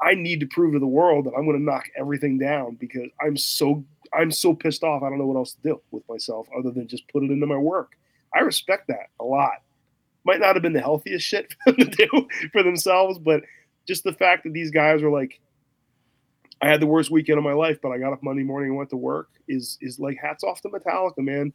I 0.00 0.14
need 0.14 0.40
to 0.40 0.46
prove 0.46 0.72
to 0.72 0.78
the 0.78 0.86
world 0.86 1.26
that 1.26 1.34
I'm 1.36 1.44
going 1.44 1.58
to 1.58 1.62
knock 1.62 1.84
everything 1.96 2.38
down 2.38 2.76
because 2.76 3.08
I'm 3.20 3.36
so 3.36 3.84
I'm 4.14 4.30
so 4.30 4.54
pissed 4.54 4.82
off. 4.82 5.02
I 5.02 5.08
don't 5.08 5.18
know 5.18 5.26
what 5.26 5.36
else 5.36 5.52
to 5.54 5.62
do 5.62 5.80
with 5.90 6.06
myself 6.08 6.46
other 6.56 6.70
than 6.70 6.86
just 6.86 7.08
put 7.08 7.22
it 7.22 7.30
into 7.30 7.46
my 7.46 7.56
work. 7.56 7.92
I 8.34 8.40
respect 8.40 8.88
that 8.88 9.08
a 9.20 9.24
lot. 9.24 9.62
Might 10.24 10.40
not 10.40 10.54
have 10.54 10.62
been 10.62 10.72
the 10.72 10.80
healthiest 10.80 11.26
shit 11.26 11.54
for 11.64 11.72
them 11.72 11.90
to 11.90 12.06
do 12.06 12.28
for 12.52 12.62
themselves, 12.62 13.18
but 13.18 13.42
just 13.86 14.04
the 14.04 14.12
fact 14.12 14.44
that 14.44 14.52
these 14.52 14.70
guys 14.70 15.02
were 15.02 15.10
like, 15.10 15.40
I 16.60 16.68
had 16.68 16.80
the 16.80 16.86
worst 16.86 17.10
weekend 17.10 17.38
of 17.38 17.44
my 17.44 17.54
life, 17.54 17.78
but 17.82 17.90
I 17.90 17.98
got 17.98 18.12
up 18.12 18.22
Monday 18.22 18.44
morning 18.44 18.70
and 18.70 18.78
went 18.78 18.90
to 18.90 18.96
work 18.96 19.30
is 19.48 19.78
is 19.80 19.98
like 19.98 20.16
hats 20.16 20.44
off 20.44 20.60
to 20.62 20.68
Metallica, 20.68 21.18
man. 21.18 21.52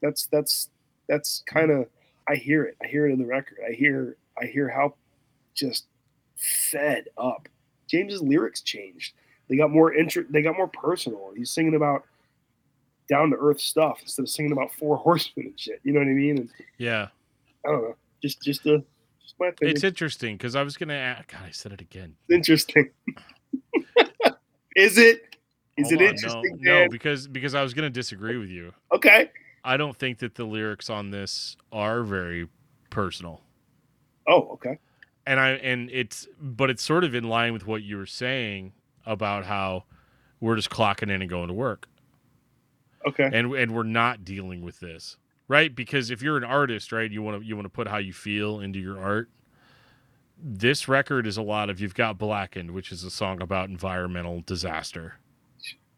That's 0.00 0.26
that's 0.26 0.68
that's 1.08 1.44
kind 1.46 1.70
of 1.70 1.86
I 2.28 2.34
hear 2.34 2.64
it. 2.64 2.76
I 2.82 2.86
hear 2.88 3.06
it 3.06 3.12
in 3.12 3.18
the 3.18 3.26
record. 3.26 3.58
I 3.66 3.72
hear 3.72 4.16
I 4.40 4.46
hear 4.46 4.68
how 4.68 4.94
just 5.54 5.86
fed 6.36 7.08
up. 7.16 7.48
James's 7.88 8.22
lyrics 8.22 8.62
changed. 8.62 9.14
They 9.52 9.58
got 9.58 9.70
more 9.70 9.92
inter- 9.92 10.24
they 10.30 10.40
got 10.40 10.56
more 10.56 10.66
personal. 10.68 11.30
He's 11.36 11.50
singing 11.50 11.74
about 11.74 12.04
down 13.10 13.28
to 13.28 13.36
earth 13.36 13.60
stuff 13.60 13.98
instead 14.00 14.22
of 14.22 14.30
singing 14.30 14.52
about 14.52 14.72
four 14.72 14.96
horsemen 15.04 15.48
and 15.48 15.60
shit. 15.60 15.78
You 15.84 15.92
know 15.92 16.00
what 16.00 16.08
I 16.08 16.12
mean? 16.12 16.38
And 16.38 16.48
Yeah. 16.78 17.08
I 17.66 17.70
don't 17.70 17.82
know. 17.82 17.96
Just 18.22 18.40
just 18.40 18.64
a 18.64 18.82
just 19.20 19.34
my 19.38 19.48
opinion. 19.48 19.76
It's 19.76 19.84
interesting 19.84 20.38
because 20.38 20.56
I 20.56 20.62
was 20.62 20.78
gonna 20.78 20.94
ask. 20.94 21.30
God, 21.30 21.42
I 21.46 21.50
said 21.50 21.72
it 21.72 21.82
again. 21.82 22.14
interesting. 22.30 22.88
Is 24.74 24.96
it? 24.96 25.36
Is 25.76 25.90
Hold 25.90 26.00
it 26.00 26.04
on, 26.06 26.10
interesting? 26.14 26.58
No, 26.60 26.82
no, 26.84 26.88
because 26.88 27.28
because 27.28 27.54
I 27.54 27.62
was 27.62 27.74
gonna 27.74 27.90
disagree 27.90 28.38
with 28.38 28.48
you. 28.48 28.72
Okay. 28.90 29.30
I 29.64 29.76
don't 29.76 29.96
think 29.96 30.18
that 30.20 30.34
the 30.34 30.44
lyrics 30.44 30.88
on 30.90 31.10
this 31.10 31.56
are 31.70 32.02
very 32.02 32.48
personal. 32.90 33.42
Oh, 34.26 34.48
okay. 34.54 34.78
and 35.26 35.38
I 35.38 35.50
and 35.50 35.90
it's 35.90 36.26
but 36.40 36.70
it's 36.70 36.82
sort 36.82 37.04
of 37.04 37.14
in 37.14 37.24
line 37.24 37.52
with 37.52 37.66
what 37.66 37.82
you 37.82 37.96
were 37.96 38.06
saying 38.06 38.72
about 39.06 39.44
how 39.44 39.84
we're 40.40 40.56
just 40.56 40.70
clocking 40.70 41.04
in 41.10 41.20
and 41.22 41.28
going 41.30 41.48
to 41.48 41.54
work, 41.54 41.88
Okay. 43.06 43.28
and 43.32 43.52
and 43.54 43.74
we're 43.74 43.82
not 43.82 44.24
dealing 44.24 44.62
with 44.62 44.80
this, 44.80 45.16
right? 45.48 45.74
Because 45.74 46.10
if 46.10 46.22
you're 46.22 46.36
an 46.36 46.44
artist, 46.44 46.92
right, 46.92 47.10
you 47.10 47.22
want 47.22 47.40
to 47.40 47.46
you 47.46 47.54
want 47.56 47.66
to 47.66 47.70
put 47.70 47.86
how 47.88 47.98
you 47.98 48.12
feel 48.12 48.60
into 48.60 48.78
your 48.78 49.00
art. 49.00 49.28
This 50.44 50.88
record 50.88 51.26
is 51.26 51.36
a 51.36 51.42
lot 51.42 51.70
of 51.70 51.80
you've 51.80 51.94
got 51.94 52.18
Blackened, 52.18 52.72
which 52.72 52.90
is 52.90 53.04
a 53.04 53.10
song 53.10 53.40
about 53.40 53.68
environmental 53.68 54.42
disaster. 54.44 55.14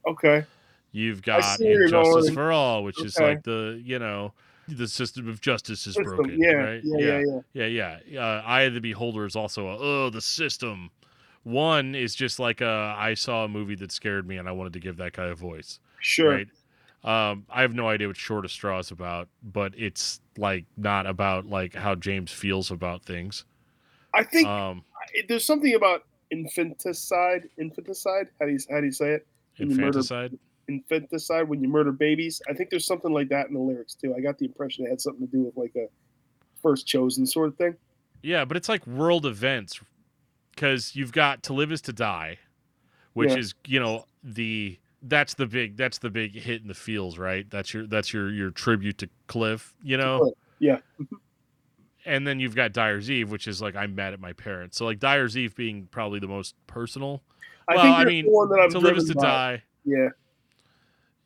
Okay. 0.06 0.44
You've 0.92 1.22
got 1.22 1.60
And 1.60 1.90
Justice 1.90 2.30
for 2.30 2.52
All, 2.52 2.84
which 2.84 3.02
is 3.02 3.18
like 3.18 3.42
the 3.42 3.80
you 3.82 3.98
know 3.98 4.32
the 4.68 4.86
system 4.86 5.28
of 5.28 5.40
justice 5.40 5.86
is 5.86 5.94
System. 5.94 6.04
broken, 6.16 6.40
Yeah, 6.40 6.52
right? 6.52 6.80
yeah, 6.84 6.98
yeah, 7.22 7.40
yeah. 7.52 7.66
Yeah, 7.66 7.98
yeah. 8.06 8.20
Uh, 8.20 8.42
Eye 8.46 8.62
of 8.62 8.74
the 8.74 8.80
Beholder 8.80 9.26
is 9.26 9.36
also 9.36 9.68
a, 9.68 9.78
oh, 9.78 10.10
the 10.10 10.20
system. 10.20 10.90
One 11.44 11.94
is 11.94 12.14
just 12.14 12.38
like 12.38 12.60
a, 12.60 12.94
I 12.98 13.14
saw 13.14 13.44
a 13.44 13.48
movie 13.48 13.74
that 13.76 13.92
scared 13.92 14.26
me 14.26 14.36
and 14.38 14.48
I 14.48 14.52
wanted 14.52 14.72
to 14.74 14.80
give 14.80 14.96
that 14.96 15.12
guy 15.12 15.26
a 15.26 15.34
voice. 15.34 15.78
Sure. 16.00 16.30
Right. 16.30 16.48
Um, 17.04 17.44
I 17.50 17.60
have 17.60 17.74
no 17.74 17.86
idea 17.88 18.06
what 18.06 18.16
Shortest 18.16 18.54
Straw 18.54 18.78
is 18.78 18.90
about, 18.90 19.28
but 19.42 19.74
it's 19.76 20.20
like 20.38 20.64
not 20.76 21.06
about 21.06 21.44
like 21.46 21.74
how 21.74 21.94
James 21.94 22.32
feels 22.32 22.70
about 22.70 23.04
things. 23.04 23.44
I 24.14 24.22
think 24.24 24.48
Um, 24.48 24.84
there's 25.28 25.44
something 25.44 25.74
about 25.74 26.04
infanticide. 26.30 27.48
Infanticide. 27.58 28.28
How 28.40 28.46
do 28.46 28.52
you 28.52 28.58
how 28.70 28.80
do 28.80 28.86
you 28.86 28.92
say 28.92 29.10
it? 29.12 29.26
When 29.58 29.70
you 29.70 29.76
murder- 29.76 29.86
infanticide. 29.98 30.38
Infanticide 30.66 31.46
when 31.46 31.62
you 31.62 31.68
murder 31.68 31.92
babies. 31.92 32.40
I 32.48 32.54
think 32.54 32.70
there's 32.70 32.86
something 32.86 33.12
like 33.12 33.28
that 33.28 33.48
in 33.48 33.54
the 33.54 33.60
lyrics 33.60 33.94
too. 33.94 34.14
I 34.16 34.20
got 34.20 34.38
the 34.38 34.46
impression 34.46 34.86
it 34.86 34.88
had 34.88 35.00
something 35.00 35.26
to 35.26 35.30
do 35.30 35.42
with 35.42 35.56
like 35.58 35.76
a 35.76 35.88
first 36.62 36.86
chosen 36.86 37.26
sort 37.26 37.48
of 37.48 37.56
thing. 37.56 37.76
Yeah, 38.22 38.46
but 38.46 38.56
it's 38.56 38.70
like 38.70 38.86
world 38.86 39.26
events 39.26 39.78
because 40.54 40.94
you've 40.94 41.12
got 41.12 41.42
to 41.44 41.52
live 41.52 41.72
is 41.72 41.80
to 41.82 41.92
die, 41.92 42.38
which 43.12 43.30
Yeah. 43.30 43.38
is 43.38 43.54
you 43.66 43.80
know 43.80 44.06
the 44.22 44.78
that's 45.02 45.34
the 45.34 45.46
big 45.46 45.76
that's 45.76 45.98
the 45.98 46.10
big 46.10 46.34
hit 46.34 46.62
in 46.62 46.68
the 46.68 46.74
fields, 46.74 47.18
right? 47.18 47.48
That's 47.50 47.74
your 47.74 47.86
that's 47.86 48.12
your 48.12 48.30
your 48.30 48.50
tribute 48.50 48.98
to 48.98 49.08
Cliff, 49.26 49.74
you 49.82 49.96
know. 49.96 50.32
Yeah. 50.58 50.78
Mm-hmm. 51.00 51.16
And 52.06 52.26
then 52.26 52.38
you've 52.38 52.54
got 52.54 52.72
Dyers 52.72 53.10
Eve, 53.10 53.30
which 53.30 53.48
is 53.48 53.62
like 53.62 53.76
I'm 53.76 53.94
mad 53.94 54.12
at 54.12 54.20
my 54.20 54.32
parents. 54.32 54.76
So 54.76 54.84
like 54.84 54.98
Dyers 54.98 55.36
Eve 55.36 55.54
being 55.54 55.88
probably 55.90 56.18
the 56.20 56.28
most 56.28 56.54
personal. 56.66 57.22
I 57.66 57.76
well, 57.76 57.84
think 57.84 57.96
I 57.96 58.04
mean, 58.04 58.24
the 58.26 58.30
one 58.30 58.48
that 58.50 58.60
I'm 58.60 58.70
to 58.70 58.78
live 58.78 58.96
is 58.98 59.08
to 59.08 59.14
by. 59.14 59.22
die. 59.22 59.62
Yeah. 59.84 60.08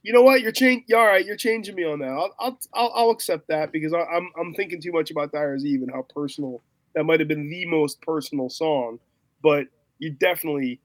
You 0.02 0.12
know 0.12 0.22
what? 0.22 0.40
You're 0.40 0.52
changing. 0.52 0.96
All 0.96 1.06
right, 1.06 1.26
you're 1.26 1.36
changing 1.36 1.74
me 1.74 1.84
on 1.84 1.98
that. 1.98 2.08
I'll 2.08 2.34
I'll 2.38 2.58
I'll, 2.72 2.92
I'll 2.94 3.10
accept 3.10 3.48
that 3.48 3.72
because 3.72 3.92
I, 3.92 4.00
I'm 4.04 4.30
I'm 4.38 4.54
thinking 4.54 4.80
too 4.80 4.92
much 4.92 5.10
about 5.10 5.32
Dyers 5.32 5.66
Eve 5.66 5.82
and 5.82 5.90
how 5.90 6.02
personal 6.02 6.62
that 6.94 7.04
might 7.04 7.18
have 7.20 7.28
been 7.28 7.50
the 7.50 7.66
most 7.66 8.00
personal 8.00 8.48
song. 8.48 9.00
But 9.42 9.66
you 9.98 10.10
definitely, 10.10 10.80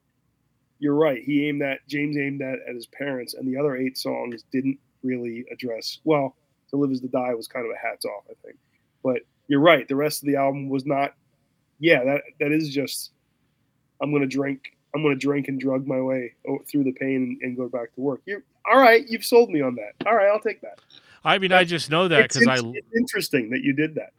you're 0.78 0.94
right. 0.94 1.22
He 1.22 1.48
aimed 1.48 1.62
that 1.62 1.86
James 1.88 2.16
aimed 2.16 2.40
that 2.40 2.58
at 2.68 2.74
his 2.74 2.86
parents, 2.86 3.34
and 3.34 3.46
the 3.46 3.58
other 3.58 3.76
eight 3.76 3.98
songs 3.98 4.44
didn't 4.52 4.78
really 5.02 5.44
address. 5.52 6.00
Well, 6.04 6.36
to 6.70 6.76
live 6.76 6.90
is 6.90 7.00
to 7.00 7.08
die 7.08 7.34
was 7.34 7.46
kind 7.48 7.66
of 7.66 7.72
a 7.72 7.78
hats 7.78 8.04
off, 8.04 8.24
I 8.30 8.34
think. 8.44 8.58
But 9.02 9.22
you're 9.48 9.60
right. 9.60 9.86
The 9.86 9.96
rest 9.96 10.22
of 10.22 10.28
the 10.28 10.36
album 10.36 10.68
was 10.68 10.86
not. 10.86 11.14
Yeah, 11.78 12.04
that 12.04 12.22
that 12.40 12.52
is 12.52 12.70
just. 12.70 13.12
I'm 14.00 14.12
gonna 14.12 14.26
drink. 14.26 14.76
I'm 14.94 15.02
gonna 15.02 15.14
drink 15.14 15.48
and 15.48 15.60
drug 15.60 15.86
my 15.86 16.00
way 16.00 16.34
through 16.66 16.84
the 16.84 16.92
pain 16.92 17.16
and, 17.16 17.42
and 17.42 17.56
go 17.56 17.68
back 17.68 17.94
to 17.94 18.00
work. 18.00 18.22
You 18.26 18.42
all 18.70 18.80
right? 18.80 19.06
You've 19.08 19.24
sold 19.24 19.50
me 19.50 19.60
on 19.60 19.76
that. 19.76 20.06
All 20.06 20.14
right, 20.14 20.28
I'll 20.28 20.40
take 20.40 20.60
that. 20.62 20.80
I 21.24 21.38
mean, 21.38 21.52
I 21.52 21.64
just 21.64 21.90
know 21.90 22.08
that 22.08 22.28
because 22.28 22.46
I 22.46 22.56
it's 22.56 22.96
interesting 22.96 23.50
that 23.50 23.62
you 23.62 23.72
did 23.72 23.94
that. 23.94 24.12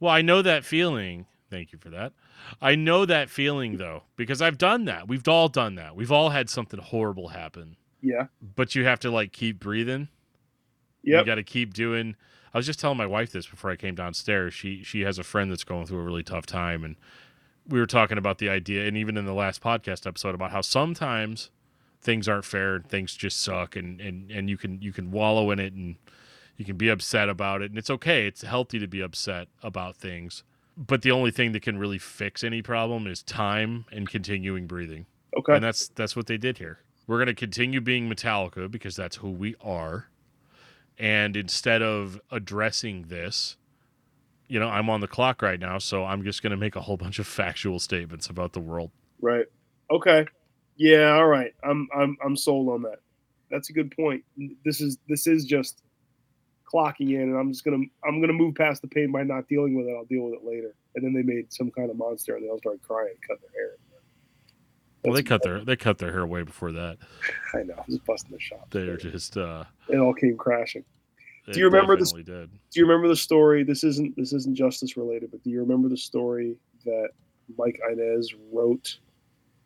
Well, 0.00 0.12
I 0.12 0.22
know 0.22 0.42
that 0.42 0.64
feeling. 0.64 1.26
Thank 1.50 1.72
you 1.72 1.78
for 1.78 1.90
that. 1.90 2.12
I 2.60 2.74
know 2.74 3.06
that 3.06 3.30
feeling 3.30 3.76
though 3.76 4.02
because 4.16 4.42
I've 4.42 4.58
done 4.58 4.84
that. 4.86 5.08
We've 5.08 5.26
all 5.28 5.48
done 5.48 5.76
that. 5.76 5.94
We've 5.94 6.12
all 6.12 6.30
had 6.30 6.50
something 6.50 6.80
horrible 6.80 7.28
happen. 7.28 7.76
Yeah. 8.00 8.26
But 8.40 8.74
you 8.74 8.84
have 8.84 9.00
to 9.00 9.10
like 9.10 9.32
keep 9.32 9.60
breathing. 9.60 10.08
Yeah. 11.02 11.20
You 11.20 11.24
got 11.24 11.36
to 11.36 11.44
keep 11.44 11.72
doing. 11.72 12.16
I 12.52 12.58
was 12.58 12.66
just 12.66 12.80
telling 12.80 12.96
my 12.96 13.06
wife 13.06 13.32
this 13.32 13.46
before 13.46 13.70
I 13.70 13.76
came 13.76 13.94
downstairs. 13.94 14.54
She 14.54 14.82
she 14.82 15.02
has 15.02 15.18
a 15.18 15.24
friend 15.24 15.50
that's 15.50 15.64
going 15.64 15.86
through 15.86 16.00
a 16.00 16.04
really 16.04 16.22
tough 16.24 16.46
time 16.46 16.84
and 16.84 16.96
we 17.68 17.80
were 17.80 17.86
talking 17.86 18.18
about 18.18 18.38
the 18.38 18.48
idea 18.48 18.86
and 18.86 18.96
even 18.96 19.16
in 19.16 19.24
the 19.24 19.34
last 19.34 19.62
podcast 19.62 20.06
episode 20.06 20.34
about 20.34 20.52
how 20.52 20.60
sometimes 20.60 21.50
things 22.00 22.28
aren't 22.28 22.44
fair 22.44 22.76
and 22.76 22.88
things 22.88 23.14
just 23.14 23.42
suck 23.42 23.76
and 23.76 24.00
and 24.00 24.30
and 24.30 24.48
you 24.48 24.56
can 24.56 24.80
you 24.80 24.92
can 24.92 25.10
wallow 25.10 25.50
in 25.50 25.58
it 25.58 25.72
and 25.72 25.96
you 26.56 26.64
can 26.64 26.76
be 26.76 26.88
upset 26.88 27.28
about 27.28 27.62
it 27.62 27.70
and 27.70 27.78
it's 27.78 27.90
okay. 27.90 28.26
It's 28.26 28.42
healthy 28.42 28.78
to 28.78 28.86
be 28.86 29.00
upset 29.00 29.48
about 29.62 29.96
things. 29.96 30.42
But 30.76 31.02
the 31.02 31.10
only 31.10 31.30
thing 31.30 31.52
that 31.52 31.62
can 31.62 31.78
really 31.78 31.98
fix 31.98 32.44
any 32.44 32.60
problem 32.62 33.06
is 33.06 33.22
time 33.22 33.86
and 33.90 34.08
continuing 34.08 34.66
breathing. 34.66 35.06
Okay. 35.36 35.54
And 35.54 35.64
that's 35.64 35.88
that's 35.88 36.14
what 36.14 36.26
they 36.26 36.36
did 36.36 36.58
here. 36.58 36.80
We're 37.06 37.18
going 37.18 37.26
to 37.28 37.34
continue 37.34 37.80
being 37.80 38.10
Metallica 38.10 38.70
because 38.70 38.96
that's 38.96 39.16
who 39.16 39.30
we 39.30 39.54
are. 39.60 40.08
And 40.98 41.36
instead 41.36 41.82
of 41.82 42.20
addressing 42.30 43.04
this, 43.04 43.56
you 44.48 44.58
know, 44.58 44.68
I'm 44.68 44.88
on 44.90 45.00
the 45.00 45.08
clock 45.08 45.42
right 45.42 45.60
now, 45.60 45.78
so 45.78 46.04
I'm 46.04 46.24
just 46.24 46.42
going 46.42 46.50
to 46.50 46.56
make 46.56 46.76
a 46.76 46.80
whole 46.80 46.96
bunch 46.96 47.18
of 47.18 47.26
factual 47.26 47.78
statements 47.78 48.28
about 48.28 48.52
the 48.52 48.60
world. 48.60 48.90
Right. 49.20 49.46
Okay. 49.90 50.26
Yeah. 50.76 51.14
All 51.14 51.26
right. 51.26 51.54
I'm 51.64 51.88
I'm 51.96 52.16
I'm 52.24 52.36
sold 52.36 52.68
on 52.68 52.82
that. 52.82 53.00
That's 53.50 53.70
a 53.70 53.72
good 53.72 53.94
point. 53.94 54.24
This 54.64 54.80
is 54.80 54.98
this 55.08 55.26
is 55.26 55.44
just 55.44 55.82
clocking 56.72 57.10
in, 57.14 57.22
and 57.22 57.36
I'm 57.36 57.52
just 57.52 57.64
gonna 57.64 57.82
I'm 58.06 58.20
gonna 58.20 58.32
move 58.32 58.54
past 58.54 58.82
the 58.82 58.88
pain 58.88 59.12
by 59.12 59.22
not 59.22 59.48
dealing 59.48 59.74
with 59.76 59.86
it. 59.86 59.94
I'll 59.96 60.04
deal 60.04 60.24
with 60.24 60.34
it 60.34 60.44
later. 60.44 60.74
And 60.94 61.04
then 61.04 61.12
they 61.12 61.22
made 61.22 61.52
some 61.52 61.70
kind 61.70 61.90
of 61.90 61.96
monster, 61.96 62.34
and 62.36 62.44
they 62.44 62.48
all 62.48 62.58
started 62.58 62.82
crying, 62.82 63.10
and 63.10 63.22
cut 63.28 63.38
their 63.40 63.50
hair. 63.62 63.76
Well, 65.04 65.14
they 65.14 65.22
cut 65.22 65.42
their 65.42 65.64
they 65.64 65.76
cut 65.76 65.98
their 65.98 66.10
hair 66.12 66.26
way 66.26 66.42
before 66.42 66.72
that. 66.72 66.98
I 67.54 67.62
know. 67.62 67.82
Just 67.88 68.04
busting 68.04 68.32
the 68.32 68.40
shop. 68.40 68.66
They're 68.70 68.96
just 68.96 69.36
uh 69.36 69.64
It 69.88 69.98
all 69.98 70.14
came 70.14 70.36
crashing. 70.36 70.84
they 71.46 71.58
you 71.60 71.66
remember 71.66 71.96
this- 71.96 72.12
did. 72.12 72.24
do 72.26 72.80
you 72.80 72.86
remember 72.86 73.06
the 73.08 73.14
story? 73.16 73.62
This 73.62 73.84
isn't 73.84 74.16
this 74.16 74.32
isn't 74.32 74.56
justice 74.56 74.96
related, 74.96 75.30
but 75.30 75.42
do 75.44 75.50
you 75.50 75.60
remember 75.60 75.88
the 75.88 75.96
story 75.96 76.56
that 76.84 77.10
Mike 77.56 77.78
Inez 77.88 78.34
wrote 78.52 78.98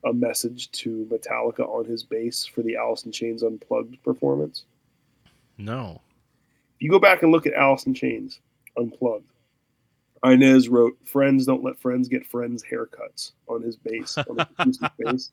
a 0.05 0.13
message 0.13 0.71
to 0.73 1.07
Metallica 1.11 1.61
on 1.69 1.85
his 1.87 2.03
bass 2.03 2.45
for 2.45 2.61
the 2.63 2.77
Alice 2.77 3.05
in 3.05 3.13
Chains 3.13 3.43
Unplugged 3.43 4.03
performance? 4.03 4.65
No. 5.57 6.01
If 6.81 6.85
you 6.85 6.91
go 6.91 6.99
back 6.99 7.23
and 7.23 7.31
look 7.31 7.47
at 7.47 7.53
Alice 7.53 7.85
in 7.85 7.93
Chains, 7.93 8.41
unplugged. 8.75 9.31
Inez 10.25 10.71
wrote, 10.71 10.97
"Friends 11.05 11.45
don't 11.45 11.63
let 11.63 11.79
friends 11.79 12.09
get 12.09 12.27
friends 12.27 12.65
haircuts" 12.65 13.33
on 13.49 13.61
his 13.61 13.77
bass, 13.77 14.17
on 14.17 14.47
his 14.65 14.79
bass. 14.99 15.31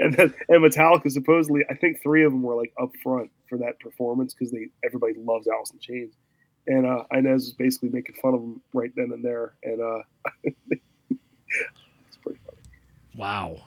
And 0.00 0.12
then, 0.14 0.34
and 0.48 0.64
Metallica 0.64 1.08
supposedly, 1.08 1.64
I 1.70 1.74
think 1.74 2.02
three 2.02 2.24
of 2.24 2.32
them 2.32 2.42
were 2.42 2.56
like 2.56 2.72
up 2.82 2.90
front 3.00 3.30
for 3.48 3.58
that 3.58 3.78
performance 3.78 4.34
because 4.34 4.50
they 4.50 4.70
everybody 4.84 5.14
loves 5.16 5.46
Alice 5.46 5.70
in 5.70 5.78
Chains, 5.78 6.14
and 6.66 6.84
uh, 6.84 7.04
Inez 7.12 7.44
was 7.44 7.52
basically 7.52 7.90
making 7.90 8.16
fun 8.16 8.34
of 8.34 8.40
them 8.40 8.60
right 8.72 8.90
then 8.96 9.12
and 9.12 9.24
there, 9.24 9.54
and 9.62 9.80
uh, 9.80 10.02
it's 10.42 12.16
pretty 12.24 12.40
funny. 12.44 12.58
Wow. 13.14 13.62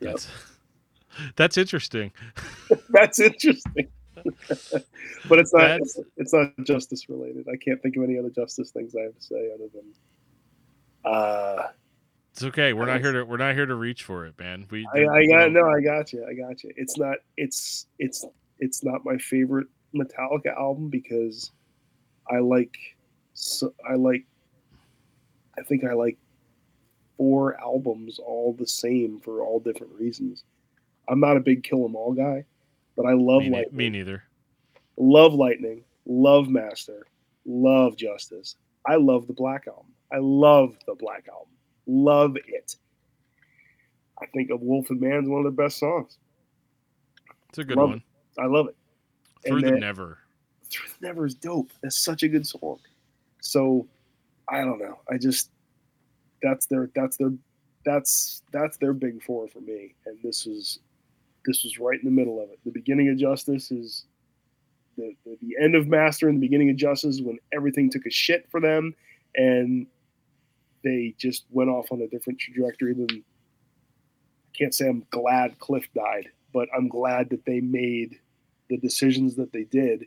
Yep. 0.00 0.12
That's 0.12 0.28
that's 1.36 1.58
interesting. 1.58 2.10
That's 2.88 3.20
interesting. 3.20 3.88
but 5.28 5.38
it's 5.38 5.52
not 5.52 5.80
it's, 5.80 5.98
it's 6.16 6.32
not 6.32 6.52
justice 6.64 7.08
related. 7.08 7.46
I 7.48 7.56
can't 7.56 7.80
think 7.82 7.96
of 7.96 8.02
any 8.02 8.18
other 8.18 8.30
justice 8.30 8.70
things 8.70 8.94
I 8.96 9.02
have 9.02 9.14
to 9.14 9.22
say 9.22 9.50
other 9.54 9.68
than 9.72 11.12
uh 11.12 11.68
It's 12.32 12.42
okay. 12.44 12.72
We're 12.72 12.86
not 12.86 13.00
here 13.00 13.12
to 13.12 13.24
we're 13.24 13.36
not 13.36 13.54
here 13.54 13.66
to 13.66 13.74
reach 13.74 14.04
for 14.04 14.26
it, 14.26 14.38
man. 14.38 14.66
We 14.70 14.86
I, 14.94 15.06
I 15.06 15.26
got 15.26 15.52
no, 15.52 15.68
I 15.68 15.80
got 15.80 16.12
you. 16.12 16.26
I 16.28 16.34
got 16.34 16.62
you. 16.62 16.72
It's 16.76 16.98
not 16.98 17.18
it's 17.36 17.86
it's 17.98 18.24
it's 18.58 18.84
not 18.84 19.04
my 19.04 19.16
favorite 19.18 19.66
Metallica 19.94 20.56
album 20.56 20.88
because 20.88 21.52
I 22.30 22.38
like 22.38 22.76
so, 23.34 23.72
I 23.88 23.94
like 23.94 24.24
I 25.58 25.62
think 25.62 25.84
I 25.84 25.94
like 25.94 26.18
four 27.16 27.60
albums 27.60 28.18
all 28.18 28.54
the 28.58 28.66
same 28.66 29.20
for 29.20 29.42
all 29.42 29.60
different 29.60 29.92
reasons. 29.94 30.44
I'm 31.08 31.20
not 31.20 31.36
a 31.36 31.40
big 31.40 31.64
Kill 31.64 31.84
'Em 31.84 31.96
All 31.96 32.12
guy, 32.12 32.44
but 32.98 33.06
I 33.06 33.12
love 33.14 33.42
me, 33.42 33.50
Lightning. 33.50 33.76
me 33.76 33.90
neither. 33.90 34.24
love 34.96 35.32
Lightning, 35.32 35.84
love 36.04 36.48
Master, 36.48 37.06
love 37.46 37.96
Justice. 37.96 38.56
I 38.86 38.96
love 38.96 39.28
the 39.28 39.32
Black 39.32 39.68
Album. 39.68 39.92
I 40.12 40.18
love 40.18 40.76
the 40.84 40.96
Black 40.96 41.28
Album. 41.28 41.52
Love 41.86 42.36
it. 42.48 42.74
I 44.20 44.26
think 44.26 44.50
of 44.50 44.60
Wolf 44.62 44.90
and 44.90 45.00
Man's 45.00 45.28
one 45.28 45.46
of 45.46 45.56
the 45.56 45.62
best 45.62 45.78
songs. 45.78 46.18
It's 47.50 47.58
a 47.58 47.64
good 47.64 47.76
Love 47.76 47.90
one. 47.90 48.02
I 48.36 48.46
love 48.46 48.66
it. 48.66 48.76
Through 49.46 49.60
the 49.60 49.70
never. 49.70 50.18
Truth 50.68 50.96
Never 51.00 51.24
is 51.26 51.34
dope. 51.34 51.70
That's 51.82 51.98
such 51.98 52.24
a 52.24 52.28
good 52.28 52.46
song. 52.46 52.80
So 53.40 53.86
I 54.48 54.64
don't 54.64 54.80
know. 54.80 54.98
I 55.08 55.18
just 55.18 55.50
that's 56.42 56.66
their 56.66 56.90
that's 56.94 57.16
their 57.16 57.32
that's 57.84 58.42
that's 58.52 58.76
their 58.78 58.92
big 58.92 59.22
four 59.22 59.46
for 59.46 59.60
me. 59.60 59.94
And 60.04 60.18
this 60.22 60.44
was 60.46 60.80
this 61.44 61.64
was 61.64 61.78
right 61.78 61.98
in 61.98 62.04
the 62.04 62.14
middle 62.14 62.42
of 62.42 62.50
it. 62.50 62.58
The 62.64 62.70
beginning 62.70 63.08
of 63.08 63.16
Justice 63.16 63.70
is 63.70 64.04
the, 64.96 65.14
the, 65.24 65.38
the 65.40 65.56
end 65.62 65.74
of 65.74 65.88
Master 65.88 66.28
and 66.28 66.36
the 66.36 66.46
beginning 66.46 66.70
of 66.70 66.76
Justice 66.76 67.20
when 67.20 67.38
everything 67.52 67.90
took 67.90 68.06
a 68.06 68.10
shit 68.10 68.46
for 68.50 68.60
them 68.60 68.94
and 69.36 69.86
they 70.84 71.14
just 71.18 71.44
went 71.50 71.70
off 71.70 71.90
on 71.92 72.02
a 72.02 72.08
different 72.08 72.38
trajectory 72.38 72.94
than 72.94 73.08
I 73.10 74.56
can't 74.56 74.74
say 74.74 74.88
I'm 74.88 75.06
glad 75.10 75.58
Cliff 75.58 75.88
died, 75.94 76.28
but 76.52 76.68
I'm 76.76 76.88
glad 76.88 77.30
that 77.30 77.44
they 77.44 77.60
made 77.60 78.18
the 78.68 78.76
decisions 78.76 79.34
that 79.36 79.52
they 79.52 79.64
did 79.64 80.06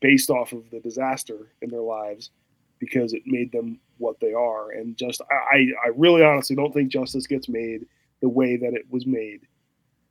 based 0.00 0.30
off 0.30 0.52
of 0.52 0.70
the 0.70 0.80
disaster 0.80 1.52
in 1.62 1.70
their 1.70 1.80
lives 1.80 2.30
because 2.78 3.12
it 3.12 3.22
made 3.26 3.52
them 3.52 3.80
what 3.98 4.20
they 4.20 4.32
are. 4.32 4.70
And 4.70 4.96
just, 4.96 5.20
I, 5.30 5.68
I 5.84 5.88
really 5.96 6.22
honestly 6.22 6.54
don't 6.54 6.72
think 6.72 6.90
justice 6.90 7.26
gets 7.26 7.48
made 7.48 7.86
the 8.20 8.28
way 8.28 8.56
that 8.56 8.74
it 8.74 8.86
was 8.90 9.06
made 9.06 9.46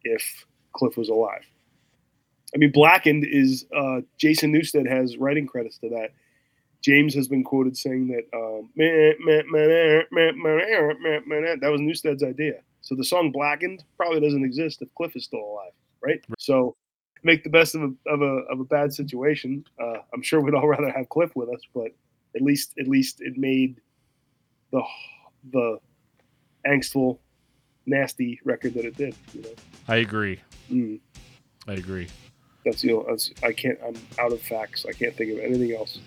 if 0.06 0.45
Cliff 0.73 0.95
was 0.95 1.10
alive. 1.10 1.44
I 2.53 2.57
mean, 2.57 2.72
Blackened 2.72 3.26
is 3.26 3.65
uh, 3.76 4.02
Jason 4.18 4.53
Newsted 4.53 4.88
has 4.90 5.18
writing 5.18 5.45
credits 5.45 5.77
to 5.80 5.90
that. 5.90 6.11
James 6.82 7.14
has 7.15 7.27
been 7.27 7.44
quoted 7.44 7.76
saying 7.76 8.07
that 8.07 8.23
um, 8.38 8.69
that 11.60 11.72
was 11.72 11.82
Newsted's 11.82 12.23
idea. 12.23 12.61
So 12.82 12.95
the 12.95 13.03
song 13.03 13.32
Blackened 13.32 13.84
probably 13.98 14.22
doesn't 14.22 14.45
exist 14.45 14.82
if 14.82 14.94
Cliff 14.95 15.15
is 15.15 15.26
still 15.26 15.40
alive, 15.40 15.72
right? 16.02 16.23
So 16.38 16.76
make 17.23 17.44
the 17.44 17.49
best 17.49 17.73
of 17.73 17.82
a 17.82 17.91
of 18.07 18.22
a, 18.22 18.44
of 18.52 18.60
a 18.60 18.64
bad 18.64 18.94
situation. 18.94 19.65
Uh, 19.82 19.98
I'm 20.14 20.22
sure 20.22 20.40
we'd 20.40 20.53
all 20.53 20.68
rather 20.68 20.91
have 20.91 21.10
Cliff 21.10 21.32
with 21.36 21.49
us, 21.49 21.61
but 21.73 21.88
at 22.36 22.41
least 22.41 22.76
at 22.80 22.88
least 22.88 23.22
it 23.22 23.36
made 23.38 23.82
the 24.72 24.84
the 25.52 25.80
angstful, 26.68 27.18
nasty 27.85 28.39
record 28.43 28.73
that 28.75 28.85
it 28.85 28.97
did. 28.97 29.15
You 29.33 29.41
know, 29.43 29.49
I 29.87 29.97
agree. 29.97 30.39
mm, 30.71 30.99
I 31.67 31.73
agree. 31.73 32.07
that's 32.63 32.83
you 32.83 32.91
know 32.91 33.05
that's, 33.07 33.31
I 33.43 33.51
can't. 33.51 33.77
I'm 33.85 33.95
out 34.19 34.31
of 34.31 34.41
facts. 34.41 34.85
I 34.87 34.91
can't 34.93 35.15
think 35.15 35.31
of 35.33 35.39
anything 35.39 35.75
else. 35.75 35.99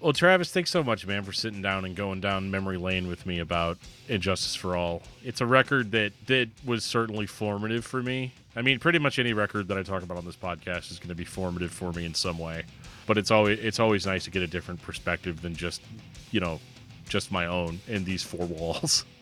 Well, 0.00 0.12
Travis, 0.12 0.52
thanks 0.52 0.70
so 0.70 0.84
much, 0.84 1.08
man, 1.08 1.24
for 1.24 1.32
sitting 1.32 1.60
down 1.60 1.84
and 1.84 1.96
going 1.96 2.20
down 2.20 2.52
memory 2.52 2.76
lane 2.76 3.08
with 3.08 3.26
me 3.26 3.40
about 3.40 3.78
And 4.08 4.22
Justice 4.22 4.54
for 4.54 4.76
All. 4.76 5.02
It's 5.24 5.40
a 5.40 5.46
record 5.46 5.90
that 5.90 6.12
that 6.26 6.50
was 6.64 6.84
certainly 6.84 7.26
formative 7.26 7.84
for 7.84 8.00
me. 8.00 8.32
I 8.54 8.62
mean, 8.62 8.78
pretty 8.78 9.00
much 9.00 9.18
any 9.18 9.32
record 9.32 9.66
that 9.68 9.76
I 9.76 9.82
talk 9.82 10.04
about 10.04 10.16
on 10.16 10.24
this 10.24 10.36
podcast 10.36 10.92
is 10.92 11.00
going 11.00 11.08
to 11.08 11.16
be 11.16 11.24
formative 11.24 11.72
for 11.72 11.92
me 11.92 12.04
in 12.04 12.14
some 12.14 12.38
way. 12.38 12.62
But 13.08 13.18
it's 13.18 13.32
always 13.32 13.58
it's 13.58 13.80
always 13.80 14.06
nice 14.06 14.22
to 14.24 14.30
get 14.30 14.42
a 14.42 14.46
different 14.46 14.80
perspective 14.82 15.42
than 15.42 15.56
just, 15.56 15.82
you 16.30 16.38
know, 16.38 16.60
just 17.08 17.32
my 17.32 17.46
own 17.46 17.80
in 17.88 18.04
these 18.04 18.22
four 18.22 18.46
walls. 18.46 19.04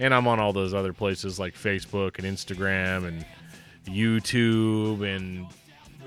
And 0.00 0.14
I'm 0.14 0.26
on 0.26 0.40
all 0.40 0.54
those 0.54 0.72
other 0.72 0.94
places 0.94 1.38
like 1.38 1.54
Facebook 1.54 2.18
and 2.18 2.26
Instagram 2.26 3.06
and 3.06 3.24
YouTube 3.86 5.06
and 5.06 5.46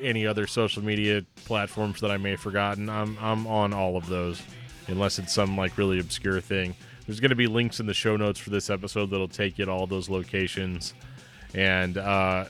any 0.02 0.26
other 0.26 0.48
social 0.48 0.84
media 0.84 1.24
platforms 1.46 2.02
that 2.02 2.10
I 2.10 2.18
may 2.18 2.32
have 2.32 2.40
forgotten. 2.40 2.90
I'm, 2.90 3.18
I'm 3.22 3.46
on 3.46 3.72
all 3.72 3.96
of 3.96 4.08
those, 4.08 4.42
unless 4.88 5.20
it's 5.20 5.32
some 5.32 5.56
like 5.56 5.78
really 5.78 6.00
obscure 6.00 6.42
thing. 6.42 6.76
There's 7.06 7.20
going 7.20 7.30
to 7.30 7.36
be 7.36 7.46
links 7.46 7.80
in 7.80 7.86
the 7.86 7.94
show 7.94 8.18
notes 8.18 8.40
for 8.40 8.50
this 8.50 8.72
episode 8.72 9.12
that'll 9.12 9.28
take 9.28 9.60
you 9.60 9.66
to 9.66 9.72
all 9.72 9.86
those 9.86 10.10
locations. 10.10 10.96
And, 11.54 11.98
uh, 11.98 12.46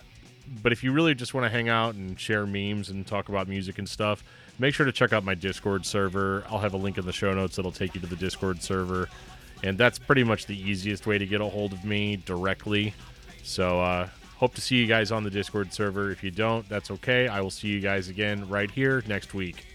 but 0.61 0.71
if 0.71 0.81
you 0.81 0.93
really 0.93 1.13
just 1.13 1.33
want 1.33 1.45
to 1.45 1.49
hang 1.49 1.67
out 1.67 1.95
and 1.95 2.17
share 2.17 2.45
memes 2.45 2.89
and 2.89 3.05
talk 3.05 3.27
about 3.27 3.49
music 3.49 3.79
and 3.79 3.89
stuff, 3.89 4.23
make 4.59 4.73
sure 4.73 4.85
to 4.85 4.93
check 4.93 5.11
out 5.11 5.25
my 5.25 5.35
Discord 5.35 5.85
server. 5.85 6.45
I'll 6.49 6.59
have 6.59 6.73
a 6.73 6.77
link 6.77 6.97
in 6.97 7.05
the 7.05 7.11
show 7.11 7.33
notes 7.33 7.57
that'll 7.57 7.71
take 7.71 7.95
you 7.95 8.01
to 8.01 8.07
the 8.07 8.15
Discord 8.15 8.63
server 8.63 9.09
and 9.63 9.77
that's 9.77 9.97
pretty 9.97 10.23
much 10.23 10.45
the 10.45 10.59
easiest 10.59 11.07
way 11.07 11.17
to 11.17 11.25
get 11.25 11.41
a 11.41 11.45
hold 11.45 11.73
of 11.73 11.83
me 11.83 12.17
directly. 12.17 12.93
So, 13.43 13.81
uh, 13.81 14.09
hope 14.37 14.53
to 14.55 14.61
see 14.61 14.75
you 14.75 14.87
guys 14.87 15.11
on 15.11 15.23
the 15.23 15.29
Discord 15.29 15.73
server. 15.73 16.11
If 16.11 16.23
you 16.23 16.31
don't, 16.31 16.67
that's 16.69 16.91
okay. 16.91 17.27
I 17.27 17.41
will 17.41 17.49
see 17.49 17.69
you 17.69 17.79
guys 17.79 18.09
again 18.09 18.47
right 18.49 18.69
here 18.69 19.03
next 19.07 19.33
week. 19.33 19.65